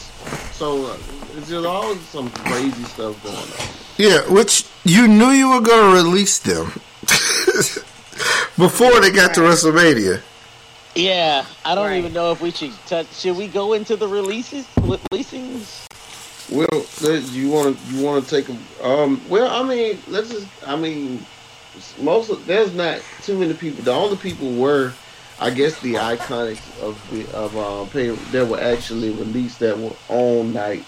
So 0.53 0.85
uh, 0.85 0.97
it's 1.37 1.49
just 1.49 1.67
all 1.67 1.95
some 1.97 2.31
crazy 2.31 2.83
stuff 2.85 3.23
going 3.23 3.37
on. 3.37 3.69
Yeah, 3.97 4.21
which 4.31 4.67
you 4.85 5.09
knew 5.09 5.31
you 5.31 5.49
were 5.49 5.63
going 5.63 5.91
to 5.91 5.97
release 5.97 6.39
them 6.41 6.67
before 8.59 9.01
they 9.01 9.11
got 9.11 9.35
to 9.35 9.41
WrestleMania. 9.41 10.21
Yeah, 10.95 11.47
I 11.65 11.75
don't 11.75 11.87
Right. 11.87 11.99
even 11.99 12.13
know 12.13 12.33
if 12.33 12.41
we 12.43 12.51
should 12.51 12.73
touch. 12.87 13.07
Should 13.15 13.37
we 13.37 13.47
go 13.47 13.73
into 13.73 13.97
the 13.97 14.09
releases? 14.09 14.67
Releasings? 14.77 15.87
Well, 16.51 16.67
you 17.33 17.51
want 17.51 17.79
to 17.79 17.95
you 17.95 18.05
want 18.05 18.25
to 18.25 18.31
take 18.31 18.49
a 18.49 18.87
um. 18.87 19.21
Well, 19.29 19.49
I 19.51 19.67
mean, 19.67 19.99
let's 20.09 20.31
just. 20.31 20.47
I 20.67 20.77
mean, 20.77 21.25
most 22.01 22.31
of 22.31 22.47
there's 22.47 22.73
not 22.75 23.01
too 23.23 23.39
many 23.39 23.55
people. 23.55 23.83
The 23.85 23.93
only 23.93 24.17
people 24.17 24.53
were, 24.55 24.93
I 25.41 25.51
guess, 25.51 25.79
the 25.81 25.95
iconics 25.95 26.81
of 26.83 27.01
the 27.11 27.27
of 27.37 27.57
uh, 27.57 27.85
pay, 27.93 28.09
that 28.11 28.47
were 28.47 28.61
actually 28.61 29.11
released 29.11 29.61
that 29.61 29.79
were 29.79 29.93
on 30.09 30.53
night 30.53 30.85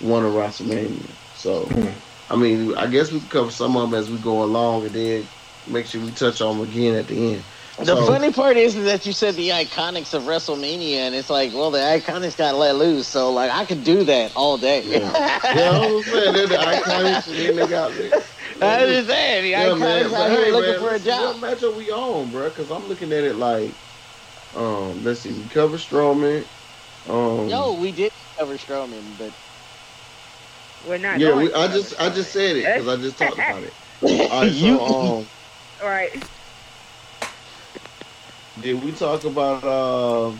one 0.00 0.24
of 0.24 0.32
WrestleMania. 0.32 1.00
So, 1.34 1.64
Hmm. 1.64 1.88
I 2.30 2.36
mean, 2.36 2.74
I 2.76 2.86
guess 2.86 3.12
we 3.12 3.20
can 3.20 3.28
cover 3.28 3.50
some 3.50 3.76
of 3.76 3.90
them 3.90 3.98
as 3.98 4.10
we 4.10 4.18
go 4.18 4.42
along, 4.42 4.84
and 4.86 4.90
then 4.94 5.26
make 5.66 5.86
sure 5.86 6.00
we 6.00 6.10
touch 6.10 6.40
on 6.40 6.58
them 6.58 6.68
again 6.68 6.94
at 6.94 7.06
the 7.08 7.34
end. 7.34 7.42
The 7.78 7.84
So- 7.84 8.06
funny 8.06 8.32
part 8.32 8.56
is 8.56 8.74
that 8.84 9.04
you 9.04 9.12
said 9.12 9.34
the 9.34 9.50
iconics 9.50 10.14
of 10.14 10.22
WrestleMania, 10.22 10.96
and 10.96 11.14
it's 11.14 11.28
like, 11.28 11.52
well, 11.52 11.70
the 11.70 11.78
iconics 11.78 12.34
got 12.36 12.54
let 12.54 12.76
loose, 12.76 13.06
so 13.06 13.30
like 13.32 13.50
I 13.50 13.64
could 13.66 13.84
do 13.84 14.02
that 14.04 14.32
all 14.34 14.56
day. 14.56 14.82
Yeah, 14.86 14.98
yeah 15.54 15.70
I 15.82 15.92
was 15.92 16.06
saying 16.06 16.32
they're 16.32 16.46
the 16.46 16.56
iconics, 16.56 17.26
and 17.28 17.36
then 17.36 17.56
they 17.56 17.66
got. 17.66 17.92
I 18.60 18.82
understand. 18.82 19.46
The 19.46 19.52
Yeah, 19.54 19.74
iconics 19.74 20.12
man. 20.12 20.12
out 20.14 20.30
here 20.30 20.46
hey, 20.46 20.52
looking 20.52 20.72
man, 20.72 20.80
for 20.80 20.94
a 20.94 20.98
job. 21.00 21.36
What 21.36 21.40
match 21.40 21.62
are 21.62 21.72
we 21.72 21.90
on, 21.90 22.30
bro? 22.30 22.48
Because 22.48 22.70
I'm 22.70 22.86
looking 22.86 23.12
at 23.12 23.24
it 23.24 23.36
like, 23.36 23.78
um, 24.54 25.02
let's 25.02 25.20
see, 25.20 25.32
we 25.32 25.46
cover 25.46 25.76
Strowman. 25.76 26.48
Um, 27.06 27.48
Yo, 27.48 27.74
we 27.74 27.92
did 27.92 28.12
cover 28.38 28.56
Strowman, 28.56 29.16
but 29.16 29.34
We're 30.82 30.98
not. 30.98 31.20
yeah, 31.20 31.32
we, 31.34 31.52
I 31.52 31.68
cover 31.68 31.72
just, 31.72 32.00
I 32.00 32.10
just 32.10 32.32
said 32.32 32.56
it 32.56 32.66
because 32.68 32.88
I 32.88 32.96
just 32.96 33.18
talked 33.18 33.38
about 33.38 33.64
it. 33.64 33.76
All 34.28 34.42
right, 34.44 34.54
you, 34.54 34.80
so 34.80 34.80
um, 34.80 35.30
All 35.82 35.88
right. 35.88 36.10
did 38.58 38.74
we 38.74 38.92
talk 38.92 39.24
about? 39.24 39.64
Uh, 39.64 40.30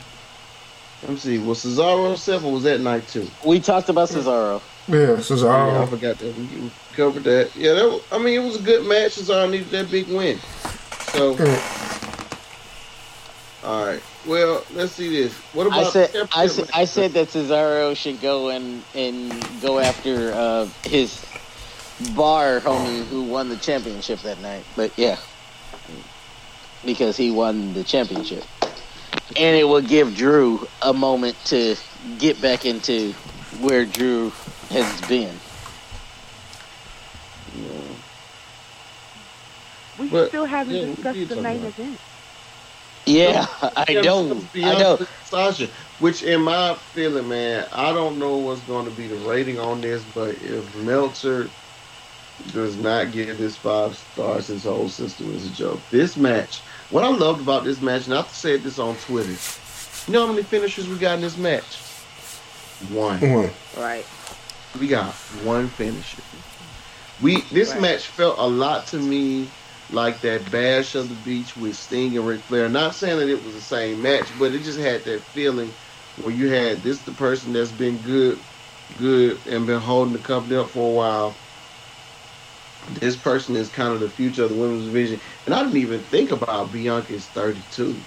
let 1.03 1.11
me 1.13 1.17
see. 1.17 1.39
Was 1.39 1.65
Cesaro 1.65 2.07
himself 2.09 2.45
or 2.45 2.53
was 2.53 2.65
that 2.65 2.81
night 2.81 3.09
too? 3.09 3.37
we 3.47 3.61
talked 3.61 3.89
about 3.89 4.09
Cesaro. 4.09 4.63
Yeah, 4.89 5.17
this 5.17 5.31
is 5.31 5.43
Yeah, 5.43 5.83
I 5.83 5.87
forgot 5.87 6.19
that 6.19 6.35
we 6.35 6.59
we 6.59 6.71
covered 6.97 7.25
that. 7.25 7.55
Yeah, 7.55 7.75
that, 7.75 7.85
was- 7.85 8.03
I 8.11 8.19
mean, 8.19 8.41
it 8.41 8.45
was 8.45 8.57
a 8.57 8.63
good 8.63 8.85
match. 8.87 9.17
Cesaro 9.17 9.49
needed 9.51 9.69
that 9.71 9.91
big 9.91 10.09
win. 10.09 10.39
So, 11.13 11.31
all 13.65 13.87
right. 13.87 14.03
Well, 14.27 14.65
let's 14.75 14.93
see 14.93 15.09
this. 15.11 15.33
What 15.55 15.67
about 15.69 15.87
I 15.87 15.91
said, 15.91 16.29
I 16.35 16.47
said. 16.47 16.71
I 16.75 16.85
said 16.85 17.13
that 17.13 17.29
Cesaro 17.29 17.97
should 17.97 18.21
go 18.21 18.49
and 18.49 18.83
and 18.95 19.31
go 19.63 19.79
after 19.79 20.33
uh, 20.33 20.67
his 20.85 21.25
bar 22.15 22.61
homie 22.61 23.05
who 23.07 23.23
won 23.23 23.49
the 23.49 23.57
championship 23.57 24.21
that 24.21 24.41
night. 24.41 24.65
But 24.75 24.93
yeah, 24.99 25.17
because 26.85 27.17
he 27.17 27.31
won 27.31 27.73
the 27.73 27.85
championship, 27.85 28.45
and 29.37 29.57
it 29.57 29.65
will 29.65 29.81
give 29.83 30.17
Drew 30.17 30.67
a 30.83 30.93
moment 30.93 31.37
to 31.47 31.77
get 32.19 32.41
back 32.43 32.65
into 32.67 33.13
where 33.61 33.85
Drew 33.85 34.31
has 34.71 35.01
been. 35.03 35.35
We 39.99 40.11
But, 40.11 40.29
still 40.29 40.47
haven't 40.47 40.81
yeah, 40.81 40.85
discussed 40.85 41.29
the 41.29 41.37
talk 41.37 41.37
main 41.37 41.65
about 41.65 41.69
it. 41.69 41.75
event. 41.79 42.01
Yeah, 43.07 43.47
I 43.77 43.95
know, 43.95 44.47
I 44.63 44.75
know. 44.75 44.99
Sasha, 45.23 45.69
which 45.99 46.23
in 46.23 46.43
my 46.43 46.75
feeling, 46.75 47.29
man, 47.29 47.67
I 47.73 47.93
don't 47.93 48.19
know 48.19 48.37
what's 48.39 48.63
going 48.63 48.87
to 48.87 48.91
be 48.91 49.09
the 49.09 49.17
rating 49.17 49.59
on 49.59 49.81
this, 49.81 50.05
but 50.05 50.37
if 50.43 50.75
Meltzer 50.75 51.53
does 52.53 52.77
not 52.77 53.13
give 53.13 53.39
this 53.39 53.57
five 53.57 53.97
stars, 53.97 54.49
his 54.49 54.65
whole 54.65 54.89
system 54.89 55.33
is 55.35 55.47
a 55.47 55.51
joke. 55.51 55.89
This 55.91 56.17
match, 56.17 56.63
what 56.91 57.05
I 57.05 57.09
loved 57.09 57.41
about 57.41 57.65
this 57.65 57.81
match, 57.81 58.07
and 58.07 58.15
I 58.15 58.23
said 58.25 58.63
this 58.63 58.79
on 58.79 58.97
Twitter, 58.97 59.41
you 60.07 60.13
know 60.13 60.27
how 60.27 60.33
many 60.33 60.43
finishers 60.45 60.89
we 60.89 60.97
got 60.99 61.15
in 61.17 61.23
this 61.23 61.37
match? 61.37 61.85
One. 62.89 63.21
One. 63.21 63.51
Right. 63.77 64.07
We 64.79 64.89
got 64.89 65.15
one 65.45 65.69
finisher. 65.69 66.23
We 67.19 67.49
this 67.51 67.75
Right. 67.75 67.81
match 67.81 68.09
felt 68.09 68.39
a 68.39 68.47
lot 68.49 68.89
to 68.89 69.01
me 69.01 69.55
like 69.89 70.23
that 70.23 70.51
Bash 70.51 70.95
of 70.95 71.09
the 71.09 71.17
Beach 71.17 71.57
with 71.57 71.77
Sting 71.77 72.17
and 72.17 72.27
Ric 72.27 72.45
Flair. 72.45 72.69
Not 72.69 72.95
saying 72.95 73.19
that 73.19 73.29
it 73.31 73.43
was 73.43 73.55
the 73.55 73.61
same 73.63 74.03
match, 74.03 74.37
but 74.37 74.55
it 74.55 74.61
just 74.61 74.79
had 74.81 75.05
that 75.07 75.25
feeling 75.25 75.77
where 76.17 76.35
you 76.35 76.49
had 76.51 76.83
this 76.83 77.03
the 77.05 77.13
person 77.15 77.53
that's 77.53 77.73
been 77.73 78.03
good, 78.03 78.45
good 78.95 79.47
and 79.47 79.67
been 79.67 79.81
holding 79.81 80.13
the 80.15 80.21
company 80.21 80.57
up 80.57 80.71
for 80.71 80.91
a 80.91 80.93
while. 80.95 81.43
This 82.89 83.17
person 83.17 83.57
is 83.57 83.69
kind 83.71 83.95
of 83.95 84.01
the 84.01 84.11
future 84.11 84.45
of 84.45 84.51
the 84.51 84.57
women's 84.57 84.87
division, 84.87 85.21
and 85.47 85.55
I 85.55 85.63
didn't 85.63 85.79
even 85.79 86.05
think 86.05 86.31
about 86.33 86.73
Bianca's 86.73 87.29
thirty-two, 87.29 88.07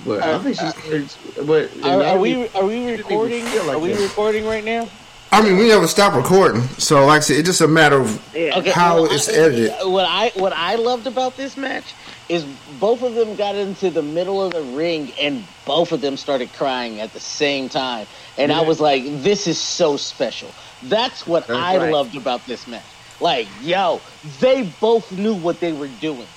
but 0.00 0.26
I 0.28 0.38
Uh, 0.38 0.42
think 0.42 0.56
she's 0.56 0.74
thirty-two. 0.74 1.44
But 1.44 1.72
Are, 1.82 2.02
are 2.04 2.18
we 2.18 2.48
are 2.54 2.66
we 2.66 2.80
recording? 2.86 3.58
like 3.62 3.66
Are 3.72 3.78
we 3.78 3.92
that. 3.92 3.94
recording 3.94 4.44
right 4.44 4.64
now? 4.64 4.90
I 5.34 5.42
mean, 5.42 5.56
we 5.58 5.66
never 5.66 5.88
stop 5.88 6.14
recording. 6.14 6.62
So, 6.78 7.06
like 7.06 7.16
I 7.16 7.20
said, 7.20 7.38
it's 7.38 7.48
just 7.48 7.60
a 7.60 7.66
matter 7.66 8.00
of 8.00 8.22
Yeah. 8.36 8.56
Okay, 8.58 8.70
how 8.70 9.02
well, 9.02 9.12
it's 9.12 9.28
I- 9.28 9.32
edited. 9.32 9.72
What 9.82 10.06
I 10.08 10.30
what 10.36 10.52
I 10.52 10.76
loved 10.76 11.08
about 11.08 11.36
this 11.36 11.56
match 11.56 11.82
is 12.28 12.44
both 12.78 13.02
of 13.02 13.14
them 13.16 13.34
got 13.34 13.56
into 13.56 13.90
the 13.90 14.00
middle 14.00 14.40
of 14.40 14.52
the 14.52 14.62
ring 14.62 15.12
and 15.20 15.44
both 15.66 15.90
of 15.90 16.00
them 16.00 16.16
started 16.16 16.52
crying 16.52 17.00
at 17.00 17.12
the 17.14 17.18
same 17.20 17.68
time, 17.68 18.06
and 18.38 18.52
I 18.52 18.60
was 18.60 18.78
like, 18.80 19.02
"This 19.24 19.48
is 19.48 19.58
so 19.58 19.96
special." 19.96 20.50
That's 20.84 21.26
what 21.26 21.48
That's 21.48 21.58
I 21.58 21.78
right. 21.78 21.92
loved 21.92 22.14
about 22.16 22.46
this 22.46 22.68
match. 22.68 22.82
Like, 23.18 23.48
yo, 23.60 24.00
they 24.38 24.62
both 24.80 25.10
knew 25.10 25.34
what 25.34 25.58
they 25.58 25.72
were 25.72 25.88
doing. 26.00 26.28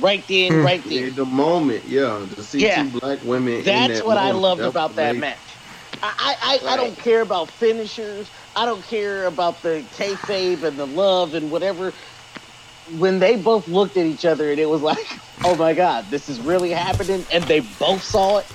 Right 0.00 0.24
then, 0.26 0.52
Hmm. 0.52 0.64
right 0.64 0.82
Yeah, 0.86 1.00
there. 1.02 1.10
the 1.10 1.24
moment, 1.26 1.82
yeah, 1.86 2.18
to 2.34 2.42
see 2.42 2.60
Yeah. 2.60 2.82
two 2.82 2.98
black 2.98 3.18
women. 3.24 3.54
in 3.60 3.64
That's 3.64 3.98
that 3.98 4.06
what 4.06 4.16
I 4.18 4.32
loved 4.32 4.60
was 4.62 4.68
about 4.70 4.96
that 4.96 5.16
match. 5.16 5.36
I, 6.02 6.36
I, 6.62 6.68
I, 6.70 6.74
I 6.74 6.76
don't 6.76 6.96
care 6.96 7.20
about 7.22 7.50
finishers. 7.50 8.30
I 8.56 8.64
don't 8.64 8.82
care 8.84 9.26
about 9.26 9.62
the 9.62 9.84
kayfabe 9.96 10.62
and 10.62 10.76
the 10.78 10.86
love 10.86 11.34
and 11.34 11.50
whatever. 11.50 11.92
When 12.98 13.18
they 13.18 13.36
both 13.36 13.68
looked 13.68 13.96
at 13.96 14.06
each 14.06 14.24
other 14.24 14.50
and 14.50 14.58
it 14.58 14.66
was 14.68 14.80
like, 14.82 15.06
oh 15.44 15.56
my 15.56 15.74
god, 15.74 16.06
this 16.10 16.28
is 16.28 16.40
really 16.40 16.70
happening, 16.70 17.24
and 17.32 17.44
they 17.44 17.60
both 17.60 18.02
saw 18.02 18.38
it, 18.38 18.46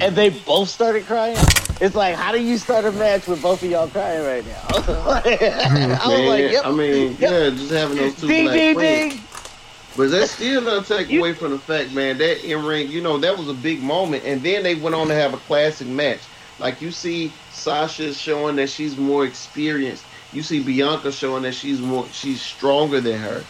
and 0.00 0.16
they 0.16 0.30
both 0.30 0.68
started 0.68 1.06
crying. 1.06 1.36
It's 1.78 1.94
like, 1.94 2.14
how 2.14 2.32
do 2.32 2.42
you 2.42 2.56
start 2.56 2.86
a 2.86 2.92
match 2.92 3.26
with 3.26 3.42
both 3.42 3.62
of 3.62 3.70
y'all 3.70 3.88
crying 3.88 4.24
right 4.24 4.46
now? 4.46 4.62
I 4.70 6.08
was 6.08 6.08
Man, 6.08 6.26
like, 6.26 6.50
yep. 6.52 6.64
I 6.64 6.70
mean, 6.72 7.16
Yep. 7.18 7.20
yeah, 7.20 7.50
just 7.50 7.70
having 7.70 7.96
those 7.98 8.14
two 8.16 8.28
ding, 8.28 8.44
black 8.44 8.56
ding, 8.56 8.74
friends. 8.74 9.14
ding. 9.14 9.25
But 9.96 10.10
that 10.10 10.28
still 10.28 10.62
doesn't 10.62 10.94
take 10.94 11.10
You- 11.10 11.20
away 11.20 11.32
from 11.32 11.52
the 11.52 11.58
fact, 11.58 11.92
man, 11.92 12.18
that 12.18 12.44
in 12.44 12.64
ring, 12.64 12.90
you 12.90 13.00
know, 13.00 13.16
that 13.18 13.38
was 13.38 13.48
a 13.48 13.54
big 13.54 13.82
moment. 13.82 14.24
And 14.24 14.42
then 14.42 14.62
they 14.62 14.74
went 14.74 14.94
on 14.94 15.08
to 15.08 15.14
have 15.14 15.32
a 15.32 15.38
classic 15.38 15.86
match. 15.86 16.20
Like 16.58 16.82
you 16.82 16.90
see 16.90 17.32
Sasha 17.52 18.12
showing 18.14 18.56
that 18.56 18.68
she's 18.68 18.96
more 18.96 19.24
experienced. 19.24 20.04
You 20.32 20.42
see 20.42 20.60
Bianca 20.60 21.12
showing 21.12 21.42
that 21.44 21.54
she's 21.54 21.80
more 21.80 22.06
she's 22.12 22.42
stronger 22.42 23.00
than 23.00 23.18
her. 23.18 23.44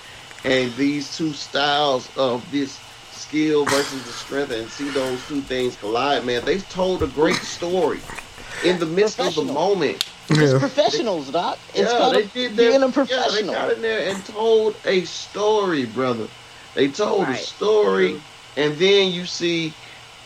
And 0.45 0.75
these 0.77 1.17
two 1.17 1.33
styles 1.33 2.09
of 2.17 2.49
this 2.53 2.79
skill 3.13 3.65
versus 3.65 4.05
the 4.05 4.13
strength 4.13 4.53
and 4.53 4.71
see 4.71 4.89
those 4.91 5.19
two 5.27 5.41
things 5.41 5.77
collide, 5.77 6.25
man. 6.25 6.45
They 6.45 6.59
told 6.59 7.03
a 7.03 7.09
great 7.09 7.37
story 7.37 8.01
in 8.63 8.79
the 8.79 8.87
midst 8.87 9.21
of 9.21 9.35
the 9.35 9.43
Professional. 9.43 9.55
moment. 9.55 10.03
It's 10.29 10.53
Yeah. 10.53 10.59
professionals, 10.59 11.31
Doc. 11.31 11.61
It's 11.75 11.93
yeah, 11.93 11.99
called 11.99 12.15
they 12.15 12.23
a- 12.23 12.29
did 12.29 12.57
being 12.57 12.81
that. 12.81 12.99
a 12.99 13.07
Yeah, 13.09 13.29
they 13.31 13.43
got 13.45 13.73
in 13.73 13.81
there 13.83 14.09
and 14.11 14.25
told 14.25 14.79
a 14.85 15.05
story, 15.05 15.87
brother. 15.87 16.31
They 16.75 16.91
told 16.91 17.29
a 17.29 17.33
Right. 17.33 17.39
story, 17.41 18.25
and 18.57 18.79
then 18.79 19.13
you 19.13 19.27
see, 19.27 19.79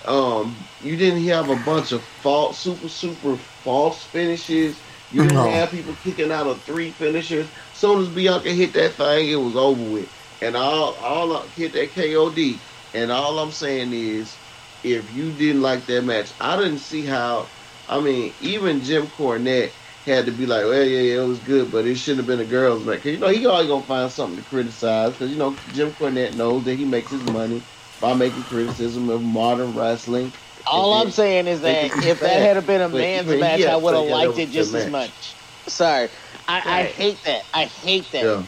um, 0.05 0.70
you 0.81 0.97
didn't 0.97 1.24
have 1.24 1.51
a 1.51 1.57
bunch 1.57 1.93
of 1.93 2.05
false, 2.05 2.61
super, 2.61 2.89
super 2.89 3.36
false 3.36 4.05
finishes. 4.05 4.82
You 5.11 5.23
didn't 5.23 5.35
No. 5.35 5.51
have 5.51 5.70
people 5.70 5.94
kicking 5.97 6.32
out 6.32 6.47
of 6.47 6.65
three 6.65 6.93
finishers. 6.93 7.51
Soon 7.73 8.01
as 8.01 8.09
Bianca 8.09 8.51
hit 8.51 8.73
that 8.74 8.97
thing, 8.97 9.28
it 9.28 9.36
was 9.36 9.57
over 9.57 9.82
with. 9.82 10.11
And 10.40 10.57
all, 10.57 10.94
all 10.94 11.36
I- 11.36 11.48
hit 11.48 11.73
that 11.74 11.93
KOD. 11.94 12.62
And 12.94 13.12
all 13.12 13.39
I'm 13.39 13.52
saying 13.52 13.93
is, 13.93 14.39
if 14.82 15.11
you 15.12 15.32
didn't 15.32 15.62
like 15.62 15.86
that 15.86 16.05
match, 16.05 16.32
I 16.40 16.57
didn't 16.57 16.78
see 16.78 17.05
how. 17.05 17.52
I 17.91 18.01
mean, 18.01 18.37
even 18.41 18.83
Jim 18.83 19.09
Cornette 19.09 19.75
had 20.07 20.27
to 20.27 20.33
be 20.33 20.47
like, 20.47 20.65
well, 20.65 20.85
yeah, 20.85 21.01
yeah, 21.01 21.23
it 21.23 21.27
was 21.27 21.41
good, 21.41 21.73
but 21.73 21.87
it 21.87 21.97
shouldn't 21.97 22.21
have 22.21 22.29
been 22.29 22.41
a 22.41 22.47
girls' 22.47 22.85
match. 22.85 23.03
'Cause, 23.03 23.12
you 23.12 23.19
know, 23.19 23.29
he 23.29 23.47
always 23.47 23.69
gonna 23.69 23.87
find 23.87 24.12
something 24.12 24.39
to 24.39 24.45
criticize. 24.45 25.12
Because 25.12 25.33
you 25.33 25.39
know, 25.39 25.61
Jim 25.71 25.95
Cornette 25.95 26.35
knows 26.37 26.65
that 26.65 26.77
he 26.77 26.87
makes 26.87 27.11
his 27.11 27.25
money 27.25 27.67
by 28.01 28.15
making 28.15 28.45
criticism 28.45 29.11
of 29.11 29.23
modern 29.23 29.75
wrestling. 29.75 30.35
All 30.67 30.95
And- 30.95 31.09
I'm 31.09 31.12
saying 31.12 31.49
is 31.49 31.62
that 31.62 31.93
if 32.05 32.21
that 32.21 32.41
had 32.57 32.67
been 32.67 32.83
a 32.83 32.89
man's 32.89 33.27
even 33.27 33.41
match, 33.41 33.61
he 33.61 33.67
I 33.67 33.77
would 33.77 33.95
have 33.95 34.07
liked 34.07 34.39
it 34.39 34.51
just 34.51 34.75
as 34.75 34.87
match. 34.87 34.93
much. 34.93 35.37
Sorry, 35.69 36.11
I, 36.49 36.62
I 36.81 36.85
hate 36.85 37.23
that. 37.25 37.45
I 37.55 37.65
hate 37.67 38.12
that. 38.12 38.25
Yeah. 38.25 38.43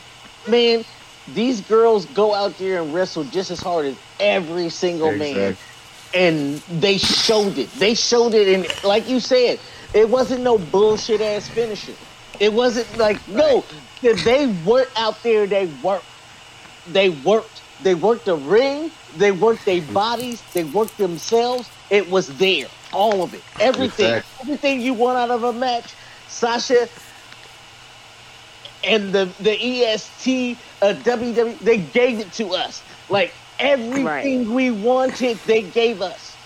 Man, 0.47 0.85
these 1.28 1.62
girls 1.62 2.06
go 2.06 2.35
out 2.35 2.59
there 2.59 2.82
and 2.82 2.93
wrestle 2.93 3.24
just 3.24 3.51
as 3.51 3.62
hard 3.62 3.86
as 3.86 3.98
every 4.20 4.70
single 4.70 5.12
man, 5.12 5.36
Exactly. 5.36 5.71
And 6.14 6.59
they 6.80 6.98
showed 6.98 7.59
it. 7.59 7.70
They 7.72 7.94
showed 7.94 8.34
it, 8.34 8.48
and 8.48 8.84
like 8.84 9.09
you 9.09 9.20
said, 9.20 9.59
it 9.94 10.09
wasn't 10.09 10.43
no 10.43 10.59
bullshit 10.59 11.20
ass 11.20 11.48
finisher. 11.48 11.94
It 12.40 12.52
wasn't 12.52 12.97
like 12.98 13.26
no, 13.28 13.64
they 14.02 14.47
worked 14.64 14.98
out 14.98 15.22
there. 15.22 15.47
They 15.47 15.66
worked. 15.82 16.05
They 16.89 17.10
worked. 17.10 17.62
They 17.82 17.94
worked 17.94 18.24
the 18.26 18.36
ring. 18.36 18.90
They 19.16 19.32
worked 19.32 19.64
their 19.64 19.82
bodies. 19.82 20.43
They 20.52 20.64
worked 20.64 20.97
themselves. 20.98 21.68
It 21.90 22.09
was 22.10 22.28
there, 22.39 22.66
all 22.93 23.22
of 23.22 23.34
it, 23.34 23.43
everything, 23.60 24.06
Exactly. 24.14 24.40
everything 24.43 24.80
you 24.80 24.94
want 24.94 25.18
out 25.18 25.30
of 25.30 25.44
a 25.44 25.52
match. 25.52 25.93
Sasha 26.28 26.89
and 28.84 29.12
the 29.12 29.26
the 29.40 29.52
EST 29.52 30.56
uh, 30.80 30.94
WWE 31.05 31.59
they 31.59 31.78
gave 31.78 32.18
it 32.20 32.32
to 32.34 32.55
us. 32.55 32.82
Like 33.09 33.32
everything 33.58 34.52
we 34.52 34.70
wanted, 34.70 35.38
they 35.44 35.62
gave 35.62 36.00
us 36.02 36.36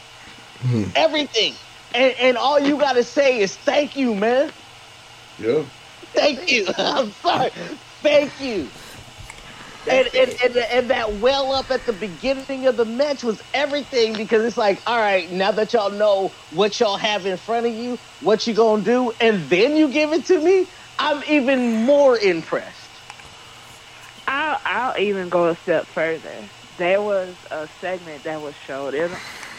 hmm. 0.60 0.84
everything. 0.94 1.54
And 1.94 2.14
and 2.20 2.36
all 2.36 2.58
you 2.60 2.78
gotta 2.78 3.04
say 3.04 3.40
is 3.40 3.56
thank 3.56 3.96
you, 3.96 4.14
man. 4.14 4.52
Yeah. 5.38 5.64
Thank 6.14 6.50
you. 6.50 6.66
I'm 6.78 7.12
sorry. 7.12 7.50
Thank 8.02 8.40
you. 8.40 8.70
And, 9.88 10.08
and, 10.14 10.36
and, 10.42 10.56
and 10.56 10.90
that 10.90 11.14
well 11.14 11.52
up 11.52 11.70
at 11.70 11.86
the 11.86 11.92
beginning 11.92 12.66
of 12.66 12.76
the 12.76 12.84
match 12.84 13.22
was 13.22 13.40
everything 13.54 14.14
because 14.14 14.44
it's 14.44 14.56
like, 14.56 14.82
all 14.84 14.98
right, 14.98 15.30
now 15.30 15.52
that 15.52 15.72
y'all 15.72 15.90
know 15.90 16.34
what 16.50 16.80
y'all 16.80 16.96
have 16.96 17.24
in 17.24 17.36
front 17.36 17.66
of 17.66 17.72
you, 17.72 18.00
what 18.18 18.46
you 18.48 18.54
gonna 18.54 18.82
do, 18.82 19.12
and 19.20 19.48
then 19.48 19.76
you 19.76 19.88
give 19.88 20.12
it 20.12 20.24
to 20.26 20.40
me, 20.40 20.66
I'm 20.98 21.22
even 21.28 21.84
more 21.84 22.18
impressed. 22.18 23.02
I'll, 24.26 24.58
I'll 24.64 25.00
even 25.00 25.28
go 25.28 25.48
a 25.50 25.56
step 25.56 25.86
further. 25.86 26.50
There 26.78 27.00
was 27.02 27.36
a 27.50 27.68
segment 27.80 28.24
that 28.24 28.40
was 28.40 28.54
showed. 28.66 28.94
It, 28.94 29.10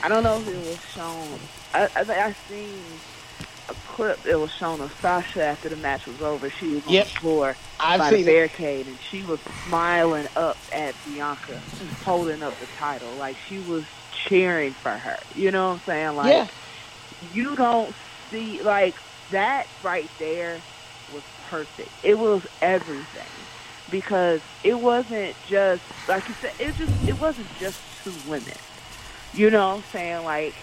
I 0.01 0.07
don't 0.09 0.23
know 0.23 0.41
if 0.41 0.47
it 0.47 0.57
was 0.57 0.79
shown. 0.95 1.49
I, 1.73 1.89
I 1.95 2.03
think 2.03 2.17
I 2.19 2.35
seen 2.47 3.01
a 3.69 3.75
clip. 3.95 4.25
It 4.25 4.35
was 4.35 4.51
shown 4.59 4.81
of 4.81 4.91
Sasha 5.01 5.43
after 5.43 5.69
the 5.69 5.75
match 5.75 6.05
was 6.05 6.21
over. 6.21 6.49
She 6.49 6.67
was 6.69 6.83
on 6.85 6.93
the 6.93 7.05
floor 7.19 7.57
I've 7.79 7.99
by 7.99 8.11
the 8.11 8.17
it. 8.21 8.25
barricade, 8.25 8.87
and 8.87 8.99
she 9.09 9.23
was 9.23 9.39
smiling 9.63 10.27
up 10.35 10.57
at 10.71 10.95
Bianca, 11.03 11.63
holding 12.03 12.43
up 12.43 12.59
the 12.59 12.67
title, 12.67 13.15
like 13.15 13.37
she 13.47 13.59
was 13.59 13.83
cheering 14.11 14.75
for 14.81 14.91
her. 14.97 15.17
You 15.33 15.51
know 15.51 15.69
what 15.69 15.73
I'm 15.75 15.81
saying? 15.85 16.15
Like 16.15 16.33
Yeah. 16.33 16.47
you 17.19 17.55
don't 17.55 17.95
see 18.29 18.61
like 18.61 18.95
that 19.31 19.67
right 19.81 20.11
there 20.19 20.63
was 21.07 21.23
perfect. 21.37 21.89
It 22.03 22.15
was 22.19 22.43
everything 22.61 23.36
because 23.89 24.41
it 24.63 24.79
wasn't 24.79 25.35
just 25.47 25.81
like 26.07 26.27
you 26.27 26.35
said. 26.41 26.53
It 26.59 26.75
just 26.75 27.07
it 27.07 27.19
wasn't 27.19 27.47
just 27.59 27.79
two 28.03 28.13
women. 28.29 28.53
You 29.33 29.49
know 29.49 29.69
what 29.69 29.77
I'm 29.77 29.83
saying? 29.91 30.23
Like 30.25 30.55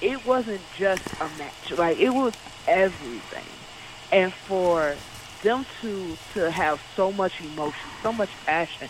it 0.00 0.24
wasn't 0.26 0.60
just 0.76 1.02
a 1.20 1.28
match. 1.38 1.70
Like 1.76 1.98
it 1.98 2.10
was 2.10 2.34
everything, 2.66 3.44
and 4.10 4.32
for 4.32 4.96
them 5.42 5.66
to 5.80 6.16
to 6.34 6.50
have 6.50 6.80
so 6.96 7.12
much 7.12 7.40
emotion, 7.40 7.90
so 8.02 8.12
much 8.12 8.30
passion, 8.46 8.88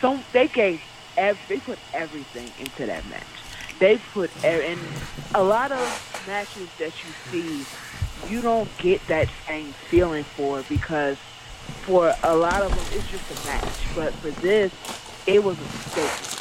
so 0.00 0.18
they 0.32 0.48
gave 0.48 0.80
ev- 1.16 1.38
they 1.48 1.58
put 1.58 1.78
everything 1.92 2.50
into 2.58 2.86
that 2.86 3.06
match. 3.08 3.24
They 3.78 3.98
put 4.12 4.30
and 4.44 4.80
a 5.34 5.42
lot 5.42 5.72
of 5.72 6.24
matches 6.26 6.68
that 6.78 6.92
you 7.04 7.12
see, 7.30 7.66
you 8.28 8.42
don't 8.42 8.68
get 8.78 9.06
that 9.08 9.28
same 9.46 9.72
feeling 9.72 10.24
for 10.24 10.62
because 10.68 11.16
for 11.70 12.14
a 12.22 12.36
lot 12.36 12.62
of 12.62 12.74
them 12.74 12.86
it's 12.90 13.08
just 13.08 13.30
a 13.30 13.36
match, 13.36 13.92
but 13.94 14.14
for 14.16 14.30
this, 14.32 14.72
it 15.26 15.42
was 15.42 15.60
a 15.60 15.68
statement. 15.68 16.34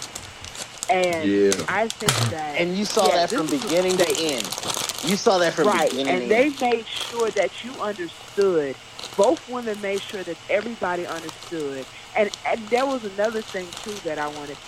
And 0.90 1.32
Yeah. 1.32 1.66
I 1.68 1.90
think 1.90 2.28
that 2.30 2.60
And 2.60 2.76
you 2.76 2.86
saw 2.86 3.10
yeah, 3.10 3.18
that 3.18 3.30
from 3.32 3.48
this 3.48 3.50
was 3.50 3.64
a 3.64 3.68
beginning 3.68 3.98
to 3.98 4.08
end. 4.18 4.56
You 5.02 5.18
saw 5.18 5.38
that 5.40 5.54
from 5.54 5.70
right, 5.70 5.90
beginning 5.90 6.08
and 6.08 6.22
to 6.22 6.28
they 6.28 6.46
end. 6.46 6.56
made 6.60 6.88
sure 6.88 7.32
that 7.32 7.64
you 7.64 7.80
understood. 7.80 8.78
Both 9.16 9.48
women 9.48 9.80
made 9.82 10.02
sure 10.02 10.24
that 10.24 10.38
everybody 10.50 11.06
understood, 11.06 11.88
and 12.16 12.30
and 12.46 12.70
there 12.70 12.86
was 12.86 13.04
another 13.04 13.42
thing 13.42 13.74
too 13.74 14.00
that 14.02 14.18
I 14.18 14.28
wanted. 14.28 14.60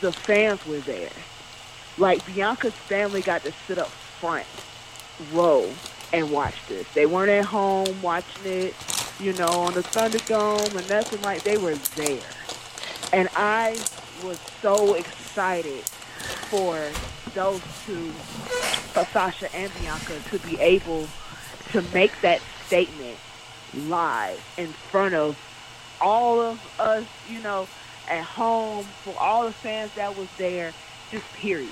The 0.00 0.12
fans 0.12 0.64
were 0.64 0.80
there. 0.80 1.26
Like 1.96 2.24
Bianca's 2.24 2.74
family 2.78 3.22
got 3.22 3.44
to 3.44 3.52
sit 3.52 3.78
up 3.78 3.96
front 4.20 4.46
row 5.18 5.78
and 6.12 6.30
watch 6.30 6.66
this. 6.66 6.88
They 6.92 7.06
weren't 7.06 7.30
at 7.30 7.44
home 7.44 8.00
watching 8.02 8.44
it, 8.44 8.76
you 9.20 9.32
know, 9.34 9.48
on 9.48 9.74
the 9.74 9.82
Thunderdome 9.82 10.70
or 10.74 10.88
nothing 10.88 11.20
like. 11.22 11.42
They 11.42 11.56
were 11.56 11.74
there, 11.96 12.20
and 13.12 13.28
I 13.36 13.78
was 14.24 14.38
so 14.62 14.94
excited 14.94 15.82
for 16.50 16.80
those 17.34 17.60
two, 17.86 18.10
for 18.92 19.04
Sasha 19.06 19.54
and 19.54 19.70
Bianca, 19.80 20.18
to 20.30 20.38
be 20.40 20.58
able 20.60 21.06
to 21.72 21.82
make 21.94 22.12
that 22.22 22.40
statement 22.66 23.16
live 23.74 24.40
in 24.56 24.68
front 24.68 25.14
of 25.14 25.38
all 26.00 26.40
of 26.40 26.80
us, 26.80 27.04
you 27.28 27.40
know, 27.42 27.68
at 28.08 28.24
home, 28.24 28.84
for 29.04 29.14
all 29.20 29.44
the 29.44 29.52
fans 29.52 29.92
that 29.94 30.16
was 30.16 30.28
there, 30.38 30.72
just 31.10 31.30
period. 31.34 31.68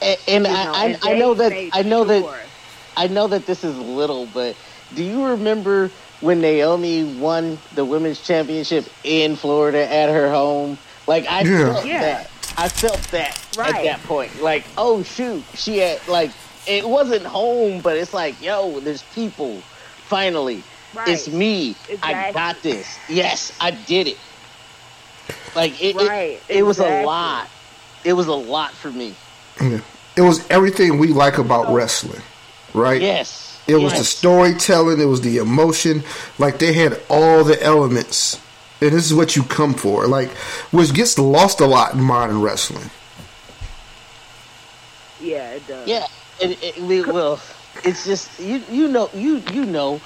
And, 0.00 0.18
and 0.28 0.46
you 0.46 0.52
I, 0.52 0.86
and 0.86 0.98
I, 1.02 1.12
I 1.12 1.18
know 1.18 1.34
that 1.34 1.70
I 1.72 1.82
know 1.82 2.04
that. 2.04 2.48
I 2.96 3.06
know 3.06 3.28
that 3.28 3.46
this 3.46 3.64
is 3.64 3.78
little, 3.78 4.26
but 4.26 4.56
do 4.94 5.02
you 5.02 5.24
remember 5.24 5.90
when 6.20 6.40
Naomi 6.40 7.04
won 7.18 7.58
the 7.74 7.84
women's 7.84 8.20
championship 8.20 8.86
in 9.04 9.36
Florida 9.36 9.90
at 9.92 10.10
her 10.10 10.30
home? 10.30 10.78
Like 11.06 11.26
I 11.28 11.42
Yeah. 11.42 11.72
felt 11.72 11.86
Yeah. 11.86 12.00
that. 12.00 12.30
I 12.56 12.68
felt 12.68 13.02
that 13.10 13.38
at 13.58 13.82
that 13.84 14.02
point. 14.04 14.42
Like, 14.42 14.64
oh 14.76 15.02
shoot, 15.02 15.42
she 15.54 15.78
had 15.78 16.06
like 16.08 16.30
it 16.66 16.86
wasn't 16.88 17.24
home, 17.24 17.80
but 17.80 17.96
it's 17.96 18.12
like, 18.12 18.40
yo, 18.42 18.80
there's 18.80 19.02
people. 19.14 19.62
Finally, 20.06 20.62
Right. 20.92 21.08
it's 21.08 21.28
me. 21.28 21.76
I 22.02 22.32
got 22.32 22.62
this. 22.62 22.86
Yes, 23.08 23.52
I 23.60 23.70
did 23.70 24.08
it. 24.08 24.18
Like 25.54 25.82
it, 25.82 25.96
Right, 25.96 26.40
it, 26.48 26.58
it 26.58 26.62
was 26.62 26.78
a 26.78 27.04
lot. 27.04 27.48
It 28.04 28.12
was 28.14 28.26
a 28.26 28.34
lot 28.34 28.72
for 28.72 28.90
me. 28.90 29.14
Yeah. 29.60 29.78
It 30.16 30.22
was 30.22 30.48
everything 30.50 30.98
we 30.98 31.08
like 31.08 31.38
about 31.38 31.66
oh. 31.68 31.74
wrestling, 31.74 32.22
right? 32.74 33.00
Yes. 33.00 33.49
It 33.70 33.82
was 33.82 33.92
the 33.92 34.04
storytelling, 34.04 35.00
it 35.00 35.06
was 35.06 35.20
the 35.20 35.38
emotion. 35.38 36.02
Like 36.38 36.58
they 36.58 36.72
had 36.72 37.00
all 37.08 37.44
the 37.44 37.62
elements. 37.62 38.40
And 38.80 38.92
this 38.92 39.04
is 39.04 39.14
what 39.14 39.36
you 39.36 39.42
come 39.42 39.74
for. 39.74 40.06
Like 40.06 40.30
which 40.72 40.94
gets 40.94 41.18
lost 41.18 41.60
a 41.60 41.66
lot 41.66 41.94
in 41.94 42.00
modern 42.00 42.40
wrestling. 42.40 42.90
Yeah, 45.20 45.50
it 45.52 45.66
does. 45.66 45.86
Yeah, 45.86 46.06
it, 46.40 46.62
it, 46.62 46.78
we 46.82 47.02
will. 47.02 47.38
It's 47.84 48.04
just 48.06 48.40
you. 48.40 48.62
You 48.70 48.88
know. 48.88 49.10
You 49.14 49.42
you 49.52 49.66
know. 49.66 50.00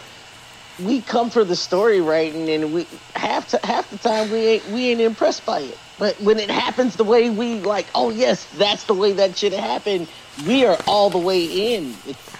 We 0.82 1.02
come 1.02 1.30
for 1.30 1.44
the 1.44 1.54
story 1.54 2.00
writing, 2.00 2.50
and 2.50 2.74
we 2.74 2.88
half 3.14 3.46
to, 3.50 3.60
half 3.62 3.88
the 3.90 3.98
time 3.98 4.28
we 4.32 4.38
ain't 4.38 4.68
we 4.70 4.90
ain't 4.90 5.00
impressed 5.00 5.46
by 5.46 5.60
it. 5.60 5.78
But 6.00 6.20
when 6.20 6.40
it 6.40 6.50
happens 6.50 6.96
the 6.96 7.04
way 7.04 7.30
we 7.30 7.60
like, 7.60 7.86
oh 7.94 8.10
yes, 8.10 8.44
that's 8.56 8.82
the 8.84 8.94
way 8.94 9.12
that 9.12 9.36
should 9.36 9.52
happen. 9.52 10.08
We 10.44 10.66
are 10.66 10.76
all 10.88 11.10
the 11.10 11.18
way 11.18 11.44
in. 11.44 11.94
It's 12.06 12.36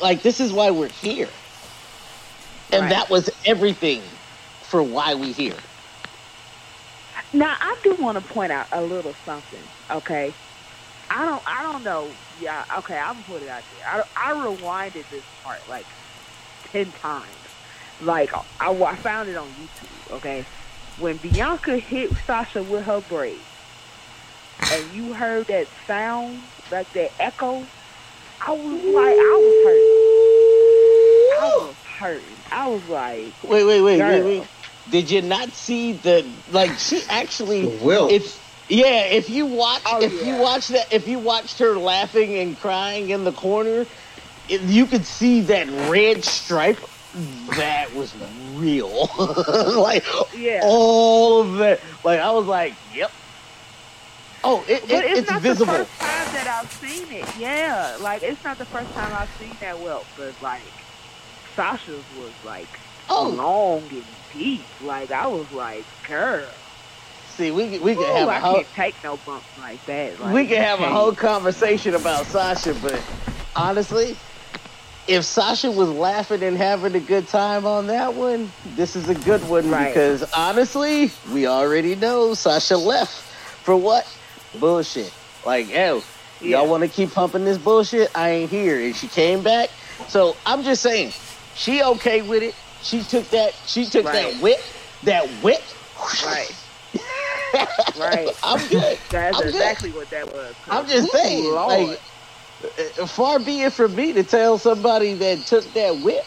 like 0.00 0.22
this 0.22 0.40
is 0.40 0.52
why 0.52 0.70
we're 0.70 0.88
here, 0.88 1.28
and 2.72 2.82
Right. 2.82 2.90
that 2.90 3.10
was 3.10 3.30
everything 3.44 4.02
for 4.62 4.82
why 4.82 5.14
we 5.14 5.32
here. 5.32 5.56
Now 7.32 7.56
I 7.60 7.76
do 7.82 7.94
want 7.94 8.16
to 8.18 8.24
point 8.32 8.52
out 8.52 8.66
a 8.72 8.80
little 8.82 9.14
something. 9.24 9.62
Okay, 9.90 10.32
I 11.10 11.24
don't. 11.24 11.42
I 11.46 11.62
don't 11.62 11.82
know. 11.84 12.08
Yeah. 12.40 12.64
Okay, 12.78 12.98
I'm 12.98 13.14
gonna 13.14 13.24
put 13.26 13.42
it 13.42 13.48
out 13.48 13.62
there. 13.78 14.04
I, 14.16 14.30
I 14.32 14.34
rewinded 14.34 15.08
this 15.10 15.24
part 15.42 15.60
like 15.68 15.86
ten 16.70 16.90
times. 16.92 17.26
Like 18.00 18.32
I, 18.60 18.70
I 18.70 18.96
found 18.96 19.28
it 19.28 19.36
on 19.36 19.48
YouTube. 19.48 20.12
Okay, 20.16 20.44
when 20.98 21.16
Bianca 21.18 21.76
hit 21.78 22.12
Sasha 22.26 22.62
with 22.62 22.84
her 22.84 23.00
braid, 23.08 23.38
and 24.72 24.92
you 24.92 25.12
heard 25.12 25.46
that 25.48 25.66
sound, 25.86 26.40
like 26.70 26.92
that 26.92 27.12
echo, 27.18 27.64
I 28.46 28.52
was 28.52 28.84
like, 28.84 29.16
I 29.16 29.36
was 29.40 29.54
hurt. 29.64 29.84
I 31.40 31.66
was 31.66 31.76
hurt. 31.98 32.22
I 32.52 32.68
was 32.68 32.88
like, 32.88 33.32
Wait, 33.42 33.64
wait, 33.64 33.80
wait, 33.80 33.98
Girl. 33.98 34.10
wait, 34.24 34.40
wait. 34.40 34.48
Did 34.90 35.10
you 35.10 35.22
not 35.22 35.48
see 35.50 35.92
the 35.92 36.26
like? 36.52 36.70
She 36.78 37.02
actually. 37.08 37.62
The 37.78 37.84
welt. 37.84 38.12
If 38.12 38.40
yeah, 38.68 39.04
if 39.06 39.30
you 39.30 39.46
watch, 39.46 39.82
Oh, 39.86 40.02
if 40.02 40.12
yeah. 40.12 40.36
you 40.36 40.42
watch 40.42 40.68
that, 40.68 40.92
if 40.92 41.08
you 41.08 41.18
watched 41.18 41.58
her 41.58 41.78
laughing 41.78 42.34
and 42.36 42.58
crying 42.60 43.08
in 43.10 43.24
the 43.24 43.32
corner, 43.32 43.86
it, 44.48 44.60
you 44.62 44.84
could 44.86 45.06
see 45.06 45.40
that 45.42 45.68
red 45.90 46.22
stripe. 46.24 46.78
That 47.56 47.94
was 47.94 48.14
real. 48.54 49.08
like 49.80 50.04
Yeah. 50.36 50.60
all 50.64 51.40
of 51.40 51.54
that. 51.58 51.80
Like 52.04 52.20
I 52.20 52.30
was 52.32 52.44
like, 52.46 52.74
yep. 52.92 53.10
Oh, 54.46 54.64
it, 54.68 54.82
But 54.82 54.90
it, 54.90 55.04
it's, 55.10 55.18
it's 55.20 55.30
not 55.30 55.40
visible. 55.42 55.72
the 55.72 55.84
first 55.86 56.00
time 56.00 56.34
that 56.34 56.60
I've 56.62 56.70
seen 56.72 57.10
it. 57.10 57.36
Yeah, 57.38 57.96
like 58.00 58.22
it's 58.22 58.42
not 58.44 58.58
the 58.58 58.66
first 58.66 58.92
time 58.92 59.12
I've 59.14 59.30
seen 59.40 59.56
that 59.60 59.78
welt, 59.80 60.06
but 60.16 60.34
like 60.42 60.60
Sasha's 61.56 62.04
was 62.18 62.32
like 62.44 62.68
Oh, 63.08 63.28
long 63.28 63.82
and 63.90 64.04
deep. 64.32 64.62
Like 64.82 65.10
I 65.10 65.26
was 65.26 65.50
like, 65.52 65.84
girl, 66.08 66.44
see, 67.36 67.50
we 67.50 67.78
we 67.78 67.92
ooh, 67.96 68.02
have 68.02 68.28
I 68.28 68.36
a 68.36 68.40
whole 68.40 68.54
can't 68.56 68.66
take 68.74 68.94
no 69.04 69.16
bumps 69.24 69.46
like 69.58 69.84
that. 69.86 70.20
Like, 70.20 70.34
we 70.34 70.46
could 70.46 70.58
have 70.58 70.80
a 70.80 70.88
whole 70.90 71.14
conversation 71.14 71.94
about 71.94 72.26
Sasha, 72.26 72.74
but 72.82 73.00
honestly, 73.56 74.16
if 75.06 75.24
Sasha 75.24 75.70
was 75.70 75.90
laughing 75.90 76.42
and 76.42 76.56
having 76.56 76.94
a 76.94 77.00
good 77.00 77.28
time 77.28 77.66
on 77.66 77.86
that 77.88 78.14
one, 78.14 78.50
this 78.74 78.96
is 78.96 79.08
a 79.08 79.14
good 79.14 79.46
one 79.48 79.70
Right. 79.70 79.88
because 79.88 80.22
honestly, 80.32 81.10
we 81.32 81.46
already 81.46 81.94
know 81.94 82.32
Sasha 82.34 82.76
left 82.76 83.12
for 83.62 83.76
what 83.76 84.06
bullshit. 84.54 85.12
Like, 85.44 85.68
hell, 85.70 86.04
Yeah. 86.40 86.58
y'all 86.58 86.68
want 86.68 86.84
to 86.84 86.90
keep 86.90 87.12
pumping 87.12 87.44
this 87.44 87.58
bullshit? 87.58 88.10
I 88.14 88.30
ain't 88.30 88.50
here, 88.52 88.80
and 88.80 88.96
she 88.96 89.08
came 89.08 89.42
back. 89.42 89.70
So 90.08 90.38
I'm 90.46 90.64
just 90.64 90.82
saying, 90.82 91.14
she 91.52 91.82
okay 91.82 92.22
with 92.22 92.42
it. 92.44 92.56
She 92.80 93.04
took 93.04 93.30
that. 93.30 93.54
She 93.66 93.86
took 93.86 94.10
Right. 94.10 94.12
that 94.12 94.36
whip. 94.36 94.58
That 95.02 95.40
whip. 95.42 95.60
Right. 96.24 96.52
Right. 97.94 98.34
I'm 98.42 98.68
good. 98.68 98.98
That's 99.10 99.38
I'm 99.38 99.50
good. 99.50 99.76
exactly 99.76 99.92
what 99.92 100.10
that 100.10 100.30
was. 100.30 100.56
I'm 100.70 100.86
just 100.88 101.10
Ooh, 101.12 101.12
saying, 101.12 101.54
Lord. 101.54 101.66
like, 101.66 102.00
uh, 103.00 103.06
far 103.06 103.40
be 103.40 103.62
it 103.62 103.72
from 103.74 103.94
me 103.94 104.14
to 104.14 104.24
tell 104.24 104.58
somebody 104.58 105.14
that 105.16 105.46
took 105.46 105.74
that 105.74 105.98
whip. 106.00 106.24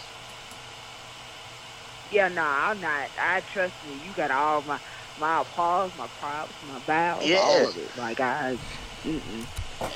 Yeah, 2.11 2.29
nah, 2.29 2.69
I'm 2.71 2.79
not. 2.81 3.11
I 3.19 3.41
trust 3.53 3.75
you. 3.81 3.93
You 3.93 4.13
got 4.13 4.31
all 4.31 4.63
my 4.63 4.79
my 5.19 5.41
applause, 5.41 5.91
my 5.97 6.07
props, 6.19 6.53
my 6.71 6.79
bows, 6.79 7.25
Yeah. 7.25 7.37
all 7.37 7.67
of 7.69 7.77
it. 7.77 7.89
Like 7.97 8.19
I, 8.19 8.57
mm-mm. 9.03 9.45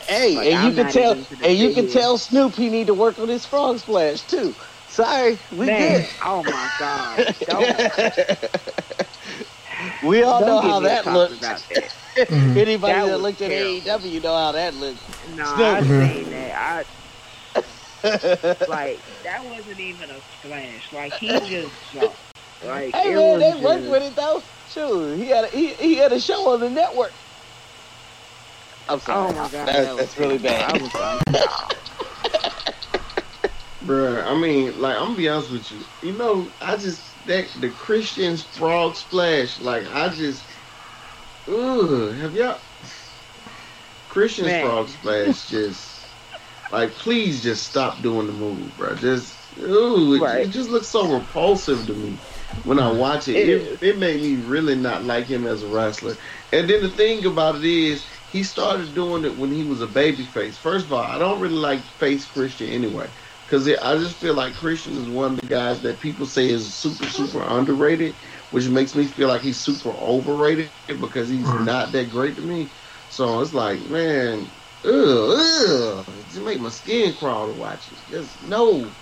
Hey, 0.08 0.36
Like, 0.36 0.48
and 0.48 0.56
I'm 0.56 0.70
you 0.70 0.76
can 0.84 0.92
tell, 0.92 1.12
even 1.18 1.26
finna 1.38 1.50
and 1.50 1.58
you 1.58 1.74
can 1.74 1.90
tell 1.90 2.18
Snoop 2.18 2.54
he 2.54 2.70
need 2.70 2.88
to 2.88 2.94
work 2.94 3.18
on 3.20 3.28
his 3.28 3.46
frog 3.46 3.80
splash 3.80 4.22
too. 4.22 4.54
Sorry, 4.90 5.40
we 5.52 5.66
man, 5.68 6.02
good. 6.02 6.10
oh 6.24 6.44
my 6.44 6.70
god, 6.78 7.36
don't, 7.48 8.40
We 10.04 10.24
all 10.24 10.40
don't 10.40 10.48
know 10.48 10.62
how 10.62 10.80
that 10.82 11.04
talking 11.04 11.14
looks. 11.14 11.38
About 11.38 11.64
that. 11.74 12.28
Mm-hmm. 12.28 12.58
Anybody 12.58 12.94
That 12.94 13.06
that, 13.06 13.14
was 13.14 13.22
looked 13.22 13.42
at 13.42 13.50
terrible. 13.50 13.82
AEW 13.82 14.24
know 14.24 14.36
how 14.36 14.52
that 14.52 14.74
looks. 14.76 15.00
No, 15.36 15.46
Snoop. 15.46 15.60
I 15.60 15.82
seen 15.82 16.26
mm-hmm. 16.26 16.32
that. 16.32 16.86
I 16.86 16.86
like 18.68 19.00
that 19.24 19.46
wasn't 19.46 19.80
even 19.80 20.10
a 20.10 20.20
splash. 20.40 20.92
Like 20.94 21.14
he 21.14 21.28
just 21.28 21.72
jumped. 21.94 22.16
Like 22.66 22.94
Hey 22.94 23.12
it 23.12 23.16
man, 23.16 23.32
was 23.32 23.40
they 23.40 23.52
just, 23.52 23.64
worked 23.64 23.86
with 23.90 24.04
it 24.04 24.16
though. 24.16 24.44
Sure, 24.74 25.14
he 25.16 25.26
had 25.26 25.46
a, 25.46 25.48
he, 25.48 25.68
he 25.74 25.96
had 25.98 26.14
a 26.14 26.20
show 26.20 26.54
on 26.54 26.62
the 26.62 26.70
network. 26.70 27.12
I'm 28.88 28.96
oh 28.96 28.98
sorry. 29.00 29.30
Oh 29.30 29.34
my 29.34 29.50
god, 29.50 29.68
That- 29.68 29.68
that 29.68 29.98
that's 29.98 30.18
really 30.18 30.38
bad. 30.38 30.72
I 30.72 30.82
was 30.82 30.94
like, 30.94 31.26
Bruh, 33.84 34.26
I 34.26 34.40
mean, 34.40 34.80
like 34.80 34.96
I'm 34.96 35.08
gonna 35.08 35.18
be 35.18 35.28
honest 35.28 35.52
with 35.52 35.72
you. 35.72 35.80
You 36.02 36.18
know, 36.18 36.48
I 36.62 36.78
just 36.78 37.02
that 37.28 37.50
the 37.60 37.70
Christian's 37.70 38.44
frog 38.44 38.96
splash, 38.96 39.60
like 39.60 39.84
I 39.94 40.08
just 40.10 40.44
ugh, 41.48 42.16
have 42.16 42.36
y'all 42.36 42.58
Christian's 44.08 44.48
Man. 44.48 44.66
frog 44.66 44.88
splash 44.88 45.50
just 45.50 46.06
like 46.72 46.92
please 46.92 47.44
just 47.44 47.68
stop 47.68 48.02
doing 48.02 48.28
the 48.28 48.34
move, 48.34 48.78
bro. 48.78 48.96
Just 48.96 49.36
ooh, 49.60 50.14
it, 50.14 50.48
it 50.48 50.52
just 50.52 50.70
looks 50.70 50.88
so 50.88 51.20
repulsive 51.20 51.86
to 51.88 51.94
me 51.94 52.18
when 52.64 52.80
I 52.80 52.92
watch 52.92 53.28
it. 53.28 53.36
It 53.50 53.80
It, 53.82 53.98
made 53.98 54.22
me 54.22 54.38
really 54.38 54.76
not 54.76 55.04
like 55.04 55.28
him 55.28 55.46
as 55.46 55.64
a 55.64 55.68
wrestler. 55.68 56.18
And 56.52 56.70
then 56.70 56.82
the 56.82 56.90
thing 56.90 57.26
about 57.26 57.56
it 57.56 57.66
is 57.66 58.08
he 58.28 58.44
started 58.44 58.94
doing 58.94 59.26
it 59.26 59.38
when 59.38 59.52
he 59.52 59.64
was 59.64 59.82
a 59.82 59.88
baby 59.88 60.26
face. 60.26 60.58
First 60.58 60.86
of 60.86 60.94
all, 60.94 61.02
I 61.04 61.18
don't 61.18 61.40
really 61.40 61.56
like 61.56 61.84
face 61.86 62.26
Christian 62.26 62.70
anyway. 62.70 63.12
Because 63.46 63.68
I 63.68 63.98
just 63.98 64.20
feel 64.20 64.34
like 64.34 64.54
Christian 64.56 64.96
is 64.96 65.10
one 65.10 65.34
of 65.34 65.42
the 65.42 65.48
guys 65.48 65.82
that 65.82 66.00
people 66.00 66.26
say 66.26 66.50
is 66.50 66.74
super, 66.74 67.06
super 67.06 67.42
underrated, 67.42 68.18
which 68.50 68.70
makes 68.70 68.96
me 68.96 69.06
feel 69.06 69.28
like 69.28 69.42
he's 69.42 69.60
super 69.60 69.92
overrated 69.92 70.72
because 71.00 71.28
he's 71.30 71.52
Mhm. 71.52 71.66
not 71.66 71.92
that 71.92 72.10
great 72.10 72.36
to 72.38 72.42
me. 72.42 72.72
So 73.10 73.42
it's 73.42 73.54
like, 73.54 73.86
man, 73.90 74.52
ugh, 74.86 74.94
ugh. 74.94 76.06
It 76.20 76.28
just 76.30 76.42
make 76.44 76.62
my 76.62 76.70
skin 76.70 77.14
crawl 77.16 77.48
to 77.48 77.54
watch 77.54 77.92
it. 77.92 78.02
Just 78.08 78.42
no. 78.42 78.96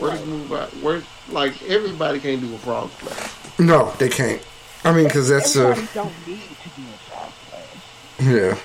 Where 0.00 0.16
to 0.16 0.26
move 0.26 0.52
out? 0.52 0.68
Where, 0.82 1.02
like, 1.30 1.62
everybody 1.68 2.18
can't 2.20 2.40
do 2.40 2.54
a 2.54 2.58
frog 2.58 2.90
splash. 2.92 3.58
No, 3.58 3.92
they 3.98 4.08
can't. 4.08 4.42
I 4.84 4.92
mean, 4.94 5.04
because 5.04 5.28
that's 5.28 5.56
uh, 5.56 5.68
everybody 5.68 5.88
don't 5.94 6.26
need 6.26 6.40
to 6.40 6.68
do 6.80 6.82
a 6.88 6.98
frog 6.98 7.32
splash. 7.46 8.26
yeah. 8.26 8.58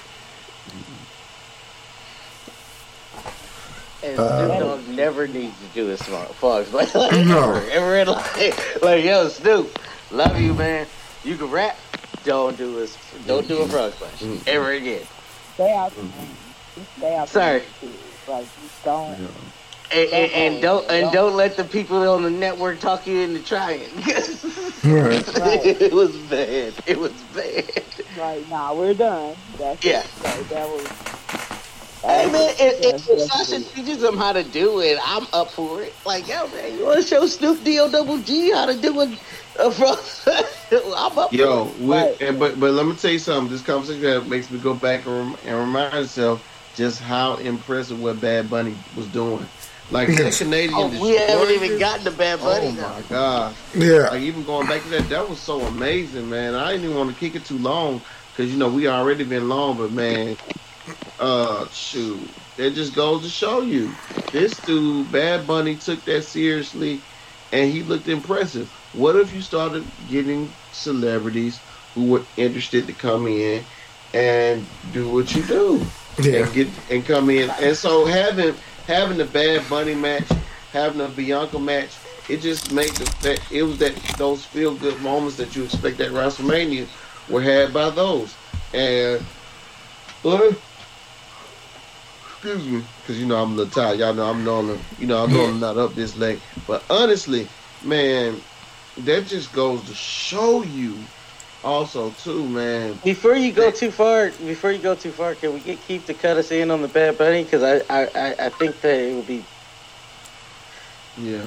And 4.03 4.19
Uh, 4.19 4.47
Snoop 4.47 4.59
Dogg 4.59 4.87
never 4.95 5.27
needs 5.27 5.55
to 5.59 5.65
do 5.73 5.87
his 5.87 6.01
frog 6.01 6.27
frogs, 6.35 6.71
like, 6.73 6.93
like 6.95 7.11
No. 7.25 7.53
ever, 7.55 7.69
ever 7.71 7.95
in 7.97 8.07
life. 8.07 8.81
Like, 8.81 9.03
yo, 9.03 9.27
Snoop, 9.29 9.77
love 10.11 10.39
you, 10.39 10.53
man. 10.53 10.85
You 11.23 11.35
can 11.37 11.49
rap, 11.49 11.77
don't 12.23 12.55
do 12.57 12.83
a 12.83 12.87
don't 13.27 13.47
do 13.47 13.57
a 13.61 13.67
frog 13.67 13.93
splash 13.93 14.19
Mm. 14.21 14.47
ever 14.47 14.71
again. 14.73 15.01
Stay 15.55 15.73
out 15.73 15.91
the 15.95 16.01
lane. 16.01 16.11
Just 16.75 16.97
stay 16.97 17.15
out 17.15 17.29
Sorry. 17.29 17.59
the 17.81 17.85
lane, 17.87 17.95
too. 18.25 18.31
Like 18.31 18.45
just 18.61 18.83
don't. 18.85 19.17
And, 19.91 20.09
and, 20.11 20.31
and 20.31 20.61
don't 20.61 20.89
and 20.89 21.11
don't 21.11 21.35
let 21.35 21.55
the 21.57 21.63
people 21.63 21.97
on 22.09 22.23
the 22.23 22.29
network 22.29 22.79
talk 22.79 23.05
you 23.07 23.19
into 23.21 23.43
trying. 23.43 23.81
Right. 24.85 25.27
Right. 25.39 25.65
it 25.81 25.93
was 25.93 26.15
bad. 26.29 26.73
It 26.85 26.99
was 26.99 27.11
bad. 27.33 27.83
Like 28.17 28.47
nah, 28.49 28.73
we're 28.73 28.93
done. 28.93 29.35
That's 29.57 29.83
Yeah. 29.83 30.01
it. 30.03 30.49
That 30.49 30.67
was. 30.69 30.87
Hey 32.03 32.31
man, 32.31 32.53
if, 32.59 32.81
if, 32.93 33.07
Yes, 33.07 33.31
Sasha 33.31 33.63
teaches 33.73 33.99
them 34.01 34.15
how 34.15 34.31
to 34.31 34.43
do 34.43 34.79
it, 34.81 34.99
I'm 35.03 35.25
up 35.33 35.49
for 35.49 35.81
it. 35.81 35.91
Like, 36.05 36.27
yo, 36.27 36.47
man, 36.49 36.77
you 36.77 36.85
want 36.85 37.01
to 37.01 37.07
show 37.07 37.25
Snoop 37.25 37.63
D 37.63 37.79
O 37.79 37.89
double 37.89 38.19
G 38.19 38.51
how 38.51 38.67
to 38.67 38.79
do 38.79 39.01
it? 39.01 39.17
Uh, 39.59 39.71
from, 39.71 39.95
I'm 40.95 41.17
up. 41.17 41.33
Yo, 41.33 41.65
for 41.65 41.71
it. 41.71 41.79
with, 41.79 41.89
Right. 41.89 42.21
and 42.21 42.37
but 42.37 42.59
but 42.59 42.73
let 42.73 42.85
me 42.85 42.95
tell 42.95 43.09
you 43.11 43.17
something. 43.17 43.51
This 43.51 43.63
conversation 43.63 44.29
makes 44.29 44.51
me 44.51 44.59
go 44.59 44.75
back 44.75 45.07
and, 45.07 45.31
rem- 45.31 45.37
and 45.47 45.57
remind 45.57 45.93
myself 45.93 46.45
just 46.75 47.01
how 47.01 47.37
impressive 47.37 47.99
what 47.99 48.21
Bad 48.21 48.51
Bunny 48.51 48.75
was 48.95 49.07
doing. 49.07 49.47
Like 49.91 50.07
that 50.09 50.33
Canadian. 50.33 50.73
Oh, 50.75 51.01
we 51.01 51.15
haven't 51.15 51.51
even 51.51 51.79
gotten 51.79 52.05
to 52.05 52.11
Bad 52.11 52.39
Bunny. 52.39 52.69
Oh 52.69 52.71
though. 52.71 52.89
my 52.89 53.01
god! 53.07 53.55
Yeah. 53.75 54.09
Like 54.09 54.21
even 54.21 54.43
going 54.43 54.67
back 54.67 54.81
to 54.83 54.89
that, 54.89 55.07
that 55.09 55.29
was 55.29 55.39
so 55.39 55.61
amazing, 55.61 56.29
man. 56.29 56.55
I 56.55 56.71
didn't 56.71 56.85
even 56.85 56.97
want 56.97 57.13
to 57.13 57.19
kick 57.19 57.35
it 57.35 57.45
too 57.45 57.59
long 57.59 58.01
because 58.31 58.51
you 58.51 58.57
know 58.57 58.69
we 58.69 58.87
already 58.87 59.23
been 59.23 59.47
long, 59.47 59.77
but 59.77 59.91
man, 59.91 60.37
uh, 61.19 61.67
shoot, 61.69 62.19
that 62.57 62.73
just 62.73 62.95
goes 62.95 63.21
to 63.21 63.29
show 63.29 63.61
you 63.61 63.93
this 64.31 64.57
dude, 64.61 65.11
Bad 65.11 65.45
Bunny, 65.45 65.75
took 65.75 66.03
that 66.05 66.23
seriously, 66.23 66.99
and 67.51 67.71
he 67.71 67.83
looked 67.83 68.07
impressive. 68.07 68.69
What 68.93 69.15
if 69.15 69.33
you 69.33 69.41
started 69.41 69.85
getting 70.09 70.51
celebrities 70.71 71.59
who 71.93 72.07
were 72.07 72.23
interested 72.37 72.87
to 72.87 72.93
come 72.93 73.27
in 73.27 73.63
and 74.13 74.65
do 74.93 75.09
what 75.09 75.35
you 75.35 75.43
do? 75.43 75.85
Yeah. 76.17 76.45
and 76.45 76.53
get 76.53 76.67
and 76.89 77.05
come 77.05 77.29
in. 77.29 77.49
And 77.61 77.75
so 77.75 78.05
having 78.05 78.55
having 78.87 79.17
the 79.17 79.25
Bad 79.25 79.67
Bunny 79.69 79.95
match, 79.95 80.27
having 80.71 80.99
the 80.99 81.07
Bianca 81.07 81.59
match, 81.59 81.97
it 82.29 82.41
just 82.41 82.71
made 82.71 82.91
the 82.91 83.05
that 83.21 83.51
it 83.51 83.63
was 83.63 83.77
that 83.79 83.95
those 84.17 84.45
feel 84.45 84.75
good 84.75 84.99
moments 85.01 85.37
that 85.37 85.55
you 85.55 85.63
expect 85.63 85.99
at 85.99 86.11
WrestleMania 86.11 86.87
were 87.29 87.41
had 87.41 87.73
by 87.73 87.89
those. 87.89 88.35
And 88.73 89.23
uh, 90.23 90.51
excuse 92.27 92.65
me, 92.65 92.83
because 93.01 93.19
you 93.19 93.25
know 93.25 93.41
I'm 93.41 93.53
a 93.53 93.55
little 93.55 93.71
tired. 93.71 93.99
Y'all 93.99 94.13
know 94.13 94.29
I'm 94.29 94.43
normally 94.43 94.79
you 94.99 95.07
know 95.07 95.23
I'm 95.23 95.33
normally 95.33 95.59
not 95.59 95.77
up 95.77 95.93
this 95.93 96.17
late. 96.17 96.39
But 96.67 96.83
honestly, 96.89 97.47
man, 97.83 98.41
that 98.97 99.27
just 99.27 99.53
goes 99.53 99.83
to 99.85 99.93
show 99.93 100.63
you 100.63 100.97
also 101.65 102.11
too, 102.11 102.47
man. 102.47 102.97
Before 103.03 103.35
you 103.35 103.51
go 103.51 103.71
too 103.71 103.91
far, 103.91 104.29
before 104.29 104.71
you 104.71 104.77
go 104.79 104.95
too 104.95 105.11
far, 105.11 105.35
can 105.35 105.53
we 105.53 105.59
get 105.59 105.81
Keith 105.81 106.05
to 106.05 106.13
cut 106.13 106.37
us 106.37 106.51
in 106.51 106.71
on 106.71 106.81
the 106.81 106.87
Bad 106.87 107.17
Bunny? 107.17 107.43
Because 107.43 107.63
I, 107.63 107.77
I, 107.89 108.07
I, 108.15 108.35
I 108.45 108.49
think 108.49 108.79
that 108.81 108.99
it 108.99 109.15
would 109.15 109.27
be 109.27 109.43
Yeah. 111.17 111.43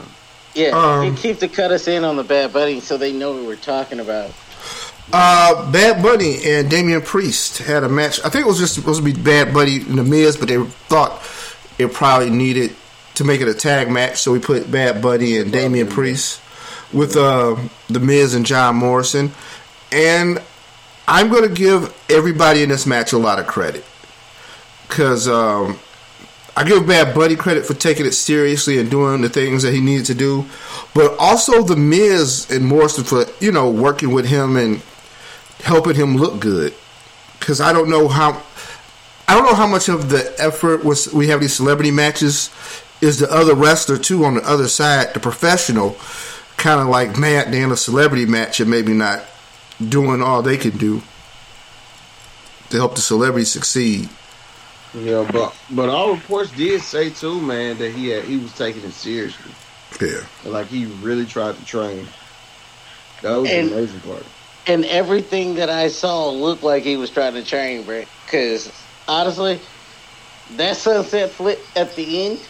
yeah. 0.54 0.68
Um, 0.70 1.14
get 1.14 1.22
Keith 1.22 1.40
to 1.40 1.48
cut 1.48 1.70
us 1.70 1.86
in 1.88 2.04
on 2.04 2.16
the 2.16 2.24
Bad 2.24 2.52
Bunny 2.52 2.80
so 2.80 2.96
they 2.96 3.12
know 3.12 3.32
what 3.32 3.44
we're 3.44 3.56
talking 3.56 4.00
about. 4.00 4.32
Uh, 5.10 5.70
Bad 5.72 6.02
Bunny 6.02 6.36
and 6.44 6.68
Damian 6.68 7.00
Priest 7.00 7.58
had 7.58 7.82
a 7.84 7.88
match. 7.88 8.20
I 8.24 8.28
think 8.28 8.44
it 8.44 8.48
was 8.48 8.58
just 8.58 8.74
supposed 8.74 8.98
to 8.98 9.04
be 9.04 9.18
Bad 9.18 9.54
Bunny 9.54 9.76
and 9.76 9.96
The 9.98 10.04
Miz, 10.04 10.36
but 10.36 10.48
they 10.48 10.62
thought 10.62 11.22
it 11.78 11.92
probably 11.94 12.28
needed 12.28 12.74
to 13.14 13.24
make 13.24 13.40
it 13.40 13.48
a 13.48 13.54
tag 13.54 13.90
match, 13.90 14.18
so 14.18 14.32
we 14.32 14.38
put 14.38 14.70
Bad 14.70 15.00
Bunny 15.00 15.38
and 15.38 15.50
Damian 15.50 15.86
Priest 15.88 16.42
with 16.92 17.16
uh, 17.16 17.56
The 17.88 18.00
Miz 18.00 18.34
and 18.34 18.44
John 18.44 18.76
Morrison. 18.76 19.32
And 19.92 20.42
I'm 21.06 21.30
going 21.30 21.48
to 21.48 21.54
give 21.54 21.94
everybody 22.10 22.62
in 22.62 22.68
this 22.68 22.86
match 22.86 23.12
a 23.12 23.18
lot 23.18 23.38
of 23.38 23.46
credit 23.46 23.84
because 24.86 25.28
um, 25.28 25.78
I 26.56 26.64
give 26.64 26.86
Bad 26.86 27.14
Bunny 27.14 27.36
credit 27.36 27.64
for 27.64 27.74
taking 27.74 28.04
it 28.06 28.12
seriously 28.12 28.78
and 28.78 28.90
doing 28.90 29.22
the 29.22 29.28
things 29.28 29.62
that 29.62 29.72
he 29.72 29.80
needed 29.80 30.06
to 30.06 30.14
do, 30.14 30.44
but 30.94 31.16
also 31.18 31.62
the 31.62 31.76
Miz 31.76 32.50
and 32.50 32.66
Morrison 32.66 33.04
for 33.04 33.24
you 33.40 33.52
know 33.52 33.70
working 33.70 34.12
with 34.12 34.26
him 34.26 34.56
and 34.56 34.82
helping 35.60 35.94
him 35.94 36.16
look 36.16 36.40
good. 36.40 36.74
because 37.38 37.60
I 37.60 37.72
don't 37.72 37.88
know 37.88 38.08
how. 38.08 38.42
I 39.26 39.34
don't 39.34 39.44
know 39.44 39.54
how 39.54 39.66
much 39.66 39.88
of 39.88 40.08
the 40.08 40.34
effort 40.38 40.84
was 40.84 41.12
we 41.12 41.28
have 41.28 41.40
these 41.40 41.54
celebrity 41.54 41.90
matches 41.90 42.50
is 43.00 43.18
the 43.18 43.30
other 43.32 43.54
wrestler 43.54 43.98
too 43.98 44.24
on 44.24 44.34
the 44.34 44.42
other 44.42 44.68
side, 44.68 45.12
the 45.14 45.20
professional, 45.20 45.96
kind 46.56 46.80
of 46.80 46.88
like 46.88 47.18
mad 47.18 47.54
in 47.54 47.70
a 47.70 47.76
celebrity 47.76 48.26
match 48.26 48.58
and 48.60 48.70
maybe 48.70 48.92
not 48.92 49.22
doing 49.86 50.22
all 50.22 50.42
they 50.42 50.56
can 50.56 50.76
do 50.76 51.02
to 52.70 52.76
help 52.76 52.94
the 52.94 53.00
celebrity 53.00 53.44
succeed. 53.44 54.08
Yeah, 54.94 55.28
but 55.30 55.54
but 55.70 55.88
all 55.88 56.14
reports 56.14 56.50
did 56.52 56.80
say 56.80 57.10
too, 57.10 57.40
man, 57.40 57.78
that 57.78 57.90
he 57.92 58.08
had 58.08 58.24
he 58.24 58.36
was 58.38 58.52
taking 58.56 58.82
it 58.84 58.92
seriously. 58.92 59.52
Yeah. 60.00 60.20
Like 60.44 60.66
he 60.68 60.86
really 60.86 61.26
tried 61.26 61.56
to 61.56 61.64
train. 61.64 62.06
That 63.22 63.36
was 63.36 63.50
And- 63.50 63.70
the 63.70 63.76
amazing 63.76 64.00
part. 64.00 64.24
And 64.66 64.84
everything 64.84 65.54
that 65.54 65.70
I 65.70 65.88
saw 65.88 66.28
looked 66.28 66.62
like 66.62 66.82
he 66.82 66.98
was 66.98 67.08
trying 67.08 67.32
to 67.34 67.42
train, 67.42 67.84
Brent. 67.84 68.06
Because 68.26 68.70
honestly, 69.08 69.60
that 70.56 70.76
sunset 70.76 71.30
flip 71.30 71.58
at 71.74 71.96
the 71.96 72.26
end, 72.26 72.40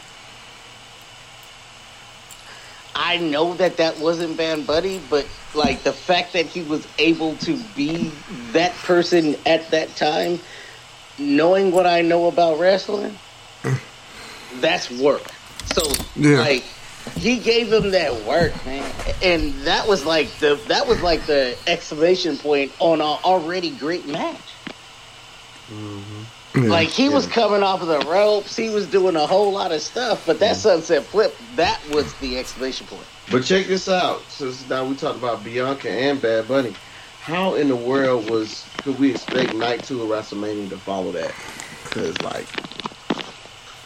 I 2.94 3.18
know 3.18 3.54
that 3.54 3.76
that 3.76 3.98
wasn't 4.00 4.36
Bad 4.36 4.66
Bunny, 4.66 5.00
but 5.08 5.26
like 5.54 5.82
the 5.82 5.92
fact 5.92 6.32
that 6.34 6.46
he 6.46 6.62
was 6.62 6.86
able 6.98 7.36
to 7.36 7.56
be 7.74 8.10
that 8.52 8.72
person 8.76 9.36
at 9.46 9.70
that 9.70 9.94
time, 9.96 10.38
knowing 11.18 11.72
what 11.72 11.86
I 11.86 12.02
know 12.02 12.26
about 12.26 12.58
wrestling, 12.58 13.16
mm. 13.62 13.80
that's 14.60 14.90
work. 14.90 15.22
So 15.66 15.82
Yeah. 16.16 16.40
like 16.40 16.64
he 17.16 17.38
gave 17.38 17.72
him 17.72 17.90
that 17.92 18.14
work, 18.24 18.52
man, 18.66 18.90
and 19.22 19.52
that 19.64 19.88
was 19.88 20.04
like 20.04 20.30
the 20.38 20.60
that 20.68 20.86
was 20.86 21.00
like 21.02 21.26
the 21.26 21.56
exclamation 21.66 22.36
point 22.36 22.72
on 22.78 23.00
an 23.00 23.18
already 23.24 23.70
great 23.70 24.06
match. 24.06 24.36
Mm-hmm. 25.70 26.22
Yeah. 26.54 26.62
Like 26.62 26.88
he 26.88 27.08
was 27.08 27.26
coming 27.26 27.62
off 27.62 27.82
of 27.82 27.88
the 27.88 28.00
ropes, 28.00 28.56
he 28.56 28.70
was 28.70 28.86
doing 28.86 29.16
a 29.16 29.26
whole 29.26 29.52
lot 29.52 29.70
of 29.70 29.80
stuff, 29.82 30.24
but 30.26 30.38
that 30.40 30.56
sunset 30.56 31.04
flip, 31.04 31.36
that 31.56 31.80
was 31.90 32.12
the 32.14 32.38
exclamation 32.38 32.86
point. 32.86 33.06
But 33.30 33.44
check 33.44 33.66
this 33.66 33.88
out. 33.88 34.22
Since 34.30 34.68
now 34.68 34.84
we 34.86 34.96
talked 34.96 35.18
about 35.18 35.44
Bianca 35.44 35.90
and 35.90 36.20
Bad 36.20 36.48
Bunny, 36.48 36.74
how 37.20 37.54
in 37.54 37.68
the 37.68 37.76
world 37.76 38.30
was 38.30 38.66
could 38.78 38.98
we 38.98 39.10
expect 39.10 39.54
night 39.54 39.84
two 39.84 40.02
of 40.02 40.08
WrestleMania 40.08 40.70
to 40.70 40.78
follow 40.78 41.12
that? 41.12 41.34
Because 41.84 42.20
like, 42.22 42.46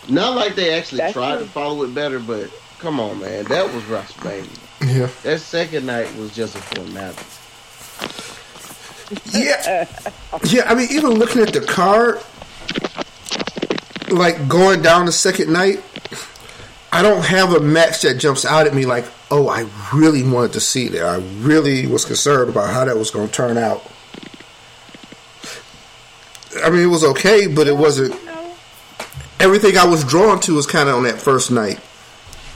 not 0.08 0.36
like 0.36 0.54
they 0.54 0.72
actually 0.72 0.98
That's 0.98 1.12
tried 1.12 1.36
true. 1.38 1.44
to 1.46 1.50
follow 1.50 1.82
it 1.82 1.92
better, 1.94 2.20
but 2.20 2.50
come 2.78 3.00
on, 3.00 3.20
man, 3.20 3.44
that 3.46 3.72
was 3.74 3.82
WrestleMania. 3.84 4.58
yeah. 4.96 5.08
That 5.24 5.40
second 5.40 5.86
night 5.86 6.14
was 6.16 6.34
just 6.34 6.54
a 6.54 6.60
formality. 6.60 7.24
Yeah, 9.30 9.86
yeah. 10.44 10.62
I 10.70 10.74
mean, 10.74 10.88
even 10.90 11.10
looking 11.10 11.42
at 11.42 11.52
the 11.52 11.60
card, 11.60 12.22
like 14.12 14.48
going 14.48 14.82
down 14.82 15.06
the 15.06 15.12
second 15.12 15.52
night, 15.52 15.82
I 16.92 17.02
don't 17.02 17.24
have 17.24 17.54
a 17.54 17.60
match 17.60 18.02
that 18.02 18.18
jumps 18.18 18.44
out 18.44 18.66
at 18.66 18.74
me 18.74 18.84
like, 18.84 19.06
oh, 19.30 19.48
I 19.48 19.66
really 19.94 20.22
wanted 20.22 20.52
to 20.52 20.60
see 20.60 20.88
that. 20.88 21.02
I 21.02 21.16
really 21.40 21.86
was 21.86 22.04
concerned 22.04 22.50
about 22.50 22.70
how 22.70 22.84
that 22.84 22.96
was 22.96 23.10
going 23.10 23.28
to 23.28 23.32
turn 23.32 23.56
out. 23.56 23.82
I 26.62 26.68
mean, 26.68 26.82
it 26.82 26.86
was 26.86 27.02
okay, 27.02 27.46
but 27.46 27.66
it 27.66 27.76
wasn't. 27.76 28.14
Everything 29.40 29.76
I 29.78 29.86
was 29.86 30.04
drawn 30.04 30.38
to 30.40 30.54
was 30.54 30.66
kind 30.66 30.88
of 30.88 30.96
on 30.96 31.04
that 31.04 31.20
first 31.20 31.50
night. 31.50 31.80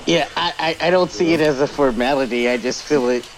Yeah, 0.06 0.28
I, 0.36 0.76
I, 0.80 0.86
I 0.88 0.90
don't 0.90 1.10
see 1.10 1.32
it 1.32 1.40
as 1.40 1.60
a 1.60 1.66
formality. 1.66 2.48
I 2.48 2.58
just 2.58 2.84
feel 2.84 3.08
it 3.08 3.28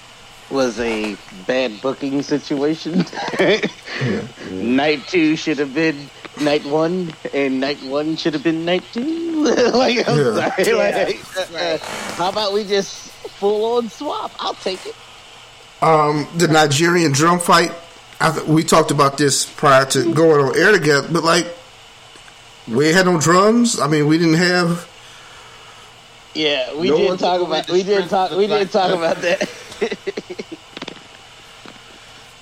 was 0.50 0.78
a 0.80 1.16
bad 1.46 1.80
booking 1.80 2.22
situation. 2.22 3.04
Night 4.50 5.06
two 5.08 5.36
should 5.36 5.58
have 5.58 5.74
been 5.74 6.10
night 6.40 6.64
one, 6.64 7.12
and 7.34 7.60
night 7.60 7.82
one 7.82 8.16
should 8.16 8.34
have 8.34 8.42
been 8.42 8.64
night 8.64 8.82
two. 8.92 9.44
like, 9.44 10.08
I'm 10.08 10.16
Yeah. 10.18 10.50
sorry. 10.50 10.64
Yeah, 10.66 10.74
Like, 10.74 11.54
uh, 11.54 11.78
how 12.16 12.28
about 12.30 12.52
we 12.52 12.64
just 12.64 13.10
full 13.38 13.76
on 13.76 13.88
swap? 13.88 14.32
I'll 14.38 14.54
take 14.54 14.84
it. 14.86 14.94
Um, 15.82 16.26
the 16.36 16.48
Nigerian 16.48 17.12
drum 17.12 17.38
fight. 17.38 17.72
I 18.20 18.32
th- 18.32 18.46
we 18.46 18.64
talked 18.64 18.90
about 18.90 19.16
this 19.16 19.44
prior 19.44 19.84
to 19.86 20.12
going 20.12 20.44
on 20.44 20.56
air 20.58 20.72
together, 20.72 21.06
but 21.10 21.22
like 21.22 21.46
we 22.66 22.92
had 22.92 23.06
no 23.06 23.20
drums. 23.20 23.78
I 23.78 23.86
mean, 23.86 24.06
we 24.08 24.18
didn't 24.18 24.34
have. 24.34 24.88
Yeah, 26.34 26.74
we 26.74 26.88
No 26.90 26.96
did 26.98 27.08
one 27.08 27.18
talk 27.18 27.40
about 27.40 27.70
we 27.70 27.82
did 27.84 28.04
strength 28.06 28.10
talk 28.10 28.30
we 28.32 28.46
did 28.48 28.70
fact- 28.70 28.72
talk 28.72 28.90
about 28.96 29.16
that. 29.22 29.48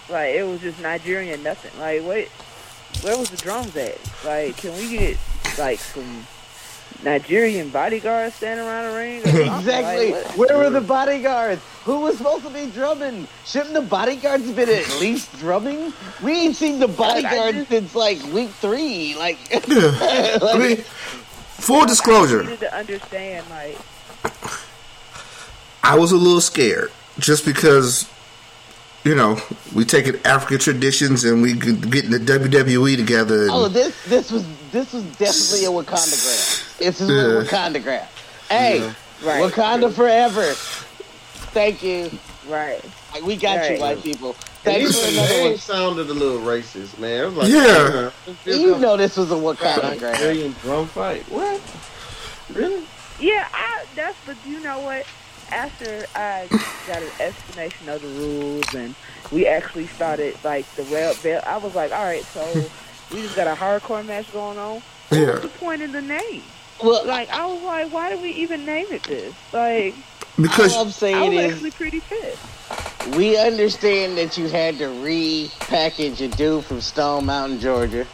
Like 0.09 0.37
it 0.37 0.45
was 0.45 0.61
just 0.61 0.81
Nigerian 0.81 1.43
nothing. 1.43 1.73
Like 1.81 2.03
what? 2.03 2.29
Where 3.03 3.17
was 3.19 3.31
the 3.31 3.37
drums 3.37 3.77
at? 3.77 3.99
Like 4.25 4.57
can 4.57 4.73
we 4.77 4.89
get 4.91 5.17
like 5.59 5.79
some 5.79 6.27
Nigerian 7.05 7.69
bodyguards 7.69 8.35
standing 8.37 8.67
around 8.67 8.91
the 8.91 8.97
ring? 8.99 9.17
Exactly. 9.59 10.13
Like. 10.13 10.37
Where 10.39 10.57
were 10.59 10.71
the 10.71 10.81
bodyguards? 10.81 11.61
Who 11.85 12.01
was 12.01 12.17
supposed 12.19 12.45
to 12.45 12.51
be 12.51 12.67
drumming? 12.71 13.29
Shouldn't 13.45 13.75
the 13.75 13.83
bodyguards 13.83 14.47
have 14.47 14.57
been 14.57 14.69
at 14.71 14.89
least 15.01 15.37
drumming? 15.39 15.93
We 16.23 16.33
ain't 16.33 16.57
seen 16.57 16.79
the 16.79 16.89
bodyguards 16.89 17.59
just- 17.59 17.69
since 17.71 17.95
like 17.95 18.23
week 18.33 18.51
three. 18.51 19.15
Like, 19.17 19.39
Yeah. 19.69 20.39
I 20.43 20.57
mean, 20.59 20.77
full 20.79 21.83
I 21.83 21.87
disclosure, 21.87 22.43
needed 22.43 22.61
to 22.61 22.75
understand 22.75 23.47
like 23.51 23.79
I 25.83 25.97
was 25.99 26.11
a 26.13 26.17
little 26.17 26.41
scared 26.41 26.91
just 27.19 27.45
because, 27.45 28.09
you 29.07 29.15
know, 29.15 29.39
we 29.75 29.85
taking 29.85 30.17
African 30.25 30.59
traditions 30.59 31.25
and 31.25 31.41
we 31.41 31.55
could 31.57 31.91
get 31.91 32.05
in 32.07 32.11
the 32.11 32.19
WWE 32.19 32.97
together. 32.97 33.43
And, 33.43 33.51
oh, 33.53 33.69
this 33.69 33.95
this 34.07 34.31
was 34.33 34.45
this 34.73 34.93
was 34.93 35.05
definitely 35.17 35.65
a 35.67 35.71
Wakanda 35.71 36.17
grab. 36.23 36.79
This 36.79 37.01
is 37.01 37.09
Yeah. 37.09 37.41
a 37.41 37.45
Wakanda 37.45 37.83
grab. 37.83 38.09
Hey, 38.49 38.81
right. 39.25 39.43
Wakanda 39.53 39.93
forever. 39.93 40.45
Thank 41.53 41.83
you. 41.83 42.11
Right. 42.49 42.85
Like, 43.15 43.23
We 43.25 43.37
got 43.37 43.71
you, 43.71 43.79
white 43.79 44.03
people. 44.03 44.31
And 44.65 44.75
Thanks 44.75 44.91
even 44.99 45.03
for 45.15 45.21
another 45.21 45.35
name 45.35 45.51
one. 45.51 45.59
sounded 45.59 46.11
a 46.11 46.13
little 46.15 46.39
racist, 46.41 46.99
man. 46.99 47.25
It 47.25 47.27
was 47.27 47.37
like, 47.37 47.49
Yeah. 47.49 48.11
You 48.45 48.77
know 48.79 48.97
this 48.97 49.17
was 49.17 49.31
a 49.31 49.35
Wakanda 49.35 49.99
grab. 49.99 50.15
Nigerian 50.15 50.55
drum 50.63 50.87
fight. 50.89 51.23
What? 51.31 51.61
Really? 52.53 52.85
Yeah, 53.21 53.47
I 53.55 53.85
that's 53.95 54.17
but 54.27 54.37
you 54.47 54.61
know 54.61 54.81
what? 54.81 55.07
After 55.51 56.07
I 56.15 56.49
got 56.87 57.03
an 57.03 57.11
explanation 57.21 57.89
of 57.89 58.03
the 58.03 58.09
rules 58.09 58.75
and 58.75 58.95
we 59.33 59.47
actually 59.47 59.87
started 59.87 60.37
like 60.45 60.67
the 60.77 60.83
rail 60.85 61.15
bell 61.23 61.43
I 61.47 61.57
was 61.59 61.75
like, 61.75 61.93
Alright, 61.93 62.25
so 62.25 62.45
we 63.13 63.23
just 63.23 63.37
got 63.37 63.47
a 63.47 63.59
hardcore 63.59 64.05
match 64.05 64.33
going 64.33 64.59
on. 64.59 64.83
What 65.09 65.21
Yeah. 65.21 65.33
was 65.33 65.43
the 65.43 65.49
point 65.49 65.83
in 65.83 65.93
the 65.93 66.03
name? 66.03 66.43
Well, 66.83 67.07
Like 67.07 67.31
I 67.31 67.47
was 67.47 67.63
like, 67.63 67.93
why 67.93 68.11
did 68.11 68.21
we 68.23 68.31
even 68.31 68.65
name 68.67 68.87
it 68.91 69.03
this? 69.05 69.35
Like 69.53 69.95
because 70.41 70.75
all 70.75 70.83
I'm 70.83 70.89
I 70.89 70.91
saying 70.91 71.35
was 71.35 71.53
actually 71.53 71.71
pretty 71.71 72.01
pissed. 72.01 73.17
We 73.17 73.39
understand 73.39 74.19
that 74.19 74.37
you 74.37 74.49
had 74.49 74.79
to 74.79 74.85
repackage 74.87 76.21
a 76.21 76.29
dude 76.37 76.65
from 76.65 76.81
Stone 76.81 77.27
Mountain, 77.27 77.61
Georgia. 77.61 78.07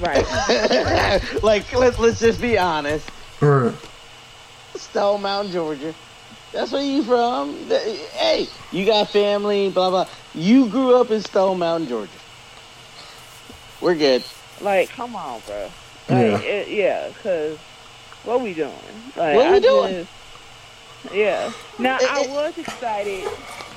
Right. 0.00 0.24
like, 1.42 1.72
let's 1.72 1.98
let's 1.98 2.20
just 2.20 2.40
be 2.40 2.58
honest. 2.58 3.08
Right. 3.40 3.74
Stone 4.76 5.22
Mountain, 5.22 5.52
Georgia. 5.52 5.94
That's 6.52 6.72
where 6.72 6.82
you 6.82 7.02
from. 7.04 7.54
Hey, 7.68 8.48
you 8.72 8.84
got 8.84 9.08
family, 9.10 9.70
blah 9.70 9.90
blah. 9.90 10.06
You 10.34 10.68
grew 10.68 10.96
up 11.00 11.10
in 11.10 11.20
Stone 11.22 11.58
Mountain, 11.58 11.88
Georgia. 11.88 12.10
We're 13.80 13.94
good. 13.94 14.24
Like, 14.60 14.90
come 14.90 15.16
on, 15.16 15.40
bro. 15.46 15.70
Yeah. 16.08 16.38
It, 16.40 16.68
yeah, 16.68 17.10
cause 17.22 17.56
what 18.24 18.40
we 18.40 18.52
doing? 18.52 18.72
Like, 19.16 19.36
What 19.36 19.50
we 19.50 19.56
I 19.56 19.60
doing? 19.60 20.06
Just, 21.04 21.14
yeah. 21.14 21.52
Now 21.78 21.96
It- 21.96 22.10
I 22.10 22.24
eh. 22.24 22.32
was 22.34 22.58
excited. 22.58 23.28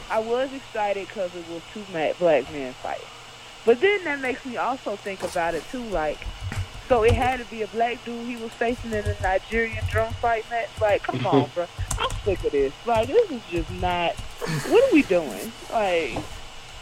I 0.10 0.20
was 0.20 0.52
excited 0.52 1.07
because 1.07 1.34
it 1.36 1.48
was 1.49 1.61
two 1.74 1.82
black 1.91 2.52
men 2.52 2.74
fighting. 2.74 3.06
But 3.65 3.80
then 3.80 4.03
that 4.03 4.20
makes 4.20 4.44
me 4.45 4.57
also 4.57 4.95
think 4.98 5.24
about 5.24 5.56
it 5.56 5.64
too. 5.72 5.82
Like, 5.84 6.20
so 6.94 7.02
it 7.02 7.14
had 7.14 7.40
to 7.40 7.45
be 7.45 7.64
a 7.64 7.68
black 7.70 7.98
dude 8.06 8.28
he 8.28 8.36
was 8.36 8.52
facing 8.52 8.91
in 8.91 9.03
a 9.03 9.15
Nigerian 9.20 9.84
drum 9.90 10.14
fight 10.14 10.48
match. 10.52 10.70
Like, 10.80 11.02
come 11.02 11.26
on, 11.26 11.49
bro. 11.56 11.65
I'm 11.98 12.10
sick 12.24 12.44
of 12.44 12.52
this. 12.52 12.72
Like, 12.86 13.07
this 13.07 13.32
is 13.32 13.41
just 13.49 13.72
not. 13.82 14.14
What 14.70 14.91
are 14.91 14.94
we 14.94 15.02
doing? 15.02 15.52
Like, 15.72 16.15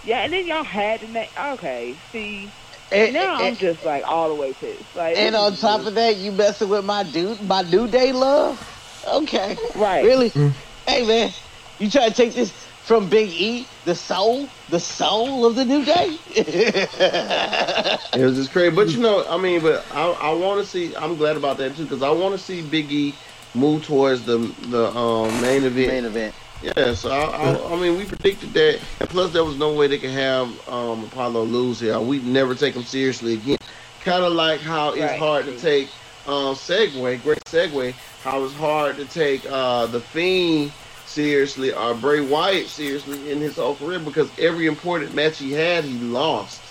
yeah. 0.03 0.23
And 0.23 0.33
then 0.33 0.47
y'all 0.47 0.65
had 0.65 0.99
to 0.99 1.07
make. 1.07 1.29
Okay, 1.39 1.95
see. 2.11 2.51
And, 2.91 3.13
Now 3.13 3.35
I'm 3.35 3.55
just 3.55 3.85
like 3.85 4.03
all 4.05 4.27
the 4.27 4.35
way 4.35 4.51
pissed. 4.51 4.83
Like, 4.97 5.15
and 5.15 5.33
on 5.33 5.55
top 5.55 5.77
just- 5.77 5.87
of 5.87 5.95
that, 5.95 6.17
you 6.17 6.33
messing 6.33 6.67
with 6.67 6.83
my 6.83 7.03
dude, 7.03 7.41
my 7.43 7.61
new 7.61 7.87
day 7.87 8.11
love. 8.11 8.59
Okay, 9.07 9.55
right, 9.77 10.03
really? 10.03 10.29
Mm. 10.31 10.51
Hey 10.85 11.07
man, 11.07 11.31
you 11.79 11.89
try 11.89 12.09
to 12.09 12.13
take 12.13 12.33
this 12.33 12.51
from 12.83 13.09
Big 13.09 13.29
E, 13.29 13.67
the 13.85 13.95
soul, 13.95 14.47
the 14.69 14.79
soul 14.79 15.45
of 15.45 15.55
the 15.55 15.65
new 15.65 15.83
day. 15.85 16.17
It 16.35 18.25
was 18.25 18.35
just 18.35 18.51
crazy. 18.51 18.75
But 18.75 18.89
you 18.89 18.99
know, 18.99 19.25
I 19.29 19.37
mean, 19.37 19.61
but 19.61 19.85
I, 19.91 20.09
I 20.11 20.33
want 20.33 20.61
to 20.61 20.65
see. 20.67 20.95
I'm 20.95 21.15
glad 21.17 21.37
about 21.37 21.57
that 21.57 21.75
too 21.75 21.83
because 21.83 22.01
I 22.01 22.09
want 22.11 22.33
to 22.33 22.37
see 22.43 22.61
Big 22.61 22.91
E 22.91 23.15
move 23.53 23.85
towards 23.85 24.25
the 24.25 24.37
the 24.69 24.87
um, 24.95 25.29
main 25.41 25.63
event 25.63 25.87
Main 25.87 26.05
event. 26.05 26.35
Yeah, 26.63 26.93
so 26.93 27.09
I, 27.09 27.23
I, 27.25 27.73
I 27.73 27.75
mean, 27.81 27.97
we 27.97 28.05
predicted 28.05 28.53
that, 28.53 28.79
and 28.99 29.09
plus 29.09 29.33
there 29.33 29.43
was 29.43 29.57
no 29.57 29.73
way 29.73 29.87
they 29.87 29.97
could 29.97 30.11
have 30.11 30.47
um, 30.69 31.03
Apollo 31.05 31.45
lose 31.45 31.79
here. 31.79 31.99
We'd 31.99 32.23
never 32.23 32.53
take 32.53 32.75
him 32.75 32.83
seriously 32.83 33.33
again. 33.33 33.57
Kind 34.03 34.23
of 34.23 34.33
like 34.33 34.59
how 34.59 34.89
it's 34.91 35.01
Right. 35.01 35.17
hard 35.19 35.45
to 35.45 35.57
take 35.59 35.87
um, 36.27 36.53
Segue, 36.55 37.23
great 37.23 37.43
segue. 37.45 37.93
How 38.23 38.43
it's 38.43 38.53
hard 38.53 38.95
to 38.97 39.05
take 39.05 39.43
uh, 39.49 39.87
the 39.87 39.99
Fiend 39.99 40.71
seriously 41.11 41.73
or 41.73 41.93
Bray 41.93 42.21
Wyatt 42.21 42.67
seriously 42.67 43.31
in 43.31 43.39
his 43.39 43.57
whole 43.57 43.75
career 43.75 43.99
because 43.99 44.29
every 44.39 44.67
important 44.67 45.13
match 45.13 45.37
he 45.37 45.51
had, 45.51 45.83
he 45.83 45.97
lost. 45.99 46.61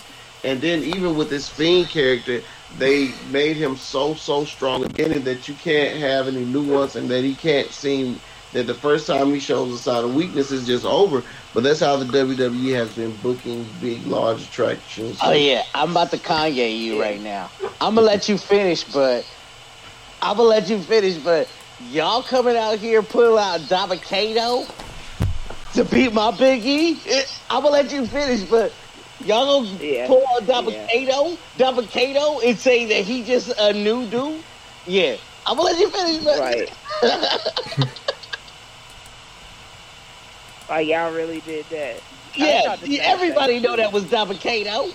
And 0.42 0.60
then 0.60 0.82
even 0.82 1.16
with 1.16 1.28
this 1.28 1.48
Fiend 1.48 1.88
character, 1.88 2.40
they 2.78 3.12
made 3.30 3.56
him 3.56 3.76
so 3.76 4.14
so 4.14 4.44
strong 4.44 4.84
again 4.84 5.22
that 5.24 5.48
you 5.48 5.54
can't 5.54 5.98
have 5.98 6.28
any 6.28 6.44
nuance 6.44 6.96
and 6.96 7.08
that 7.10 7.22
he 7.22 7.34
can't 7.34 7.68
seem 7.70 8.20
that 8.52 8.66
the 8.66 8.74
first 8.74 9.06
time 9.06 9.32
he 9.32 9.38
shows 9.38 9.72
a 9.72 9.78
sign 9.78 10.04
of 10.04 10.14
weakness 10.14 10.50
is 10.50 10.66
just 10.66 10.84
over. 10.84 11.22
But 11.54 11.62
that's 11.62 11.80
how 11.80 11.96
the 11.96 12.04
WWE 12.04 12.74
has 12.74 12.94
been 12.94 13.14
booking 13.16 13.66
big, 13.80 14.06
large 14.06 14.42
attractions. 14.42 15.18
Oh 15.22 15.32
yeah, 15.32 15.62
I'm 15.74 15.90
about 15.90 16.10
to 16.12 16.18
Kanye 16.18 16.78
you 16.78 17.00
right 17.00 17.20
now. 17.20 17.50
I'm 17.80 17.94
gonna 17.94 18.02
let 18.02 18.28
you 18.28 18.38
finish, 18.38 18.84
but 18.84 19.26
I'm 20.22 20.36
gonna 20.36 20.48
let 20.48 20.68
you 20.70 20.80
finish, 20.80 21.16
but 21.16 21.48
y'all 21.88 22.22
coming 22.22 22.56
out 22.56 22.78
here 22.78 23.02
pulling 23.02 23.42
out 23.42 23.60
Dabba-Kato 23.60 24.66
to 25.74 25.84
beat 25.84 26.12
my 26.12 26.30
Big 26.36 26.64
E. 26.64 26.98
I'm 27.48 27.62
gonna 27.62 27.70
let 27.70 27.92
you 27.92 28.06
finish, 28.06 28.42
but 28.42 28.72
y'all 29.24 29.62
gonna 29.64 29.76
Yeah. 29.84 30.06
pull 30.06 30.22
out 30.34 30.42
Dabba-Kato, 30.42 31.36
Dabba-Kato, 31.58 32.40
and 32.40 32.58
say 32.58 32.86
that 32.86 33.04
he 33.04 33.22
just 33.24 33.52
a 33.58 33.72
new 33.72 34.06
dude. 34.06 34.42
Yeah, 34.86 35.16
I'm 35.46 35.56
gonna 35.56 35.70
let 35.70 35.78
you 35.78 35.90
finish, 35.90 36.24
but 36.24 36.38
Right. 36.38 36.70
Like 40.68 40.68
oh, 40.70 40.78
y'all 40.78 41.12
really 41.12 41.40
did 41.40 41.64
that. 41.70 42.00
Yeah, 42.34 42.62
thought 42.62 42.80
the 42.80 42.86
same 42.96 43.00
everybody 43.02 43.58
know 43.60 43.76
that 43.76 43.92
was 43.92 44.04
Dabba-Kato. 44.04 44.88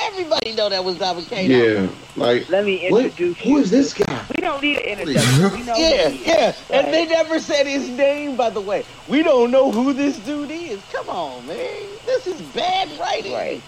Everybody 0.00 0.54
know 0.54 0.68
that 0.68 0.84
was 0.84 0.96
Dabba-Kato. 0.96 1.52
yeah, 1.52 1.88
like 2.16 2.48
Let 2.48 2.64
me 2.64 2.88
what, 2.90 3.04
introduce 3.06 3.38
who 3.38 3.50
you. 3.50 3.58
is 3.58 3.70
this 3.70 3.94
guy? 3.94 4.24
We 4.34 4.40
don't 4.40 4.62
need 4.62 4.78
an 4.78 4.98
introduction. 4.98 5.42
We 5.52 5.62
know 5.64 5.74
who 5.74 5.80
Yeah, 5.80 6.08
he 6.08 6.26
yeah, 6.26 6.54
and 6.70 6.92
they 6.92 7.06
never 7.06 7.38
said 7.38 7.66
his 7.66 7.88
name. 7.88 8.36
By 8.36 8.50
the 8.50 8.60
way, 8.60 8.84
we 9.08 9.22
don't 9.22 9.50
know 9.50 9.70
who 9.70 9.92
this 9.92 10.18
dude 10.18 10.50
is. 10.50 10.80
Come 10.92 11.08
on, 11.08 11.46
man, 11.46 11.86
this 12.06 12.26
is 12.26 12.40
bad 12.54 12.88
writing. 12.98 13.32
Right. 13.32 13.62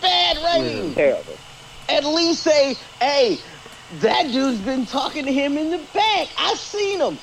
Bad 0.00 0.38
writing. 0.38 0.94
Terrible. 0.94 1.36
At 1.88 2.04
least 2.04 2.42
say, 2.42 2.76
hey, 3.00 3.38
that 4.00 4.24
dude's 4.32 4.60
been 4.60 4.86
talking 4.86 5.24
to 5.26 5.32
him 5.32 5.56
in 5.58 5.70
the 5.70 5.78
back. 5.92 6.28
I 6.38 6.54
seen 6.56 7.00
him. 7.00 7.18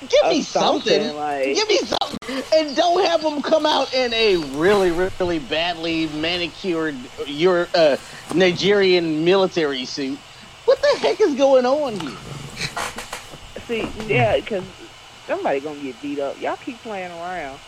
Give 0.00 0.10
me 0.30 0.42
something. 0.42 0.92
something, 0.92 1.16
like- 1.16 1.54
Give 1.54 1.68
me 1.68 1.78
something, 1.78 2.44
and 2.54 2.76
don't 2.76 3.04
have 3.06 3.22
them 3.22 3.42
come 3.42 3.66
out 3.66 3.92
in 3.94 4.12
a 4.14 4.36
really, 4.36 4.90
really 5.20 5.38
badly 5.38 6.06
manicured 6.08 7.08
your 7.26 7.70
uh, 7.74 7.96
Nigerian 8.32 9.24
military 9.24 9.86
suit. 9.86 10.20
What 10.64 10.80
the 10.82 10.98
heck 11.00 11.20
is 11.20 11.34
going 11.34 11.66
on 11.66 11.94
here? 11.96 12.18
See, 13.66 13.92
yeah, 14.06 14.36
because 14.36 14.64
somebody 15.26 15.60
gonna 15.60 15.80
get 15.80 16.00
beat 16.00 16.18
up. 16.18 16.36
Y'all 16.38 16.56
keep 16.56 16.82
playing 16.82 17.12
around 17.12 17.60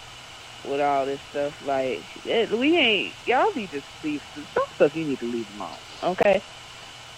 with 0.62 0.80
all 0.80 1.06
this 1.06 1.20
stuff. 1.30 1.54
Like 1.60 2.20
we 2.24 2.76
ain't. 2.76 3.16
Y'all 3.26 3.52
need 3.54 3.70
to 3.72 3.82
leave 4.02 4.22
some 4.34 4.46
stuff. 4.74 4.94
You 4.94 5.04
need 5.06 5.20
to 5.20 5.30
leave 5.30 5.48
alone. 5.50 5.78
Okay. 6.02 6.44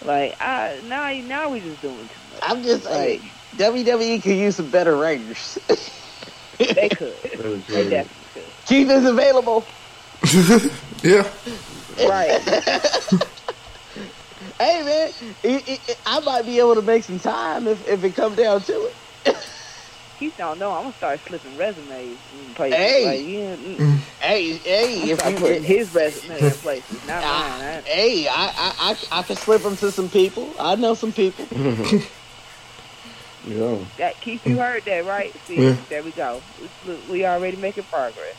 Like 0.01 0.35
I 0.39 0.81
now 0.83 1.11
now 1.23 1.49
we 1.49 1.61
just 1.61 1.81
doing 1.81 2.07
too 2.09 2.21
much. 2.29 2.39
I'm 2.43 2.63
just 2.63 2.85
Like, 2.85 2.93
saying, 2.93 3.38
WWE 3.57 4.21
could 4.21 4.35
use 4.37 4.55
some 4.57 4.69
better 4.69 4.95
writers. 4.95 5.57
they 6.57 6.89
could. 6.89 7.13
They 7.67 7.89
definitely 7.89 8.07
could. 8.33 8.43
Keith 8.65 8.89
is 8.89 9.05
available. 9.05 9.65
yeah. 11.03 11.27
Right. 12.07 13.23
Hey 14.57 14.83
man, 14.83 15.09
it, 15.43 15.69
it, 15.69 15.79
it- 15.89 15.97
I 16.05 16.19
might 16.21 16.45
be 16.45 16.59
able 16.59 16.75
to 16.75 16.81
make 16.81 17.03
some 17.03 17.19
time 17.19 17.67
if, 17.67 17.85
if 17.87 18.03
it 18.03 18.15
comes 18.15 18.35
down 18.37 18.61
to 18.63 18.73
it. 19.25 19.35
Keith 20.17 20.33
don't 20.37 20.59
know. 20.59 20.71
I'm 20.73 20.83
gonna 20.83 20.93
start 20.95 21.19
slipping 21.25 21.55
resumes 21.57 22.17
in 22.47 22.53
places. 22.55 22.77
Hey. 22.77 23.05
Like, 23.05 23.25
yeah, 23.25 23.55
mm, 23.77 23.97
Hey, 24.19 24.53
hey, 24.57 25.01
I'm 25.03 25.09
if 25.09 25.19
start 25.19 25.33
you 25.33 25.39
putting 25.39 25.63
his 25.63 25.93
resume 25.93 26.39
in 26.39 26.53
places, 26.55 27.05
not 27.07 27.23
Ah, 27.23 27.55
mine. 27.57 27.83
I, 27.85 27.89
hey, 27.89 28.27
I, 28.27 28.33
I 28.33 28.73
I 29.11 29.19
I 29.19 29.23
can 29.23 29.35
slip 29.37 29.61
them 29.63 29.77
to 29.77 29.91
some 29.93 30.09
people. 30.09 30.53
I 30.59 30.75
know 30.75 30.93
some 30.93 31.13
people. 31.13 31.45
Yeah. 33.49 33.77
that 33.97 34.21
Keith, 34.21 34.45
you 34.45 34.57
heard 34.59 34.83
that 34.85 35.05
right? 35.05 35.33
See, 35.45 35.61
Yeah. 35.61 35.75
there 35.89 36.03
we 36.03 36.11
go. 36.11 36.41
We, 37.09 37.25
already 37.25 37.57
making 37.57 37.83
progress. 37.85 38.35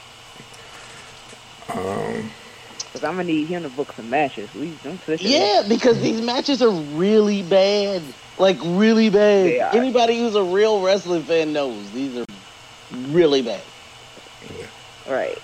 Um, 1.69 2.31
Cause 2.93 3.05
I'm 3.05 3.13
gonna 3.13 3.25
need 3.25 3.47
him 3.47 3.63
to 3.63 3.69
book 3.69 3.93
some 3.93 4.09
matches. 4.11 4.53
We 4.55 4.73
I'm 4.85 4.99
sick 4.99 5.21
of 5.21 5.23
Yeah, 5.23 5.63
because 5.69 6.01
these 6.01 6.21
matches 6.21 6.63
are 6.63 6.71
really 6.71 7.43
bad. 7.43 8.03
Like 8.39 8.59
really 8.63 9.11
bad. 9.11 9.47
They 9.47 9.61
are. 9.61 9.75
Anybody 9.75 10.19
who's 10.19 10.35
a 10.35 10.43
real 10.43 10.81
wrestling 10.83 11.23
fan 11.23 11.53
knows 11.53 11.91
these 11.93 12.17
are 12.17 12.25
really 13.09 13.43
bad. 13.43 13.63
it. 14.43 14.69
Right. 15.09 15.39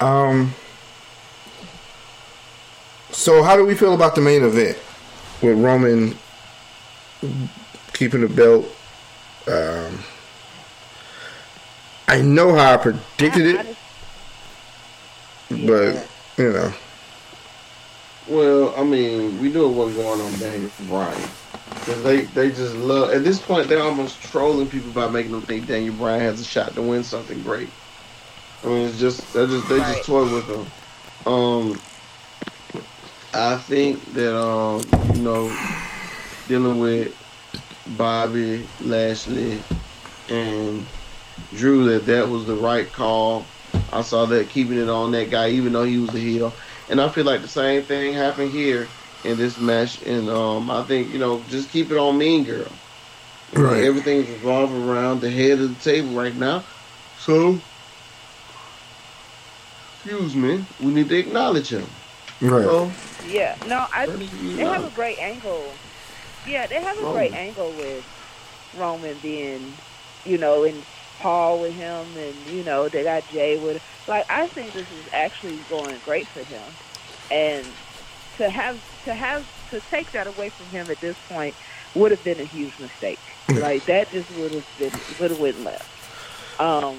um. 0.00 0.52
So, 3.10 3.42
how 3.42 3.56
do 3.56 3.64
we 3.64 3.74
feel 3.74 3.94
about 3.94 4.14
the 4.14 4.20
main 4.20 4.42
event 4.42 4.78
with 5.42 5.58
Roman 5.58 6.16
keeping 7.92 8.22
the 8.22 8.28
belt? 8.28 8.66
Um, 9.48 9.98
I 12.08 12.20
know 12.20 12.54
how 12.54 12.74
I 12.74 12.76
predicted 12.76 13.56
I- 13.56 13.58
I 13.58 13.62
it, 13.62 13.76
just- 15.50 15.66
but 15.66 16.08
you 16.42 16.52
know, 16.52 16.72
Well, 18.28 18.74
I 18.76 18.84
mean, 18.84 19.40
we 19.40 19.48
knew 19.50 19.68
what 19.68 19.86
was 19.88 19.96
going 19.96 20.20
on 20.20 20.26
with 20.30 20.40
Daniel 20.40 20.70
Bryan. 20.88 21.28
'Cause 21.84 22.02
they, 22.04 22.20
they 22.22 22.50
just 22.50 22.74
love, 22.76 23.10
at 23.10 23.24
this 23.24 23.40
point, 23.40 23.66
they're 23.68 23.82
almost 23.82 24.22
trolling 24.22 24.68
people 24.68 24.90
by 24.92 25.08
making 25.08 25.32
them 25.32 25.42
think 25.42 25.66
Daniel 25.66 25.94
Bryan 25.94 26.20
has 26.20 26.40
a 26.40 26.44
shot 26.44 26.74
to 26.76 26.82
win 26.82 27.02
something 27.02 27.42
great. 27.42 27.68
I 28.62 28.68
mean, 28.68 28.86
it's 28.88 28.98
just, 29.00 29.32
they 29.32 29.46
just, 29.46 29.68
they 29.68 29.78
Right. 29.78 29.94
just 29.96 30.06
toy 30.06 30.24
with 30.32 30.46
them. 30.46 30.66
Um, 31.26 31.80
I 33.34 33.56
think 33.56 34.14
that, 34.14 34.36
um, 34.38 34.82
you 35.14 35.22
know, 35.22 35.52
dealing 36.46 36.78
with 36.78 37.12
Bobby, 37.86 38.68
Lashley, 38.80 39.62
and 40.28 40.86
Drew, 41.52 41.84
that 41.92 42.06
that 42.06 42.28
was 42.28 42.46
the 42.46 42.56
right 42.56 42.90
call. 42.90 43.44
I 43.92 44.02
saw 44.02 44.26
that 44.26 44.48
keeping 44.50 44.78
it 44.78 44.88
on 44.88 45.10
that 45.12 45.30
guy, 45.30 45.50
even 45.50 45.72
though 45.72 45.84
he 45.84 45.98
was 45.98 46.14
a 46.14 46.18
heel. 46.18 46.56
And 46.88 47.00
I 47.00 47.08
feel 47.08 47.24
like 47.24 47.42
the 47.42 47.48
same 47.48 47.84
thing 47.84 48.14
happened 48.14 48.50
here 48.50 48.88
in 49.24 49.36
this 49.38 49.58
match. 49.58 50.02
And 50.02 50.28
um, 50.30 50.70
I 50.70 50.82
think, 50.84 51.12
you 51.12 51.18
know, 51.18 51.44
just 51.48 51.70
keep 51.70 51.90
it 51.90 51.98
on 51.98 52.18
Mean 52.18 52.44
Girl. 52.44 52.66
You 53.52 53.62
know, 53.62 53.68
Right. 53.70 53.84
Everything's 53.84 54.28
revolving 54.30 54.76
around 54.82 55.20
the 55.20 55.30
head 55.30 55.58
of 55.60 55.76
the 55.78 55.80
table 55.84 56.10
right 56.14 56.34
now. 56.34 56.64
So, 57.16 57.60
excuse 60.04 60.34
me, 60.34 60.64
we 60.80 60.92
need 60.92 61.08
to 61.10 61.18
acknowledge 61.18 61.68
him. 61.72 61.86
right? 62.40 62.64
So, 62.64 62.90
Yeah. 63.24 63.56
No, 63.66 63.86
I. 63.92 64.06
where 64.06 64.16
do 64.18 64.24
you 64.24 64.56
They 64.56 64.64
have 64.64 64.84
a 64.84 64.90
great 64.90 65.18
angle. 65.18 65.80
Yeah, 66.46 66.66
they 66.66 66.80
have 66.80 66.98
a 66.98 67.02
Roman. 67.02 67.14
great 67.14 67.32
angle 67.32 67.70
with 67.72 68.04
Roman 68.76 69.16
being, 69.18 69.72
you 70.24 70.38
know, 70.38 70.64
and 70.64 70.82
Paul 71.20 71.60
with 71.60 71.74
him, 71.74 72.06
and 72.16 72.34
you 72.46 72.64
know 72.64 72.88
they 72.88 73.04
got 73.04 73.28
Jey 73.30 73.58
with. 73.58 73.82
Like 74.08 74.28
I 74.28 74.48
think 74.48 74.72
this 74.72 74.90
is 74.90 75.04
actually 75.12 75.58
going 75.70 75.96
great 76.04 76.26
for 76.26 76.42
him, 76.42 76.62
and 77.30 77.66
to 78.38 78.50
have 78.50 78.80
to 79.04 79.14
have 79.14 79.46
to 79.70 79.80
take 79.80 80.10
that 80.12 80.26
away 80.26 80.48
from 80.48 80.66
him 80.66 80.90
at 80.90 81.00
this 81.00 81.16
point 81.28 81.54
would 81.94 82.10
have 82.10 82.22
been 82.24 82.40
a 82.40 82.44
huge 82.44 82.76
mistake. 82.78 83.20
Like 83.48 83.84
that 83.84 84.10
just 84.10 84.30
would 84.36 84.52
have 84.52 84.66
been 84.78 84.92
would 85.20 85.30
have 85.30 85.40
went 85.40 85.62
left. 85.62 86.60
Um, 86.60 86.98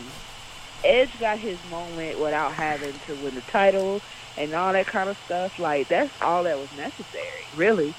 Edge 0.84 1.18
got 1.20 1.38
his 1.40 1.58
moment 1.70 2.20
without 2.20 2.54
having 2.54 2.94
to 3.08 3.16
win 3.16 3.36
the 3.36 3.42
title 3.42 4.02
and 4.38 4.54
all 4.54 4.74
that 4.74 4.88
kind 4.88 5.10
of 5.10 5.18
stuff. 5.26 5.60
Like 5.60 5.88
that's 5.90 6.12
all 6.22 6.44
that 6.44 6.58
was 6.58 6.70
necessary, 6.78 7.46
really. 7.56 7.94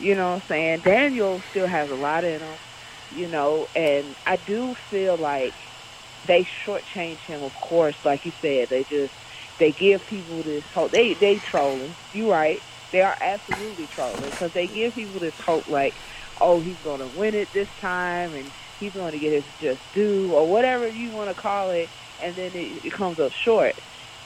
You 0.00 0.16
know 0.16 0.30
what 0.32 0.42
I'm 0.44 0.48
saying? 0.48 0.82
Daniel 0.84 1.42
still 1.50 1.68
has 1.68 1.90
a 1.90 1.94
lot 1.96 2.24
in 2.24 2.42
him, 2.42 2.58
you 3.10 3.28
know, 3.28 3.68
and 3.74 4.16
I 4.26 4.36
do 4.36 4.74
feel 4.90 5.18
like 5.20 5.56
they 6.26 6.46
shortchange 6.66 7.20
him. 7.26 7.42
Of 7.42 7.52
course, 7.62 7.96
like 8.04 8.24
you 8.24 8.32
said, 8.40 8.68
they 8.70 8.84
just 8.88 9.14
they 9.60 9.72
give 9.72 10.06
people 10.06 10.42
this 10.42 10.64
hope. 10.74 10.92
They 10.92 11.16
they 11.20 11.40
trolling. 11.50 11.96
You 12.12 12.30
right? 12.30 12.62
They 12.92 13.00
are 13.02 13.16
absolutely 13.22 13.88
trolling 13.94 14.30
because 14.30 14.52
they 14.54 14.68
give 14.68 14.94
people 14.94 15.20
this 15.20 15.34
hope, 15.44 15.66
like, 15.68 15.94
oh, 16.40 16.60
he's 16.60 16.78
to 17.00 17.08
win 17.08 17.34
it 17.36 17.50
this 17.54 17.68
time, 17.80 18.34
and 18.34 18.52
he's 18.78 18.94
to 19.12 19.18
get 19.20 19.32
his 19.34 19.44
just 19.60 19.82
due, 19.92 20.32
or 20.32 20.48
whatever 20.50 20.88
you 20.88 21.12
want 21.12 21.30
to 21.30 21.40
call 21.40 21.70
it, 21.70 21.90
and 22.18 22.36
then 22.36 22.52
it, 22.54 22.80
it 22.84 22.92
comes 22.96 23.20
up 23.20 23.32
short. 23.44 23.74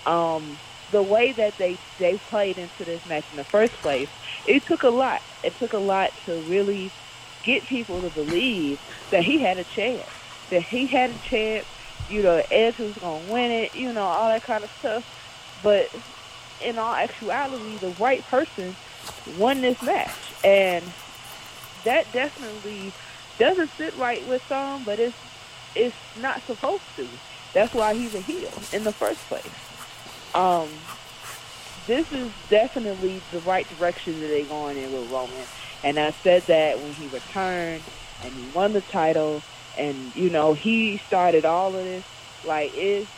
Um, 0.07 0.61
the 0.95 1.03
way 1.03 1.33
that 1.33 1.59
they 1.59 1.77
they 1.99 2.17
played 2.17 2.57
into 2.57 2.85
this 2.85 3.05
match 3.07 3.25
in 3.33 3.37
the 3.37 3.45
first 3.45 3.73
place, 3.75 4.09
it 4.47 4.65
took 4.65 4.85
a 4.85 4.89
lot. 4.89 5.21
It 5.43 5.59
took 5.59 5.73
a 5.73 5.79
lot 5.79 6.13
to 6.27 6.41
really 6.43 6.93
get 7.43 7.65
people 7.65 8.01
to 8.01 8.11
believe 8.11 8.81
that 9.11 9.25
he 9.25 9.41
had 9.41 9.59
a 9.59 9.65
chance, 9.65 10.09
that 10.51 10.63
he 10.63 10.87
had 10.87 11.11
a 11.11 11.19
chance 11.29 11.67
you 12.09 12.23
know, 12.23 12.43
Edge 12.51 12.79
was 12.79 12.93
gonna 12.99 13.33
win 13.33 13.51
it, 13.51 13.75
you 13.75 13.93
know, 13.93 14.03
all 14.03 14.29
that 14.29 14.43
kind 14.43 14.63
of 14.63 14.71
stuff. 14.79 15.61
But 15.63 15.91
in 16.63 16.79
all 16.79 16.95
actuality, 16.95 17.77
the 17.79 17.91
right 18.01 18.23
person 18.29 18.77
won 19.39 19.61
this 19.63 19.81
match, 19.83 20.15
and 20.45 20.85
that 21.85 22.11
definitely 22.13 22.93
doesn't 23.39 23.71
sit 23.73 23.97
right 23.97 24.27
with 24.29 24.43
some, 24.49 24.85
but 24.85 24.99
it's 24.99 25.17
it's 25.75 25.97
not 26.21 26.41
supposed 26.43 26.85
to. 26.97 27.09
That's 27.53 27.75
why 27.75 27.95
he's 27.95 28.15
a 28.15 28.21
heel 28.21 28.53
in 28.73 28.85
the 28.85 28.93
first 28.93 29.21
place. 29.29 29.74
Um, 30.35 30.69
this 31.87 32.07
is 32.13 32.33
definitely 32.51 33.23
the 33.31 33.41
right 33.41 33.69
direction 33.69 34.21
that 34.21 34.29
they're 34.29 34.47
going 34.47 34.79
in 34.79 34.93
with 34.93 35.11
Roman. 35.11 35.47
And 35.83 35.99
I 35.99 36.15
said 36.23 36.45
that 36.49 36.81
when 36.81 36.95
he 36.95 37.09
returned 37.09 37.85
and 38.23 38.35
he 38.35 38.49
won 38.49 38.73
the 38.73 38.81
title, 38.81 39.45
and 39.77 40.15
you 40.15 40.31
know 40.31 40.55
he 40.55 41.01
started 41.07 41.45
all 41.45 41.77
of 41.77 41.85
this. 41.85 42.05
Like, 42.45 42.73
is 42.75 43.09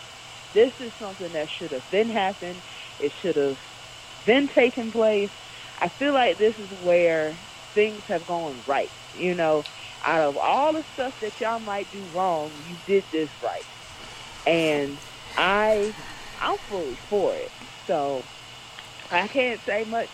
this 0.54 0.72
is 0.80 0.92
something 0.98 1.32
that 1.32 1.48
should 1.58 1.72
have 1.72 1.88
been 1.90 2.10
happened? 2.10 2.62
It 2.98 3.12
should 3.22 3.36
have 3.36 3.58
been 4.24 4.48
taking 4.48 4.90
place. 4.90 5.30
I 5.78 5.88
feel 5.98 6.14
like 6.14 6.38
this 6.38 6.56
is 6.58 6.70
where 6.72 7.38
things 7.74 8.02
have 8.08 8.26
gone 8.26 8.64
right. 8.66 8.92
You 9.12 9.34
know, 9.34 9.64
out 10.04 10.22
of 10.22 10.36
all 10.36 10.72
the 10.72 10.84
stuff 10.94 11.14
that 11.20 11.40
y'all 11.40 11.60
might 11.60 11.90
do 11.90 12.06
wrong, 12.14 12.52
you 12.64 12.78
did 12.86 13.04
this 13.12 13.30
right. 13.42 13.66
And 14.46 14.98
I 15.36 15.94
I'm 16.40 16.56
fully 16.68 16.98
for 17.08 17.36
it. 17.36 17.52
So 17.86 18.28
I 19.10 19.28
can't 19.28 19.60
say 19.66 19.84
much. 19.84 20.10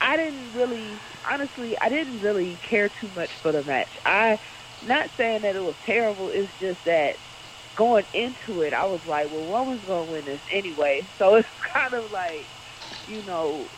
I 0.00 0.16
didn't 0.16 0.52
really 0.52 1.02
honestly 1.30 1.76
I 1.80 1.88
didn't 1.88 2.20
really 2.20 2.60
care 2.68 2.90
too 3.00 3.10
much 3.10 3.30
for 3.42 3.52
the 3.52 3.64
match. 3.64 3.92
I 4.04 4.38
not 4.80 5.10
saying 5.16 5.42
that 5.42 5.56
it 5.56 5.60
was 5.62 5.76
terrible, 5.84 6.30
it's 6.32 6.52
just 6.60 6.80
that 6.86 7.14
going 7.76 8.04
into 8.12 8.62
it 8.62 8.72
I 8.74 8.86
was 8.86 9.02
like, 9.06 9.28
Well 9.30 9.48
Roman's 9.50 9.84
gonna 9.84 10.04
win 10.04 10.26
this 10.26 10.40
anyway. 10.52 11.10
So 11.18 11.36
it's 11.36 11.48
kind 11.74 11.94
of 11.94 12.10
like, 12.10 12.50
you 13.06 13.22
know, 13.22 13.70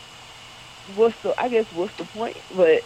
what's 0.85 1.15
the 1.23 1.33
I 1.37 1.49
guess 1.49 1.65
what's 1.71 1.93
the 1.97 2.05
point? 2.05 2.37
But 2.49 2.83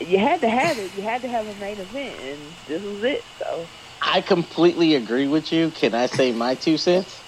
you 0.00 0.18
had 0.18 0.42
to 0.42 0.48
have 0.48 0.78
it. 0.78 0.92
You 0.94 1.02
had 1.04 1.22
to 1.22 1.28
have 1.28 1.46
a 1.46 1.54
main 1.54 1.80
event, 1.80 2.20
and 2.20 2.56
this 2.66 2.82
was 2.82 3.02
it. 3.04 3.24
So 3.42 3.70
I 4.02 4.20
completely 4.22 4.94
agree 4.94 5.26
with 5.28 5.52
you. 5.52 5.70
Can 5.70 5.94
I 5.94 6.06
say 6.06 6.32
my 6.32 6.54
two 6.54 6.78
cents, 6.78 7.24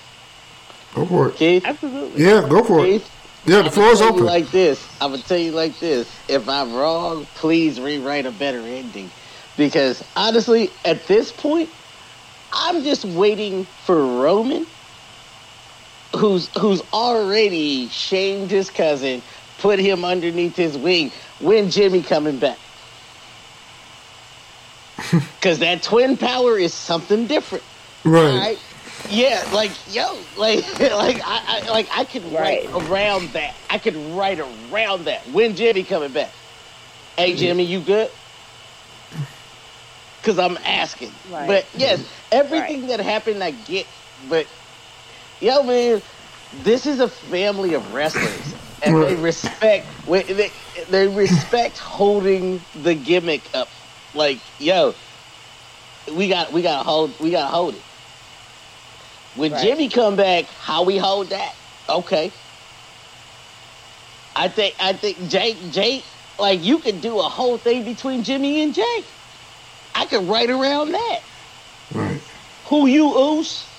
Go 0.94 1.06
for 1.06 1.28
it. 1.28 1.36
Keith? 1.36 1.64
absolutely, 1.64 2.22
Yeah, 2.24 2.46
go 2.48 2.62
for 2.62 2.84
it. 2.86 3.02
Yeah, 3.44 3.56
the 3.56 3.60
I'ma 3.62 3.70
floor 3.70 3.90
is 3.90 4.00
open. 4.02 4.24
like 4.24 4.50
this. 4.50 4.86
I'm 5.00 5.10
gonna 5.10 5.22
tell 5.22 5.38
you 5.38 5.52
like 5.52 5.78
this. 5.80 6.08
If 6.28 6.48
I'm 6.48 6.74
wrong, 6.74 7.26
please 7.34 7.80
rewrite 7.80 8.26
a 8.26 8.30
better 8.30 8.60
ending. 8.60 9.10
Because 9.56 10.04
honestly, 10.16 10.70
at 10.84 11.06
this 11.06 11.32
point, 11.32 11.68
I'm 12.52 12.82
just 12.84 13.04
waiting 13.04 13.64
for 13.84 13.96
Roman, 14.22 14.66
who's 16.16 16.48
who's 16.58 16.82
already 16.92 17.88
shamed 17.88 18.50
his 18.50 18.70
cousin, 18.70 19.22
put 19.58 19.78
him 19.78 20.04
underneath 20.04 20.54
his 20.54 20.76
wing. 20.78 21.10
When 21.40 21.70
Jimmy 21.70 22.02
coming 22.02 22.38
back? 22.38 22.58
Because 25.40 25.58
that 25.58 25.82
twin 25.82 26.16
power 26.16 26.56
is 26.56 26.72
something 26.72 27.26
different. 27.26 27.64
Right. 28.04 28.38
Right? 28.38 28.58
Yeah, 29.10 29.42
like 29.52 29.72
yo, 29.94 30.18
like 30.36 30.80
like 30.80 31.20
I, 31.24 31.62
I 31.64 31.70
like 31.70 31.88
I 31.92 32.04
could 32.04 32.24
write 32.32 32.66
Right. 32.70 32.88
around 32.88 33.28
that. 33.30 33.54
I 33.70 33.78
could 33.78 33.96
write 33.96 34.38
around 34.38 35.04
that. 35.06 35.26
When 35.28 35.54
Jimmy 35.56 35.84
coming 35.84 36.12
back? 36.12 36.30
Hey 37.16 37.30
mm-hmm. 37.30 37.38
Jimmy, 37.38 37.64
you 37.64 37.80
good? 37.80 38.10
Cause 40.22 40.38
I'm 40.38 40.56
asking. 40.58 41.10
Right. 41.30 41.48
But 41.48 41.66
yes, 41.74 42.08
everything 42.30 42.86
that 42.86 43.00
happened 43.00 43.42
I 43.42 43.50
get, 43.50 43.86
but 44.28 44.46
yo 45.40 45.62
man, 45.64 46.00
this 46.62 46.86
is 46.86 47.00
a 47.00 47.08
family 47.08 47.74
of 47.74 47.92
wrestlers. 47.92 48.54
And 48.84 49.00
they 49.00 49.14
respect 49.14 49.86
they, 50.06 50.50
they 50.90 51.08
respect 51.08 51.78
holding 51.78 52.60
the 52.74 52.94
gimmick 52.94 53.42
up. 53.54 53.68
Like, 54.14 54.38
yo, 54.58 54.94
we 56.12 56.28
got 56.28 56.52
we 56.52 56.62
gotta 56.62 56.84
hold 56.84 57.18
we 57.20 57.30
gotta 57.30 57.52
hold 57.52 57.74
it. 57.74 57.82
When 59.34 59.52
Right. 59.52 59.62
Jimmy 59.62 59.88
come 59.90 60.16
back, 60.16 60.46
how 60.58 60.84
we 60.84 60.98
hold 60.98 61.30
that? 61.30 61.54
Okay. 61.88 62.34
I 64.36 64.48
think 64.48 64.76
I 64.80 64.94
think 64.94 65.28
Jake 65.30 65.70
Jake 65.72 66.06
like 66.38 66.62
you 66.62 66.80
could 66.80 67.00
do 67.00 67.18
a 67.18 67.24
whole 67.28 67.58
thing 67.58 67.84
between 67.84 68.24
Jimmy 68.24 68.62
and 68.62 68.74
Jake. 68.74 69.16
I 69.94 70.06
could 70.06 70.24
write 70.28 70.50
around 70.50 70.92
that. 70.92 71.20
Right. 71.90 72.22
Who 72.66 72.86
you 72.86 73.16
Oos? 73.18 73.70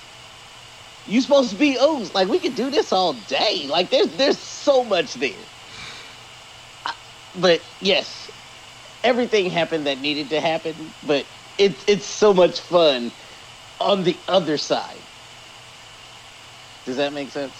You 1.04 1.20
supposed 1.20 1.50
to 1.50 1.56
be 1.56 1.78
Oos. 1.80 2.14
Like 2.14 2.28
we 2.28 2.40
could 2.40 2.54
do 2.56 2.70
this 2.70 2.92
all 2.92 3.14
day. 3.14 3.66
Like 3.68 3.90
there's 3.90 4.16
there's 4.16 4.40
so 4.40 4.84
much 4.84 5.14
there. 5.14 5.46
I- 6.86 6.94
But 7.34 7.62
yes, 7.80 8.30
everything 9.04 9.50
happened 9.50 9.86
that 9.86 10.00
needed 10.00 10.30
to 10.30 10.40
happen. 10.40 10.94
But 11.02 11.28
it's 11.58 11.84
it's 11.88 12.06
so 12.06 12.34
much 12.34 12.60
fun 12.60 13.12
on 13.80 14.04
the 14.04 14.22
other 14.28 14.58
side. 14.58 15.03
Does 16.84 16.96
that 16.96 17.12
make 17.12 17.30
sense? 17.30 17.52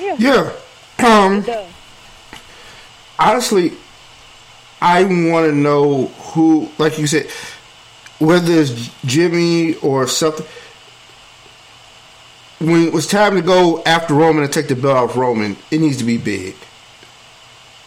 yeah, 0.00 0.16
Yeah. 0.18 0.52
Um. 1.00 1.44
honestly, 3.18 3.72
I 4.80 5.04
want 5.04 5.46
to 5.46 5.52
know 5.52 6.06
who, 6.06 6.68
like 6.78 6.98
you 6.98 7.06
said, 7.06 7.28
whether 8.18 8.52
it's 8.52 8.90
Jimmy 9.04 9.74
or 9.76 10.06
something. 10.06 10.46
When 12.60 12.82
it 12.88 12.92
was 12.92 13.06
time 13.06 13.36
to 13.36 13.42
go 13.42 13.82
after 13.84 14.14
Roman 14.14 14.42
and 14.42 14.52
take 14.52 14.66
the 14.66 14.74
belt 14.74 15.10
off 15.10 15.16
Roman, 15.16 15.56
it 15.70 15.78
needs 15.80 15.98
to 15.98 16.04
be 16.04 16.18
big. 16.18 16.56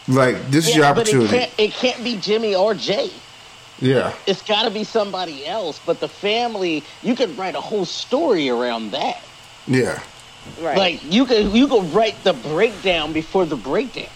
Like 0.08 0.50
this 0.50 0.68
is 0.68 0.74
your 0.74 0.84
but 0.94 1.06
it 1.08 1.14
opportunity. 1.14 1.38
can't, 1.38 1.52
it 1.58 1.70
can't 1.72 2.02
be 2.02 2.16
Jimmy 2.16 2.54
or 2.54 2.74
Jey. 2.74 3.10
Yeah, 3.80 4.14
It's 4.26 4.42
got 4.42 4.62
to 4.62 4.70
be 4.70 4.84
somebody 4.84 5.44
else. 5.44 5.80
But 5.84 5.98
the 6.00 6.08
family, 6.08 6.84
you 7.02 7.16
could 7.16 7.36
write 7.36 7.56
a 7.56 7.60
whole 7.60 7.84
story 7.84 8.48
around 8.48 8.92
that. 8.92 9.20
Yeah, 9.66 10.02
Right. 10.60 10.76
Like 10.76 11.12
you 11.12 11.24
could 11.24 11.52
you 11.52 11.68
could 11.68 11.84
write 11.94 12.22
the 12.24 12.32
breakdown 12.32 13.12
before 13.12 13.46
the 13.46 13.56
breakdown. 13.56 14.08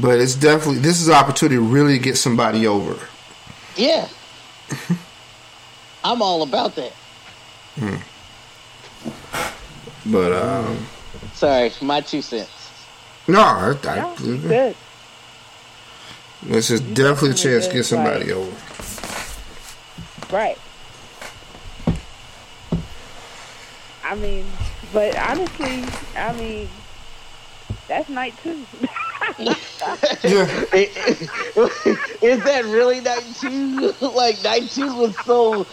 but 0.00 0.20
it's 0.20 0.34
definitely 0.36 0.78
this 0.80 1.00
is 1.00 1.08
an 1.08 1.14
opportunity 1.14 1.56
to 1.56 1.62
really 1.62 1.98
get 1.98 2.16
somebody 2.16 2.66
over. 2.66 2.96
Yeah. 3.76 4.08
I'm 6.04 6.22
all 6.22 6.42
about 6.42 6.76
that. 6.76 6.92
But 10.06 10.32
um, 10.32 10.86
Sorry, 11.34 11.72
my 11.82 12.00
two 12.00 12.22
cents. 12.22 12.50
no, 13.26 13.40
I, 13.40 13.74
yeah, 13.82 14.14
I, 14.18 14.22
you 14.22 14.38
good. 14.38 14.76
this 16.44 16.70
is 16.70 16.80
You 16.80 16.94
definitely 16.94 17.30
a 17.30 17.34
chance 17.34 17.66
to 17.66 17.72
get 17.74 17.84
somebody 17.84 18.26
right. 18.26 18.32
over. 18.32 18.56
Right. 20.34 20.58
I 24.06 24.14
mean, 24.14 24.46
but 24.92 25.16
honestly, 25.18 25.84
I 26.16 26.32
mean, 26.34 26.68
that's 27.88 28.08
night 28.08 28.34
two. 28.40 28.64
Is 32.22 32.42
that 32.44 32.64
really 32.66 33.00
night 33.00 33.24
two? 33.40 33.92
like 34.14 34.42
night 34.44 34.70
two 34.70 34.94
was 34.96 35.16
so 35.24 35.66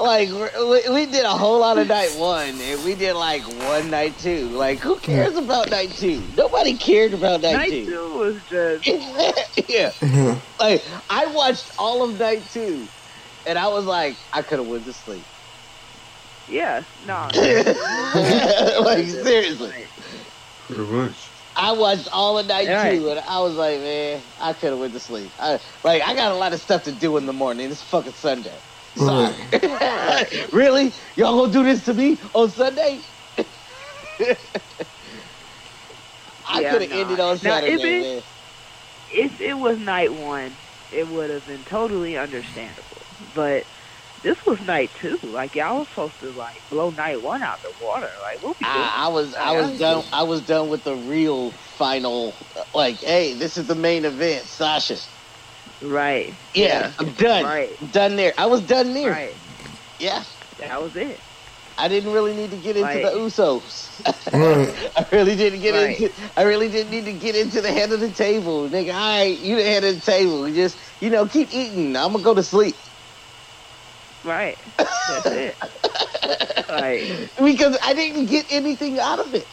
like 0.00 0.30
we, 0.30 0.94
we 0.94 1.06
did 1.06 1.24
a 1.24 1.30
whole 1.30 1.60
lot 1.60 1.76
of 1.76 1.86
night 1.88 2.10
one 2.16 2.58
and 2.60 2.82
we 2.84 2.94
did 2.94 3.12
like 3.14 3.42
one 3.42 3.90
night 3.90 4.16
two. 4.18 4.48
Like 4.48 4.78
who 4.78 4.96
cares 4.96 5.36
about 5.36 5.70
night 5.70 5.90
two? 5.90 6.22
Nobody 6.36 6.74
cared 6.78 7.12
about 7.12 7.42
night, 7.42 7.52
night 7.52 7.70
two. 7.70 7.86
two 7.86 8.18
was 8.18 8.36
just 8.48 8.86
yeah. 9.68 9.90
Mhm. 10.00 10.40
Like 10.58 10.82
I 11.10 11.26
watched 11.26 11.72
all 11.78 12.02
of 12.02 12.18
night 12.18 12.42
two 12.52 12.86
and 13.46 13.58
I 13.58 13.68
was 13.68 13.84
like, 13.84 14.16
I 14.32 14.40
could 14.40 14.58
have 14.58 14.68
went 14.68 14.86
to 14.86 14.92
sleep. 14.92 15.24
Yeah, 16.46 16.84
no. 17.00 17.30
like 18.84 19.06
seriously. 19.08 19.88
Pretty 20.58 20.82
much. 20.84 21.32
I 21.56 21.72
watched 21.72 22.08
all 22.12 22.38
of 22.38 22.46
night 22.46 22.66
Right. 22.68 23.00
two, 23.00 23.08
and 23.08 23.20
I 23.20 23.40
was 23.40 23.54
like, 23.54 23.80
man, 23.80 24.32
I 24.38 24.54
could 24.54 24.70
have 24.70 24.78
went 24.78 24.94
to 24.94 25.00
sleep. 25.00 25.34
I, 25.38 25.60
like, 25.84 26.02
I 26.02 26.14
got 26.14 26.32
a 26.32 26.36
lot 26.36 26.52
of 26.52 26.60
stuff 26.60 26.84
to 26.84 26.92
do 26.92 27.16
in 27.16 27.26
the 27.26 27.32
morning. 27.32 27.70
It's 27.70 27.82
fucking 27.82 28.14
Sunday. 28.14 28.60
Sorry. 28.96 29.36
really? 30.52 30.94
Y'all 31.16 31.40
gonna 31.40 31.52
do 31.52 31.64
this 31.64 31.84
to 31.84 31.94
me 31.94 32.20
on 32.34 32.50
Sunday? 32.50 33.02
I 36.46 36.62
Yeah, 36.62 36.70
could 36.70 36.82
have 36.82 36.90
nah. 36.90 36.96
ended 37.00 37.20
on 37.20 37.38
Now, 37.40 37.58
Saturday, 37.60 37.74
if 37.74 37.84
it- 37.84 38.08
man. 38.16 38.22
if 39.08 39.40
it 39.40 39.54
was 39.54 39.78
night 39.78 40.12
one, 40.14 40.58
it 40.90 41.08
would 41.08 41.30
have 41.30 41.44
been 41.46 41.64
totally 41.64 42.16
understandable. 42.16 43.06
But 43.20 43.66
this 44.24 44.38
was 44.46 44.58
night 44.62 44.92
two. 45.00 45.18
Like 45.22 45.56
y'all 45.56 45.78
was 45.80 45.88
supposed 45.90 46.20
to 46.22 46.32
like 46.32 46.64
blow 46.70 46.90
night 46.90 47.22
one 47.22 47.44
out 47.44 47.62
the 47.62 47.72
water. 47.78 48.10
Like 48.22 48.42
what 48.42 48.56
we 48.60 48.66
doing? 48.72 48.90
I, 48.90 49.06
I 49.06 49.08
was, 49.08 49.34
I 49.34 49.52
was 49.52 49.78
done. 49.78 50.04
I 50.12 50.24
was 50.24 50.42
done 50.42 50.68
with 50.70 50.84
the 50.84 50.96
real 50.96 51.52
final. 51.58 52.50
Uh, 52.56 52.64
like, 52.74 53.00
hey, 53.00 53.34
this 53.34 53.56
is 53.58 53.68
the 53.68 53.76
main 53.76 54.04
event, 54.06 54.48
Sasha. 54.48 54.96
right. 55.82 56.38
Yeah, 56.54 56.92
I'm 56.98 57.14
done. 57.14 57.44
Right. 57.44 57.80
I'm 57.80 57.90
done 57.90 58.16
there. 58.16 58.34
I 58.38 58.46
was 58.46 58.62
done 58.62 58.94
there. 58.94 59.10
Right. 59.10 59.40
Yeah, 59.98 60.24
That 60.58 60.82
was 60.82 60.96
it. 60.96 61.22
I 61.78 61.88
didn't 61.88 62.12
really 62.12 62.34
need 62.34 62.52
to 62.52 62.58
get 62.58 62.76
into 62.76 62.84
Right. 62.84 63.00
the 63.00 63.10
Usos. 63.12 64.00
I 64.96 65.06
really 65.12 65.36
didn't 65.36 65.60
get 65.60 65.74
Right. 65.74 65.98
into. 65.98 66.32
I 66.36 66.42
really 66.44 66.68
didn't 66.70 66.90
need 66.90 67.06
to 67.06 67.14
get 67.14 67.36
into 67.36 67.60
the 67.62 67.72
head 67.72 67.92
of 67.92 68.00
the 68.00 68.12
table, 68.12 68.68
nigga. 68.70 68.94
All 68.94 69.18
right, 69.20 69.38
you 69.38 69.56
the 69.56 69.64
head 69.64 69.84
of 69.84 69.96
the 69.96 70.00
table. 70.02 70.50
Just 70.52 70.78
you 71.00 71.10
know, 71.10 71.26
keep 71.26 71.50
eating. 71.52 71.96
I'm 71.96 72.12
gonna 72.12 72.24
go 72.24 72.34
to 72.34 72.42
sleep 72.44 72.76
Right. 74.24 74.56
That's 74.78 75.26
it. 75.26 75.56
like 76.68 77.30
because 77.42 77.76
I 77.82 77.92
didn't 77.92 78.26
get 78.26 78.46
anything 78.50 78.98
out 78.98 79.18
of 79.18 79.34
it. 79.34 79.46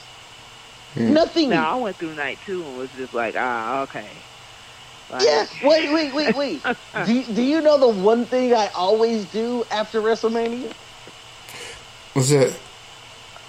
Nothing. 0.96 1.50
now 1.50 1.78
I 1.78 1.82
went 1.82 1.96
through 1.98 2.16
night 2.16 2.38
two 2.46 2.64
and 2.64 2.78
was 2.78 2.90
just 2.98 3.14
like, 3.14 3.36
ah, 3.38 3.82
okay. 3.84 4.08
Like, 5.10 5.24
Yeah. 5.24 5.46
Wait, 5.64 5.92
wait, 5.94 6.14
wait, 6.14 6.36
wait. 6.36 6.64
do, 7.06 7.14
you- 7.14 7.24
do 7.34 7.42
you 7.42 7.62
know 7.62 7.78
the 7.78 7.88
one 8.02 8.26
thing 8.26 8.54
I 8.54 8.70
always 8.76 9.26
do 9.32 9.66
after 9.72 10.02
WrestleMania? 10.02 10.72
What's 12.14 12.30
that? 12.30 12.58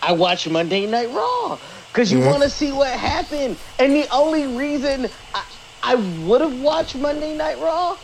I 0.02 0.12
watch 0.12 0.48
Monday 0.48 0.86
Night 0.86 1.10
Raw 1.10 1.58
because 1.88 2.10
you 2.12 2.18
Yeah. 2.20 2.30
want 2.30 2.42
to 2.42 2.50
see 2.50 2.72
what 2.72 2.88
happened. 2.90 3.56
And 3.78 3.92
the 3.94 4.08
only 4.12 4.46
reason 4.48 5.08
I, 5.34 5.44
I 5.82 5.94
would 6.24 6.40
have 6.40 6.60
watched 6.60 6.96
Monday 6.96 7.36
Night 7.36 7.58
Raw 7.58 7.96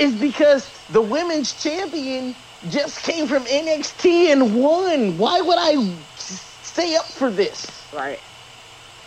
is 0.00 0.16
because 0.16 0.72
the 0.88 1.02
women's 1.02 1.54
champion 1.54 2.36
just 2.68 3.02
came 3.04 3.28
from 3.28 3.46
NXT 3.46 4.32
and 4.32 4.56
won. 4.56 5.18
Why 5.18 5.42
would 5.42 5.58
I 5.60 6.04
stay 6.16 6.96
up 6.96 7.06
for 7.14 7.30
this? 7.30 7.88
Right. 7.92 8.22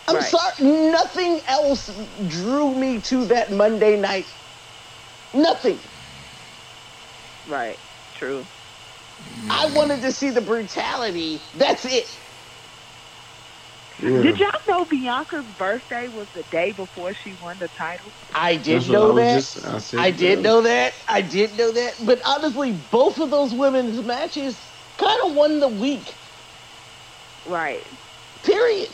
I'm 0.08 0.18
Right. 0.18 0.24
sorry. 0.24 0.54
Nothing 0.60 1.42
else 1.48 1.90
drew 2.28 2.76
me 2.76 3.02
to 3.04 3.26
that 3.28 3.52
Monday 3.52 3.98
night. 3.98 4.28
Nothing. 5.34 5.82
Right. 7.46 7.80
True. 8.14 8.50
I 9.50 9.68
wanted 9.68 10.02
to 10.04 10.14
see 10.14 10.32
the 10.32 10.42
brutality. 10.42 11.48
That's 11.54 11.86
it. 11.86 12.23
Yeah. 14.04 14.22
Did 14.22 14.38
y'all 14.40 14.52
know 14.68 14.86
Bianca's 14.86 15.48
birthday 15.58 16.08
was 16.10 16.28
the 16.34 16.44
day 16.52 16.74
before 16.74 17.14
she 17.14 17.36
won 17.36 17.58
the 17.60 17.70
title? 17.78 18.14
I 18.34 18.58
did 18.58 18.74
That's 18.76 18.90
what 18.90 18.98
I 18.98 19.00
know 19.00 19.14
that. 19.14 19.34
just- 19.42 19.66
I 19.66 20.04
I 20.04 20.12
did 20.12 20.44
know 20.44 20.62
that. 20.62 20.94
I 21.08 21.22
did 21.22 21.54
know 21.58 21.72
that. 21.72 21.96
But 22.06 22.22
honestly, 22.26 22.72
both 22.74 23.20
of 23.20 23.32
those 23.32 23.54
women's 23.56 24.02
matches 24.04 24.74
kind 24.98 25.20
of 25.26 25.34
won 25.36 25.60
the 25.60 25.70
week. 25.70 26.18
Right. 27.46 27.88
Period. 28.44 28.90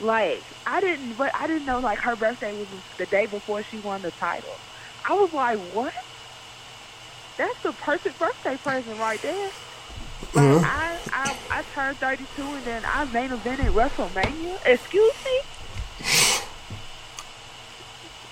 Like 0.00 0.46
I 0.66 0.80
didn't, 0.80 1.16
but 1.16 1.30
I 1.34 1.46
didn't 1.46 1.66
know 1.66 1.80
like 1.80 1.98
her 2.02 2.16
birthday 2.16 2.52
was 2.52 2.68
the 2.98 3.06
day 3.06 3.26
before 3.26 3.64
she 3.64 3.78
won 3.78 4.02
the 4.02 4.12
title. 4.20 4.60
I 5.08 5.14
was 5.14 5.30
like, 5.32 5.58
what? 5.58 5.92
That's 7.38 7.58
the 7.64 7.72
perfect 7.74 8.18
birthday 8.18 8.58
present 8.62 8.96
right 8.96 9.20
there. 9.22 9.52
Mhm. 10.34 10.62
I, 10.62 11.00
I, 11.12 11.34
I 11.50 11.62
turned 11.74 12.00
32 12.00 12.54
and 12.54 12.66
then 12.66 12.84
I 12.86 13.04
main 13.06 13.30
evented 13.30 13.70
WrestleMania. 13.70 14.56
Excuse 14.66 15.14
me. 15.24 15.42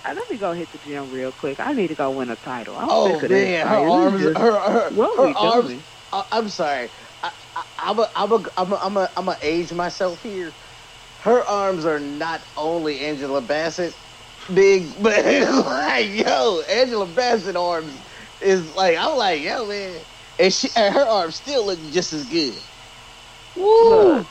Uh, 0.04 0.14
let 0.16 0.30
me 0.30 0.38
go 0.38 0.52
hit 0.52 0.70
the 0.72 0.78
gym 0.78 1.10
real 1.10 1.32
quick. 1.32 1.60
I 1.60 1.72
need 1.74 1.88
to 1.88 1.96
go 1.96 2.10
win 2.12 2.30
a 2.30 2.36
title. 2.36 2.76
I'm 2.76 2.90
Oh 2.90 3.06
sick 3.06 3.22
of 3.24 3.30
man, 3.30 3.66
this. 3.68 3.68
her 3.68 3.80
arms, 3.80 4.22
is 4.22 4.36
her, 4.36 4.60
her, 4.60 4.90
what 4.90 5.18
her 5.18 5.22
we 5.22 5.34
arms. 5.36 5.74
doing? 5.74 5.86
I, 6.12 6.24
I'm 6.32 6.48
sorry. 6.50 6.90
I, 7.22 7.32
I, 7.56 7.64
I'm 7.78 7.98
a, 8.00 8.08
I'm 8.16 8.32
a, 8.32 8.44
I'm 8.58 8.72
a, 8.72 8.76
I'm 8.76 8.96
a, 8.98 9.10
I'm 9.16 9.28
a 9.28 9.38
age 9.42 9.72
myself 9.72 10.22
here. 10.22 10.56
Her 11.18 11.44
arms 11.46 11.86
are 11.86 12.00
not 12.00 12.46
only 12.56 13.00
Angela 13.00 13.42
Bassett 13.42 13.96
big, 14.52 14.94
but 15.02 15.24
like 15.24 16.10
yo, 16.10 16.62
Angela 16.68 17.06
Bassett 17.06 17.56
arms 17.56 18.02
is 18.40 18.74
like 18.74 18.96
I'm 18.98 19.16
like 19.18 19.42
yo 19.42 19.66
man, 19.68 20.04
and 20.38 20.52
she 20.52 20.70
and 20.76 20.94
her 20.94 21.06
arms 21.08 21.36
still 21.36 21.66
looking 21.66 21.92
just 21.92 22.12
as 22.12 22.26
good. 22.26 22.62
Woo! 23.56 24.20
Look, 24.20 24.28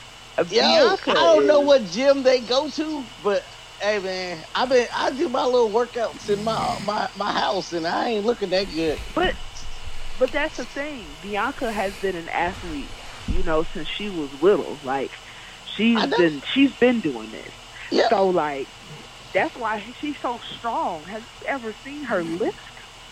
Yo, 0.50 0.96
I 1.08 1.14
don't 1.14 1.46
know 1.46 1.60
what 1.62 1.86
gym 1.86 2.22
they 2.22 2.42
go 2.42 2.70
to, 2.70 3.10
but 3.18 3.44
hey 3.80 4.00
man, 4.00 4.44
I 4.54 4.66
been 4.66 4.88
I 4.94 5.12
do 5.12 5.28
my 5.28 5.44
little 5.44 5.72
workouts 5.72 6.28
in 6.30 6.44
my 6.44 6.78
my 6.82 7.08
my 7.16 7.32
house, 7.32 7.72
and 7.72 7.86
I 7.86 8.10
ain't 8.10 8.24
looking 8.26 8.50
that 8.50 8.66
good. 8.66 9.00
But 9.14 9.34
but 10.18 10.32
that's 10.32 10.56
the 10.56 10.66
thing. 10.66 11.18
Bianca 11.20 11.72
has 11.72 11.94
been 12.00 12.16
an 12.16 12.28
athlete, 12.30 12.94
you 13.26 13.42
know, 13.44 13.64
since 13.74 13.88
she 13.98 14.10
was 14.10 14.30
little. 14.40 14.80
Like 14.82 15.12
she's 15.76 16.06
been 16.16 16.42
she's 16.54 16.74
been 16.80 17.00
doing 17.02 17.32
this. 17.32 17.54
Yeah. 17.90 18.10
So 18.10 18.28
like 18.28 18.70
that's 19.34 19.54
why 19.56 19.82
she's 20.00 20.16
so 20.22 20.40
strong. 20.58 21.06
Have 21.06 21.22
you 21.22 21.48
ever 21.48 21.74
seen 21.84 22.04
her 22.04 22.24
lift? 22.24 22.56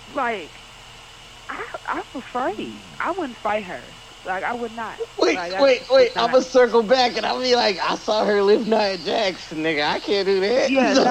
Like 0.09 0.53
I 1.51 1.65
I'm 1.89 2.05
afraid. 2.15 2.97
I 3.01 3.13
wouldn't 3.13 3.39
fight 3.43 3.65
her. 3.67 3.99
Like 4.25 4.45
I 4.45 4.55
would 4.55 4.73
not. 4.73 5.01
Wait, 5.19 5.41
Like, 5.41 5.55
wait, 5.59 5.83
wait! 5.91 6.11
I'm 6.17 6.31
gonna 6.33 6.43
circle 6.43 6.83
back, 6.83 7.17
and 7.17 7.27
I'll 7.27 7.41
be 7.41 7.57
like, 7.57 7.79
I 7.81 7.97
saw 7.97 8.25
her 8.25 8.43
lift 8.43 8.67
Nia 8.67 8.99
Jax, 8.99 9.53
nigga. 9.53 9.83
I 9.89 10.01
can't 10.01 10.27
do 10.27 10.41
that. 10.41 10.73
Yeah, 10.73 10.95
no. 11.03 11.11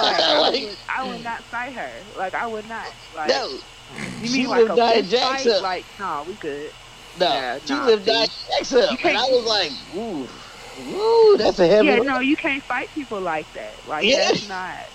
Like, 0.00 0.22
I, 0.22 0.34
would, 0.38 0.78
I 0.88 1.04
would 1.04 1.22
not 1.22 1.44
fight 1.50 1.74
her. 1.74 2.06
Like 2.16 2.34
I 2.34 2.46
would 2.46 2.66
not. 2.66 2.92
Like 3.12 3.40
no, 3.40 3.60
you 4.18 4.28
she 4.28 4.46
mean 4.46 4.48
like 4.48 4.68
lived 4.68 4.76
a 4.76 4.76
Nia 4.76 5.02
Jax 5.02 5.46
fight? 5.46 5.50
Like 5.60 5.86
no, 5.98 6.24
we 6.26 6.36
good. 6.36 6.72
no, 7.16 7.26
Yeah, 7.26 7.58
she 7.66 7.80
nah, 7.80 7.80
lived. 7.80 8.06
Nia 8.06 8.26
Jax 8.58 8.72
up, 8.72 9.04
and 9.04 9.16
I 9.16 9.22
was 9.24 9.44
like, 9.46 9.72
ooh, 9.94 10.28
ooh, 10.78 11.36
that's 11.38 11.58
a 11.58 11.66
heavy. 11.66 11.92
Yeah, 11.92 11.98
lift. 11.98 12.06
no, 12.06 12.20
you 12.20 12.36
can't 12.36 12.62
fight 12.64 12.90
people 12.94 13.20
like 13.22 13.48
that. 13.54 13.76
Like 13.84 14.08
Yeah. 14.08 14.14
that's 14.14 14.40
not 14.40 14.86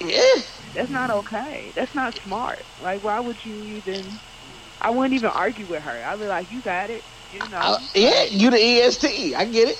yeah, 0.00 0.34
that's 0.74 0.90
not 0.90 1.10
okay. 1.10 1.72
That's 1.74 1.94
not 1.94 2.14
smart. 2.14 2.64
Like 2.78 3.02
why 3.02 3.20
would 3.20 3.44
you 3.44 3.64
even 3.64 4.20
I 4.80 4.90
wouldn't 4.90 5.14
even 5.14 5.30
argue 5.30 5.66
with 5.66 5.82
her. 5.82 6.04
I'd 6.04 6.18
be 6.18 6.26
like, 6.26 6.50
You 6.50 6.62
got 6.62 6.90
it. 6.90 7.04
You 7.30 7.46
know. 7.48 7.58
I- 7.58 7.78
yeah, 7.94 8.24
you 8.24 8.50
the 8.50 8.58
EST. 8.58 9.34
I 9.34 9.44
get 9.44 9.68
it, 9.68 9.78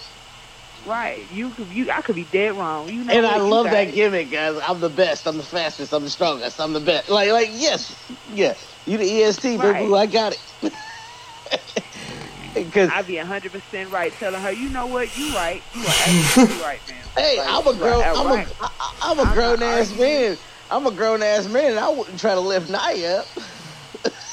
Right. 0.85 1.29
You 1.31 1.51
could 1.53 1.69
you 1.69 1.91
I 1.91 2.03
could 2.03 2.15
be 2.17 2.25
dead 2.25 2.55
wrong. 2.55 2.89
You 2.89 3.05
know 3.05 3.13
and? 3.13 3.27
I 3.27 3.37
love 3.39 3.71
that 3.71 3.89
it. 3.89 3.93
gimmick, 3.93 4.31
guys. 4.31 4.59
I'm 4.67 4.81
the 4.81 4.89
best. 4.91 5.27
I'm 5.27 5.37
the 5.37 5.43
fastest. 5.45 5.93
I'm 5.93 6.05
the 6.05 6.11
strongest. 6.11 6.61
I'm 6.61 6.73
the 6.73 6.81
best. 6.81 7.09
Like, 7.09 7.31
like, 7.31 7.49
yes, 7.53 7.95
yeah, 8.27 8.55
you 8.87 8.97
the 8.99 9.23
EST, 9.23 9.57
Right. 9.57 9.89
baby. 9.89 9.95
I 9.95 10.07
got 10.07 10.33
it. 10.63 10.73
Because 12.55 12.91
I'd 12.91 13.07
be 13.07 13.17
hundred 13.17 13.53
percent 13.53 13.91
right 13.91 14.17
telling 14.19 14.41
her, 14.41 14.51
you 14.51 14.69
know 14.71 14.87
what, 14.87 15.17
you 15.17 15.35
right. 15.35 15.63
You 15.73 15.87
are 15.87 15.99
absolutely 16.07 16.57
right, 16.63 16.81
man. 16.89 17.09
Hey, 17.17 17.37
Like, 17.37 17.47
I'm 17.49 17.67
a 17.67 17.75
grown. 17.75 18.09
I'm 18.15 18.31
right. 18.31 18.49
a. 18.61 18.69
I'm 19.01 19.19
a 19.19 19.25
I'm 19.25 19.33
grown 19.33 19.61
not 19.61 19.63
ass 19.63 19.93
man. 19.95 20.39
I'm 20.71 20.87
a 20.87 20.93
grown 20.93 21.23
ass 21.23 21.49
man. 21.49 21.73
and 21.73 21.81
I 21.81 21.89
wouldn't 21.91 22.21
try 22.21 22.35
to 22.35 22.41
lift 22.41 22.69
Nia 22.71 23.21
up. 23.21 23.27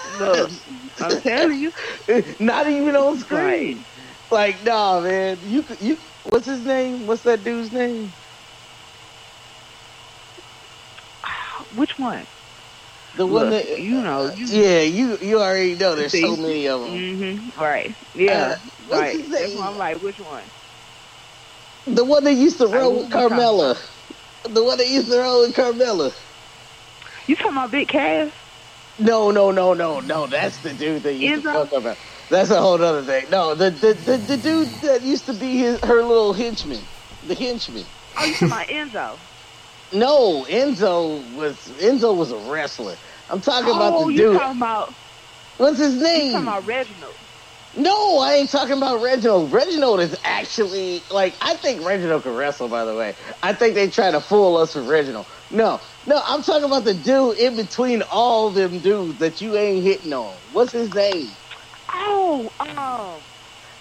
Look, 0.04 0.52
I'm 1.00 1.20
telling 1.22 1.60
you. 1.60 1.74
Not 2.40 2.68
even 2.68 2.96
on 2.96 3.18
screen. 3.18 3.86
Like, 4.32 4.64
nah, 4.64 5.02
man. 5.02 5.40
You. 5.44 5.66
You. 5.80 5.98
What's 6.24 6.48
his 6.48 6.64
name? 6.64 7.06
What's 7.08 7.24
that 7.24 7.44
dude's 7.44 7.72
name? 7.72 8.16
Which 11.72 11.92
one? 11.98 12.28
The 13.16 13.26
one 13.26 13.50
Look, 13.50 13.66
that 13.66 13.80
you 13.80 14.02
know, 14.02 14.32
you 14.34 14.46
Yeah, 14.48 14.82
you. 14.82 15.18
You 15.22 15.42
already 15.42 15.76
know. 15.76 15.96
There's 15.96 16.14
so 16.14 16.36
many 16.38 16.68
of 16.68 16.82
them. 16.82 16.92
Mm-hmm. 16.92 17.62
Right. 17.62 17.96
Yeah. 18.14 18.56
Uh, 18.56 18.56
right. 18.92 19.18
That's 19.32 19.56
why 19.56 19.68
I'm 19.68 19.78
like, 19.78 20.02
which 20.02 20.20
one? 20.20 20.52
The 21.86 22.06
one 22.06 22.24
that 22.26 22.34
used 22.34 22.60
to 22.60 22.68
roll 22.68 22.98
with 22.98 23.12
what 23.12 23.30
Carmella. 23.30 23.80
The 24.46 24.64
one 24.64 24.78
that 24.78 24.88
used 24.88 25.10
to 25.12 25.18
roll 25.18 25.42
with 25.48 25.56
Carmella. 25.56 26.14
You 27.28 27.36
talking 27.36 27.52
about 27.54 27.72
Big 27.72 27.88
Cass? 27.88 28.32
No, 29.00 29.32
no, 29.32 29.52
no, 29.52 29.74
no, 29.74 30.00
no. 30.00 30.28
That's 30.28 30.58
the 30.60 30.74
dude 30.74 31.04
that 31.04 31.14
used 31.14 31.44
to 31.44 31.50
Enzo? 31.50 31.78
about. 31.78 31.98
That's 32.30 32.50
a 32.50 32.60
whole 32.60 32.82
other 32.82 33.04
thing. 33.04 33.26
No, 33.30 33.54
the 33.56 33.70
the, 33.70 33.94
the 33.94 34.18
the 34.18 34.38
dude 34.38 34.68
that 34.82 35.02
used 35.02 35.26
to 35.26 35.34
be 35.34 35.58
his 35.58 35.80
her 35.82 36.02
little 36.02 36.34
henchman, 36.34 36.82
the 37.28 37.36
henchman. 37.36 37.86
Oh, 38.18 38.26
you 38.26 38.34
talking 38.34 38.48
about 38.48 38.68
Enzo? 38.68 39.18
No, 39.94 40.44
Enzo 40.50 41.22
was 41.36 41.56
Enzo 41.80 42.18
was 42.18 42.32
a 42.32 42.38
wrestler. 42.52 42.96
I'm 43.30 43.40
talking 43.40 43.70
about 43.70 43.94
oh, 43.94 44.08
the 44.08 44.14
you 44.14 44.18
dude. 44.18 44.38
talking 44.38 44.58
about 44.58 44.94
What's 45.58 45.78
his 45.78 46.02
name? 46.02 46.26
you 46.28 46.32
talking 46.34 46.48
about 46.48 46.66
Reginald? 46.66 47.14
No, 47.78 48.20
I 48.20 48.36
ain't 48.36 48.50
talking 48.50 48.78
about 48.78 49.02
Reginald. 49.02 49.52
Reginald 49.52 50.00
is 50.00 50.18
actually 50.24 51.02
like 51.12 51.36
I 51.42 51.56
think 51.56 51.86
Reginald 51.86 52.24
can 52.24 52.36
wrestle. 52.36 52.70
By 52.70 52.86
the 52.86 52.96
way, 52.96 53.16
I 53.44 53.54
think 53.54 53.76
they 53.76 53.90
try 53.90 54.12
to 54.12 54.22
fool 54.22 54.58
us 54.58 54.76
with 54.76 54.88
Reginald. 54.88 55.26
No, 55.52 55.82
no, 56.06 56.22
I'm 56.26 56.42
talking 56.42 56.66
about 56.66 56.86
the 56.86 56.94
dude 56.94 57.38
in 57.38 57.56
between 57.56 58.02
all 58.04 58.50
them 58.50 58.80
dudes 58.80 59.20
that 59.20 59.42
you 59.42 59.56
ain't 59.56 59.84
hitting 59.84 60.14
on. 60.14 60.36
What's 60.54 60.72
his 60.72 60.94
name? 60.94 61.38
Oh, 61.90 62.52
um, 62.60 63.22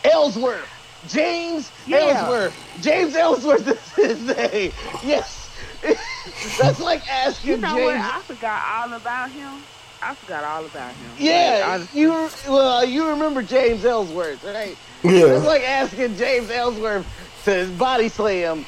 Ellsworth. 0.05 0.69
James 1.07 1.71
Yeah. 1.87 1.99
Ellsworth. 1.99 2.57
James 2.81 3.15
Ellsworth 3.15 3.69
is 3.69 3.93
his 3.95 4.37
name. 4.37 4.73
Yes. 5.03 5.51
That's 6.59 6.81
like 6.81 7.07
asking 7.09 7.51
you 7.51 7.57
know 7.59 7.75
James. 7.77 7.85
what? 7.85 7.97
I 8.01 8.23
forgot 8.23 8.62
all 8.89 8.93
about 8.95 9.31
him. 9.31 9.66
I 10.05 10.14
forgot 10.14 10.44
all 10.44 10.66
about 10.66 10.97
him. 10.97 11.14
yeah, 11.16 11.76
Like, 11.78 11.94
you 11.94 12.31
well, 12.48 12.85
you 12.85 13.09
remember 13.09 13.43
James 13.43 13.85
Ellsworth, 13.85 14.44
right? 14.44 14.78
It's 15.02 15.47
like 15.47 15.62
asking 15.62 16.16
James 16.16 16.51
Ellsworth 16.51 17.06
to 17.44 17.70
body 17.72 18.09
slam 18.09 18.66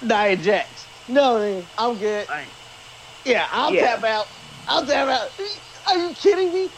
Nia 0.00 0.36
Jax. 0.36 0.88
No, 1.08 1.38
man, 1.38 1.68
I'm 1.76 1.98
good. 1.98 2.28
Like, 2.28 2.48
Yeah, 3.24 3.46
I'll 3.50 3.74
Yeah. 3.74 3.96
tap 3.96 4.04
out. 4.04 4.26
I'll 4.66 4.86
tap 4.86 5.08
out. 5.08 5.30
Are 5.88 5.98
you 5.98 6.14
kidding 6.14 6.52
me? 6.52 6.70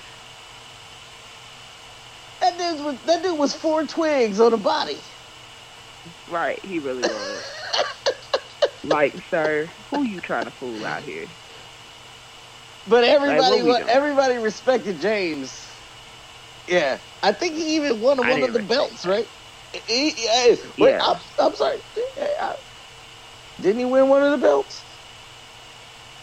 That 2.41 2.59
dude 2.59 2.85
was 2.85 2.97
that 3.05 3.23
dude 3.23 3.39
was 3.39 3.55
four 3.55 3.87
twigs 3.87 4.41
on 4.41 4.53
a 4.53 4.59
body. 4.59 5.01
right, 6.27 6.59
he 6.65 6.79
really 6.81 7.03
was. 7.03 7.45
like, 8.83 9.15
sir, 9.31 9.71
who 9.91 10.03
you 10.03 10.21
trying 10.21 10.45
to 10.45 10.51
fool 10.51 10.85
out 10.85 11.05
here? 11.05 11.27
But 12.87 13.05
everybody, 13.05 13.45
what 13.47 13.65
we 13.65 13.73
wa- 13.73 13.75
doing? 13.75 13.89
everybody 13.89 14.39
respected 14.39 15.01
James. 15.01 15.85
Yeah, 16.69 17.01
I 17.23 17.33
think 17.33 17.57
he 17.57 17.77
even 17.77 18.01
won 18.01 18.27
one 18.29 18.43
of 18.45 18.53
the 18.53 18.61
respect 18.61 18.61
belts, 18.61 19.07
right? 19.07 19.29
He- 19.73 20.11
he- 20.11 20.29
hey, 20.29 20.59
wait, 20.79 20.95
Yeah. 20.95 21.01
I'm, 21.01 21.19
I'm 21.39 21.55
sorry. 21.57 21.81
I- 22.19 22.57
Didn't 23.61 23.81
he 23.81 23.87
win 23.87 24.09
one 24.09 24.23
of 24.23 24.33
the 24.33 24.39
belts? 24.39 25.01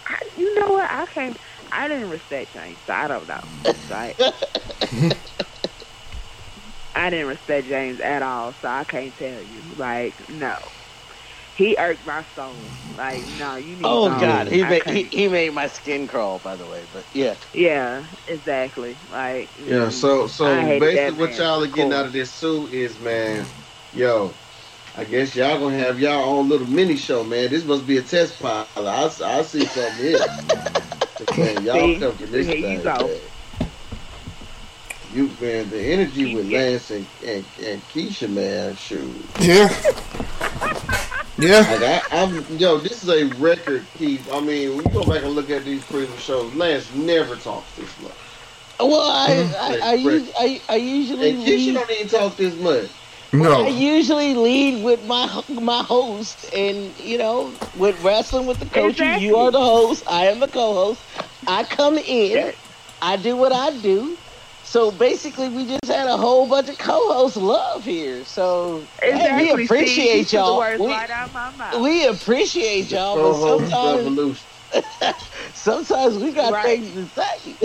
I, 0.07 0.17
you 0.37 0.55
know 0.55 0.69
what? 0.69 0.89
I 0.89 1.05
can't. 1.13 1.37
I 1.71 1.87
didn't 1.87 2.09
respect 2.09 2.53
James, 2.53 2.81
so 2.87 2.93
I 2.93 3.07
don't 3.07 3.27
know. 3.27 3.41
Right? 3.89 4.17
I 6.95 7.09
didn't 7.09 7.27
respect 7.27 7.67
James 7.67 7.99
at 8.03 8.23
all, 8.23 8.53
so 8.61 8.67
I 8.67 8.85
can't 8.85 9.15
tell 9.17 9.41
you. 9.41 9.73
Like, 9.77 10.15
no, 10.29 10.55
he 11.61 11.75
irked 11.77 12.05
my 12.05 12.25
soul. 12.35 12.55
Like, 12.97 13.27
no, 13.39 13.55
you 13.55 13.75
need. 13.75 13.85
Oh 13.85 14.09
to 14.09 14.15
go. 14.15 14.19
God, 14.19 14.47
he 14.47 14.63
I 14.63 14.69
made 14.69 14.83
he, 14.85 15.03
he 15.11 15.27
made 15.27 15.53
my 15.53 15.67
skin 15.67 16.07
crawl. 16.07 16.39
By 16.39 16.55
the 16.55 16.67
way, 16.67 16.85
but 16.91 17.05
yeah, 17.13 17.35
Yeah, 17.53 18.05
exactly. 18.27 18.97
Like, 19.09 19.49
Yeah, 19.67 19.87
mm, 19.87 19.91
so 19.91 20.27
so 20.27 20.45
basically 20.79 21.19
what 21.19 21.37
y'all 21.37 21.63
are 21.63 21.67
getting 21.67 21.91
Cool. 21.91 21.93
out 21.93 22.05
of 22.07 22.13
this 22.13 22.31
suit 22.33 22.73
is 22.73 22.99
man, 22.99 23.45
yo, 23.93 24.33
I 24.95 25.05
guess 25.05 25.35
y'all 25.35 25.59
gonna 25.59 25.77
have 25.77 25.99
y'all 25.99 26.37
own 26.39 26.49
little 26.49 26.67
mini 26.67 26.97
show, 26.97 27.23
man. 27.23 27.49
This 27.49 27.63
must 27.65 27.85
be 27.87 27.97
a 27.97 28.01
test 28.01 28.39
pilot. 28.39 28.67
I, 28.77 29.05
I 29.39 29.41
see 29.43 29.65
something 29.65 30.05
here. 30.05 30.19
man, 31.37 31.63
y'all 31.63 31.89
See? 31.89 31.95
come 31.99 32.17
for 32.17 32.27
this 32.27 32.47
Here 32.47 32.57
you 32.57 32.77
thing, 32.77 32.83
go. 32.83 33.07
man. 33.07 33.21
You 35.13 35.27
man, 35.39 35.69
the 35.69 35.81
energy 35.81 36.25
with 36.25 36.47
Lance 36.47 36.89
and, 36.91 37.07
and, 37.25 37.45
and 37.61 37.87
Keisha, 37.87 38.29
man, 38.29 38.75
shoot. 38.75 39.29
Yeah. 39.39 39.69
Yeah. 41.41 41.65
Like 41.67 41.81
I, 41.83 42.01
I'm, 42.11 42.45
yo, 42.57 42.79
this 42.79 43.03
is 43.03 43.09
a 43.09 43.25
record, 43.37 43.87
Keith. 43.93 44.27
I 44.31 44.41
mean, 44.41 44.75
when 44.77 44.85
you 44.85 44.91
go 44.93 45.05
back 45.05 45.23
and 45.23 45.31
look 45.33 45.49
at 45.49 45.65
these 45.65 45.85
previous 45.85 46.21
shows, 46.21 46.53
Lance 46.53 46.93
never 46.93 47.37
talks 47.37 47.73
this 47.75 47.97
much, 47.99 48.13
well, 48.79 49.09
I 49.11 49.49
Mhm. 49.49 49.53
I, 49.59 49.77
I, 49.91 49.95
us- 49.95 50.29
I, 50.39 50.61
I 50.69 50.75
usually 50.77 51.31
and 51.31 51.37
Keisha 51.37 51.73
lead, 51.73 51.73
don't 51.73 51.91
even 51.91 52.07
talk 52.07 52.37
this 52.37 52.55
much. 52.55 52.91
No, 53.33 53.65
I 53.65 53.67
usually 53.67 54.35
lead 54.35 54.83
with 54.83 55.03
my 55.03 55.27
my 55.49 55.83
host, 55.83 56.45
and 56.53 56.97
you 56.99 57.17
know, 57.17 57.57
with 57.73 57.97
wrestling 57.99 58.45
with 58.47 58.59
the 58.59 58.65
coaches, 58.67 59.01
Exactly. 59.01 59.21
you 59.21 59.35
are 59.37 59.51
the 59.51 59.59
host, 59.59 60.03
I 60.07 60.27
am 60.27 60.39
the 60.39 60.47
co-host. 60.47 61.05
I 61.47 61.63
come 61.63 61.97
in, 61.97 62.51
I 63.01 63.17
do 63.17 63.37
what 63.37 63.51
I 63.53 63.71
do. 63.71 64.17
So 64.71 64.91
basically, 64.91 65.49
we 65.49 65.65
just 65.65 65.91
had 65.91 66.07
a 66.07 66.17
whole 66.17 66.47
bunch 66.47 66.69
of 66.69 66.77
co-host 66.77 67.35
love 67.35 67.83
here. 67.83 68.23
So 68.23 68.89
hey, 69.01 69.33
we 69.33 69.51
appreciate 69.51 70.11
See, 70.13 70.23
you 70.31 70.43
took 70.43 70.45
y'all. 70.45 70.73
We, 70.77 70.87
right 70.87 71.09
out 71.09 71.27
of 71.27 71.31
my 71.33 71.51
mouth. 71.51 71.81
we 71.81 72.07
appreciate 72.07 72.91
y'all, 72.91 73.17
but 73.17 73.35
sometimes 73.35 74.47
sometimes 75.53 76.17
we 76.19 76.33
got 76.33 76.57
Right. 76.57 76.61
things 76.61 76.93
to 76.93 77.07
say. 77.07 77.57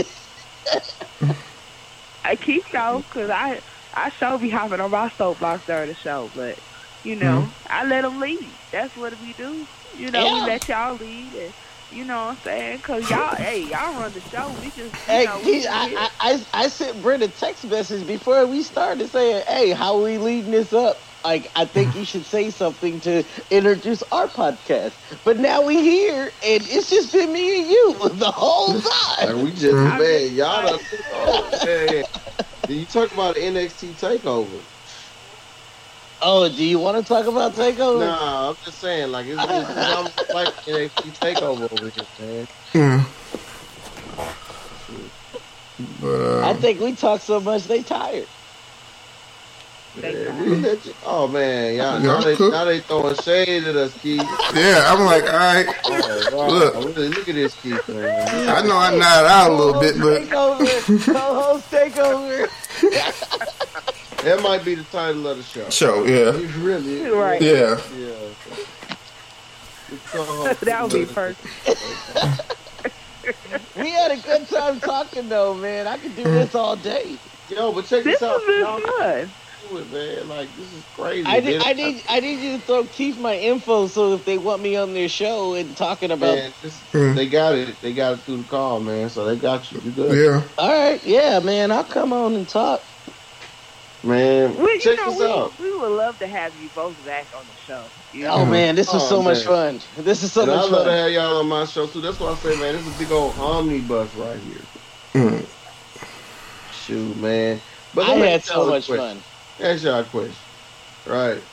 I 2.25 2.37
keep 2.37 2.65
going 2.73 3.03
because 3.03 3.31
I 3.31 3.61
I 3.95 4.11
show 4.19 4.39
be 4.39 4.51
hopping 4.51 4.81
on 4.81 4.91
my 4.91 5.11
soapbox 5.17 5.65
during 5.67 5.89
the 5.89 5.95
show, 5.95 6.31
but 6.35 6.59
you 7.03 7.17
know 7.17 7.55
I 7.69 7.85
let 7.85 8.03
them 8.03 8.21
lead. 8.21 8.61
That's 8.73 8.97
what 8.97 9.19
we 9.19 9.35
do. 9.35 9.69
You 9.95 10.11
know 10.11 10.29
Yeah. 10.29 10.31
we 10.31 10.43
let 10.43 10.69
y'all 10.69 10.97
lead, 10.97 11.35
and 11.35 11.55
you 11.91 12.05
know 12.05 12.27
what 12.27 12.31
I'm 12.33 12.43
saying? 12.43 12.79
Cause 12.81 13.09
y'all, 13.11 13.35
hey, 13.37 13.63
y'all 13.65 13.95
run 14.01 14.13
the 14.13 14.21
show. 14.21 14.49
We 14.61 14.67
just, 14.67 14.79
you 14.79 14.91
Hey, 15.07 15.25
know, 15.25 15.39
we 15.39 15.45
he, 15.55 15.61
just 15.63 15.69
I. 15.71 15.95
I, 15.97 16.11
I, 16.21 16.47
I 16.55 16.69
sent 16.69 17.01
Brent 17.03 17.23
a 17.23 17.29
text 17.29 17.65
message 17.67 18.07
before 18.07 18.47
we 18.47 18.63
started 18.63 19.09
saying, 19.09 19.45
"Hey, 19.49 19.71
how 19.71 19.97
are 19.97 20.03
we 20.03 20.19
leading 20.19 20.51
this 20.51 20.73
up?" 20.73 21.03
Like, 21.25 21.51
I 21.57 21.65
think 21.65 21.97
you 21.97 22.05
should 22.05 22.25
say 22.25 22.51
something 22.51 23.01
to 23.01 23.25
introduce 23.51 24.03
our 24.13 24.29
podcast. 24.29 24.95
But 25.25 25.39
now 25.39 25.63
we 25.63 25.81
here, 25.83 26.33
and 26.45 26.63
it's 26.69 26.89
just 26.89 27.13
been 27.13 27.33
me 27.33 27.61
and 27.63 27.69
you 27.69 27.95
the 28.15 28.31
whole 28.31 28.81
time. 28.81 29.29
Like 29.29 29.29
time. 29.29 29.43
we 29.43 29.53
just 29.53 29.75
I'm 29.75 29.99
man, 29.99 29.99
just- 29.99 30.33
y'all 30.33 30.63
done 30.67 30.79
took 30.91 31.13
over. 31.13 31.67
Man. 31.67 32.05
Did 32.67 32.77
you 32.77 32.87
talk 32.87 33.13
about 33.13 33.35
the 33.37 33.43
NXT 33.43 33.99
takeover? 33.99 34.65
Oh, 36.23 36.49
do 36.49 36.65
you 36.65 36.79
want 36.79 36.97
to 36.97 37.05
talk 37.05 37.27
about 37.27 37.53
Takeover? 37.53 38.01
Nah, 38.01 38.51
I'm 38.51 38.57
just 38.65 38.79
saying, 38.79 39.13
like 39.13 39.27
it's, 39.27 39.43
it's, 39.43 39.71
it's 39.71 39.95
almost 39.95 40.35
like 40.35 40.49
NXT 40.49 41.19
takeover 41.19 41.71
over 41.71 41.91
here, 41.91 42.07
man. 42.19 42.49
Yeah. 42.73 43.05
But 46.01 46.43
I 46.43 46.51
uh, 46.51 46.55
think 46.55 46.81
we 46.81 46.95
talk 46.95 47.21
so 47.21 47.39
much 47.39 47.65
they 47.65 47.83
tired. 47.83 48.27
Yeah, 50.01 50.11
you, 50.43 50.79
oh 51.07 51.27
man, 51.27 51.75
y'all, 51.75 52.01
Yeah, 52.01 52.07
now, 52.07 52.21
they, 52.21 52.37
cool. 52.37 52.51
now 52.51 52.65
they 52.65 52.81
throwing 52.81 53.15
shade 53.17 53.65
at 53.65 53.77
us, 53.77 53.97
Keith. 54.01 54.23
yeah, 54.55 54.93
I'm 54.93 55.05
like, 55.07 55.25
all 55.25 55.39
right. 55.39 55.67
Oh, 55.87 56.37
wow. 56.37 56.49
Look. 56.49 56.75
look, 56.75 56.97
look 56.97 57.29
at 57.29 57.35
this 57.35 57.55
Keith, 57.61 57.89
man. 57.89 58.49
I 58.49 58.63
know 58.63 58.77
I 58.77 58.91
nodded 58.95 59.29
out 59.29 59.51
a 59.51 59.55
little 59.55 59.81
bit, 59.81 59.99
but 59.99 60.23
Takeover, 60.23 61.15
co-host 61.15 61.71
Takeover. 61.71 62.49
That 64.27 64.43
might 64.43 64.65
be 64.65 64.77
the 64.77 64.85
title 64.85 65.29
of 65.29 65.39
the 65.39 65.45
show. 65.45 65.71
show, 65.71 66.05
yeah, 66.07 66.37
It 66.37 66.55
really, 66.57 66.95
is. 66.97 67.13
Right. 67.15 67.43
yeah. 67.43 67.77
Yeah. 67.89 68.35
The 69.89 70.57
that 70.63 70.83
would 70.85 70.93
be 70.93 71.07
perfect. 71.07 71.49
We 73.75 73.91
had 73.91 74.13
a 74.13 74.19
good 74.19 74.49
time 74.49 74.81
talking 74.81 75.29
though, 75.29 75.55
man. 75.55 75.87
I 75.87 75.99
could 75.99 76.15
do 76.17 76.25
this 76.25 76.55
all 76.55 76.77
day. 76.77 77.23
Yo, 77.49 77.73
but 77.73 77.87
check 77.87 78.05
This 78.05 78.21
this 78.21 78.23
out. 78.23 78.41
has 78.41 78.47
been 78.47 78.61
Y'all 78.61 78.81
fun. 79.01 79.37
do 79.63 79.77
it, 79.79 79.91
man. 79.91 80.29
Like 80.29 80.57
this 80.57 80.73
is 80.73 80.87
crazy. 80.93 81.27
I 81.27 81.41
need. 81.41 81.63
I 81.63 81.73
need, 81.75 82.05
I 82.09 82.21
need 82.21 82.41
you 82.41 82.59
to 82.59 82.65
throw 82.65 82.87
Keith 82.87 83.19
my 83.19 83.37
info 83.37 83.87
so 83.89 84.15
if 84.15 84.25
they 84.25 84.39
want 84.39 84.63
me 84.63 84.77
on 84.77 84.95
their 84.95 85.09
show 85.09 85.55
and 85.55 85.77
talking 85.77 86.11
about. 86.13 86.37
Man, 86.37 86.55
this, 86.63 86.87
Hmm. 86.93 87.15
they 87.15 87.29
got 87.29 87.55
it. 87.57 87.81
They 87.83 87.95
got 87.95 88.15
it 88.19 88.27
through 88.27 88.39
the 88.39 88.45
call, 88.45 88.81
man. 88.81 89.09
So 89.11 89.25
they 89.27 89.37
got 89.37 89.71
you. 89.73 89.81
You 89.85 89.93
good, 89.93 90.19
Yeah, 90.19 90.49
All 90.59 90.69
right, 90.73 91.03
yeah, 91.05 91.41
man, 91.41 91.73
I'll 91.73 91.85
come 91.85 92.13
on 92.13 92.35
and 92.35 92.49
talk. 92.49 92.87
Man? 94.07 94.57
We, 94.57 94.81
you 94.81 94.81
check 94.81 94.99
know, 94.99 95.07
this 95.07 95.19
we, 95.19 95.27
out. 95.27 95.55
we 95.59 95.73
would 95.73 95.91
love 95.93 96.19
to 96.21 96.29
have 96.29 96.57
you 96.57 96.71
both 96.71 97.05
back 97.05 97.31
on 97.35 97.49
the 97.49 97.57
show. 97.57 97.93
You 98.13 98.25
know? 98.25 98.33
Oh 98.35 98.47
man, 98.47 98.77
this 98.77 98.93
was 98.93 99.03
Oh, 99.03 99.09
so 99.09 99.23
much 99.23 99.45
fun. 99.45 99.83
This 99.97 100.23
is 100.23 100.33
so 100.33 100.45
and 100.45 100.53
I 100.53 100.57
much 100.57 100.71
love 100.71 100.87
to 100.87 100.93
have 100.93 101.11
y'all 101.13 101.39
on 101.39 101.49
my 101.49 101.67
show 101.67 101.87
too. 101.89 102.01
That's 102.03 102.21
why 102.21 102.33
I 102.33 102.35
say, 102.37 102.57
man, 102.57 102.75
this 102.75 102.83
is 102.83 102.89
a 102.89 102.93
big 102.93 103.13
old 103.13 103.39
omnibus 103.39 104.15
right 104.15 104.43
here. 104.43 104.71
Mm. 105.17 105.51
Shoot, 106.71 107.17
man. 107.17 107.63
But 107.95 108.07
I 108.09 108.15
had 108.17 108.45
so 108.45 108.65
much 108.67 108.87
question. 108.87 108.97
fun. 108.97 109.25
Ask 109.61 109.85
y'all 109.85 110.01
a 110.01 110.05
question. 110.07 110.49
Right. 111.07 111.45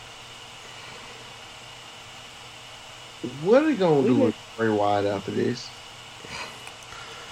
What 3.21 3.63
are 3.63 3.67
they 3.67 3.77
gonna 3.77 4.05
do 4.05 4.15
We 4.15 4.25
with 4.25 4.35
Bray 4.57 4.69
Wyatt 4.69 5.05
after 5.07 5.31
this? 5.31 5.73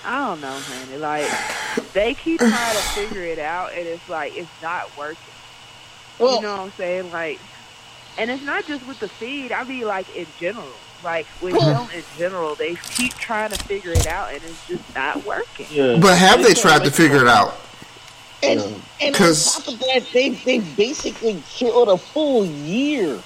I 0.03 0.26
don't 0.28 0.41
know, 0.41 0.52
honey. 0.60 0.98
Like 0.98 1.30
they 1.94 2.14
keep 2.14 2.40
trying 2.40 2.52
to 2.76 2.82
figure 2.94 3.23
it 3.23 3.40
out, 3.40 3.72
and 3.73 3.88
it's 3.88 4.07
like 4.10 4.36
it's 4.36 4.49
not 4.61 4.95
working. 4.98 5.18
Well, 6.19 6.36
you 6.38 6.41
know 6.41 6.52
what 6.57 6.60
I'm 6.61 6.72
saying? 6.72 7.11
Like, 7.11 7.40
and 8.18 8.30
it's 8.30 8.44
not 8.44 8.65
just 8.65 8.86
with 8.88 8.99
the 8.99 9.07
feed. 9.07 9.52
I 9.52 9.64
mean, 9.64 9.86
like 9.86 10.14
in 10.15 10.26
general, 10.40 10.68
like 11.03 11.28
with 11.41 11.53
Well- 11.53 11.86
film 11.88 11.90
in 11.91 12.03
general, 12.18 12.56
they 12.56 12.76
keep 12.91 13.14
trying 13.15 13.52
to 13.52 13.57
figure 13.65 13.91
it 13.91 14.07
out, 14.07 14.34
and 14.34 14.41
it's 14.44 14.68
just 14.68 14.95
not 14.95 15.23
working. 15.26 15.68
Yeah. 15.72 15.98
but 16.02 16.18
have 16.18 16.44
they 16.44 16.53
tried 16.53 16.84
to 16.84 16.91
figure 16.91 17.22
it 17.22 17.28
out? 17.28 17.57
and, 18.44 18.60
Yeah. 18.60 18.68
and 19.02 19.15
on 19.15 19.22
'Cause- 19.22 19.53
top 19.53 19.68
of 19.68 19.80
that, 19.80 20.03
they 20.14 20.30
they 20.30 20.60
basically 20.60 21.44
killed 21.49 21.90
a 21.90 21.98
full 21.98 22.44
year. 22.45 23.22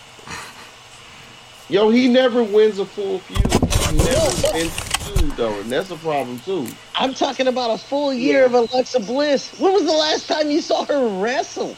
Yo, 1.67 1.89
he 1.89 2.07
never 2.07 2.43
wins 2.43 2.77
a 2.77 2.85
full 2.85 3.19
feud. 3.19 3.37
He 3.37 3.97
never 3.97 4.53
wins 4.53 4.69
a 4.69 4.69
feud 4.69 5.31
though, 5.31 5.59
and 5.59 5.71
that's 5.71 5.89
a 5.89 5.95
problem 5.97 6.39
too. 6.39 6.67
I'm 6.95 7.13
talking 7.13 7.47
about 7.47 7.71
a 7.71 7.77
full 7.77 8.13
year 8.13 8.45
of 8.45 8.53
Alexa 8.53 8.99
Bliss. 8.99 9.59
When 9.59 9.73
was 9.73 9.85
the 9.85 9.91
last 9.91 10.27
time 10.27 10.51
you 10.51 10.61
saw 10.61 10.85
her 10.85 11.21
wrestle? 11.21 11.75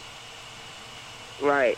Right. 1.41 1.77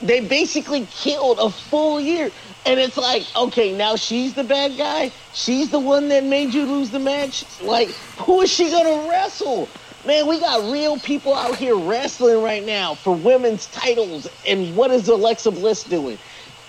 They 0.00 0.20
basically 0.20 0.86
killed 0.90 1.38
a 1.38 1.50
full 1.50 2.00
year. 2.00 2.30
And 2.64 2.80
it's 2.80 2.96
like, 2.96 3.24
okay, 3.36 3.76
now 3.76 3.96
she's 3.96 4.34
the 4.34 4.44
bad 4.44 4.76
guy. 4.76 5.12
She's 5.34 5.70
the 5.70 5.78
one 5.78 6.08
that 6.08 6.24
made 6.24 6.52
you 6.52 6.66
lose 6.66 6.90
the 6.90 6.98
match. 6.98 7.44
Like, 7.62 7.88
who 8.18 8.40
is 8.40 8.50
she 8.50 8.70
gonna 8.70 9.08
wrestle? 9.08 9.68
Man, 10.06 10.26
we 10.26 10.40
got 10.40 10.70
real 10.72 10.98
people 10.98 11.34
out 11.34 11.56
here 11.56 11.76
wrestling 11.76 12.42
right 12.42 12.64
now 12.64 12.94
for 12.94 13.14
women's 13.14 13.66
titles. 13.66 14.28
And 14.46 14.74
what 14.76 14.90
is 14.90 15.08
Alexa 15.08 15.50
Bliss 15.50 15.84
doing? 15.84 16.18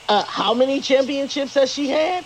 Uh, 0.09 0.23
how 0.23 0.53
many 0.53 0.79
championships 0.79 1.53
has 1.55 1.71
she 1.71 1.89
had? 1.89 2.23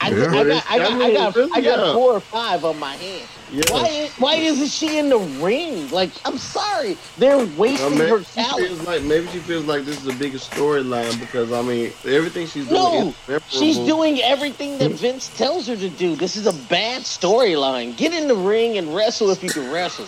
I 0.00 0.10
Yeah. 0.10 0.26
I 0.26 0.44
got, 0.44 0.70
I 0.70 0.78
got, 0.78 0.92
I 1.02 1.12
got, 1.12 1.56
I 1.56 1.60
got 1.60 1.94
four 1.94 2.12
or 2.12 2.20
five 2.20 2.64
on 2.64 2.78
my 2.78 2.94
hand. 2.94 3.28
Yeah. 3.50 3.62
Why, 3.70 4.10
why 4.18 4.34
isn't 4.36 4.68
she 4.68 4.98
in 4.98 5.08
the 5.08 5.18
ring? 5.18 5.88
Like, 5.90 6.10
I'm 6.24 6.38
sorry, 6.38 6.96
they're 7.16 7.44
wasting 7.56 7.98
maybe 7.98 8.10
her 8.10 8.22
talent. 8.22 8.84
like 8.84 9.02
maybe 9.02 9.26
she 9.28 9.38
feels 9.38 9.64
like 9.66 9.84
this 9.84 10.00
is 10.00 10.06
a 10.08 10.18
bigger 10.18 10.38
storyline 10.38 11.18
because 11.20 11.52
I 11.52 11.62
mean 11.62 11.92
everything 12.04 12.46
she's 12.46 12.66
doing. 12.66 13.14
No, 13.28 13.34
is 13.34 13.42
she's 13.48 13.78
doing 13.78 14.20
everything 14.20 14.78
that 14.78 14.92
Vince 14.92 15.28
tells 15.36 15.66
her 15.68 15.76
to 15.76 15.88
do. 15.88 16.16
This 16.16 16.36
is 16.36 16.46
a 16.46 16.68
bad 16.68 17.02
storyline. 17.02 17.96
Get 17.96 18.12
in 18.12 18.28
the 18.28 18.34
ring 18.34 18.78
and 18.78 18.94
wrestle 18.94 19.30
if 19.30 19.42
you 19.42 19.50
can 19.50 19.70
wrestle. 19.70 20.06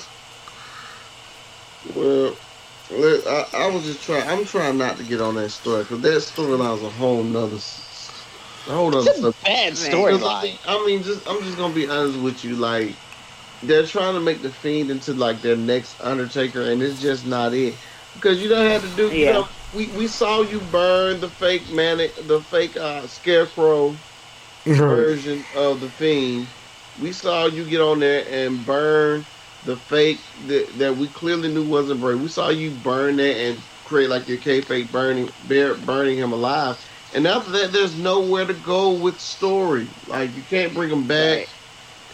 Well, 1.95 2.37
let- 2.91 3.27
I, 3.27 3.47
I 3.65 3.67
was 3.69 3.85
just 3.85 4.03
trying. 4.03 4.29
I'm 4.29 4.45
trying 4.45 4.79
not 4.79 4.99
to 4.99 5.05
get 5.05 5.21
on 5.21 5.37
that 5.37 5.51
story 5.51 5.85
because 5.85 6.01
that 6.03 6.09
storyline 6.23 6.77
is 6.77 6.83
a 6.83 6.91
whole 6.91 7.25
nother, 7.25 7.57
s- 7.57 8.29
a 8.67 8.75
whole 8.75 8.91
nother 8.93 9.11
It's 9.11 9.23
a 9.25 9.33
bad 9.45 9.75
Because 10.05 10.23
I 10.25 10.31
storyline. 10.31 10.43
mean- 10.43 10.61
I 10.65 10.85
mean, 10.87 11.03
just 11.03 11.29
I'm 11.29 11.43
just 11.43 11.57
gonna 11.59 11.75
be 11.75 11.89
honest 11.89 12.19
with 12.21 12.45
you. 12.45 12.57
Like, 12.57 13.03
they're 13.63 13.87
trying 13.87 14.15
to 14.15 14.21
make 14.21 14.43
the 14.43 14.53
fiend 14.53 14.91
into 14.91 15.15
like 15.15 15.43
their 15.43 15.57
next 15.57 16.01
Undertaker, 16.01 16.63
and 16.63 16.83
it's 16.83 17.01
just 17.01 17.27
not 17.27 17.55
it. 17.55 17.81
Because 18.15 18.43
you 18.43 18.49
don't 18.49 18.67
have 18.71 18.83
to 18.83 18.91
do. 18.91 19.17
You 19.19 19.27
Yeah. 19.27 19.33
know, 19.33 19.49
we 19.73 19.91
we 19.93 20.09
saw 20.09 20.43
you 20.43 20.61
burn 20.63 21.21
the 21.21 21.31
fake 21.31 21.69
manic, 21.71 22.15
the 22.17 22.43
fake 22.43 22.77
uh, 22.77 23.07
scarecrow 23.07 24.03
version 24.87 25.47
of 25.53 25.81
the 25.81 25.91
fiend. 25.91 26.55
We 26.97 27.13
saw 27.13 27.47
you 27.47 27.67
get 27.67 27.81
on 27.81 28.01
there 28.01 28.27
and 28.29 28.65
burn 28.67 29.29
the 29.69 29.77
fake 29.77 30.19
that, 30.47 30.67
that 30.79 30.97
we 30.97 31.07
clearly 31.09 31.53
knew 31.53 31.63
wasn't 31.63 32.01
Bray. 32.01 32.15
We 32.15 32.29
saw 32.29 32.49
you 32.49 32.71
burn 32.71 33.17
that 33.17 33.37
and 33.37 33.59
create 33.85 34.09
like 34.09 34.27
your 34.27 34.39
kayfabe 34.39 34.91
burning, 34.91 35.29
bear, 35.47 35.75
burning 35.75 36.17
him 36.17 36.33
alive. 36.33 36.83
And 37.15 37.27
after 37.27 37.51
that, 37.51 37.71
there's 37.71 37.95
nowhere 37.99 38.47
to 38.47 38.55
go 38.55 38.95
with 38.95 39.21
story. 39.21 39.87
Like 40.07 40.35
you 40.35 40.43
can't 40.43 40.73
bring 40.73 40.89
him 40.89 41.07
back. 41.07 41.37
Right. 41.37 41.49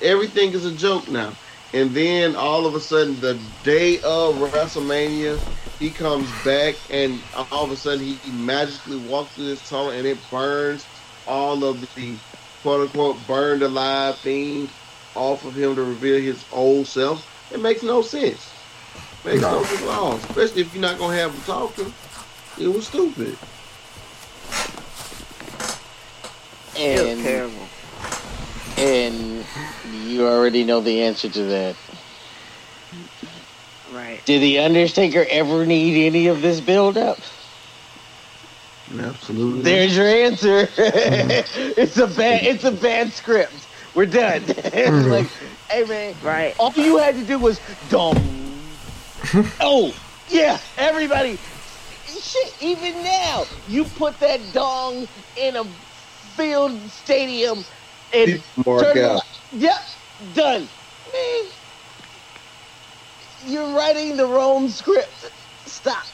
Everything 0.02 0.51
is 0.51 0.64
a 0.64 0.74
joke 0.74 1.09
now. 1.09 1.32
And 1.72 1.90
then 1.93 2.35
all 2.35 2.66
of 2.66 2.74
a 2.74 2.81
sudden, 2.81 3.20
the 3.20 3.39
day 3.62 3.98
of 3.98 4.35
WrestleMania, 4.35 5.39
he 5.78 5.90
comes 5.90 6.28
back, 6.44 6.74
and 6.90 7.20
all 7.52 7.64
of 7.64 7.70
a 7.70 7.76
sudden, 7.76 8.05
he, 8.05 8.14
he 8.14 8.32
magically 8.32 8.97
walks 9.09 9.32
through 9.35 9.47
this 9.47 9.68
tunnel, 9.68 9.90
and 9.90 10.06
it 10.06 10.18
burns 10.28 10.86
all 11.28 11.64
of 11.64 11.81
the 11.94 12.16
quote 12.62 12.81
unquote 12.81 13.16
burned 13.28 13.62
alive 13.62 14.16
thing 14.18 14.68
off 15.14 15.44
of 15.44 15.55
him 15.55 15.76
to 15.76 15.82
reveal 15.82 16.20
his 16.20 16.44
old 16.52 16.89
self. 16.89 17.34
It 17.52 17.60
makes 17.60 17.82
no 17.82 18.02
sense. 18.02 18.50
Makes 19.24 19.42
no, 19.42 19.60
No. 19.60 19.64
sense 19.64 19.82
at 19.82 19.88
all. 19.88 20.14
Especially 20.16 20.62
if 20.62 20.74
you're 20.74 20.82
not 20.82 20.98
gonna 20.98 21.16
have 21.16 21.32
them 21.32 21.42
talking. 21.42 21.92
It 22.58 22.68
was 22.68 22.86
stupid. 22.86 23.36
It 26.76 27.00
was 27.00 27.10
And 27.10 27.22
terrible. 27.22 27.68
and 28.76 29.44
you 30.04 30.26
already 30.26 30.64
know 30.64 30.80
the 30.80 31.02
answer 31.02 31.28
to 31.28 31.42
that. 31.44 31.76
Right. 33.92 34.20
Did 34.24 34.42
the 34.42 34.58
Undertaker 34.58 35.24
ever 35.30 35.64
need 35.64 36.06
any 36.06 36.26
of 36.26 36.42
this 36.42 36.60
build 36.60 36.96
up? 36.98 37.18
Absolutely. 38.98 39.62
There's 39.62 39.96
your 39.96 40.06
answer. 40.06 40.66
Mm-hmm. 40.66 41.72
it's 41.80 41.96
a 41.96 42.06
bad 42.06 42.44
it's 42.44 42.64
a 42.64 42.72
bad 42.72 43.12
script. 43.12 43.54
We're 43.94 44.06
done. 44.06 44.42
it's 44.48 44.60
mm-hmm. 44.60 45.10
like, 45.10 45.26
hey 45.74 45.84
man, 45.84 46.14
Right. 46.22 46.55
all 46.59 46.72
you 46.72 46.98
had 46.98 47.16
to 47.16 47.24
do 47.24 47.38
was 47.38 47.60
dong. 47.90 48.16
oh, 49.60 49.92
yeah, 50.28 50.59
everybody. 50.78 51.38
Shit, 52.06 52.55
even 52.60 52.94
now, 53.02 53.44
you 53.68 53.84
put 53.84 54.18
that 54.20 54.40
dong 54.52 55.09
in 55.36 55.56
a 55.56 55.64
field 56.36 56.78
stadium 56.90 57.64
and 58.12 58.42
Mark 58.64 58.82
turn 58.82 58.98
out. 58.98 59.22
Yep, 59.52 59.78
done. 60.34 60.68
Man, 61.12 61.44
you're 63.46 63.76
writing 63.76 64.16
the 64.16 64.26
wrong 64.26 64.68
script. 64.68 65.32
Stop. 65.66 66.05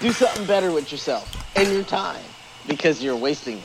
Do 0.00 0.12
something 0.12 0.44
better 0.44 0.70
with 0.70 0.92
yourself 0.92 1.30
and 1.56 1.72
your 1.72 1.84
time 1.84 2.22
because 2.66 3.02
you're 3.02 3.16
wasting 3.16 3.58
it. 3.58 3.64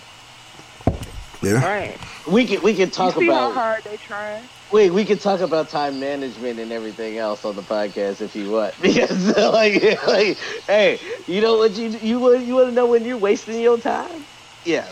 Yeah. 1.42 1.64
Right. 1.64 2.00
We 2.28 2.46
can 2.46 2.62
we 2.64 2.76
could 2.76 2.94
talk 2.94 3.16
you 3.16 3.22
see 3.22 3.28
about 3.28 3.52
how 3.52 3.54
hard 3.54 3.84
they 3.86 3.98
try? 3.98 4.50
wait 4.72 4.92
we 4.92 5.06
could 5.06 5.20
talk 5.22 5.42
about 5.42 5.70
time 5.70 6.00
management 6.00 6.60
and 6.60 6.72
everything 6.72 7.18
else 7.18 7.46
on 7.46 7.56
the 7.56 7.64
podcast 7.64 8.22
if 8.22 8.36
you 8.36 8.50
want 8.50 8.78
because 8.82 9.36
like 9.38 9.82
like 10.08 10.38
hey 10.68 11.00
you 11.28 11.42
know 11.42 11.58
what 11.58 11.78
you 11.78 11.90
you 12.02 12.20
want 12.20 12.46
you 12.46 12.56
want 12.56 12.68
to 12.68 12.72
know 12.74 12.88
when 12.88 13.06
you're 13.06 13.18
wasting 13.18 13.60
your 13.62 13.78
time 13.80 14.28
yeah 14.66 14.92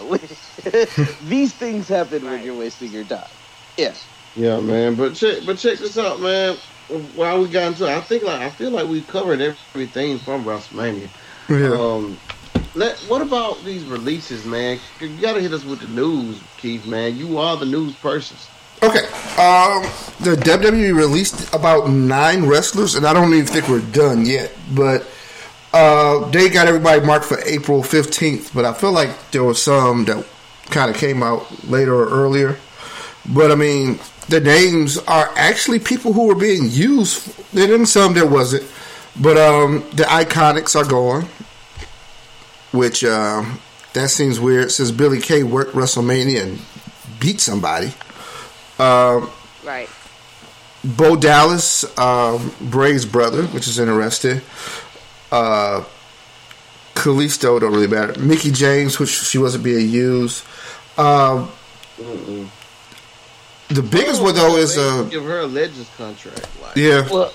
these 1.21 1.53
things 1.55 1.87
happen 1.87 2.27
when 2.29 2.41
you're 2.43 2.55
wasting 2.55 2.91
your 2.91 3.05
time 3.05 3.37
yeah 3.77 3.97
Yeah, 4.35 4.59
man. 4.61 4.95
But 4.95 5.15
check, 5.15 5.43
but 5.45 5.57
check 5.57 5.79
this 5.79 5.97
out, 5.97 6.21
man. 6.21 6.57
While 6.87 7.41
we 7.41 7.49
got 7.49 7.69
into, 7.69 7.85
it, 7.85 7.89
I 7.91 8.01
think 8.01 8.23
like 8.23 8.41
I 8.41 8.49
feel 8.51 8.71
like 8.71 8.87
we 8.87 9.03
covered 9.03 9.41
everything 9.41 10.19
from 10.19 10.45
WrestleMania. 10.45 11.13
Yeah. 11.49 11.77
Um, 11.77 12.21
let 12.77 12.95
what 13.09 13.21
about 13.21 13.63
these 13.63 13.83
releases, 13.83 14.45
man? 14.45 14.79
You 14.99 15.09
gotta 15.19 15.41
hit 15.41 15.51
us 15.51 15.65
with 15.65 15.81
the 15.81 15.87
news, 15.87 16.41
Keith. 16.57 16.85
Man, 16.85 17.17
you 17.17 17.37
are 17.37 17.57
the 17.57 17.65
news 17.65 17.95
person. 17.95 18.37
Okay. 18.83 19.05
Um, 19.39 19.81
the 20.19 20.35
WWE 20.39 20.95
released 20.95 21.51
about 21.53 21.89
nine 21.89 22.45
wrestlers, 22.45 22.93
and 22.93 23.07
I 23.07 23.13
don't 23.13 23.33
even 23.33 23.47
think 23.47 23.67
we're 23.67 23.81
done 23.91 24.25
yet. 24.25 24.55
But 24.75 25.09
uh, 25.73 26.29
they 26.29 26.49
got 26.49 26.67
everybody 26.67 27.03
marked 27.05 27.25
for 27.25 27.39
April 27.45 27.81
fifteenth. 27.81 28.53
But 28.53 28.65
I 28.65 28.73
feel 28.73 28.91
like 28.91 29.31
there 29.31 29.43
was 29.43 29.61
some 29.61 30.05
that 30.05 30.25
kind 30.69 30.91
of 30.91 30.97
came 30.97 31.23
out 31.23 31.67
later 31.67 31.95
or 31.95 32.09
earlier. 32.09 32.57
But 33.33 33.51
I 33.51 33.55
mean, 33.55 33.99
the 34.29 34.39
names 34.39 34.99
are 34.99 35.31
actually 35.35 35.79
people 35.79 36.13
who 36.13 36.27
were 36.27 36.35
being 36.35 36.69
used. 36.69 37.35
There 37.53 37.65
didn't 37.65 37.87
some 37.87 38.13
there 38.13 38.27
wasn't, 38.27 38.69
but 39.19 39.37
um, 39.37 39.79
the 39.93 40.03
IIconics 40.03 40.75
are 40.75 40.87
gone. 40.87 41.27
Which 42.71 43.03
um, 43.03 43.59
that 43.93 44.09
seems 44.09 44.39
weird 44.39 44.71
since 44.71 44.91
Billie 44.91 45.21
Kay 45.21 45.43
worked 45.43 45.73
WrestleMania 45.73 46.43
and 46.43 46.59
beat 47.19 47.39
somebody. 47.39 47.93
Um, 48.79 49.29
Right. 49.63 49.89
Bo 50.83 51.17
Dallas, 51.17 51.83
um, 51.99 52.53
Bray's 52.61 53.05
brother, 53.05 53.43
which 53.47 53.67
is 53.67 53.79
interesting. 53.79 54.41
Uh, 55.29 55.83
Kalisto 56.95 57.59
don't 57.59 57.73
really 57.73 57.87
matter. 57.87 58.17
Mickie 58.19 58.51
James, 58.51 58.97
which 58.97 59.09
she 59.09 59.37
wasn't 59.37 59.65
being 59.65 59.89
used. 59.89 60.45
Um, 60.97 61.51
the 63.67 63.81
biggest 63.83 64.21
one 64.21 64.35
though 64.35 64.55
is 64.55 64.77
uh, 64.77 65.03
give 65.11 65.25
her 65.25 65.41
a 65.41 65.45
Legends 65.45 65.89
contract. 65.97 66.47
Like, 66.61 66.75
yeah, 66.77 67.07
well 67.11 67.33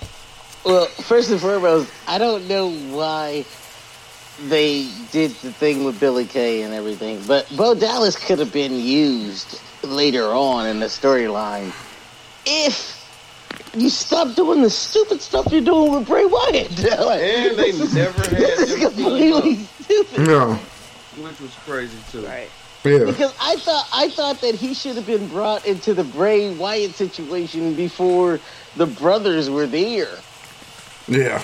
well 0.65 0.87
first 0.87 1.31
and 1.31 1.41
foremost 1.41 1.91
i 2.07 2.19
don't 2.19 2.47
know 2.47 2.71
why 2.71 3.45
they 4.41 4.89
did 5.11 5.31
the 5.43 5.53
thing 5.53 5.85
with 5.85 6.01
Billie 6.01 6.27
Kay 6.27 6.63
and 6.63 6.73
everything 6.75 7.21
but 7.27 7.51
bo 7.57 7.75
dallas 7.75 8.17
could 8.17 8.39
have 8.39 8.53
been 8.53 8.75
used 8.75 9.61
later 9.83 10.25
on 10.25 10.67
in 10.67 10.81
the 10.81 10.87
storyline 10.87 11.73
if 12.47 12.99
you 13.75 13.89
stop 13.89 14.35
doing 14.35 14.63
the 14.63 14.71
stupid 14.71 15.21
stuff 15.21 15.51
you're 15.51 15.61
doing 15.63 15.93
with 15.93 16.07
Bray 16.07 16.25
Wyatt. 16.25 16.71
Like, 16.79 17.23
and 17.23 17.57
they 17.59 17.73
never 17.73 18.21
had 18.23 18.31
this 18.31 18.71
is 18.71 18.79
completely 18.81 19.57
stupid. 19.57 20.27
no, 20.27 20.55
which 21.19 21.41
was 21.41 21.55
crazy 21.65 21.97
too. 22.11 22.25
Right. 22.27 22.51
yeah, 22.85 23.05
Because 23.05 23.35
I 23.41 23.57
thought 23.57 23.89
I 23.93 24.09
thought 24.11 24.41
that 24.43 24.55
he 24.55 24.75
should 24.75 24.97
have 24.97 25.07
been 25.07 25.29
brought 25.29 25.65
into 25.67 25.95
the 25.95 26.05
Bray 26.05 26.55
Wyatt 26.55 26.93
situation 26.95 27.75
before 27.75 28.41
the 28.77 28.87
brothers 28.87 29.49
were 29.49 29.67
there. 29.67 30.19
yeah, 31.09 31.43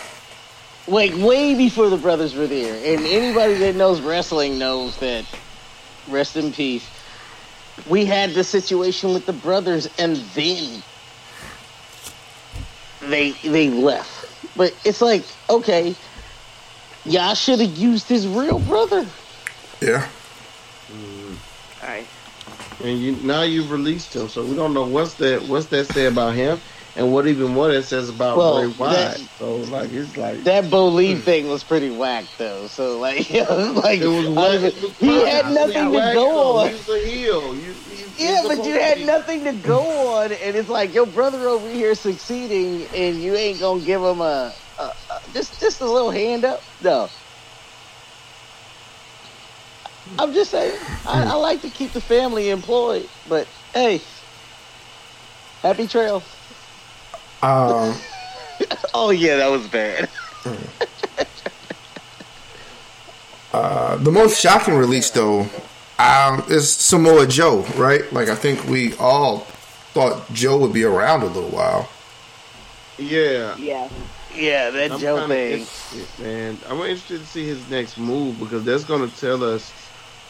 Like 0.89 1.15
way 1.17 1.55
before 1.55 1.91
the 1.91 1.97
brothers 1.99 2.35
were 2.35 2.47
there. 2.47 2.75
And 2.75 3.05
anybody 3.07 3.55
that 3.55 3.77
knows 3.77 4.01
wrestling 4.01 4.59
knows 4.59 4.97
that 4.99 5.25
rest 6.09 6.37
in 6.37 6.53
peace. 6.53 6.89
We 7.89 8.05
had 8.05 8.31
the 8.31 8.43
situation 8.43 9.13
with 9.13 9.27
the 9.27 9.33
brothers 9.33 9.89
and 9.99 10.17
then 10.35 10.83
they 13.01 13.33
they 13.33 13.71
left. 13.71 14.57
But 14.57 14.75
it's 14.85 15.01
like, 15.01 15.25
okay, 15.49 15.95
y'all 17.05 17.35
should 17.35 17.61
have 17.61 17.77
used 17.77 18.09
his 18.09 18.27
real 18.27 18.59
brother. 18.59 19.07
yeah. 19.81 20.09
Mm-hmm. 20.89 21.35
All 21.83 21.89
right. 21.89 22.07
And 22.83 22.99
you 22.99 23.17
now 23.23 23.43
you've 23.43 23.71
released 23.71 24.15
him, 24.15 24.29
so 24.29 24.45
we 24.45 24.57
don't 24.57 24.73
know 24.73 24.87
what's 24.87 25.15
that 25.15 25.43
what's 25.43 25.67
that 25.67 25.87
say 25.87 26.07
about 26.07 26.35
him, 26.35 26.61
and 26.99 27.13
what 27.13 27.29
even 27.29 27.57
what 27.57 27.73
it 27.73 27.85
says 27.85 28.11
about 28.11 28.41
Well, 28.41 28.47
Bray 28.47 28.69
Wyatt. 28.69 29.23
that- 29.23 29.31
so 29.39 29.59
like 29.59 29.93
it's 29.93 30.17
like 30.19 30.45
That 30.45 30.71
Bo 30.71 30.89
Lee 30.89 31.17
thing 31.17 31.49
was 31.49 31.65
pretty 31.65 31.91
whack 31.91 32.31
though. 32.39 32.69
So 32.69 32.99
like, 33.01 33.31
like 33.31 34.01
it 34.03 34.09
was 34.09 34.29
whack. 34.29 34.61
was- 34.63 34.75
was 34.83 34.95
he 34.99 35.21
had 35.23 35.47
I 35.47 35.51
nothing 35.51 35.93
to 35.93 36.03
go 36.03 36.59
on. 36.59 36.71
He 36.71 36.75
was 36.75 36.89
a 36.89 37.01
heel. 37.07 37.57
You, 37.57 37.85
Yeah, 38.17 38.45
but 38.47 38.67
you 38.67 38.79
had 38.81 39.01
nothing 39.01 39.45
to 39.47 39.55
go 39.55 40.17
on, 40.17 40.33
and 40.33 40.57
it's 40.57 40.69
like 40.71 40.95
your 40.95 41.07
brother 41.07 41.49
over 41.49 41.69
here 41.69 41.95
succeeding, 41.97 42.89
and 42.95 43.23
you 43.23 43.35
ain't 43.37 43.61
gonna 43.61 43.83
give 43.83 44.03
him 44.03 44.21
a, 44.21 44.55
a, 44.79 44.85
a 44.85 45.21
just 45.33 45.61
just 45.61 45.81
a 45.83 45.91
little 45.91 46.11
hand 46.13 46.45
up. 46.45 46.61
No, 46.81 47.11
I'm 50.19 50.33
just 50.35 50.51
saying. 50.53 50.81
I, 51.07 51.25
I 51.25 51.35
like 51.37 51.63
to 51.63 51.71
keep 51.71 51.93
the 51.95 52.03
family 52.03 52.51
employed, 52.51 53.11
but 53.27 53.51
hey, 53.75 54.03
happy 55.63 55.89
trail. 55.89 56.27
Um, 57.43 57.95
Oh 58.95 59.11
yeah, 59.11 59.37
that 59.37 59.49
was 59.49 59.67
bad. 59.69 60.09
uh, 63.53 63.97
the 63.97 64.11
most 64.11 64.41
shocking 64.41 64.75
release, 64.75 65.11
though, 65.11 65.47
um, 65.99 66.43
is 66.49 66.71
Samoa 66.73 67.27
Joe, 67.27 67.61
right? 67.77 68.11
Like, 68.13 68.29
I 68.29 68.35
think 68.35 68.65
we 68.67 68.95
all 68.97 69.41
thought 69.95 70.33
Joe 70.33 70.59
would 70.59 70.73
be 70.73 70.85
around 70.85 71.23
a 71.23 71.27
little 71.27 71.51
while. 71.51 71.89
Yeah. 72.99 73.57
Yeah. 73.57 73.89
Yeah, 74.35 74.71
that 74.71 74.93
I'm 74.93 75.01
Joe 75.01 75.27
thing. 75.27 75.61
interested, 75.61 76.25
man. 76.25 76.59
I'm 76.69 76.79
interested 76.81 77.21
to 77.21 77.27
see 77.27 77.47
his 77.47 77.69
next 77.71 77.99
move 77.99 78.39
because 78.39 78.65
that's 78.65 78.85
going 78.85 79.09
to 79.09 79.17
tell 79.17 79.43
us 79.43 79.73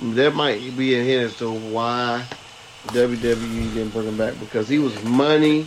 that 0.01 0.35
might 0.35 0.77
be 0.77 0.95
a 0.95 1.03
hint 1.03 1.25
as 1.25 1.37
to 1.39 1.51
why 1.51 2.25
WWE 2.89 3.75
didn't 3.75 3.91
bring 3.91 4.07
him 4.07 4.17
back 4.17 4.39
because 4.41 4.69
he 4.69 4.79
was 4.79 5.03
money 5.05 5.67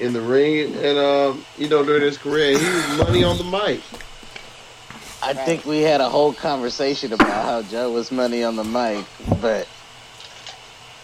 in 0.00 0.12
the 0.12 0.20
ring 0.20 0.74
and 0.76 0.98
um, 0.98 1.44
you 1.56 1.68
know 1.68 1.84
during 1.84 2.02
his 2.02 2.18
career 2.18 2.58
he 2.58 2.64
was 2.64 2.98
money 2.98 3.24
on 3.24 3.38
the 3.38 3.44
mic. 3.44 3.80
I 5.20 5.34
think 5.34 5.64
we 5.64 5.82
had 5.82 6.00
a 6.00 6.08
whole 6.08 6.32
conversation 6.32 7.12
about 7.12 7.44
how 7.44 7.62
Joe 7.62 7.90
was 7.90 8.12
money 8.12 8.44
on 8.44 8.54
the 8.54 8.62
mic, 8.64 9.04
but 9.40 9.66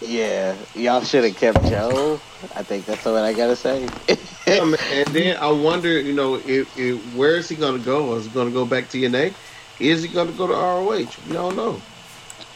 yeah, 0.01 0.55
y'all 0.73 1.01
should 1.01 1.25
have 1.25 1.35
kept 1.35 1.63
Joe. 1.65 2.19
I 2.55 2.63
think 2.63 2.85
that's 2.85 3.03
what 3.03 3.15
I 3.15 3.33
gotta 3.33 3.55
say. 3.55 3.87
Yeah, 4.47 4.61
and 4.91 5.07
then 5.07 5.37
I 5.37 5.49
wonder, 5.49 5.99
you 5.99 6.13
know, 6.13 6.35
if, 6.35 6.77
if 6.77 7.15
where 7.15 7.35
is 7.35 7.49
he 7.49 7.55
going 7.55 7.79
to 7.79 7.83
go? 7.83 8.13
Is 8.13 8.25
he 8.25 8.31
going 8.31 8.47
to 8.47 8.53
go 8.53 8.63
back 8.63 8.89
to 8.89 8.97
TNA? 8.99 9.33
Is 9.79 10.03
he 10.03 10.07
going 10.07 10.27
to 10.27 10.37
go 10.37 10.45
to 10.45 10.53
ROH? 10.53 11.09
We 11.27 11.33
don't 11.33 11.55
know. 11.55 11.81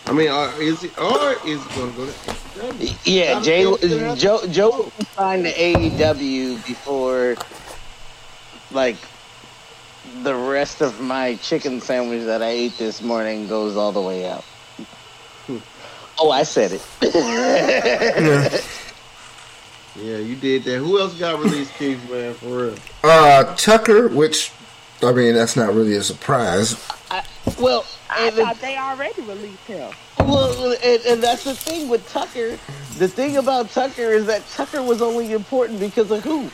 I 0.05 0.13
mean, 0.13 0.29
uh, 0.29 0.53
is 0.59 0.81
he 0.81 0.89
or 0.99 1.33
is 1.47 1.63
he 1.65 1.75
going 1.75 1.91
to 1.91 1.97
go 1.97 2.05
to 2.05 2.38
AEW? 2.59 2.97
yeah, 3.05 3.41
Jay, 3.41 4.15
Joe, 4.15 4.45
Joe 4.47 4.91
signed 5.15 5.45
to 5.45 5.53
AEW 5.53 6.65
before, 6.65 7.35
like, 8.71 8.97
the 10.23 10.35
rest 10.35 10.81
of 10.81 10.99
my 10.99 11.35
chicken 11.35 11.81
sandwich 11.81 12.25
that 12.25 12.41
I 12.41 12.49
ate 12.49 12.77
this 12.77 13.01
morning 13.01 13.47
goes 13.47 13.75
all 13.75 13.91
the 13.91 14.01
way 14.01 14.27
out. 14.27 14.43
Oh, 16.19 16.31
I 16.31 16.43
said 16.43 16.73
it. 16.73 16.85
Yeah. 17.13 18.59
Yeah, 20.01 20.17
you 20.17 20.35
did 20.35 20.63
that. 20.63 20.77
Who 20.77 20.99
else 20.99 21.13
got 21.15 21.39
released, 21.39 21.73
Keith, 21.73 21.99
man, 22.09 22.33
for 22.35 22.45
real? 22.45 22.75
Uh, 23.03 23.55
Tucker, 23.55 24.07
which, 24.07 24.51
I 25.01 25.11
mean, 25.11 25.33
that's 25.33 25.57
not 25.57 25.73
really 25.73 25.95
a 25.95 26.03
surprise. 26.03 26.73
Well, 27.57 27.85
I 28.09 28.27
and 28.27 28.35
the- 28.35 28.43
thought 28.43 28.59
they 28.61 28.77
already 28.77 29.21
released 29.21 29.63
him. 29.63 29.91
Well, 30.19 30.73
and, 30.83 31.01
and 31.05 31.23
that's 31.23 31.43
the 31.45 31.55
thing 31.55 31.87
with 31.89 32.07
Tucker. 32.09 32.57
The 32.97 33.07
thing 33.07 33.37
about 33.37 33.69
Tucker 33.71 34.01
is 34.01 34.25
that 34.27 34.45
Tucker 34.49 34.83
was 34.83 35.01
only 35.01 35.31
important 35.31 35.79
because 35.79 36.11
of 36.11 36.23
who? 36.23 36.49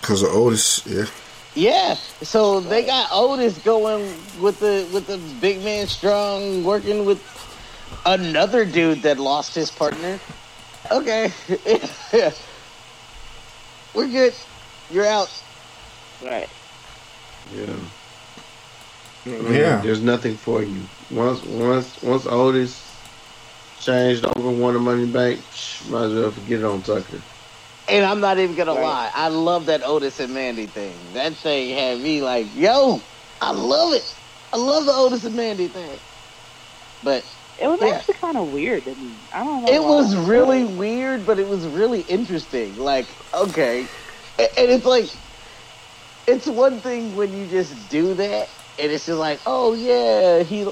Because 0.00 0.22
of 0.22 0.30
Otis, 0.30 0.84
yeah. 0.86 1.06
Yeah. 1.54 1.94
So 2.22 2.60
they 2.60 2.84
got 2.84 3.08
Otis 3.12 3.58
going 3.58 4.02
with 4.40 4.60
the 4.60 4.86
with 4.92 5.06
the 5.06 5.18
big 5.40 5.62
man 5.64 5.86
strong, 5.86 6.64
working 6.64 7.04
with 7.04 7.22
another 8.06 8.64
dude 8.64 9.02
that 9.02 9.18
lost 9.18 9.54
his 9.54 9.70
partner. 9.70 10.18
Okay. 10.90 11.32
We're 13.94 14.08
good. 14.08 14.34
You're 14.90 15.06
out. 15.06 15.30
Right. 16.22 16.48
Yeah. 17.54 17.74
Yeah. 19.36 19.82
There's 19.82 20.02
nothing 20.02 20.36
for 20.38 20.62
you. 20.62 20.90
Once 21.10 21.42
once 21.44 22.00
once 22.02 22.26
Otis 22.26 23.04
changed 23.78 24.24
over 24.36 24.50
won 24.50 24.74
the 24.74 24.80
money 24.80 25.06
bank, 25.06 25.48
psh, 25.50 25.86
might 25.86 26.04
as 26.06 26.14
well 26.14 26.30
forget 26.32 26.60
it 26.60 26.64
on 26.64 26.82
Tucker. 26.82 27.24
And 27.88 28.04
I'm 28.04 28.20
not 28.20 28.38
even 28.38 28.54
gonna 28.56 28.74
Right. 28.74 28.82
lie. 28.82 29.10
I 29.14 29.28
love 29.28 29.66
that 29.66 29.82
Otis 29.84 30.20
and 30.20 30.34
Mandy 30.34 30.66
thing. 30.66 31.12
That 31.14 31.36
thing 31.36 31.70
had 31.76 32.00
me 32.00 32.22
like, 32.22 32.54
yo, 32.54 33.08
I 33.40 33.52
love 33.52 33.94
it. 33.94 34.04
I 34.52 34.56
love 34.58 34.86
the 34.86 34.92
Otis 34.92 35.24
and 35.24 35.36
Mandy 35.36 35.68
thing. 35.68 36.00
But 37.02 37.26
It 37.60 37.66
was 37.68 37.80
Yeah. 37.80 37.88
actually 37.88 38.14
kind 38.14 38.36
of 38.36 38.48
weird 38.48 38.84
to 38.84 38.94
me. 38.94 39.28
I 39.32 39.44
don't 39.44 39.62
know. 39.62 39.68
It 39.68 39.82
why. 39.82 39.88
was 39.88 40.16
really 40.16 40.64
weird, 40.64 41.26
but 41.26 41.38
it 41.40 41.48
was 41.48 41.66
really 41.66 42.00
interesting. 42.02 42.76
Like, 42.76 43.16
okay. 43.34 43.90
And 44.38 44.48
it's 44.56 44.84
like, 44.86 45.10
it's 46.26 46.46
one 46.46 46.82
thing 46.82 47.14
when 47.14 47.32
you 47.32 47.46
just 47.46 47.88
do 47.88 48.14
that, 48.14 48.48
and 48.78 48.92
it's 48.92 49.06
just 49.06 49.18
like, 49.18 49.42
oh, 49.46 49.74
yeah, 49.74 50.42
he, 50.44 50.64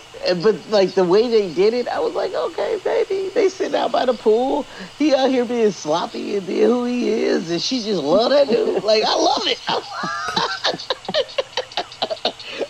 but 0.43 0.67
like 0.67 0.95
the 0.95 1.05
way 1.05 1.29
they 1.29 1.49
did 1.49 1.75
it, 1.75 1.89
I 1.89 2.01
was 2.01 2.15
like, 2.15 2.35
okay, 2.35 2.79
baby. 2.85 3.31
They 3.35 3.49
sit 3.49 3.75
out 3.75 3.93
by 3.93 4.07
the 4.07 4.15
pool. 4.15 4.71
He 4.97 5.15
out 5.15 5.31
here 5.31 5.47
being 5.47 5.73
sloppy 5.73 6.37
and 6.37 6.47
being 6.47 6.67
who 6.69 6.85
he 6.85 7.09
is, 7.11 7.51
and 7.51 7.63
she 7.63 7.83
just 7.83 8.03
love 8.03 8.31
that 8.31 8.49
dude. 8.49 8.83
Like, 8.83 9.05
I 9.07 9.15
love 9.17 9.43
it. 9.47 9.61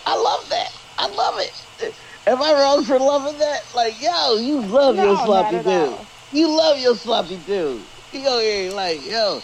I 0.05 0.15
love 0.15 0.49
that. 0.49 0.69
I 0.97 1.07
love 1.09 1.35
it. 1.39 1.97
Am 2.27 2.41
I 2.41 2.53
wrong 2.53 2.83
for 2.85 2.99
loving 2.99 3.37
that? 3.39 3.61
Like, 3.75 4.01
yo, 4.01 4.37
you 4.37 4.61
love 4.61 4.95
No, 4.95 5.03
your 5.03 5.17
sloppy 5.17 5.59
dude. 5.59 5.99
all. 5.99 6.11
You 6.31 6.49
love 6.55 6.79
your 6.79 6.95
sloppy 6.95 7.37
dude. 7.37 7.89
He 8.11 8.23
go 8.23 8.39
here 8.39 8.71
like, 8.71 9.03
yo. 9.03 9.41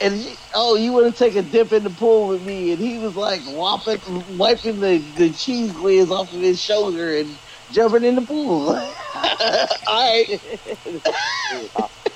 And 0.00 0.20
she, 0.20 0.36
oh, 0.54 0.76
you 0.76 0.92
want 0.92 1.12
to 1.12 1.18
take 1.18 1.34
a 1.36 1.42
dip 1.42 1.72
in 1.72 1.84
the 1.84 1.90
pool 1.90 2.28
with 2.28 2.44
me? 2.46 2.72
And 2.72 2.80
he 2.80 2.98
was 2.98 3.16
like 3.16 3.40
whopping, 3.42 4.00
wiping 4.38 4.80
the, 4.80 4.98
the 5.16 5.30
cheese 5.30 5.72
glaze 5.72 6.10
off 6.10 6.32
of 6.32 6.40
his 6.40 6.60
shoulder 6.60 7.16
and 7.16 7.36
jumping 7.72 8.04
in 8.04 8.14
the 8.14 8.22
pool. 8.22 8.68
All 9.16 9.66
right. 9.88 10.40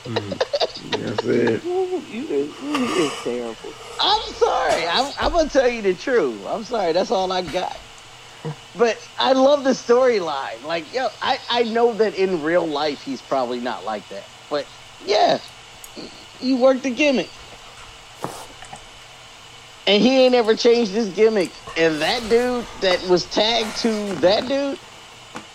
That's 0.05 1.25
it. 1.25 1.63
You 2.13 2.27
is, 2.29 3.13
terrible. 3.23 3.73
I'm 3.99 4.21
sorry. 4.35 4.87
I'm, 4.87 5.13
I'm 5.19 5.33
gonna 5.33 5.49
tell 5.49 5.69
you 5.69 5.81
the 5.81 5.95
truth. 5.95 6.45
I'm 6.47 6.65
sorry. 6.65 6.93
That's 6.93 7.11
all 7.11 7.33
I 7.33 7.41
got. 7.41 7.77
But 8.77 8.99
I 9.19 9.33
love 9.33 9.65
the 9.65 9.71
storyline. 9.71 10.63
Like, 10.65 10.93
yo, 10.93 11.09
I, 11.23 11.39
I 11.49 11.63
know 11.63 11.95
that 11.95 12.15
in 12.17 12.43
real 12.43 12.67
life 12.67 13.03
he's 13.03 13.23
probably 13.23 13.61
not 13.61 13.85
like 13.85 14.07
that. 14.09 14.25
But 14.51 14.67
yeah, 15.07 15.39
you 16.41 16.57
work 16.57 16.83
the 16.83 16.91
gimmick. 16.91 17.31
And 19.87 20.01
he 20.03 20.25
ain't 20.25 20.35
ever 20.35 20.55
changed 20.55 20.93
his 20.93 21.09
gimmick. 21.11 21.51
And 21.77 22.01
that 22.01 22.21
dude 22.29 22.65
that 22.81 23.03
was 23.09 23.25
tagged 23.27 23.77
to 23.79 24.15
that 24.17 24.47
dude, 24.47 24.79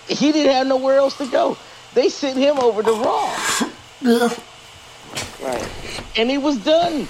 he 0.08 0.32
didn't 0.32 0.54
have 0.54 0.68
nowhere 0.68 0.98
else 0.98 1.18
to 1.20 1.26
go. 1.28 1.58
They 1.94 2.10
sent 2.10 2.38
him 2.38 2.60
over 2.60 2.84
to 2.84 2.92
Raw 2.92 3.70
Yeah. 4.02 4.30
Right. 5.42 6.12
and 6.18 6.30
he 6.30 6.38
was 6.38 6.58
done. 6.58 7.08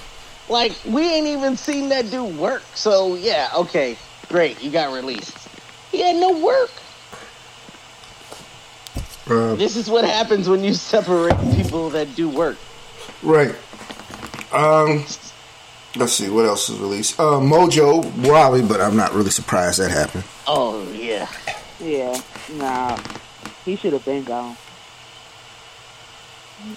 Like 0.49 0.73
we 0.85 1.01
ain't 1.03 1.27
even 1.27 1.57
seen 1.57 1.89
that 1.89 2.09
dude 2.11 2.37
work. 2.37 2.61
So 2.75 3.15
yeah, 3.15 3.49
okay, 3.55 3.97
great, 4.29 4.61
you 4.63 4.69
got 4.71 4.93
released. 4.93 5.35
He 5.91 6.01
had 6.01 6.15
no 6.17 6.37
work. 6.37 6.69
Uh, 9.29 9.55
This 9.55 9.75
is 9.75 9.89
what 9.89 10.05
happens 10.05 10.47
when 10.47 10.63
you 10.63 10.73
separate 10.73 11.35
people 11.55 11.89
that 11.89 12.15
do 12.15 12.29
work. 12.29 12.57
right. 13.23 13.53
Um, 14.53 15.03
let's 15.97 16.13
see, 16.13 16.29
what 16.29 16.45
else 16.45 16.69
is 16.69 16.79
released? 16.79 17.19
Uh, 17.19 17.39
Mojo 17.39 18.03
Rawley, 18.27 18.61
but 18.61 18.81
I'm 18.81 18.95
not 18.95 19.13
really 19.13 19.29
surprised 19.29 19.79
that 19.79 19.91
happened. 19.91 20.23
Oh 20.45 20.89
yeah, 20.91 21.27
Yeah. 21.79 22.19
Nah. 22.53 22.97
He 23.65 23.75
should 23.75 23.91
have 23.93 24.05
been 24.05 24.23
gone. 24.23 24.55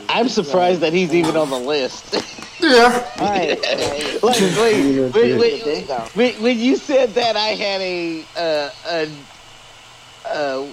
I'm 0.09 0.29
surprised 0.29 0.81
that 0.81 0.93
he's 0.93 1.15
even 1.15 1.37
on 1.37 1.51
the 1.51 1.59
list. 1.59 2.17
Yeah. 2.61 2.91
Right. 3.19 3.59
right. 3.59 4.23
like 4.23 4.39
wait, 4.39 5.01
wait, 5.01 5.13
Been 5.15 5.39
wait, 5.39 5.89
gone. 5.89 6.07
when, 6.13 6.35
when 6.43 6.59
you 6.59 6.77
said 6.77 7.15
that, 7.15 7.35
I 7.35 7.55
had 7.55 7.81
a 7.81 8.23
uh, 8.37 8.71
a 8.91 9.09
uh, 10.27 10.67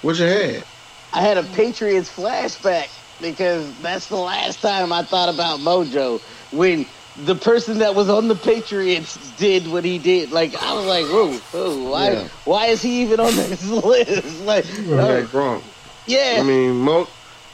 What 0.00 0.18
you 0.18 0.24
had? 0.24 0.64
I 1.12 1.20
had 1.20 1.36
a 1.36 1.42
Patriots 1.42 2.08
flashback 2.08 2.88
because 3.20 3.76
that's 3.80 4.08
the 4.08 4.16
last 4.16 4.60
time 4.60 4.92
I 4.92 5.02
thought 5.04 5.28
about 5.28 5.60
Mojo 5.60 6.22
when 6.50 6.86
the 7.16 7.34
person 7.36 7.78
that 7.78 7.94
was 7.94 8.08
on 8.08 8.28
the 8.28 8.36
Patriots 8.36 9.16
did 9.32 9.66
what 9.68 9.84
he 9.84 9.98
did. 9.98 10.30
Like 10.32 10.54
I 10.56 10.74
was 10.74 10.86
like, 10.86 11.08
whoa, 11.08 11.38
whoa 11.52 11.90
why 11.90 12.12
Yeah. 12.12 12.28
why 12.44 12.66
is 12.66 12.82
he 12.82 13.02
even 13.02 13.20
on 13.20 13.36
this 13.36 13.64
list? 13.68 14.40
Like, 14.40 14.66
Okay, 14.88 15.22
uh, 15.22 15.26
Gronk. 15.26 15.64
yeah, 16.06 16.36
I 16.38 16.42
mean, 16.42 16.76
Mo. 16.76 17.06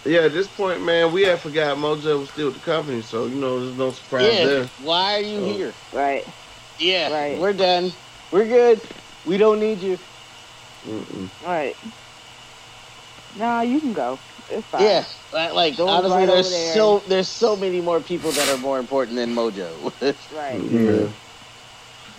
Yeah, 0.07 0.21
at 0.23 0.33
this 0.33 0.49
point, 0.49 0.83
man, 0.83 1.13
we 1.13 1.23
had 1.23 1.41
forgot 1.41 1.79
Mojo 1.79 2.21
was 2.21 2.31
still 2.31 2.47
with 2.47 2.57
the 2.57 2.61
company, 2.61 3.01
so 3.03 3.27
you 3.27 3.37
know, 3.37 3.61
there's 3.65 3.77
no 3.77 3.91
surprise 3.91 4.39
yeah. 4.39 4.45
there. 4.45 4.71
Why 4.77 5.15
are 5.17 5.21
you 5.23 5.41
Oh. 5.41 5.45
here? 5.45 5.77
Right. 5.93 6.25
Yeah, 6.79 7.11
Right. 7.11 7.39
we're 7.39 7.55
done. 7.55 7.93
We're 8.31 8.47
good. 8.47 8.83
We 9.25 9.39
don't 9.39 9.61
need 9.61 9.81
you. 9.83 9.99
Mm-mm. 10.87 11.31
Right. 11.41 11.77
Nah, 13.35 13.63
you 13.63 13.81
can 13.81 13.93
go. 13.93 14.21
It's 14.49 14.67
fine. 14.69 14.83
Yeah, 14.83 15.05
like, 15.35 15.53
like 15.53 15.77
Go 15.77 15.89
honestly, 15.89 16.19
right 16.19 16.27
there's 16.27 16.51
there. 16.51 16.75
so 16.75 16.99
there's 17.09 17.29
so 17.29 17.57
many 17.57 17.81
more 17.81 18.01
people 18.01 18.33
that 18.33 18.49
are 18.49 18.57
more 18.57 18.79
important 18.79 19.17
than 19.17 19.35
Mojo. 19.35 19.69
Right. 20.37 20.61
Yeah. 20.61 21.09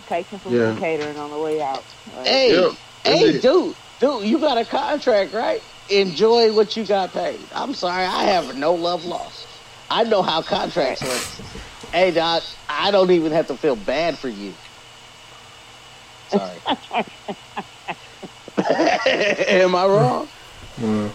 Take 0.07 0.27
him 0.27 0.39
from 0.39 0.53
Yeah. 0.53 0.75
catering 0.79 1.17
on 1.17 1.31
the 1.31 1.39
way 1.39 1.61
out. 1.61 1.83
Right. 2.15 2.27
hey, 2.27 2.61
Yep. 2.61 2.71
Hey, 3.03 3.19
it. 3.35 3.41
dude, 3.41 3.75
dude, 3.99 4.23
you 4.25 4.39
got 4.39 4.57
a 4.57 4.65
contract, 4.65 5.33
right? 5.33 5.61
Enjoy 5.89 6.53
what 6.53 6.75
you 6.77 6.83
got 6.85 7.11
paid. 7.13 7.39
I'm 7.53 7.73
sorry, 7.73 8.05
I 8.05 8.23
have 8.25 8.55
no 8.57 8.73
love 8.73 9.05
lost. 9.05 9.47
I 9.89 10.03
know 10.03 10.21
how 10.21 10.41
contracts 10.41 11.03
work. 11.03 11.21
Hey, 11.93 12.11
Doc, 12.11 12.43
I 12.67 12.91
don't 12.91 13.11
even 13.11 13.31
have 13.31 13.47
to 13.47 13.55
feel 13.55 13.75
bad 13.77 14.17
for 14.17 14.27
you. 14.27 14.53
Sorry. 16.27 16.57
Am 19.47 19.75
I 19.75 19.85
wrong? 19.85 20.27
Well, 20.81 21.11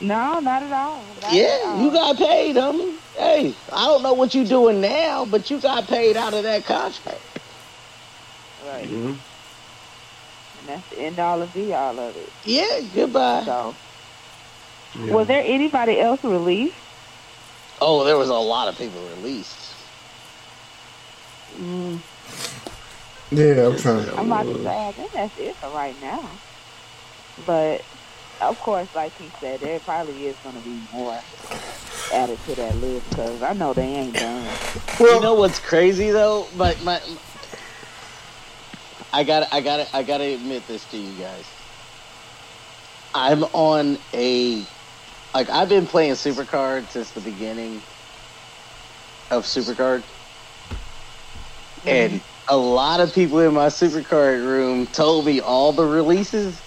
No, 0.00 0.38
not 0.40 0.62
at 0.62 0.72
all. 0.72 1.02
Not 1.20 1.24
at 1.24 1.32
Yeah, 1.34 1.58
all. 1.64 1.82
you 1.84 1.90
got 1.92 2.16
paid, 2.16 2.56
homie. 2.56 2.94
Hey, 3.16 3.54
I 3.72 3.84
don't 3.86 4.02
know 4.02 4.14
what 4.14 4.34
you're 4.34 4.44
doing 4.44 4.80
now, 4.80 5.24
but 5.24 5.50
you 5.50 5.60
got 5.60 5.88
paid 5.88 6.16
out 6.16 6.34
of 6.34 6.44
that 6.44 6.64
contract. 6.64 7.20
right. 8.66 8.88
Mhm. 8.88 9.16
And 10.58 10.68
that's 10.68 10.88
the 10.90 10.98
end 11.00 11.18
all 11.18 11.40
and 11.42 11.52
be 11.52 11.72
all 11.74 11.98
of 11.98 12.16
it. 12.16 12.32
Yeah, 12.44 12.80
goodbye. 12.94 13.42
So, 13.44 13.74
Yeah. 14.94 15.14
was 15.14 15.26
there 15.26 15.42
anybody 15.44 15.98
else 16.00 16.22
released? 16.22 16.76
Oh, 17.80 18.04
there 18.04 18.16
was 18.18 18.28
a 18.28 18.34
lot 18.34 18.68
of 18.68 18.76
people 18.76 19.00
released. 19.16 19.56
Mm, 21.60 21.98
yeah, 23.30 23.66
I'm 23.66 23.76
trying. 23.78 24.08
I'm 24.18 24.26
about 24.30 24.44
to 24.46 24.62
say, 24.62 24.88
I 24.88 24.92
think 24.92 25.12
that's 25.12 25.38
it 25.38 25.56
for 25.56 25.70
right 25.70 26.00
now. 26.02 26.20
But 27.46 27.82
of 28.40 28.58
course, 28.60 28.88
like 28.94 29.16
he 29.18 29.28
said, 29.40 29.60
there 29.60 29.80
probably 29.80 30.26
is 30.26 30.36
going 30.42 30.54
to 30.54 30.60
be 30.62 30.80
more 30.92 31.18
added 32.12 32.38
to 32.46 32.54
that 32.54 32.76
list 32.76 33.10
because 33.10 33.42
I 33.42 33.52
know 33.52 33.72
they 33.72 33.82
ain't 33.82 34.14
done. 34.14 34.46
Well, 35.00 35.16
you 35.16 35.20
know 35.20 35.34
what's 35.34 35.58
crazy 35.58 36.10
though? 36.10 36.46
My, 36.56 36.74
my, 36.82 37.00
I 39.12 39.24
got 39.24 39.52
I 39.52 39.60
got 39.60 39.88
I 39.94 40.02
got 40.02 40.18
to 40.18 40.24
admit 40.24 40.66
this 40.66 40.84
to 40.90 40.96
you 40.96 41.12
guys. 41.20 41.44
I'm 43.14 43.44
on 43.44 43.98
a 44.12 44.62
like 45.34 45.48
I've 45.50 45.68
been 45.68 45.86
playing 45.86 46.12
Supercard 46.12 46.88
since 46.88 47.10
the 47.12 47.20
beginning 47.20 47.80
of 49.30 49.44
Supercard. 49.44 50.02
Mm-hmm. 51.80 51.88
And 51.88 52.20
a 52.48 52.56
lot 52.56 53.00
of 53.00 53.14
people 53.14 53.40
in 53.40 53.54
my 53.54 53.66
Supercard 53.66 54.44
room 54.44 54.86
told 54.86 55.26
me 55.26 55.40
all 55.40 55.72
the 55.72 55.84
releases. 55.84 56.60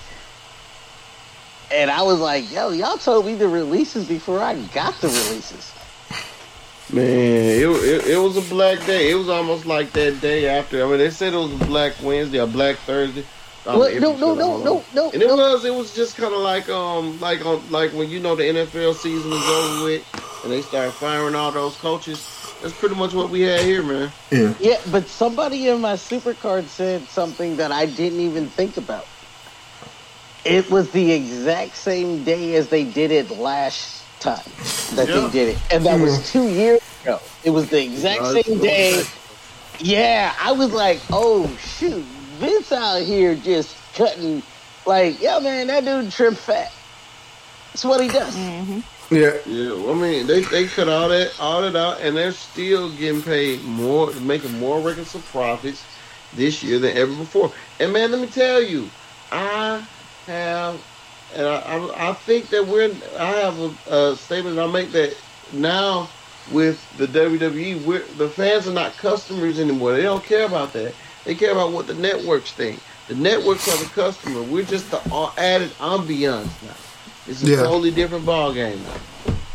And 1.74 1.90
I 1.90 2.02
was 2.04 2.20
like, 2.20 2.52
yo, 2.52 2.70
y'all 2.72 2.98
told 2.98 3.26
me 3.26 3.36
the 3.36 3.48
releases 3.48 4.08
before 4.08 4.42
I 4.42 4.56
got 4.74 4.94
the 5.02 5.08
releases. 5.08 5.72
Man, 6.92 7.06
it, 7.06 7.66
it 7.66 8.08
it 8.08 8.18
was 8.18 8.36
a 8.36 8.42
black 8.54 8.86
day. 8.86 9.12
It 9.12 9.16
was 9.16 9.30
almost 9.30 9.66
like 9.66 9.94
that 9.94 10.20
day 10.20 10.50
after. 10.50 10.84
I 10.84 10.90
mean, 10.90 10.98
they 10.98 11.10
said 11.10 11.34
it 11.34 11.38
was 11.38 11.54
a 11.54 11.66
Black 11.66 11.94
Wednesday 12.04 12.42
or 12.42 12.48
Black 12.48 12.76
Thursday. 12.78 13.24
I 13.66 13.78
What? 13.78 13.94
mean, 13.94 14.02
No, 14.02 14.16
no, 14.18 14.34
no, 14.34 14.58
no, 14.64 14.84
no, 14.94 15.12
And 15.12 15.22
it 15.22 15.28
no. 15.28 15.36
was 15.38 15.64
it 15.64 15.74
was 15.74 15.94
just 15.94 16.18
kind 16.18 16.34
of 16.34 16.42
like 16.42 16.68
um 16.68 17.18
like 17.22 17.46
on 17.46 17.62
like 17.72 17.94
when 17.94 18.10
you 18.10 18.20
know 18.20 18.36
the 18.36 18.44
NFL 18.44 18.96
season 18.96 19.32
is 19.32 19.48
over 19.48 19.86
with 19.86 20.42
and 20.44 20.52
they 20.52 20.62
start 20.62 20.92
firing 20.94 21.36
all 21.36 21.52
those 21.52 21.78
coaches. 21.78 22.28
That's 22.62 22.74
pretty 22.74 22.96
much 22.96 23.14
what 23.14 23.30
we 23.30 23.42
had 23.42 23.62
here, 23.62 23.84
man. 23.84 24.12
yeah. 24.32 24.54
Yeah, 24.60 24.78
but 24.92 25.08
somebody 25.08 25.70
in 25.70 25.80
my 25.80 25.94
supercard 25.94 26.66
said 26.68 27.08
something 27.08 27.56
that 27.56 27.72
I 27.72 27.86
didn't 27.86 28.20
even 28.20 28.48
think 28.50 28.76
about. 28.78 29.06
It 30.44 30.70
was 30.72 30.90
the 30.92 31.12
exact 31.12 31.76
same 31.76 32.24
day 32.24 32.56
as 32.56 32.70
they 32.70 32.84
did 32.84 33.12
it 33.12 33.30
last 33.30 34.04
time 34.20 34.42
that 34.96 35.08
Yeah. 35.08 35.16
they 35.22 35.30
did 35.30 35.50
it, 35.50 35.58
and 35.72 35.86
that 35.86 36.00
was 36.00 36.32
two 36.32 36.48
years 36.50 36.82
ago. 37.04 37.20
It 37.44 37.52
was 37.52 37.70
the 37.70 37.82
exact 37.84 38.26
same 38.28 38.60
day. 38.60 39.04
Yeah, 39.80 40.34
I 40.40 40.52
was 40.52 40.72
like, 40.74 41.00
oh 41.12 41.48
shoot, 41.58 42.04
Vince 42.40 42.72
out 42.72 43.02
here 43.02 43.36
just 43.36 43.76
cutting. 43.96 44.42
Like, 44.86 45.22
yeah, 45.22 45.40
man, 45.40 45.68
that 45.68 45.86
dude 45.86 46.12
trim 46.12 46.36
fat. 46.36 46.72
That's 47.68 47.86
what 47.86 48.02
he 48.02 48.08
does. 48.08 48.36
Mm-hmm. 48.36 48.80
Yeah. 49.16 49.34
Yeah, 49.46 49.74
I 49.74 49.94
mean 49.94 50.28
they 50.28 50.42
they 50.42 50.66
cut 50.68 50.88
all 50.88 51.10
that 51.10 51.34
all 51.40 51.62
that 51.62 51.76
out 51.76 52.02
and 52.02 52.16
they're 52.16 52.32
still 52.32 52.90
getting 52.96 53.22
paid 53.22 53.64
more, 53.64 54.12
making 54.22 54.58
more 54.60 54.80
records 54.80 55.14
of 55.16 55.26
profits 55.28 55.84
this 56.34 56.64
year 56.64 56.80
than 56.80 56.96
ever 56.98 57.14
before. 57.16 57.52
And 57.80 57.92
man, 57.94 58.12
let 58.12 58.22
me 58.22 58.28
tell 58.28 58.62
you, 58.62 58.90
I 59.32 59.86
have, 60.28 60.84
and 61.30 61.48
I 61.48 61.58
I, 61.60 62.10
I 62.12 62.14
think 62.14 62.50
that 62.52 62.68
we're 62.68 63.00
I 63.18 63.26
have 63.38 63.58
a, 63.60 63.78
a 64.12 64.16
statement 64.16 64.60
I 64.60 64.68
make 64.68 64.92
that 64.94 65.16
now 65.52 66.16
with 66.46 66.88
the 66.92 67.08
WWE, 67.08 67.76
we're, 67.76 68.14
the 68.14 68.30
fans 68.30 68.68
are 68.68 68.74
not 68.74 68.98
customers 68.98 69.60
anymore. 69.60 69.94
They 69.94 70.02
don't 70.04 70.24
care 70.26 70.46
about 70.46 70.74
that. 70.74 70.98
They 71.26 71.36
care 71.36 71.52
about 71.52 71.72
what 71.74 71.88
the 71.88 71.94
networks 71.94 72.54
think. 72.54 72.84
The 73.08 73.16
networks 73.16 73.68
are 73.68 73.78
the 73.78 73.88
customer. 73.88 74.44
We're 74.44 74.64
just 74.66 74.90
the 74.92 75.04
added 75.38 75.78
ambiance 75.80 76.62
now. 76.62 76.80
It's 77.26 77.44
a 77.44 77.50
Yeah. 77.50 77.52
totally 77.52 77.92
different 77.92 78.26
ballgame 78.26 78.82
now. 78.84 79.06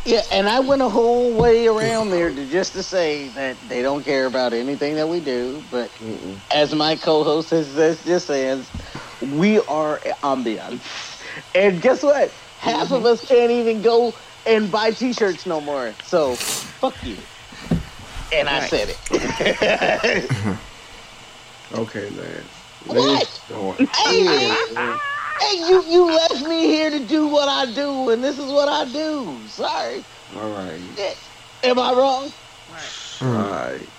Yeah, 0.05 0.21
and 0.31 0.47
I 0.49 0.59
went 0.61 0.81
a 0.81 0.89
whole 0.89 1.35
way 1.35 1.67
around 1.67 2.09
there 2.09 2.33
to 2.33 2.45
just 2.47 2.73
to 2.73 2.83
say 2.83 3.29
that 3.29 3.67
they 3.67 3.81
don't 3.81 4.03
care 4.03 4.25
about 4.25 4.53
anything 4.53 4.95
that 4.95 5.07
we 5.07 5.19
do. 5.19 5.65
But 5.69 5.93
Mm-mm. 5.99 6.41
as 6.51 6.73
my 6.73 6.95
co-host 6.95 7.51
has, 7.51 7.75
has 7.75 8.03
just 8.03 8.27
says, 8.27 8.71
we 9.21 9.59
are 9.61 10.01
ambiance. 10.23 11.21
And 11.55 11.81
guess 11.81 12.03
what? 12.03 12.35
Half 12.57 12.91
of 12.91 13.05
us 13.05 13.21
can't 13.21 13.51
even 13.51 13.81
go 13.81 14.17
and 14.45 14.71
buy 14.71 14.91
T-shirts 14.91 15.45
no 15.45 15.61
more. 15.61 15.97
So 16.01 16.37
fuck 16.81 17.03
you. 17.03 17.27
And 18.31 18.49
I 18.49 18.61
said 18.61 18.89
it. 19.09 20.31
Okay, 21.71 22.09
man. 22.11 22.49
What? 22.79 23.27
Hey. 23.95 24.57
Hey, 25.39 25.57
you 25.59 25.83
you 25.87 26.11
left 26.15 26.41
me 26.47 26.63
here 26.67 26.89
to 26.91 27.05
do 27.05 27.27
what 27.27 27.47
I 27.49 27.71
do, 27.71 28.09
and 28.09 28.23
this 28.23 28.39
is 28.39 28.51
what 28.51 28.69
I 28.69 28.91
do. 28.91 29.45
Sorry. 29.47 30.05
All 30.35 30.49
right. 30.49 30.97
Am 31.63 31.79
I 31.79 31.93
wrong? 31.93 32.33
All 33.21 33.49
right. 33.49 33.91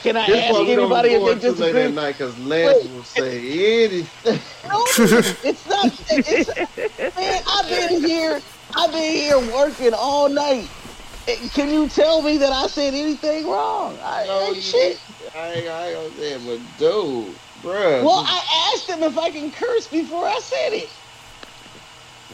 Can 0.00 0.16
I 0.16 0.26
This 0.26 0.36
ask 0.44 0.52
why 0.52 0.60
we 0.62 0.74
don't 0.74 0.92
anybody 0.92 1.08
if 1.10 1.22
they 1.22 1.48
too 1.48 1.54
late 1.54 1.56
disagree? 1.58 1.82
at 1.82 1.92
night 1.94 2.12
because 2.18 2.38
Lance 2.40 2.82
Wait. 2.84 2.92
will 2.92 3.04
say 3.04 3.84
anything. 3.84 4.40
No, 4.68 4.84
it's 5.44 5.66
not. 5.68 5.92
It's, 6.10 7.16
man, 7.16 7.42
I've 7.48 7.68
been 7.68 8.02
here. 8.04 8.40
I've 8.74 8.90
been 8.90 9.12
here 9.14 9.38
working 9.54 9.94
all 9.94 10.28
night. 10.28 10.68
Eh, 11.28 11.36
Can 11.54 11.70
you 11.72 11.88
tell 11.88 12.20
me 12.20 12.36
that 12.38 12.50
I 12.52 12.66
said 12.66 12.94
anything 12.94 13.46
wrong? 13.48 13.96
I 14.02 14.26
No, 14.26 14.46
ain't 14.48 14.56
you- 14.56 14.62
shit. 14.62 15.00
I 15.36 15.52
ain't, 15.52 15.68
I 15.68 15.86
ain't 15.90 15.96
gonna 15.96 16.10
say 16.16 16.32
it, 16.32 16.40
but 16.44 16.78
dude, 16.78 17.34
bruh. 17.62 18.02
Well, 18.04 18.24
I 18.26 18.72
asked 18.74 18.88
him 18.88 19.02
if 19.04 19.16
I 19.16 19.30
can 19.30 19.52
curse 19.52 19.86
before 19.86 20.26
I 20.26 20.38
said 20.40 20.72
it. 20.72 20.88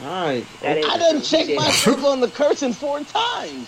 all 0.04 0.26
right. 0.26 0.46
That 0.62 0.78
is- 0.78 0.86
I 0.86 0.96
done 0.98 1.16
He 1.16 1.22
checked 1.22 1.46
did. 1.48 1.56
myself 1.56 2.02
on 2.04 2.20
the 2.20 2.28
cursing 2.28 2.72
four 2.72 3.00
times, 3.04 3.66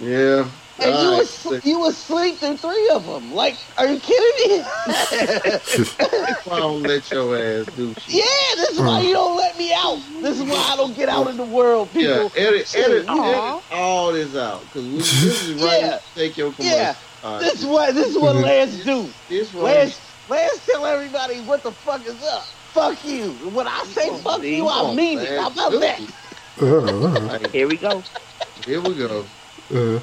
Yeah. 0.00 0.46
And 0.82 0.94
all 0.94 1.02
you 1.04 1.10
right. 1.10 1.44
was 1.44 1.64
you 1.66 1.78
was 1.78 1.94
asleep 1.96 2.36
through 2.38 2.56
three 2.56 2.88
of 2.92 3.04
them. 3.06 3.32
Like, 3.32 3.56
are 3.78 3.86
you 3.86 3.98
kidding 4.00 4.58
me? 4.58 4.64
That's 4.86 5.76
why 6.46 6.56
I 6.56 6.58
don't 6.60 6.82
let 6.82 7.10
your 7.10 7.36
ass 7.36 7.66
do 7.76 7.94
shit. 7.94 8.08
yeah, 8.08 8.54
this 8.56 8.70
is 8.72 8.80
why 8.80 9.00
you 9.02 9.12
don't 9.12 9.36
let 9.36 9.56
me 9.58 9.72
out. 9.74 9.98
This 10.20 10.38
is 10.38 10.44
why 10.44 10.56
I 10.72 10.76
don't 10.76 10.96
get 10.96 11.08
out 11.08 11.28
in 11.28 11.36
the 11.36 11.44
world, 11.44 11.88
Yeah, 11.94 12.28
people. 12.28 12.32
edit, 12.36 12.74
edit, 12.76 13.08
edit 13.08 13.62
all 13.72 14.12
this 14.12 14.34
out 14.36 14.62
because 14.64 14.90
this 15.22 15.48
is 15.48 15.62
right. 15.62 15.80
Yeah. 15.82 15.98
Take 16.14 16.36
your 16.36 16.52
commercial. 16.52 16.76
Yeah. 16.78 16.94
All 17.22 17.32
right. 17.34 17.40
This 17.42 17.60
is 17.60 17.66
what 17.66 17.94
this 17.94 18.08
is 18.08 18.18
what 18.18 18.36
Lance 18.48 18.84
do. 18.84 19.08
This 19.28 19.52
one. 19.52 19.64
Lance, 19.64 20.00
Lance, 20.28 20.64
tell 20.66 20.86
everybody 20.86 21.40
what 21.42 21.62
the 21.62 21.72
fuck 21.72 22.06
is 22.06 22.22
up. 22.24 22.44
Fuck 22.72 23.04
you. 23.04 23.32
When 23.52 23.66
I 23.66 23.82
say 23.84 24.16
fuck 24.22 24.42
you, 24.42 24.68
I 24.68 24.94
mean 24.94 25.18
it. 25.18 25.38
How 25.38 25.48
about 25.50 25.72
that? 25.80 26.00
Uh, 26.60 27.48
Here 27.50 27.66
we 27.66 27.76
go. 27.76 28.02
Here 28.64 28.80
we 28.80 28.94
go. 28.94 29.24
uh, 29.74 29.98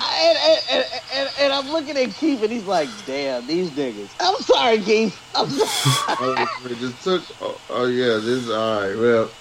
And, 0.00 0.38
and, 0.38 0.60
and, 0.70 0.84
and, 1.14 1.30
and 1.40 1.52
I'm 1.52 1.68
looking 1.68 1.96
at 1.98 2.14
Keith, 2.16 2.42
and 2.42 2.52
he's 2.52 2.64
like, 2.64 3.04
"Damn, 3.04 3.46
these 3.46 3.72
niggas." 3.72 4.16
I'm 4.20 4.36
sorry, 4.36 4.82
Keith. 4.82 5.22
I'm 5.34 5.50
sorry. 5.50 5.70
Oh, 6.18 6.48
just 6.78 7.02
took. 7.02 7.28
Oh, 7.40 7.62
oh 7.68 7.86
yeah, 7.86 8.14
this 8.16 8.24
is 8.44 8.50
all 8.50 8.82
right. 8.82 8.96
Well, 8.96 9.34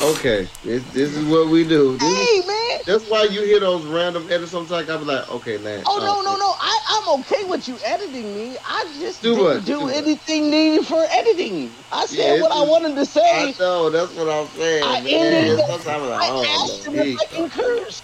okay, 0.00 0.50
this 0.62 0.84
this 0.86 1.16
is 1.16 1.24
what 1.24 1.50
we 1.50 1.64
do. 1.64 1.98
This 1.98 2.18
is, 2.18 2.30
hey, 2.30 2.46
man. 2.46 2.80
that's 2.86 3.04
why 3.08 3.24
you 3.24 3.42
hear 3.42 3.60
those 3.60 3.86
random 3.86 4.30
edits. 4.30 4.52
Sometimes 4.52 4.88
I'm 4.90 5.06
like, 5.06 5.28
okay, 5.28 5.58
man. 5.58 5.86
Oh 5.86 6.00
no, 6.04 6.22
no, 6.22 6.36
no. 6.36 6.54
I, 6.60 6.80
I'm 6.90 7.20
okay 7.20 7.44
with 7.44 7.68
you 7.68 7.78
editing 7.84 8.34
me. 8.34 8.58
I 8.64 8.84
just 8.98 9.22
Do 9.22 9.34
didn't 9.34 9.64
do 9.64 9.88
anything 9.88 10.50
needed 10.50 10.86
for 10.86 11.04
editing. 11.10 11.84
I 11.92 12.06
said 12.06 12.34
Yeah, 12.34 12.40
what 12.40 12.52
I 12.52 12.62
wanted 12.62 12.96
to 12.96 13.06
I 13.30 13.46
say. 13.46 13.54
know. 13.58 13.90
That's 13.90 14.12
what 14.14 14.28
I'm 14.28 14.48
saying. 14.48 14.84
I 14.84 15.00
man. 15.02 15.10
ended 15.10 15.60
it. 15.60 15.64
Sometimes 15.66 15.88
I'm 15.88 16.08
like, 16.08 16.20
I 16.22 16.26
oh, 16.30 16.44
asked 16.64 16.86
him 16.86 16.98
if 17.00 17.10
I 17.20 17.26
can 17.34 17.50
curse. 17.50 18.02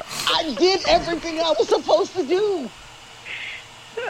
I 0.00 0.54
did 0.58 0.82
everything 0.88 1.38
I 1.40 1.54
was 1.58 1.68
supposed 1.68 2.12
to 2.14 2.24
do. 2.26 2.70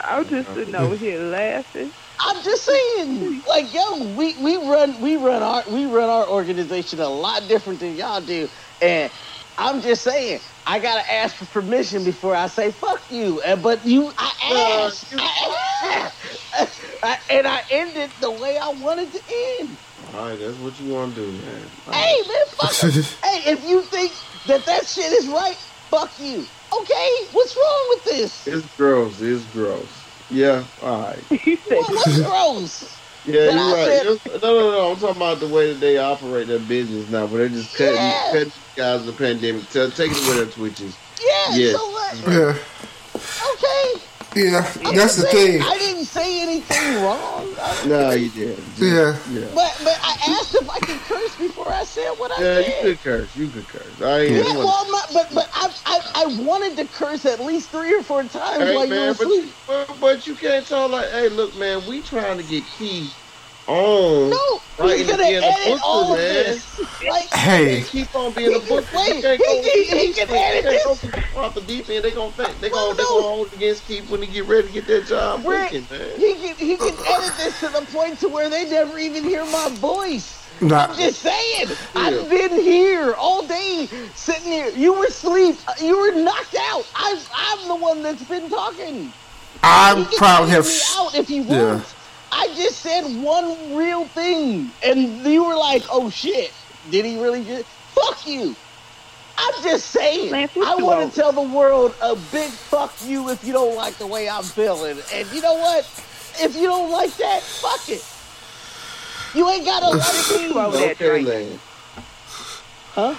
I'm 0.05 0.29
just 0.29 0.53
sitting 0.55 0.75
over 0.75 0.97
here 0.97 1.19
laughing. 1.21 1.91
I'm 2.21 2.43
just 2.43 2.65
saying, 2.65 3.43
like, 3.49 3.73
yo, 3.73 4.15
we, 4.15 4.37
we 4.43 4.57
run 4.57 5.01
we 5.01 5.17
run 5.17 5.43
our 5.43 5.63
we 5.71 5.87
run 5.87 6.09
our 6.11 6.29
organization 6.29 6.99
a 7.01 7.09
lot 7.09 7.47
different 7.49 7.81
than 7.81 7.95
y'all 7.97 8.21
do, 8.21 8.49
and 8.83 9.11
I'm 9.57 9.81
just 9.81 10.03
saying, 10.03 10.41
I 10.67 10.79
gotta 10.81 11.11
ask 11.11 11.37
for 11.37 11.47
permission 11.47 12.05
before 12.05 12.35
I 12.35 12.49
say 12.49 12.71
fuck 12.73 13.01
you. 13.11 13.41
And 13.43 13.63
but 13.63 13.85
you, 13.87 14.13
I 14.19 14.85
asked. 14.85 15.13
you- 15.13 15.19
I 15.21 16.11
asked. 16.55 16.81
I, 17.03 17.19
and 17.31 17.47
I 17.47 17.63
ended 17.71 18.11
the 18.21 18.31
way 18.31 18.59
I 18.59 18.69
wanted 18.71 19.13
to 19.13 19.21
end. 19.61 19.77
All 20.15 20.27
right, 20.29 20.39
that's 20.39 20.57
what 20.59 20.79
you 20.81 20.93
want 20.93 21.15
to 21.15 21.21
do, 21.21 21.33
man. 21.33 21.63
All 21.87 21.93
right. 21.93 22.03
Hey 22.03 22.23
man, 22.29 22.47
fuck 22.49 22.85
'em. 22.85 22.91
hey, 23.23 23.53
if 23.53 23.69
you 23.69 23.83
think 23.83 24.13
that 24.47 24.67
that 24.67 24.87
shit 24.87 25.13
is 25.13 25.29
right, 25.29 25.57
fuck 25.91 26.11
you. 26.21 26.45
Okay, 26.81 27.11
what's 27.33 27.57
wrong 27.57 27.87
with 27.91 28.05
this? 28.05 28.47
It's 28.47 28.67
gross. 28.77 29.21
It's 29.21 29.45
gross. 29.53 29.87
Yeah. 30.31 30.65
All 30.83 31.03
right. 31.03 31.19
you 31.47 31.57
said 31.57 31.79
What- 31.79 31.91
What's 31.91 32.21
gross? 32.21 32.95
Yeah, 33.25 33.47
But 33.47 33.55
you're 33.55 33.63
I 33.63 33.73
right. 33.73 34.21
said- 34.23 34.43
no, 34.43 34.55
no, 34.59 34.71
no. 34.73 34.91
I'm 34.93 34.97
talking 34.99 35.17
about 35.17 35.41
the 35.41 35.49
way 35.49 35.73
that 35.73 35.81
they 35.81 35.99
operate 35.99 36.47
their 36.47 36.59
business 36.61 37.09
now, 37.11 37.27
where 37.27 37.41
they're 37.41 37.49
just 37.49 37.75
cutting, 37.77 37.95
Yeah. 37.97 38.29
cutting 38.33 38.53
guys 38.77 39.05
the 39.07 39.13
pandemic, 39.13 39.69
t- 39.71 39.91
taking 39.91 40.17
away 40.25 40.37
their 40.37 40.47
twitches. 40.47 40.97
Yeah, 41.21 41.55
Yes. 41.57 41.77
so 41.77 41.91
what? 41.91 42.17
Yeah, 42.27 42.55
Okay. 43.55 44.03
Yeah. 44.35 44.67
I'm 44.85 44.95
That's 44.95 45.17
the 45.17 45.23
just 45.23 45.33
saying, 45.33 45.61
thing. 45.61 45.63
I 45.63 45.79
didn't 45.79 46.05
say 46.07 46.43
anything 46.43 47.03
wrong. 47.03 47.55
No, 47.89 48.11
you 48.11 48.31
did. 48.31 48.59
Yeah. 48.79 49.19
Yeah. 49.31 49.47
But 49.55 49.81
but 49.85 49.99
I 50.03 50.17
asked 50.39 50.55
if 50.55 50.69
I 50.69 50.79
could 50.81 51.01
curse 51.01 51.37
before 51.37 51.73
I 51.73 51.85
said 51.85 52.11
what 52.13 52.33
I 52.33 52.39
did. 52.39 52.67
Yeah, 52.69 52.77
you 52.77 52.83
could 52.83 53.03
curse. 53.03 53.37
You 53.37 53.51
could 53.51 53.69
curse. 53.69 54.01
I 54.01 54.21
ain't 54.21 54.33
Yeah, 54.33 54.43
well, 54.59 54.85
I'm 54.85 54.91
not, 54.91 55.09
but 55.13 55.29
but 55.35 55.49
I, 55.55 55.73
I 55.87 56.01
I 56.25 56.27
wanted 56.27 56.77
to 56.79 56.89
curse 56.89 57.25
at 57.27 57.41
least 57.41 57.71
three 57.73 57.95
or 57.95 58.03
four 58.03 58.25
times 58.25 58.63
Hey, 58.63 58.75
while 58.75 58.87
you 58.87 59.01
were 59.01 59.07
man, 59.07 59.15
but, 59.19 59.27
asleep. 59.27 59.55
but, 59.67 60.01
but 60.01 60.27
you 60.27 60.37
can't 60.37 60.67
tell 60.67 60.89
like, 60.89 61.11
hey, 61.11 61.29
look, 61.29 61.55
man, 61.57 61.87
we 61.87 62.03
trying 62.03 62.39
to 62.39 62.45
get 62.45 62.67
Keith 62.67 63.15
on. 63.69 64.31
No, 64.31 64.61
Right, 64.79 64.99
he's 64.99 65.11
gonna 65.11 65.23
and 65.25 65.31
being 65.31 65.43
a 65.43 65.47
edit 65.47 65.67
booker, 65.67 65.81
all 65.85 66.13
of 66.13 66.19
man. 66.19 66.45
this. 66.45 66.81
Like, 67.09 67.33
Hey, 67.35 67.83
Keep 67.83 68.15
on 68.15 68.33
being 68.33 68.55
a 68.55 68.61
book. 68.61 68.87
Wait, 68.93 69.17
he 69.17 69.23
go- 69.23 69.39
can- 69.39 69.99
he 69.99 70.13
can 70.15 70.29
edit 70.31 70.65
this. 70.65 70.85
go 70.85 71.41
Off 71.41 71.55
the 71.55 71.61
deep 71.63 71.89
end, 71.91 72.05
they 72.05 72.11
gonna 72.13 72.33
think 72.33 72.61
they 72.61 72.71
gonna 72.71 72.95
they 72.95 73.03
no. 73.03 73.09
gonna 73.11 73.23
hold 73.23 73.53
against 73.55 73.87
Keith 73.87 74.09
when 74.09 74.21
they 74.21 74.27
get 74.27 74.47
ready 74.47 74.69
to 74.69 74.73
get 74.73 74.87
that 74.87 75.07
job 75.07 75.45
Rick, 75.47 75.71
booking, 75.73 75.89
man. 75.91 76.11
he 76.17 76.35
can 76.35 76.57
he 76.57 76.77
can 76.77 76.97
edit 77.07 77.37
this 77.37 77.61
to 77.61 77.69
the 77.69 77.83
point 77.83 78.19
to 78.21 78.29
where 78.29 78.49
they 78.51 78.65
never 78.69 78.99
even 78.99 79.25
hear 79.25 79.45
my 79.47 79.69
voice. 79.71 80.49
not. 80.61 80.91
I'm 80.91 80.97
just 80.97 81.21
saying. 81.21 81.77
I've 81.95 82.29
been 82.29 82.53
here 82.61 83.15
all 83.15 83.47
day, 83.47 83.89
sitting 84.15 84.45
here. 84.51 84.71
You 84.71 84.95
were 84.95 85.07
asleep. 85.07 85.61
You 85.81 85.99
were 85.99 86.13
knocked 86.23 86.57
out. 86.59 86.89
I, 86.95 87.23
I'm 87.35 87.69
the 87.69 87.77
one 87.77 88.03
that's 88.03 88.25
been 88.25 88.49
talking. 88.49 89.15
I 89.63 89.95
He 89.95 90.07
can 90.07 90.19
probably 90.19 90.51
edit 90.53 90.65
have. 90.67 90.67
out 90.97 91.15
if 91.15 91.29
he 91.29 91.41
yeah. 91.41 91.81
Wants. 92.31 92.51
I 92.51 92.55
just 92.55 92.81
said 92.81 93.03
one 93.23 93.77
real 93.77 94.05
thing, 94.07 94.71
and 94.85 95.25
you 95.27 95.45
were 95.45 95.57
like, 95.57 95.85
"Oh 95.91 96.11
shit, 96.11 96.53
did 96.91 97.05
he 97.05 97.21
really 97.21 97.45
just?" 97.45 97.67
Fuck 97.95 98.27
you. 98.27 98.55
I'm 99.39 99.63
just 99.63 99.87
saying. 99.91 100.31
Lance, 100.33 100.53
I 100.57 100.77
you 100.77 100.85
want 100.85 101.01
want? 101.01 101.13
to 101.13 101.21
tell 101.21 101.33
the 101.33 101.43
world 101.43 101.95
a 102.03 102.17
big 102.33 102.51
fuck 102.51 102.93
you 103.05 103.29
if 103.31 103.45
you 103.45 103.53
don't 103.53 103.77
like 103.77 103.95
the 103.99 104.07
way 104.07 104.29
I'm 104.29 104.43
feeling. 104.43 104.99
And 105.13 105.31
you 105.33 105.41
know 105.41 105.55
what? 105.55 105.85
If 106.41 106.55
you 106.57 106.65
don't 106.65 106.91
like 106.91 107.17
that, 107.17 107.43
fuck 107.43 107.89
it. 107.89 108.05
You 109.35 109.49
ain't 109.51 109.65
gotta 109.65 109.91
let 109.91 110.15
it 110.15 110.53
be. 110.53 110.59
over 110.59 110.77
there 110.77 110.91
Okay, 110.93 111.23
drinking. 111.23 111.61
Huh? 112.93 113.15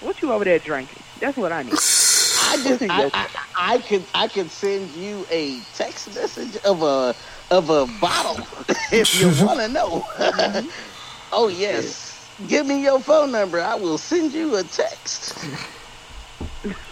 What 0.00 0.20
you 0.22 0.32
over 0.32 0.44
there 0.44 0.58
drinking? 0.58 1.02
That's 1.20 1.36
what 1.36 1.52
I 1.52 1.62
need. 1.62 1.72
I 1.74 2.56
just 2.62 2.82
I, 2.82 3.10
I, 3.12 3.28
I 3.56 3.78
could 3.78 4.04
I 4.14 4.28
could 4.28 4.50
send 4.50 4.90
you 4.90 5.26
a 5.30 5.60
text 5.74 6.14
message 6.14 6.56
of 6.64 6.82
a 6.82 7.14
of 7.50 7.70
a 7.70 7.86
bottle 8.00 8.46
if 8.92 9.20
you 9.20 9.28
want 9.46 9.60
to 9.60 9.68
know. 9.68 10.04
oh 11.32 11.48
yes, 11.48 12.30
give 12.46 12.66
me 12.66 12.82
your 12.82 13.00
phone 13.00 13.32
number. 13.32 13.60
I 13.60 13.74
will 13.74 13.98
send 13.98 14.32
you 14.32 14.56
a 14.56 14.62
text. 14.62 15.38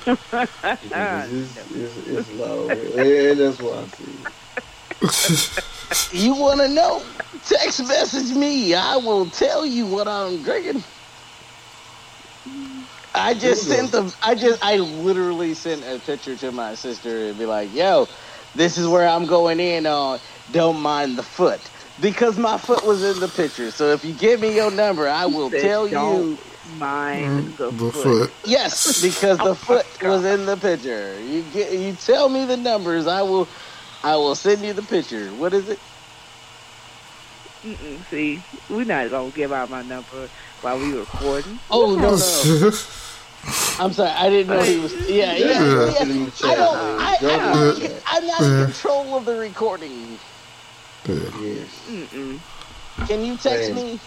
It's, 0.06 0.22
it's, 0.22 1.72
it's, 1.72 1.96
it's 2.08 2.32
low, 2.34 2.68
and 2.70 3.40
that's 3.40 3.60
what 3.60 3.74
I 3.78 3.86
see. 3.88 5.62
You 6.12 6.34
want 6.34 6.60
to 6.60 6.68
know? 6.68 7.02
Text 7.44 7.86
message 7.86 8.36
me. 8.36 8.74
I 8.74 8.96
will 8.96 9.26
tell 9.26 9.66
you 9.66 9.86
what 9.86 10.08
I'm 10.08 10.42
drinking. 10.42 10.82
I 13.14 13.34
just 13.34 13.66
sent 13.66 13.92
the. 13.92 14.14
I 14.22 14.34
just. 14.34 14.64
I 14.64 14.76
literally 14.76 15.54
sent 15.54 15.82
a 15.84 15.98
picture 16.04 16.36
to 16.36 16.52
my 16.52 16.74
sister 16.74 17.28
and 17.28 17.38
be 17.38 17.46
like, 17.46 17.72
"Yo, 17.74 18.08
this 18.54 18.78
is 18.78 18.86
where 18.86 19.08
I'm 19.08 19.26
going 19.26 19.60
in 19.60 19.86
on. 19.86 20.18
Don't 20.50 20.80
mind 20.80 21.18
the 21.18 21.22
foot." 21.24 21.70
Because 21.98 22.38
my 22.38 22.58
foot 22.58 22.84
was 22.84 23.02
in 23.02 23.20
the 23.20 23.28
picture. 23.28 23.70
So 23.70 23.92
if 23.92 24.04
you 24.04 24.14
give 24.14 24.40
me 24.40 24.54
your 24.54 24.70
number, 24.70 25.08
I 25.08 25.26
will 25.26 25.50
Said 25.50 25.60
tell 25.60 25.86
don't 25.90 26.28
you. 26.32 26.38
mind 26.64 27.38
mm, 27.38 27.56
the, 27.56 27.70
The 27.70 27.92
foot. 27.92 27.92
foot. 27.92 28.34
Yes, 28.44 28.92
because 29.00 29.42
the 29.42 29.54
oh 29.54 29.56
foot 29.56 29.86
was 30.02 30.24
in 30.24 30.46
the 30.46 30.56
picture. 30.56 31.20
You 31.20 31.42
get. 31.44 31.72
You 31.72 31.94
tell 31.94 32.28
me 32.28 32.44
the 32.46 32.56
numbers. 32.56 33.06
I 33.06 33.22
will. 33.22 33.50
I 34.02 34.16
will 34.16 34.34
send 34.36 34.64
you 34.64 34.72
the 34.74 34.82
picture. 34.82 35.34
What 35.34 35.54
is 35.54 35.68
it? 35.68 35.80
Mm-mm, 37.64 38.04
see, 38.06 38.44
we're 38.68 38.84
not 38.84 39.10
gonna 39.10 39.32
give 39.32 39.52
out 39.52 39.70
my 39.70 39.82
number 39.82 40.30
while 40.60 40.78
we 40.78 40.92
recording. 40.92 41.60
Oh 41.70 41.96
no, 41.96 42.16
no. 42.16 42.50
I'm 43.78 43.92
sorry, 43.92 44.10
I 44.10 44.30
didn't 44.30 44.50
know 44.50 44.62
he 44.62 44.78
was. 44.78 44.94
Yeah, 45.08 45.36
yeah, 45.36 45.64
Yeah. 45.64 45.84
yeah. 45.84 46.02
In 46.02 46.24
the 46.24 46.30
chat. 46.32 46.50
I 46.50 46.54
don't. 46.56 46.82
I, 46.98 47.16
I 47.28 47.38
don't. 47.40 48.02
I'm 48.06 48.26
not 48.26 48.46
in 48.46 48.54
control 48.54 49.16
of 49.16 49.24
the 49.24 49.36
recording. 49.36 50.20
Yes. 51.08 51.84
Mm-mm. 51.88 52.40
Can 53.06 53.24
you 53.24 53.36
text 53.36 53.70
Man. 53.70 53.76
me? 53.76 54.00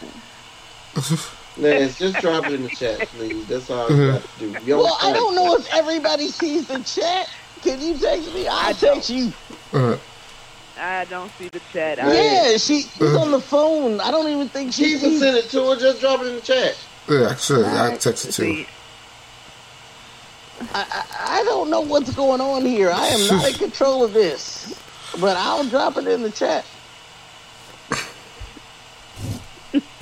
Lance, 1.58 1.98
just 1.98 2.20
drop 2.22 2.48
it 2.48 2.54
in 2.54 2.64
the 2.64 2.70
chat, 2.70 3.06
please. 3.08 3.48
That's 3.48 3.70
all 3.70 3.92
I 3.92 4.00
got 4.06 4.24
to 4.24 4.30
do. 4.38 4.58
You 4.64 4.78
Well, 4.78 4.98
I 5.02 5.14
don't 5.14 5.36
know 5.36 5.56
if 5.56 5.68
everybody 5.74 6.28
sees 6.30 6.68
the 6.68 6.84
chat. 6.84 7.28
Can 7.62 7.82
you 7.82 7.98
text 8.00 8.34
me? 8.34 8.48
I'll 8.48 8.70
I 8.70 8.74
text 8.74 9.10
you. 9.10 9.34
Uh, 9.74 9.98
I 10.78 11.06
don't 11.06 11.32
see 11.38 11.50
the 11.50 11.62
chat. 11.62 12.00
Yeah. 12.00 12.10
I, 12.10 12.44
Yeah, 12.44 12.58
she, 12.58 12.84
she's 12.84 13.16
on 13.16 13.32
the 13.32 13.42
phone. 13.42 14.00
I 14.02 14.12
don't 14.12 14.30
even 14.30 14.50
think 14.50 14.74
she 14.74 14.86
Keith 14.86 15.02
will 15.02 15.12
sees. 15.12 15.20
send 15.20 15.38
it 15.38 15.50
to 15.52 15.70
her. 15.72 15.78
Just 15.78 16.02
drop 16.02 16.22
it 16.22 16.28
in 16.28 16.36
the 16.36 16.42
chat. 16.42 16.76
yeah, 17.10 17.36
sure. 17.36 17.66
I 17.66 17.92
text 17.92 18.26
it 18.26 18.32
to 18.34 18.46
see, 18.46 18.52
you. 18.52 18.68
I, 20.74 20.86
I, 20.92 21.42
I 21.42 21.44
don't 21.46 21.70
know 21.70 21.82
what's 21.82 22.12
going 22.12 22.42
on 22.42 22.66
here. 22.66 22.92
I 22.92 23.08
am 23.10 23.28
not 23.28 23.50
in 23.50 23.58
control 23.58 24.04
of 24.04 24.14
this, 24.14 24.74
but 25.14 25.38
I'll 25.38 25.68
drop 25.68 25.98
it 25.98 26.08
in 26.08 26.24
the 26.24 26.32
chat. 26.32 26.68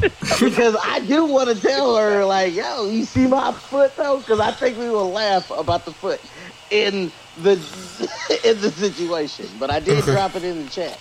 because 0.39 0.77
I 0.83 1.01
do 1.01 1.25
want 1.25 1.49
to 1.49 1.59
tell 1.61 1.97
her, 1.97 2.25
like, 2.25 2.53
yo, 2.53 2.89
you 2.89 3.05
see 3.05 3.27
my 3.27 3.53
foot 3.53 3.93
though? 3.97 4.19
Because 4.19 4.39
I 4.39 4.53
think 4.53 4.77
we 4.77 4.89
will 4.89 5.11
laugh 5.11 5.49
about 5.51 5.85
the 5.85 5.93
foot 5.93 6.21
in 6.69 7.13
the 7.35 7.53
in 8.45 8.61
the 8.61 8.71
situation. 8.71 9.57
But 9.59 9.71
I 9.71 9.79
did 9.81 10.05
Okay. 10.05 10.09
drop 10.09 10.35
it 10.35 10.45
in 10.45 10.63
the 10.63 10.69
chat. 10.69 10.99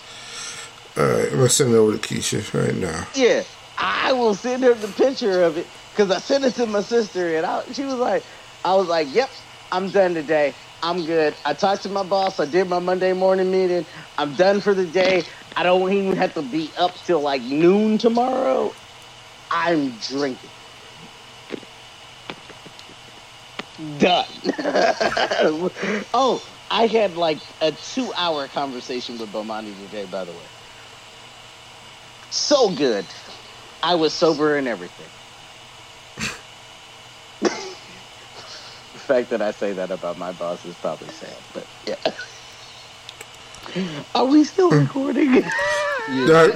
All 0.96 1.06
right, 1.06 1.26
I'm 1.32 1.38
gonna 1.38 1.48
send 1.50 1.72
it 1.74 1.76
over 1.76 1.96
to 1.96 1.98
Keisha 1.98 2.54
right 2.54 2.74
now. 2.76 3.08
Yeah, 3.14 3.44
I 3.78 4.12
will 4.12 4.34
send 4.34 4.64
her 4.64 4.74
the 4.74 4.88
picture 4.92 5.42
of 5.42 5.56
it 5.58 5.72
because 5.92 6.10
I 6.10 6.18
sent 6.18 6.44
it 6.44 6.54
to 6.56 6.66
my 6.66 6.82
sister, 6.82 7.36
and 7.36 7.46
I, 7.46 7.64
she 7.72 7.84
was 7.84 7.96
like, 7.96 8.26
I 8.64 8.74
was 8.76 8.88
like, 8.88 9.08
yep, 9.10 9.30
I'm 9.72 9.90
done 9.90 10.14
today. 10.14 10.56
I'm 10.82 11.04
good. 11.04 11.36
I 11.44 11.54
talked 11.54 11.82
to 11.84 11.90
my 11.90 12.04
boss. 12.04 12.40
I 12.40 12.46
did 12.46 12.68
my 12.68 12.78
Monday 12.78 13.12
morning 13.12 13.50
meeting. 13.50 13.86
I'm 14.18 14.34
done 14.36 14.60
for 14.62 14.74
the 14.74 14.86
day. 14.86 15.24
I 15.56 15.64
don't 15.64 15.92
even 15.92 16.16
have 16.16 16.34
to 16.34 16.42
be 16.42 16.74
up 16.78 16.94
till 17.04 17.20
like 17.22 17.42
noon 17.42 17.98
tomorrow. 17.98 18.74
I'm 19.50 19.98
drinking. 19.98 20.52
Done. 23.98 24.24
oh, 26.14 26.42
I 26.70 26.86
had 26.86 27.16
like 27.16 27.38
a 27.60 27.72
two 27.72 28.12
hour 28.16 28.48
conversation 28.48 29.18
with 29.18 29.32
Bomani 29.32 29.76
today, 29.76 30.06
by 30.06 30.24
the 30.24 30.34
way. 30.34 30.48
So 32.30 32.74
good. 32.74 33.12
I 33.82 33.94
was 33.96 34.14
sober 34.14 34.56
and 34.56 34.68
everything. 34.68 35.12
the 37.40 37.50
fact 38.96 39.30
that 39.30 39.42
I 39.42 39.50
say 39.52 39.74
that 39.74 39.90
about 39.92 40.16
my 40.18 40.32
boss 40.32 40.64
is 40.64 40.76
probably 40.76 41.10
sad, 41.10 41.46
but 41.52 41.68
yeah. 41.86 41.96
Are 44.14 44.24
we 44.24 44.44
still 44.44 44.70
recording? 44.70 45.42
I, 46.08 46.50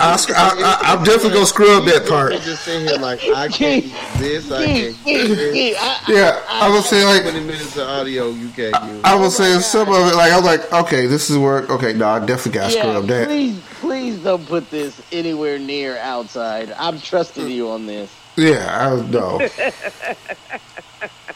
I, 0.00 0.16
I, 0.28 0.78
I'm 0.84 1.02
definitely 1.02 1.30
gonna 1.30 1.46
scrub 1.46 1.84
that 1.86 2.06
part. 2.08 2.32
I'm 2.32 2.40
just 2.40 2.64
sitting 2.64 2.86
here 2.86 2.98
like 2.98 3.20
I 3.24 3.48
can't 3.48 3.84
use 3.84 4.18
this. 4.18 4.52
I 4.52 4.64
can't 4.66 5.06
use 5.06 5.28
this. 5.36 6.08
Yeah, 6.08 6.40
I 6.48 6.68
was 6.68 6.88
saying 6.88 7.06
like 7.06 7.22
20 7.22 7.40
minutes 7.40 7.76
of 7.76 7.88
audio 7.88 8.28
you 8.30 8.48
can't 8.50 8.92
use. 8.92 9.00
I 9.02 9.16
was 9.16 9.36
saying 9.36 9.60
some 9.60 9.88
of 9.88 10.12
it. 10.12 10.14
Like 10.14 10.32
I 10.32 10.36
was 10.36 10.44
like, 10.44 10.72
okay, 10.72 11.06
this 11.06 11.28
is 11.28 11.38
work. 11.38 11.70
Okay, 11.70 11.92
no, 11.92 12.08
I 12.08 12.20
definitely 12.20 12.52
got 12.52 12.70
to 12.70 12.76
yeah, 12.76 12.82
scrub 12.82 13.06
that. 13.06 13.26
please, 13.26 13.60
please 13.80 14.18
don't 14.22 14.46
put 14.46 14.70
this 14.70 15.02
anywhere 15.10 15.58
near 15.58 15.98
outside. 15.98 16.72
I'm 16.78 17.00
trusting 17.00 17.48
you 17.48 17.70
on 17.70 17.86
this. 17.86 18.14
Yeah, 18.36 18.90
I 18.90 19.10
know. 19.10 19.48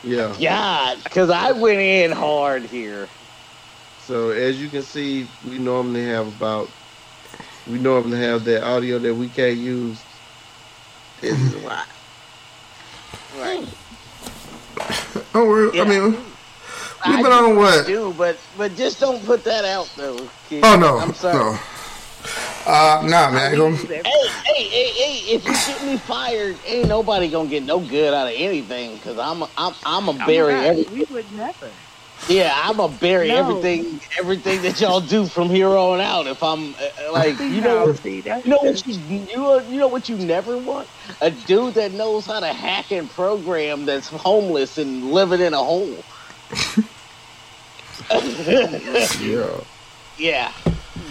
Yeah. 0.05 0.35
God, 0.41 1.05
because 1.05 1.31
I 1.31 1.53
went 1.53 1.81
in 1.81 2.13
hard 2.13 2.63
here. 2.63 3.09
So 4.09 4.31
as 4.31 4.59
you 4.59 4.71
can 4.71 4.81
see, 4.81 5.27
we 5.47 5.59
normally 5.59 6.03
have 6.07 6.29
about 6.29 6.71
we 7.71 7.79
normally 7.79 8.19
have 8.21 8.43
that 8.45 8.65
audio 8.65 8.99
that 8.99 9.15
we 9.15 9.29
can't 9.29 9.59
use. 9.59 10.03
This 11.21 11.39
is 11.39 11.55
why. 11.63 11.85
Right. 13.39 13.69
Don't 15.35 15.47
worry. 15.47 15.77
Yeah. 15.77 15.83
I 15.83 15.87
mean, 15.87 16.17
We've 17.07 17.23
been 17.23 17.33
on 17.33 17.51
do 17.51 17.57
what? 17.57 17.87
Do 17.87 18.15
but 18.17 18.39
but 18.57 18.75
just 18.77 18.99
don't 18.99 19.23
put 19.27 19.45
that 19.45 19.67
out 19.67 19.93
though. 19.95 20.27
kid. 20.49 20.65
oh 20.65 20.79
no, 20.79 20.97
I'm 21.01 21.13
sorry. 21.13 21.37
no. 21.37 21.59
Uh, 22.65 23.03
nah, 23.07 23.31
man. 23.31 23.57
Gonna, 23.57 23.77
Hey, 23.77 24.03
hey, 24.03 24.63
hey, 24.63 24.89
hey! 24.89 25.35
If 25.35 25.45
you 25.45 25.53
get 25.53 25.83
me 25.83 25.99
fired, 25.99 26.57
ain't 26.67 26.89
nobody 26.89 27.29
gonna 27.29 27.51
get 27.51 27.63
no 27.63 27.79
good 27.79 28.15
out 28.15 28.29
of 28.29 28.33
anything. 28.35 28.99
Cause 29.01 29.19
I'm, 29.19 29.43
a, 29.43 29.51
I'm, 29.59 29.75
I'm 29.85 30.09
a 30.09 30.13
Oh 30.13 30.27
bury 30.27 30.55
God, 30.55 30.67
every. 30.67 30.85
We 30.85 31.05
would 31.11 31.31
never. 31.37 31.69
Yeah, 32.29 32.53
I'm 32.55 32.77
gonna 32.77 32.97
bury 32.99 33.29
No. 33.29 33.37
everything, 33.37 34.01
everything 34.19 34.63
that 34.63 34.81
y'all 34.81 35.01
do 35.01 35.27
from 35.27 35.49
here 35.49 35.69
on 35.69 36.01
out. 36.01 36.27
If 36.27 36.43
I'm 36.43 36.75
uh, 36.75 37.13
like, 37.13 37.39
you 37.39 37.61
know, 37.61 37.87
No, 37.87 37.93
see, 37.95 38.21
that's, 38.21 38.45
you 38.45 38.51
know 38.51 38.59
what 38.63 38.87
you, 38.87 38.95
you, 38.95 39.73
you 39.73 39.79
know 39.79 39.89
what 39.89 40.09
you 40.09 40.17
never 40.17 40.59
want? 40.59 40.89
A 41.21 41.31
dude 41.31 41.75
that 41.75 41.93
knows 41.93 42.27
how 42.27 42.41
to 42.41 42.53
hack 42.53 42.91
and 42.91 43.09
program 43.11 43.87
that's 43.87 44.09
homeless 44.09 44.79
and 44.79 45.11
living 45.13 45.41
in 45.41 45.55
a 45.55 45.59
hole. 45.59 45.97
Yeah. 49.21 49.61
Yeah, 50.17 50.53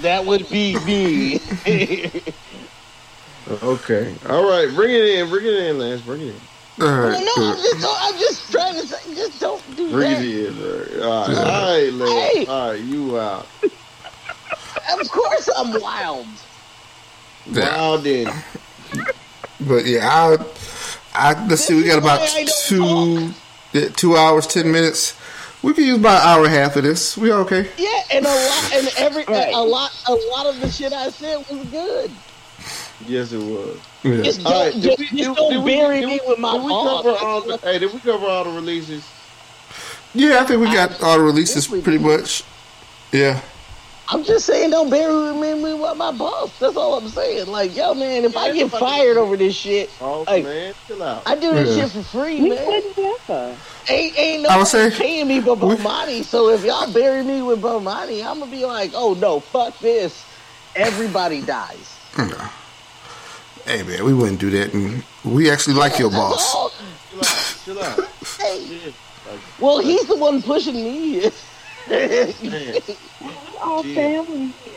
that 0.01 0.25
would 0.25 0.49
be 0.49 0.77
me. 0.85 1.39
Okay. 3.63 4.13
All 4.27 4.49
right. 4.49 4.69
Bring 4.75 4.93
it 4.93 5.03
in. 5.03 5.29
Bring 5.29 5.45
it 5.45 5.53
in, 5.53 5.79
Lance. 5.79 6.01
Bring 6.01 6.21
it 6.21 6.27
in. 6.29 6.41
All 6.79 6.87
no, 6.87 7.09
right. 7.09 7.27
I'm 7.37 7.55
just, 7.57 7.85
I'm 8.01 8.19
just 8.19 8.51
trying 8.51 8.73
to 8.75 8.87
say, 8.87 9.15
just 9.15 9.39
don't 9.39 9.75
do 9.75 9.91
Bring 9.91 10.11
that. 10.11 10.23
it 10.23 10.47
in. 10.57 11.01
All 11.03 11.27
right. 11.27 11.35
All 11.35 11.35
right, 11.35 11.37
All 11.37 11.73
right 11.73 11.93
Lance. 11.93 12.35
Hey. 12.35 12.45
All 12.45 12.69
right. 12.71 12.79
You 12.81 13.19
out. 13.19 13.47
Of 14.99 15.09
course, 15.09 15.49
I'm 15.57 15.81
wild. 15.81 16.27
Yeah. 17.47 17.77
Wow, 17.77 17.97
then. 17.97 18.43
But 19.59 19.85
yeah, 19.85 20.07
I, 20.07 20.37
I 21.13 21.47
let's 21.47 21.65
see. 21.65 21.75
We 21.75 21.83
got 21.87 21.97
about 21.99 22.19
This 22.21 22.71
is 22.71 22.79
why 22.79 22.85
I 22.85 23.29
two, 23.29 23.33
yeah, 23.79 23.89
two 23.89 24.15
hours, 24.17 24.47
ten 24.47 24.71
minutes. 24.71 25.15
We 25.63 25.73
can 25.73 25.85
use 25.85 25.97
about 25.97 26.21
an 26.21 26.27
hour 26.29 26.45
and 26.45 26.53
a 26.53 26.57
half 26.57 26.75
of 26.75 26.83
this. 26.83 27.17
We 27.17 27.31
okay? 27.33 27.67
Yeah, 27.77 27.89
and 28.13 28.25
a 28.25 28.29
lot, 28.29 28.73
and 28.73 28.89
every, 28.97 29.23
Right. 29.27 29.53
a 29.53 29.59
lot, 29.59 29.91
a 30.07 30.13
lot 30.13 30.45
of 30.45 30.61
the 30.61 30.69
shit 30.69 30.93
I 30.93 31.09
said 31.09 31.37
was 31.49 31.65
good. 31.69 32.11
Yes, 33.07 33.31
it 33.33 33.39
was. 33.43 33.79
Yeah. 34.15 34.21
Just 34.23 34.43
don't, 34.43 34.51
right. 34.53 34.73
just, 34.81 34.99
we, 34.99 35.05
just 35.07 35.35
don't 35.37 35.63
we, 35.63 35.75
bury 35.75 35.99
did 36.01 36.07
me 36.07 36.19
with 36.27 36.39
my 36.39 36.53
did 36.53 36.63
we 36.63 36.69
cover 36.69 37.09
all 37.21 37.41
the, 37.41 37.57
Hey, 37.57 37.79
did 37.79 37.93
we 37.93 37.99
cover 37.99 38.25
all 38.25 38.43
the 38.45 38.51
releases? 38.51 39.07
Yeah, 40.13 40.39
I 40.41 40.45
think 40.45 40.61
we 40.61 40.67
got 40.67 41.01
all 41.03 41.17
the 41.17 41.23
releases 41.23 41.67
pretty 41.67 41.97
much. 41.97 42.43
Yeah. 43.11 43.41
I'm 44.09 44.23
just 44.23 44.45
saying, 44.45 44.69
don't 44.69 44.89
bury 44.89 45.33
me 45.35 45.73
with 45.73 45.97
my 45.97 46.11
boss. 46.13 46.57
That's 46.59 46.77
all 46.77 46.97
I'm 46.97 47.09
saying. 47.09 47.47
Like, 47.47 47.75
yo, 47.75 47.93
man, 47.93 48.23
if 48.23 48.37
I 48.37 48.53
get 48.53 48.71
fired 48.71 49.17
over 49.17 49.35
this 49.35 49.53
shit, 49.53 49.89
Oh, 49.99 50.23
Hey. 50.23 50.43
man. 50.43 50.73
Chill 50.87 51.03
out. 51.03 51.23
I 51.25 51.35
do 51.35 51.51
this 51.53 51.75
Yeah. 51.75 51.83
shit 51.83 51.91
for 51.91 52.03
free, 52.03 52.41
we 52.41 52.49
man. 52.51 52.65
wouldn't 52.65 52.97
never. 52.97 53.55
Ain't 53.89 54.17
ain't 54.17 54.45
I 54.47 54.57
would 54.57 54.67
say- 54.67 54.91
paying 54.91 55.27
me 55.27 55.41
but 55.41 55.59
we- 55.59 55.75
Bomani. 55.75 56.23
So 56.23 56.49
if 56.49 56.63
y'all 56.63 56.91
bury 56.91 57.21
me 57.21 57.41
with 57.41 57.61
Bomani, 57.61 58.25
I'm 58.25 58.39
gonna 58.39 58.49
be 58.49 58.65
like, 58.65 58.91
oh 58.95 59.13
no, 59.13 59.41
fuck 59.41 59.77
this. 59.79 60.23
Everybody 60.75 61.41
dies. 61.41 61.97
Hey 63.67 63.83
man, 63.83 64.05
we 64.05 64.13
wouldn't 64.13 64.39
do 64.39 64.49
that, 64.51 64.73
and 64.73 65.03
we 65.25 65.51
actually 65.51 65.73
like 65.73 65.99
your 65.99 66.09
boss. 66.09 66.71
Chill 67.11 67.19
out. 67.19 67.65
Chill 67.65 67.79
out. 67.81 68.07
Hey, 68.39 68.93
well, 69.59 69.79
he's 69.79 70.05
the 70.07 70.15
one 70.15 70.41
pushing 70.41 70.75
me. 70.75 71.19
man. 71.89 72.77
All 73.61 73.83
family 73.83 74.47
here. 74.63 74.73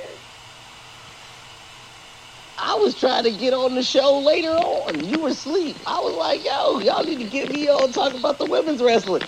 I 2.58 2.74
was 2.74 2.98
trying 2.98 3.22
to 3.22 3.30
get 3.30 3.54
on 3.54 3.76
the 3.76 3.82
show 3.84 4.18
later 4.18 4.50
on. 4.50 5.04
You 5.04 5.20
were 5.20 5.28
asleep. 5.28 5.76
I 5.86 6.00
was 6.00 6.16
like, 6.16 6.44
yo, 6.44 6.80
y'all 6.80 7.04
need 7.04 7.20
to 7.20 7.30
get 7.30 7.52
me 7.52 7.68
on 7.68 7.92
talk 7.92 8.12
about 8.14 8.38
the 8.38 8.46
women's 8.46 8.82
wrestling. 8.82 9.22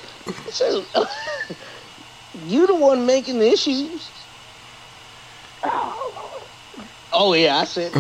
Shoot. 0.51 0.85
you 2.47 2.67
the 2.67 2.75
one 2.75 3.07
making 3.07 3.39
the 3.39 3.47
issues. 3.47 4.11
Oh, 5.63 6.49
oh 7.13 7.35
yeah, 7.35 7.59
I 7.59 7.65
said. 7.65 7.93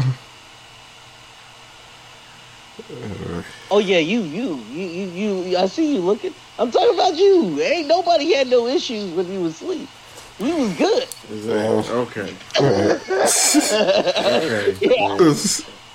Oh 3.70 3.78
yeah, 3.78 3.98
you, 3.98 4.20
you, 4.22 4.56
you, 4.70 4.86
you, 4.86 5.42
you. 5.42 5.56
I 5.56 5.66
see 5.66 5.94
you 5.94 6.00
looking. 6.00 6.34
I'm 6.58 6.70
talking 6.70 6.94
about 6.94 7.16
you. 7.16 7.60
Ain't 7.60 7.88
nobody 7.88 8.34
had 8.34 8.48
no 8.48 8.66
issues 8.66 9.10
when 9.14 9.30
you 9.32 9.40
was 9.40 9.54
asleep. 9.54 9.88
We 10.38 10.52
was 10.52 10.72
good. 10.76 11.08
Okay. 11.90 12.34
Okay. 12.60 12.98
Yeah. 14.80 15.16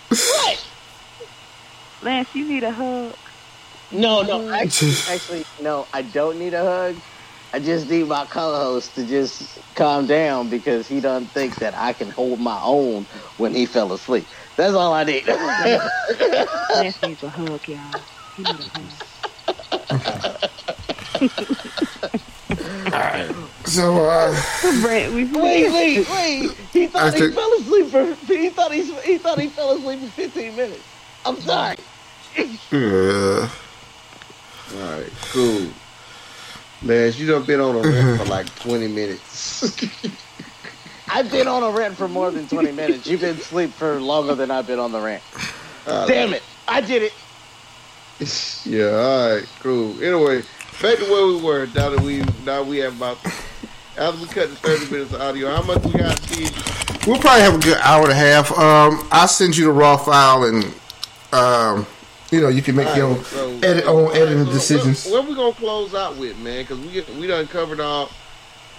What? 0.10 0.68
Lance, 2.02 2.34
you 2.36 2.48
need 2.48 2.64
a 2.64 2.72
hug. 2.72 3.14
No, 3.92 4.22
no, 4.22 4.50
actually, 4.52 4.94
actually, 5.10 5.46
no. 5.62 5.88
I 5.94 6.02
don't 6.02 6.40
need 6.40 6.54
a 6.54 6.64
hug. 6.64 6.96
I 7.54 7.60
just 7.60 7.90
need 7.90 8.08
my 8.08 8.26
co-host 8.26 8.96
to 8.96 9.06
just 9.06 9.60
calm 9.76 10.08
down 10.08 10.50
because 10.50 10.88
he 10.88 11.02
doesn't 11.02 11.34
think 11.34 11.58
that 11.60 11.76
I 11.76 11.94
can 11.94 12.12
hold 12.12 12.40
my 12.40 12.60
own 12.62 13.08
when 13.38 13.54
he 13.56 13.66
fell 13.66 13.94
asleep. 13.94 14.30
That's 14.58 14.74
all 14.76 14.94
I 14.94 15.04
need. 15.06 15.28
Lance 16.74 17.02
needs 17.04 17.24
a 17.24 17.30
hug, 17.30 17.68
y'all. 17.68 18.06
He 18.34 18.46
needs 18.46 18.66
a 18.68 18.70
hug. 18.70 19.00
So 23.66 24.08
uh, 24.08 24.42
Brent, 24.82 25.14
we 25.14 25.26
wait, 25.26 25.68
wait, 25.70 26.08
wait. 26.08 26.60
He 26.74 26.88
thought 26.88 27.14
I 27.14 27.18
he 27.18 27.30
fell 27.30 27.54
asleep 27.60 27.90
for. 27.92 28.18
He 28.28 28.50
thought 28.52 28.74
he 28.74 28.84
he 29.04 29.18
thought 29.20 29.40
he 29.40 29.50
fell 29.50 29.72
asleep 29.72 30.02
for 30.02 30.12
15 30.12 30.56
minutes. 30.56 30.96
I'm 31.26 31.42
sorry. 31.42 31.76
yeah. 32.72 33.50
All 34.74 35.00
right. 35.02 35.14
Cool. 35.32 35.74
Lance, 36.84 37.18
you 37.18 37.28
done 37.28 37.44
been 37.44 37.60
on 37.60 37.76
a 37.76 37.80
rant 37.80 38.22
for 38.22 38.26
like 38.30 38.54
20 38.60 38.88
minutes. 38.88 39.64
I've 41.10 41.32
been 41.32 41.48
on 41.48 41.64
a 41.64 41.72
rant 41.72 41.96
for 41.96 42.08
more 42.08 42.32
than 42.32 42.48
20 42.48 42.72
minutes. 42.74 43.08
You've 43.08 43.22
been 43.22 43.38
asleep 43.38 43.72
for 43.72 44.00
longer 44.00 44.36
than 44.36 44.52
I've 44.52 44.68
been 44.68 44.80
on 44.80 44.92
the 44.92 45.00
rant. 45.00 45.24
Damn 45.86 46.34
it! 46.34 46.44
I 46.68 46.82
did 46.82 47.04
it. 47.04 47.14
Yeah, 48.66 48.90
all 48.90 49.36
right, 49.36 49.48
cool. 49.60 49.92
Anyway, 50.04 50.42
back 50.82 50.98
to 50.98 51.06
where 51.06 51.28
we 51.28 51.42
were. 51.42 51.68
Now 51.68 51.92
that 51.92 52.02
we 52.02 52.24
now 52.46 52.64
we 52.64 52.80
have 52.80 52.98
about 52.98 53.18
after 53.96 54.20
we 54.20 54.28
cut 54.28 54.50
the 54.50 54.56
thirty 54.56 54.92
minutes 54.92 55.14
of 55.14 55.22
audio, 55.22 55.56
how 55.56 55.62
much 55.62 55.84
we 55.86 55.92
got? 55.94 56.18
Steve? 56.24 56.52
We'll 57.08 57.20
probably 57.20 57.44
have 57.44 57.56
a 57.56 57.60
good 57.60 57.78
hour 57.78 58.04
and 58.04 58.12
a 58.12 58.16
half. 58.16 58.52
Um, 58.58 59.08
I'll 59.12 59.28
send 59.28 59.56
you 59.56 59.66
the 59.66 59.72
raw 59.72 59.98
file, 59.98 60.44
and 60.44 60.66
um, 61.32 61.86
you 62.32 62.42
know 62.42 62.50
you 62.50 62.62
can 62.62 62.76
make 62.76 62.94
your 62.96 63.08
All 63.10 63.16
right, 63.16 63.26
so- 63.26 63.60
edit 63.64 63.86
all 63.86 63.98
on 64.00 64.06
right, 64.12 64.22
editing 64.22 64.46
so 64.46 64.52
decisions. 64.52 65.06
What, 65.06 65.22
what 65.24 65.30
we 65.30 65.36
gonna 65.36 65.54
close 65.54 65.94
out 65.94 66.18
with, 66.18 66.38
man? 66.40 66.64
Because 66.64 66.80
we 66.80 66.92
get, 66.92 67.10
we 67.16 67.28
done 67.28 67.48
covered 67.48 67.80
all. 67.80 68.10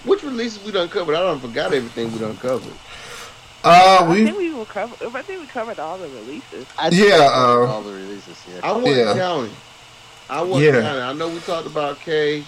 Which 0.05 0.23
releases 0.23 0.63
we 0.63 0.71
done 0.71 0.87
covered? 0.89 1.15
I 1.15 1.21
done 1.21 1.39
forgot 1.39 1.73
everything 1.73 2.11
we 2.13 2.19
done 2.19 2.37
covered. 2.37 2.73
Uh, 3.63 3.99
I 4.09 4.13
think 4.15 4.37
we 4.37 4.49
we 4.49 4.53
will 4.55 4.65
cover. 4.65 4.95
I 5.17 5.21
think 5.21 5.41
we 5.41 5.47
covered 5.47 5.79
all 5.79 5.97
the 5.97 6.07
releases. 6.07 6.65
I 6.77 6.89
Yeah, 6.89 7.15
uh, 7.17 7.67
all 7.67 7.81
the 7.81 7.91
releases. 7.91 8.37
Yeah. 8.47 8.61
I 8.63 8.71
wasn't 8.71 8.95
Yeah. 8.95 9.13
counting. 9.15 9.51
I 10.29 10.41
wasn't 10.41 10.73
Yeah. 10.75 10.81
counting. 10.81 11.01
I 11.03 11.13
know 11.13 11.27
we 11.27 11.39
talked 11.39 11.67
about 11.67 11.99
K. 11.99 12.43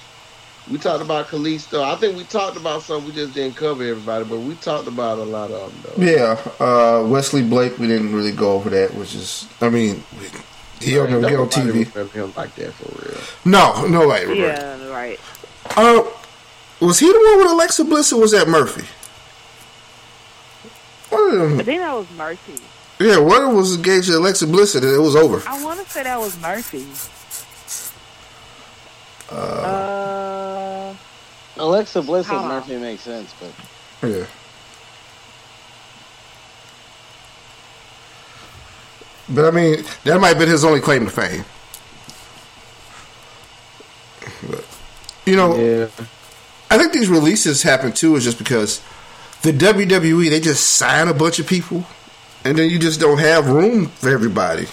We 0.72 0.78
talked 0.78 1.02
about 1.04 1.28
Kalisto. 1.28 1.84
I 1.84 1.96
think 1.98 2.16
we 2.16 2.24
talked 2.24 2.56
about 2.56 2.84
some. 2.84 3.04
We 3.06 3.12
just 3.12 3.34
didn't 3.34 3.58
cover 3.58 3.84
everybody, 3.84 4.24
but 4.24 4.40
we 4.40 4.54
talked 4.56 4.88
about 4.88 5.18
a 5.18 5.24
lot 5.24 5.52
of 5.52 5.74
them 5.84 5.94
though. 5.98 6.06
yeah. 6.06 6.66
Uh, 6.66 7.04
Wesley 7.08 7.42
Blake, 7.42 7.78
we 7.80 7.88
didn't 7.88 8.14
really 8.16 8.32
go 8.32 8.54
over 8.54 8.70
that, 8.70 8.94
which 8.94 9.14
is, 9.16 9.48
I 9.60 9.68
mean, 9.70 10.04
he 10.84 10.96
don't 10.96 11.10
even 11.10 11.22
get 11.22 11.34
on 11.40 11.48
Nobody 11.50 11.84
TV. 11.86 11.94
remember 11.96 12.14
him 12.14 12.34
like 12.36 12.56
that 12.56 12.74
for 12.74 13.10
real. 13.10 13.22
No, 13.46 13.86
no 13.88 14.08
way. 14.08 14.26
Roberto. 14.26 14.38
Yeah, 14.86 14.88
right. 14.90 15.20
Uh, 15.78 16.04
was 16.80 17.00
he 17.00 17.08
the 17.08 17.20
one 17.32 17.38
with 17.40 17.52
Alexa 17.52 17.84
Bliss, 17.86 18.12
or 18.14 18.20
was 18.22 18.32
that 18.32 18.48
Murphy? 18.48 18.86
One 21.10 21.60
I 21.60 21.64
think 21.64 21.80
that 21.82 21.94
was 21.94 22.08
Murphy. 22.18 22.56
yeah, 23.04 23.18
one 23.18 23.42
of 23.42 23.48
them 23.50 23.56
was 23.56 23.76
engaged 23.76 24.08
to 24.08 24.18
Alexa 24.18 24.48
Bliss, 24.48 24.76
and 24.76 24.84
it 24.86 24.98
was 25.00 25.16
over. 25.16 25.42
I 25.48 25.62
want 25.64 25.80
to 25.80 25.90
say 25.90 26.04
that 26.04 26.20
was 26.20 26.40
Murphy. 26.40 26.86
Uh, 29.30 30.94
Alexa 31.58 32.02
Bliss 32.02 32.30
and 32.30 32.48
Murphy 32.48 32.78
makes 32.78 33.02
sense, 33.04 33.34
but 33.40 34.10
Yeah. 34.10 34.26
But 39.30 39.46
I 39.46 39.52
mean, 39.52 39.84
that 40.04 40.20
might 40.20 40.30
have 40.30 40.40
been 40.40 40.50
his 40.50 40.66
only 40.66 40.82
claim 40.82 41.06
to 41.06 41.12
fame. 41.12 41.46
But, 44.50 44.66
you 45.26 45.36
know, 45.36 45.56
Yeah. 45.56 45.88
I 46.70 46.78
think 46.78 46.94
these 46.94 47.10
releases 47.10 47.64
happen 47.64 47.92
too 47.92 48.16
is 48.16 48.24
just 48.24 48.38
because 48.38 48.82
the 49.42 49.52
WWE 49.52 50.30
they 50.30 50.40
just 50.40 50.72
sign 50.78 51.10
a 51.10 51.14
bunch 51.14 51.38
of 51.40 51.46
people, 51.48 51.86
and 52.46 52.58
then 52.58 52.70
you 52.70 52.80
just 52.80 53.00
don't 53.00 53.18
have 53.18 53.50
room 53.50 53.88
for 53.88 54.10
everybody. 54.10 54.68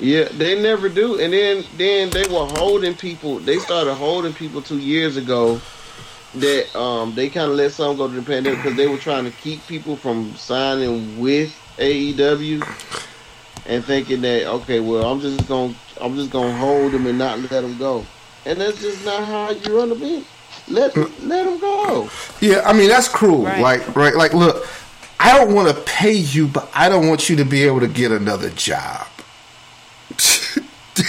Yeah, 0.00 0.28
they 0.32 0.60
never 0.60 0.88
do. 0.88 1.20
And 1.20 1.32
then 1.32 1.64
then 1.76 2.10
they 2.10 2.26
were 2.26 2.46
holding 2.46 2.94
people. 2.94 3.38
They 3.38 3.58
started 3.58 3.94
holding 3.94 4.32
people 4.32 4.62
two 4.62 4.78
years 4.78 5.16
ago. 5.16 5.60
That 6.34 6.74
um 6.76 7.14
they 7.14 7.28
kind 7.28 7.50
of 7.50 7.56
let 7.56 7.72
some 7.72 7.96
go 7.96 8.08
to 8.08 8.14
the 8.14 8.22
pandemic 8.22 8.62
because 8.62 8.76
they 8.76 8.86
were 8.88 8.98
trying 8.98 9.24
to 9.24 9.30
keep 9.30 9.64
people 9.66 9.96
from 9.96 10.34
signing 10.36 11.18
with 11.20 11.54
AEW 11.78 12.62
and 13.70 13.84
thinking 13.84 14.20
that 14.20 14.46
okay, 14.46 14.80
well 14.80 15.10
I'm 15.10 15.20
just 15.20 15.48
gonna 15.48 15.74
I'm 16.00 16.16
just 16.16 16.30
gonna 16.30 16.56
hold 16.56 16.92
them 16.92 17.06
and 17.06 17.18
not 17.18 17.38
let 17.38 17.62
them 17.62 17.78
go. 17.78 18.04
And 18.44 18.60
that's 18.60 18.80
just 18.80 19.04
not 19.04 19.24
how 19.24 19.50
you 19.50 19.78
run 19.78 19.92
a 19.92 19.94
business. 19.94 20.26
Let 20.68 20.94
let 21.22 21.44
them 21.44 21.58
go. 21.60 22.10
Yeah, 22.40 22.62
I 22.66 22.72
mean 22.72 22.88
that's 22.88 23.08
cruel. 23.08 23.44
Right. 23.44 23.60
Like, 23.60 23.96
right? 23.96 24.14
Like, 24.14 24.34
look, 24.34 24.66
I 25.18 25.36
don't 25.36 25.54
want 25.54 25.74
to 25.74 25.82
pay 25.82 26.14
you, 26.14 26.48
but 26.48 26.68
I 26.74 26.88
don't 26.88 27.06
want 27.08 27.28
you 27.28 27.36
to 27.36 27.44
be 27.44 27.62
able 27.64 27.80
to 27.80 27.88
get 27.88 28.10
another 28.10 28.50
job. 28.50 29.06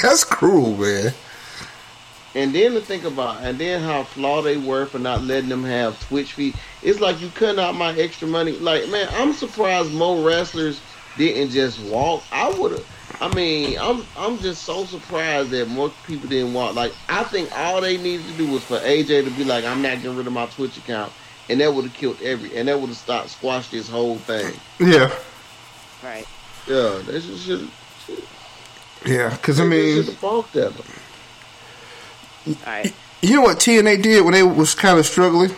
That's 0.02 0.24
cruel, 0.24 0.76
man. 0.76 1.14
And 2.36 2.54
then 2.54 2.74
to 2.74 2.82
think 2.82 3.04
about, 3.04 3.42
and 3.42 3.58
then 3.58 3.82
how 3.82 4.04
flawed 4.04 4.46
they 4.46 4.58
were 4.58 4.86
for 4.86 5.00
not 5.00 5.22
letting 5.24 5.50
them 5.50 5.64
have 5.64 6.00
Twitch 6.08 6.34
feet. 6.34 6.56
It's 6.82 7.00
like 7.00 7.22
you 7.22 7.30
cutting 7.30 7.60
out 7.60 7.76
my 7.76 7.94
extra 7.98 8.28
money. 8.28 8.52
Like, 8.54 8.88
man, 8.90 9.08
I'm 9.14 9.34
surprised 9.34 9.94
more 9.94 10.26
wrestlers 10.26 10.82
didn't 11.18 11.52
just 11.52 11.80
walk. 11.84 12.24
I 12.32 12.50
would 12.50 12.72
have. 12.74 12.86
I 13.20 13.34
mean, 13.36 13.78
I'm 13.80 14.06
I'm 14.18 14.38
just 14.40 14.64
so 14.64 14.86
surprised 14.86 15.50
that 15.52 15.68
more 15.68 15.92
people 16.08 16.30
didn't 16.30 16.54
walk. 16.54 16.76
Like, 16.76 16.94
I 17.10 17.24
think 17.24 17.50
all 17.56 17.82
they 17.82 17.98
needed 17.98 18.26
to 18.28 18.34
do 18.34 18.48
was 18.48 18.64
for 18.64 18.80
AJ 18.80 19.26
to 19.26 19.32
be 19.32 19.44
like, 19.44 19.64
I'm 19.66 19.82
not 19.82 19.98
getting 19.98 20.16
rid 20.18 20.28
of 20.28 20.34
my 20.34 20.46
Twitch 20.48 20.78
account, 20.78 21.12
and 21.50 21.60
that 21.60 21.74
would 21.74 21.86
have 21.86 21.94
killed 21.94 22.22
every, 22.22 22.56
and 22.58 22.68
that 22.68 22.80
would 22.80 22.88
have 22.88 22.98
stopped, 22.98 23.30
squashed 23.30 23.72
this 23.72 23.90
whole 23.90 24.18
thing. 24.18 24.54
Yeah, 24.80 25.14
Right. 26.04 26.26
Yeah, 26.68 27.02
they 27.06 27.20
just 27.20 27.46
should. 27.46 27.70
yeah. 29.06 29.30
Because 29.30 29.60
I 29.60 29.66
mean, 29.66 29.98
should 29.98 30.06
have 30.14 30.22
balked 30.22 30.56
at 30.56 30.74
them. 30.74 30.86
Right. 32.66 32.94
you 33.22 33.36
know 33.36 33.42
what 33.42 33.58
TNA 33.60 34.02
did 34.02 34.24
when 34.24 34.34
they 34.34 34.44
was 34.44 34.74
kind 34.74 34.98
of 34.98 35.06
struggling? 35.06 35.52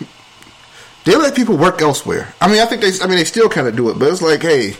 They 1.05 1.15
let 1.15 1.35
people 1.35 1.57
work 1.57 1.81
elsewhere. 1.81 2.33
I 2.41 2.47
mean, 2.49 2.59
I 2.61 2.65
think 2.65 2.81
they. 2.81 2.91
I 3.01 3.07
mean, 3.07 3.17
they 3.17 3.25
still 3.25 3.49
kind 3.49 3.67
of 3.67 3.75
do 3.75 3.89
it, 3.89 3.99
but 3.99 4.09
it's 4.09 4.21
like, 4.21 4.41
hey, 4.41 4.75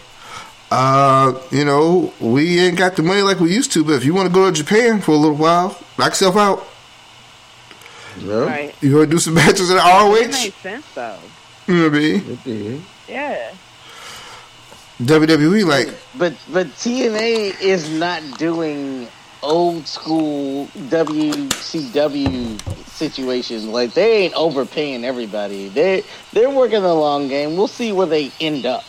uh, 0.75 1.39
you 1.51 1.63
know, 1.65 2.11
we 2.19 2.59
ain't 2.59 2.77
got 2.77 2.95
the 2.95 3.03
money 3.03 3.21
like 3.21 3.39
we 3.39 3.53
used 3.53 3.71
to. 3.73 3.83
But 3.83 3.93
if 3.93 4.03
you 4.05 4.13
want 4.13 4.27
to 4.27 4.33
go 4.33 4.45
to 4.49 4.51
Japan 4.51 5.01
for 5.01 5.11
a 5.11 5.15
little 5.17 5.35
while, 5.37 5.77
knock 5.99 6.09
yourself 6.11 6.35
out. 6.35 6.65
Yeah, 8.19 8.45
Right. 8.45 8.75
You 8.81 8.95
want 8.97 9.09
to 9.09 9.15
do 9.15 9.19
some 9.19 9.33
matches 9.35 9.69
at 9.69 9.77
It 9.77 9.79
ROH? 9.79 10.31
makes 10.31 10.55
sense 10.57 10.85
though. 10.95 11.17
You 11.67 11.75
know 11.75 11.83
what 11.89 11.93
I 11.95 11.99
mean? 11.99 12.31
it 12.31 12.43
did. 12.43 12.81
Yeah. 13.07 13.53
WWE, 15.01 15.65
like, 15.65 15.89
But 16.17 16.33
but 16.51 16.67
TNA 16.67 17.59
is 17.61 17.89
not 17.91 18.21
doing 18.37 19.07
old 19.41 19.85
school 19.87 20.67
WCW 20.89 22.59
situations. 22.87 23.65
Like 23.65 23.93
they 23.93 24.23
ain't 24.23 24.33
overpaying 24.35 25.03
everybody. 25.03 25.67
They 25.69 26.03
they're 26.31 26.49
working 26.49 26.81
the 26.81 26.93
long 26.93 27.27
game. 27.27 27.57
We'll 27.57 27.67
see 27.67 27.91
where 27.91 28.07
they 28.07 28.31
end 28.39 28.65
up. 28.65 28.83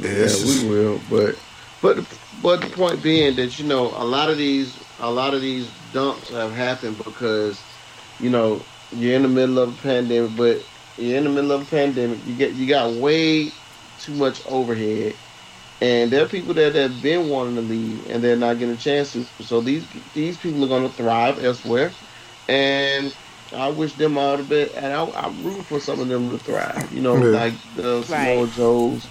Yeah, 0.00 0.28
we 0.44 0.68
will. 0.68 1.00
But 1.10 1.36
but 1.80 1.98
but 2.42 2.60
the 2.60 2.68
point 2.70 3.02
being 3.02 3.36
that 3.36 3.58
you 3.58 3.66
know 3.66 3.86
a 3.96 4.04
lot 4.04 4.30
of 4.30 4.38
these 4.38 4.78
a 4.98 5.10
lot 5.10 5.34
of 5.34 5.40
these 5.40 5.70
dumps 5.92 6.30
have 6.30 6.52
happened 6.52 6.98
because 6.98 7.66
you 8.18 8.30
know 8.30 8.66
you're 8.90 9.14
in 9.14 9.22
the 9.22 9.28
middle 9.28 9.58
of 9.58 9.78
a 9.78 9.82
pandemic, 9.82 10.36
but 10.36 10.62
you're 10.96 11.16
in 11.18 11.24
the 11.24 11.30
middle 11.30 11.52
of 11.52 11.62
a 11.62 11.66
pandemic. 11.66 12.24
You 12.24 12.34
get 12.34 12.54
you 12.54 12.66
got 12.68 12.92
way 12.94 13.52
too 13.98 14.14
much 14.14 14.42
overhead, 14.46 15.16
and 15.80 16.10
there 16.10 16.24
are 16.24 16.28
people 16.28 16.54
that 16.54 16.74
have 16.74 17.00
been 17.02 17.28
wanting 17.28 17.56
to 17.56 17.62
leave 17.62 18.06
and 18.08 18.22
they're 18.22 18.36
not 18.36 18.58
getting 18.58 18.74
a 18.74 18.78
chance 18.78 19.12
to. 19.12 19.24
So 19.40 19.60
these 19.60 19.86
these 20.14 20.36
people 20.38 20.64
are 20.64 20.68
going 20.68 20.88
to 20.88 20.94
thrive 20.94 21.42
elsewhere, 21.42 21.96
and. 22.48 23.14
I 23.50 23.68
wish 23.68 23.94
them 23.94 24.18
all 24.18 24.36
the 24.36 24.42
best, 24.44 24.74
and 24.74 24.92
I, 24.92 25.04
I'm 25.12 25.42
rooting 25.42 25.64
for 25.64 25.80
some 25.80 26.00
of 26.00 26.08
them 26.08 26.28
to 26.30 26.38
thrive. 26.38 26.92
You 26.92 27.00
know, 27.00 27.16
Yeah. 27.16 27.30
like 27.30 27.54
the 27.74 28.02
Samoa 28.02 28.44
Right. 28.44 28.52
Joes, 28.52 29.08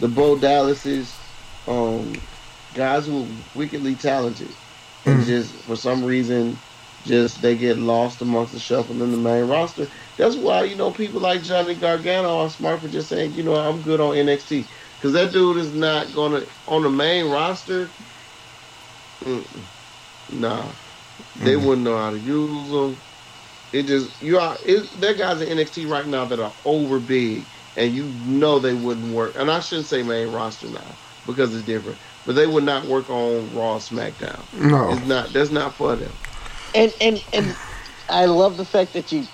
the 0.00 0.08
Bo 0.08 0.38
Dallases, 0.38 1.20
um, 1.68 2.28
guys 2.74 3.06
who 3.06 3.24
are 3.24 3.44
wickedly 3.54 3.96
talented, 3.96 4.54
and 5.06 5.22
Mm. 5.22 5.26
just 5.26 5.66
for 5.66 5.76
some 5.76 6.04
reason, 6.04 6.62
just 7.02 7.42
they 7.42 7.56
get 7.56 7.78
lost 7.78 8.22
amongst 8.22 8.54
the 8.54 8.60
shuffle 8.60 9.02
in 9.02 9.12
the 9.12 9.18
main 9.18 9.44
roster. 9.44 9.88
That's 10.18 10.36
why 10.36 10.64
you 10.64 10.76
know 10.76 10.92
people 10.92 11.20
like 11.20 11.42
Johnny 11.44 11.76
Gargano 11.76 12.40
are 12.40 12.50
smart 12.50 12.82
for 12.82 12.88
just 12.88 13.08
saying, 13.10 13.34
you 13.34 13.44
know, 13.44 13.56
I'm 13.56 13.82
good 13.82 14.00
on 14.00 14.16
NXT 14.16 14.70
because 14.98 15.14
that 15.14 15.32
dude 15.32 15.58
is 15.58 15.74
not 15.74 16.12
gonna 16.14 16.46
on 16.68 16.84
the 16.84 16.90
main 16.90 17.26
roster. 17.30 17.94
Nah, 20.30 20.74
they 21.36 21.56
Mhm. 21.56 21.64
wouldn't 21.66 21.84
know 21.84 21.98
how 21.98 22.10
to 22.10 22.20
use 22.20 22.70
them. 22.70 23.02
It 23.72 23.84
just 23.84 24.22
you 24.22 24.38
are 24.38 24.58
it, 24.64 24.88
there 25.00 25.14
guys 25.14 25.42
in 25.42 25.48
NXT 25.58 25.86
right 25.90 26.06
now 26.06 26.26
that 26.26 26.40
are 26.40 26.56
over 26.64 27.00
big, 27.00 27.59
and 27.80 27.94
you 27.96 28.10
know 28.10 28.60
they 28.60 28.74
wouldn't 28.74 29.14
work. 29.14 29.36
And 29.38 29.50
I 29.50 29.60
shouldn't 29.60 29.88
say 29.88 30.04
main 30.04 30.28
roster 30.28 30.70
now 30.70 31.00
because 31.26 31.54
it's 31.54 31.64
different, 31.64 32.02
but 32.26 32.36
they 32.36 32.48
would 32.48 32.64
not 32.64 32.88
work 32.88 33.10
on 33.10 33.50
Raw, 33.52 33.78
SmackDown. 33.78 34.48
no. 34.52 34.86
It's 34.86 35.02
not. 35.02 35.34
That's 35.34 35.52
not 35.52 35.76
for 35.76 35.96
them. 35.96 36.20
And 36.74 36.94
and 37.00 37.24
and 37.32 37.58
I 38.08 38.26
love 38.26 38.58
the 38.58 38.66
fact 38.66 38.94
that 38.94 39.12
you 39.12 39.24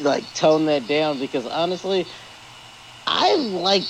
like 0.00 0.32
tone 0.34 0.66
that 0.66 0.86
down 0.88 1.18
because 1.20 1.46
honestly, 1.46 2.08
I 3.06 3.36
like 3.36 3.84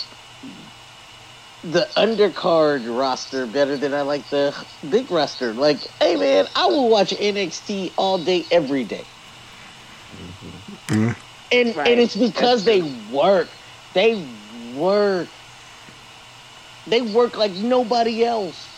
the 1.64 1.90
undercard 1.98 2.86
roster 2.88 3.46
better 3.46 3.78
than 3.78 3.94
I 3.94 4.02
like 4.02 4.30
the 4.30 4.56
big 4.88 5.12
roster. 5.12 5.54
Like, 5.54 5.86
hey 6.00 6.16
man, 6.16 6.48
I 6.56 6.66
will 6.68 6.90
watch 6.90 7.10
NXT 7.12 7.94
all 7.98 8.24
day, 8.24 8.48
every 8.50 8.84
day. 8.84 9.10
Mhm. 10.12 10.64
And 11.52 11.76
Right. 11.76 11.86
and 11.86 12.00
it's 12.00 12.16
because 12.16 12.64
they 12.64 12.82
work. 12.82 13.59
They 13.92 14.14
work. 14.74 15.28
They 16.86 17.00
work 17.02 17.36
like 17.36 17.52
nobody 17.52 18.24
else. 18.24 18.68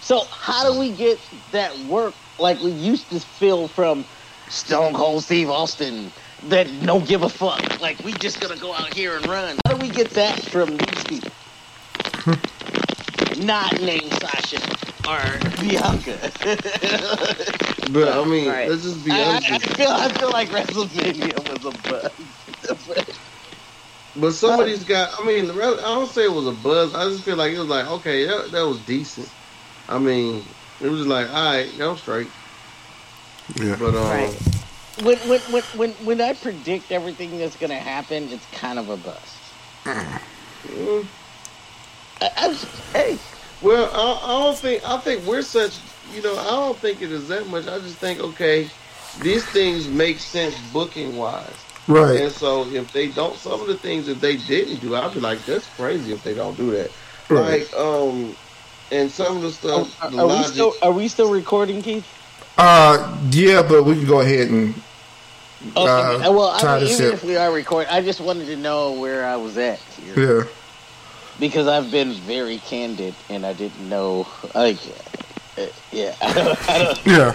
So 0.00 0.24
how 0.30 0.70
do 0.72 0.78
we 0.78 0.90
get 0.90 1.18
that 1.52 1.76
work 1.78 2.14
like 2.38 2.60
we 2.60 2.70
used 2.70 3.10
to 3.10 3.20
feel 3.20 3.68
from 3.68 4.04
Stone 4.48 4.94
Cold 4.94 5.22
Steve 5.24 5.48
Austin 5.48 6.12
that 6.44 6.66
don't 6.84 7.06
give 7.06 7.22
a 7.22 7.28
fuck? 7.28 7.80
Like 7.80 7.98
we 8.02 8.12
just 8.12 8.40
gonna 8.40 8.56
go 8.56 8.74
out 8.74 8.92
here 8.92 9.16
and 9.16 9.26
run. 9.26 9.56
How 9.66 9.74
do 9.74 9.76
we 9.78 9.90
get 9.90 10.10
that 10.10 10.42
from 10.42 10.76
these 10.76 11.04
people? 11.04 11.32
Not 13.44 13.80
named 13.80 14.12
Sasha 14.20 14.60
or 15.08 15.22
Bianca. 15.60 16.18
But 17.92 18.08
I 18.08 18.24
mean, 18.24 18.48
Right. 18.48 18.68
let's 18.68 18.82
just 18.82 19.04
be 19.04 19.10
I, 19.10 19.16
I, 19.16 19.36
honest. 19.36 19.50
I 19.50 19.58
feel 19.58 19.90
I 19.90 20.08
feel 20.08 20.30
like 20.30 20.48
WrestleMania 20.50 21.48
was 21.48 21.64
a 21.64 21.72
buzz. 21.88 22.41
But 24.14 24.32
some 24.32 24.58
of 24.58 24.66
these 24.66 24.84
guys, 24.84 25.08
I 25.18 25.24
mean, 25.26 25.50
I 25.50 25.54
don't 25.54 26.08
say 26.08 26.24
it 26.24 26.32
was 26.32 26.46
a 26.46 26.52
buzz. 26.52 26.94
I 26.94 27.04
just 27.04 27.24
feel 27.24 27.36
like 27.36 27.52
it 27.52 27.58
was 27.58 27.68
like, 27.68 27.86
okay, 27.86 28.26
that, 28.26 28.50
that 28.52 28.66
was 28.66 28.80
decent. 28.84 29.32
I 29.88 29.98
mean, 29.98 30.54
it 30.80 30.88
was 30.88 31.06
like, 31.06 31.28
all 31.28 31.52
right, 31.52 31.76
that 31.78 31.86
was 31.86 32.00
straight. 32.00 32.32
Yeah. 33.54 33.76
But 33.76 33.94
um, 33.94 34.36
Right. 34.36 34.40
when 34.96 35.18
when 35.26 35.40
when 35.50 35.64
when 35.72 35.90
when 36.04 36.20
I 36.20 36.34
predict 36.34 36.92
everything 36.92 37.38
that's 37.38 37.56
gonna 37.56 37.78
happen, 37.78 38.28
it's 38.28 38.46
kind 38.46 38.78
of 38.78 38.88
a 38.88 38.96
bust. 38.96 39.54
mm, 39.86 41.08
I, 42.20 42.30
I, 42.36 42.54
hey, 42.92 43.18
well, 43.60 43.90
I, 43.92 44.24
I 44.24 44.42
don't 44.44 44.60
think 44.60 44.82
I 44.88 44.98
think 44.98 45.24
we're 45.24 45.42
such. 45.42 45.80
You 46.02 46.22
know, 46.22 46.36
I 46.36 46.50
don't 46.50 46.80
think 46.80 47.00
it 47.02 47.10
is 47.12 47.28
that 47.28 47.46
much. 47.46 47.66
I 47.66 47.78
just 47.78 47.98
think, 48.00 48.20
okay, 48.20 48.70
these 49.14 49.50
things 49.50 49.88
make 49.88 50.20
sense 50.20 50.58
booking 50.58 51.16
wise. 51.16 51.61
Right. 51.88 52.20
And 52.20 52.32
so 52.32 52.66
if 52.70 52.92
they 52.92 53.08
don't, 53.08 53.36
some 53.36 53.60
of 53.60 53.66
the 53.66 53.76
things 53.76 54.06
that 54.06 54.20
they 54.20 54.36
didn't 54.36 54.80
do, 54.80 54.94
I'd 54.94 55.12
be 55.14 55.20
like, 55.20 55.44
that's 55.44 55.66
crazy 55.76 56.12
if 56.12 56.22
they 56.22 56.34
don't 56.34 56.56
do 56.56 56.70
that. 56.72 56.90
Right. 57.28 57.60
Like, 57.60 57.74
um, 57.74 58.36
and 58.90 59.10
some 59.10 59.36
of 59.36 59.42
the 59.42 59.50
stuff, 59.52 59.88
are 60.02 60.10
the 60.10 60.26
we 60.26 60.36
logic. 60.36 60.52
still 60.52 60.74
are 60.82 60.92
we 60.92 61.08
still 61.08 61.30
recording, 61.30 61.82
Keith? 61.82 62.06
Uh, 62.58 63.18
yeah, 63.30 63.62
but 63.62 63.84
we 63.84 63.94
can 63.94 64.06
go 64.06 64.20
ahead 64.20 64.48
and 64.50 64.74
Okay. 65.76 66.24
Uh, 66.24 66.32
well, 66.32 66.58
try 66.58 66.76
I 66.76 66.80
mean, 66.80 66.86
to 66.86 66.92
even 66.92 66.96
sit. 66.96 67.14
if 67.14 67.22
we 67.24 67.36
are 67.36 67.52
recording, 67.52 67.90
I 67.92 68.00
just 68.02 68.20
wanted 68.20 68.46
to 68.46 68.56
know 68.56 68.92
where 68.92 69.24
I 69.24 69.36
was 69.36 69.56
at 69.58 69.78
here 69.96 70.16
yeah. 70.16 70.42
because 71.38 71.66
I've 71.68 71.90
been 71.90 72.12
very 72.12 72.58
candid 72.58 73.14
and 73.28 73.46
I 73.46 73.52
didn't 73.52 73.88
know. 73.88 74.26
Like, 74.54 74.78
uh, 75.58 75.66
yeah, 75.92 76.14
I 76.22 76.32
don't, 76.32 76.68
I 76.68 76.78
don't, 76.78 77.06
Yeah. 77.06 77.34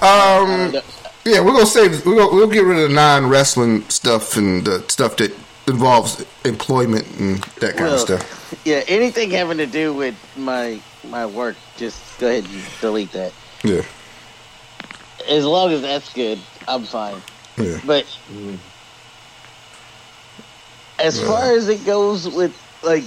I 0.00 0.36
Um. 0.38 0.72
don't 0.72 0.74
know. 0.74 0.82
Yeah, 1.24 1.40
we're 1.40 1.52
gonna 1.52 1.66
save. 1.66 2.04
We're 2.04 2.16
gonna, 2.16 2.34
we'll 2.34 2.48
get 2.48 2.64
rid 2.64 2.78
of 2.78 2.88
the 2.88 2.94
non-wrestling 2.94 3.88
stuff 3.88 4.36
and 4.36 4.64
the 4.64 4.84
stuff 4.88 5.16
that 5.18 5.32
involves 5.68 6.24
employment 6.44 7.06
and 7.20 7.38
that 7.60 7.76
kind 7.76 7.84
Well, 7.90 7.94
of 7.94 8.00
stuff. 8.00 8.60
Yeah, 8.64 8.82
anything 8.88 9.30
having 9.30 9.58
to 9.58 9.66
do 9.66 9.94
with 9.94 10.16
my 10.36 10.80
my 11.08 11.26
work, 11.26 11.56
just 11.76 12.18
go 12.18 12.28
ahead 12.28 12.44
and 12.44 12.62
delete 12.80 13.12
that. 13.12 13.32
Yeah. 13.62 13.82
As 15.28 15.44
long 15.44 15.70
as 15.72 15.82
that's 15.82 16.12
good, 16.12 16.40
I'm 16.66 16.84
fine. 16.84 17.22
Yeah. 17.56 17.78
But 17.86 18.04
Mm. 18.32 18.58
as 20.98 21.20
Yeah. 21.20 21.26
far 21.28 21.52
as 21.52 21.68
it 21.68 21.84
goes 21.86 22.28
with 22.28 22.52
like 22.82 23.04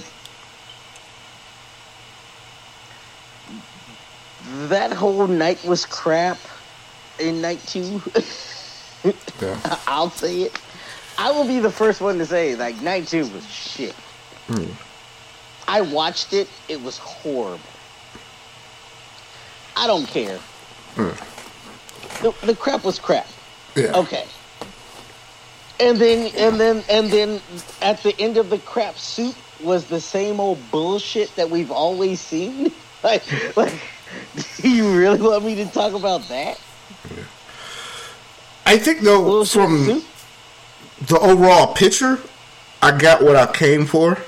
that 4.68 4.92
whole 4.92 5.26
night 5.26 5.62
was 5.64 5.84
crap 5.84 6.38
in 7.18 7.40
night 7.40 7.60
two. 7.66 8.02
Yeah. 9.40 9.58
I'll 9.86 10.10
say 10.10 10.42
it. 10.42 10.60
I 11.18 11.30
will 11.30 11.46
be 11.46 11.60
the 11.60 11.70
first 11.70 12.00
one 12.00 12.18
to 12.18 12.26
say 12.26 12.56
like 12.56 12.80
night 12.82 13.08
two 13.08 13.26
was 13.28 13.46
shit. 13.48 13.94
Mm. 14.48 14.70
I 15.68 15.80
watched 15.80 16.32
it. 16.32 16.48
It 16.68 16.80
was 16.82 16.98
horrible. 16.98 17.60
I 19.76 19.86
don't 19.86 20.06
care. 20.06 20.38
Mm. 20.94 22.22
The, 22.22 22.46
the 22.46 22.54
crap 22.54 22.84
was 22.84 22.98
crap. 22.98 23.26
Yeah. 23.74 23.96
Okay. 23.96 24.24
And 25.78 25.98
then 25.98 26.32
and 26.36 26.58
then 26.58 26.84
and 26.88 27.10
then 27.10 27.40
at 27.82 28.02
the 28.02 28.18
end 28.18 28.38
of 28.38 28.48
the 28.48 28.58
crap 28.58 28.96
soup 28.96 29.36
was 29.62 29.86
the 29.86 30.00
same 30.00 30.40
old 30.40 30.58
bullshit 30.70 31.34
that 31.36 31.50
we've 31.50 31.70
always 31.70 32.20
seen. 32.20 32.72
like, 33.02 33.56
like, 33.56 33.80
do 34.56 34.70
you 34.70 34.96
really 34.96 35.20
want 35.20 35.44
me 35.44 35.54
to 35.56 35.66
talk 35.66 35.92
about 35.92 36.22
that? 36.28 36.58
I 38.64 38.78
think 38.78 39.00
though 39.00 39.22
Bullshit 39.22 39.52
from 39.62 39.84
soup? 39.86 40.04
the 41.08 41.18
overall 41.20 41.72
picture, 41.74 42.18
I 42.82 42.96
got 42.96 43.22
what 43.22 43.36
I 43.36 43.46
came 43.52 43.86
for. 43.86 44.18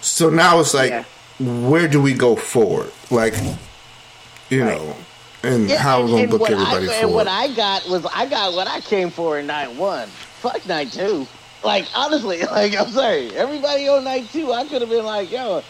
So 0.00 0.30
now 0.30 0.60
it's 0.60 0.74
like, 0.74 0.90
Yeah. 0.90 1.04
where 1.40 1.88
do 1.88 2.00
we 2.00 2.14
go 2.14 2.36
forward? 2.36 2.92
Like, 3.10 3.34
you 4.48 4.64
Right. 4.64 4.78
know, 4.78 4.96
and 5.42 5.68
Yeah, 5.68 5.78
how 5.78 6.02
we're 6.02 6.08
gonna 6.08 6.28
book 6.28 6.48
everybody 6.50 6.88
I, 6.88 6.94
And 6.94 7.12
what 7.12 7.26
I 7.28 7.48
got 7.48 7.88
was 7.88 8.06
I 8.14 8.26
got 8.26 8.52
what 8.54 8.68
I 8.68 8.80
came 8.80 9.10
for 9.10 9.38
in 9.38 9.46
night 9.46 9.72
one. 9.72 10.08
Fuck 10.40 10.64
night 10.66 10.92
two. 10.92 11.26
Like 11.64 11.86
honestly, 11.96 12.42
like 12.52 12.76
I'm 12.78 12.90
sorry, 12.90 13.34
everybody 13.36 13.88
on 13.88 14.04
night 14.04 14.30
two, 14.32 14.52
I 14.52 14.64
could 14.64 14.80
have 14.80 14.90
been 14.90 15.04
like, 15.04 15.30
yo, 15.32 15.62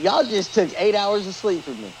y'all 0.00 0.24
just 0.24 0.52
took 0.54 0.68
eight 0.80 0.96
hours 0.96 1.26
of 1.28 1.34
sleep 1.34 1.62
from 1.62 1.80
me. 1.80 1.92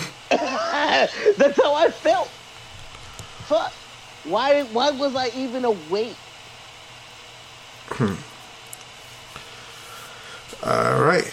That's 1.36 1.56
how 1.56 1.74
I 1.74 1.90
felt. 1.90 2.28
Fuck. 3.46 3.72
Why? 4.24 4.64
Why 4.64 4.90
was 4.90 5.14
I 5.14 5.28
even 5.36 5.64
awake? 5.64 6.16
All 10.64 11.00
right. 11.00 11.32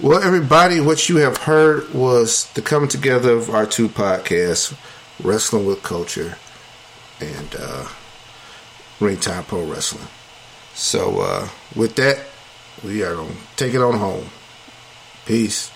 Well, 0.00 0.22
everybody, 0.22 0.80
what 0.80 1.08
you 1.08 1.16
have 1.16 1.36
heard 1.36 1.92
was 1.94 2.50
the 2.54 2.62
coming 2.62 2.88
together 2.88 3.32
of 3.32 3.50
our 3.50 3.66
two 3.66 3.88
podcasts, 3.88 4.76
Wrestling 5.22 5.66
with 5.66 5.82
Culture 5.82 6.36
and 7.20 7.56
uh, 7.58 7.88
Ring 9.00 9.16
Time 9.16 9.44
Pro 9.44 9.64
Wrestling. 9.64 10.06
So, 10.74 11.20
uh, 11.20 11.48
with 11.76 11.96
that, 11.96 12.20
we 12.84 13.02
are 13.02 13.14
going 13.14 13.32
to 13.32 13.38
take 13.56 13.74
it 13.74 13.82
on 13.82 13.98
home. 13.98 14.26
Peace. 15.26 15.70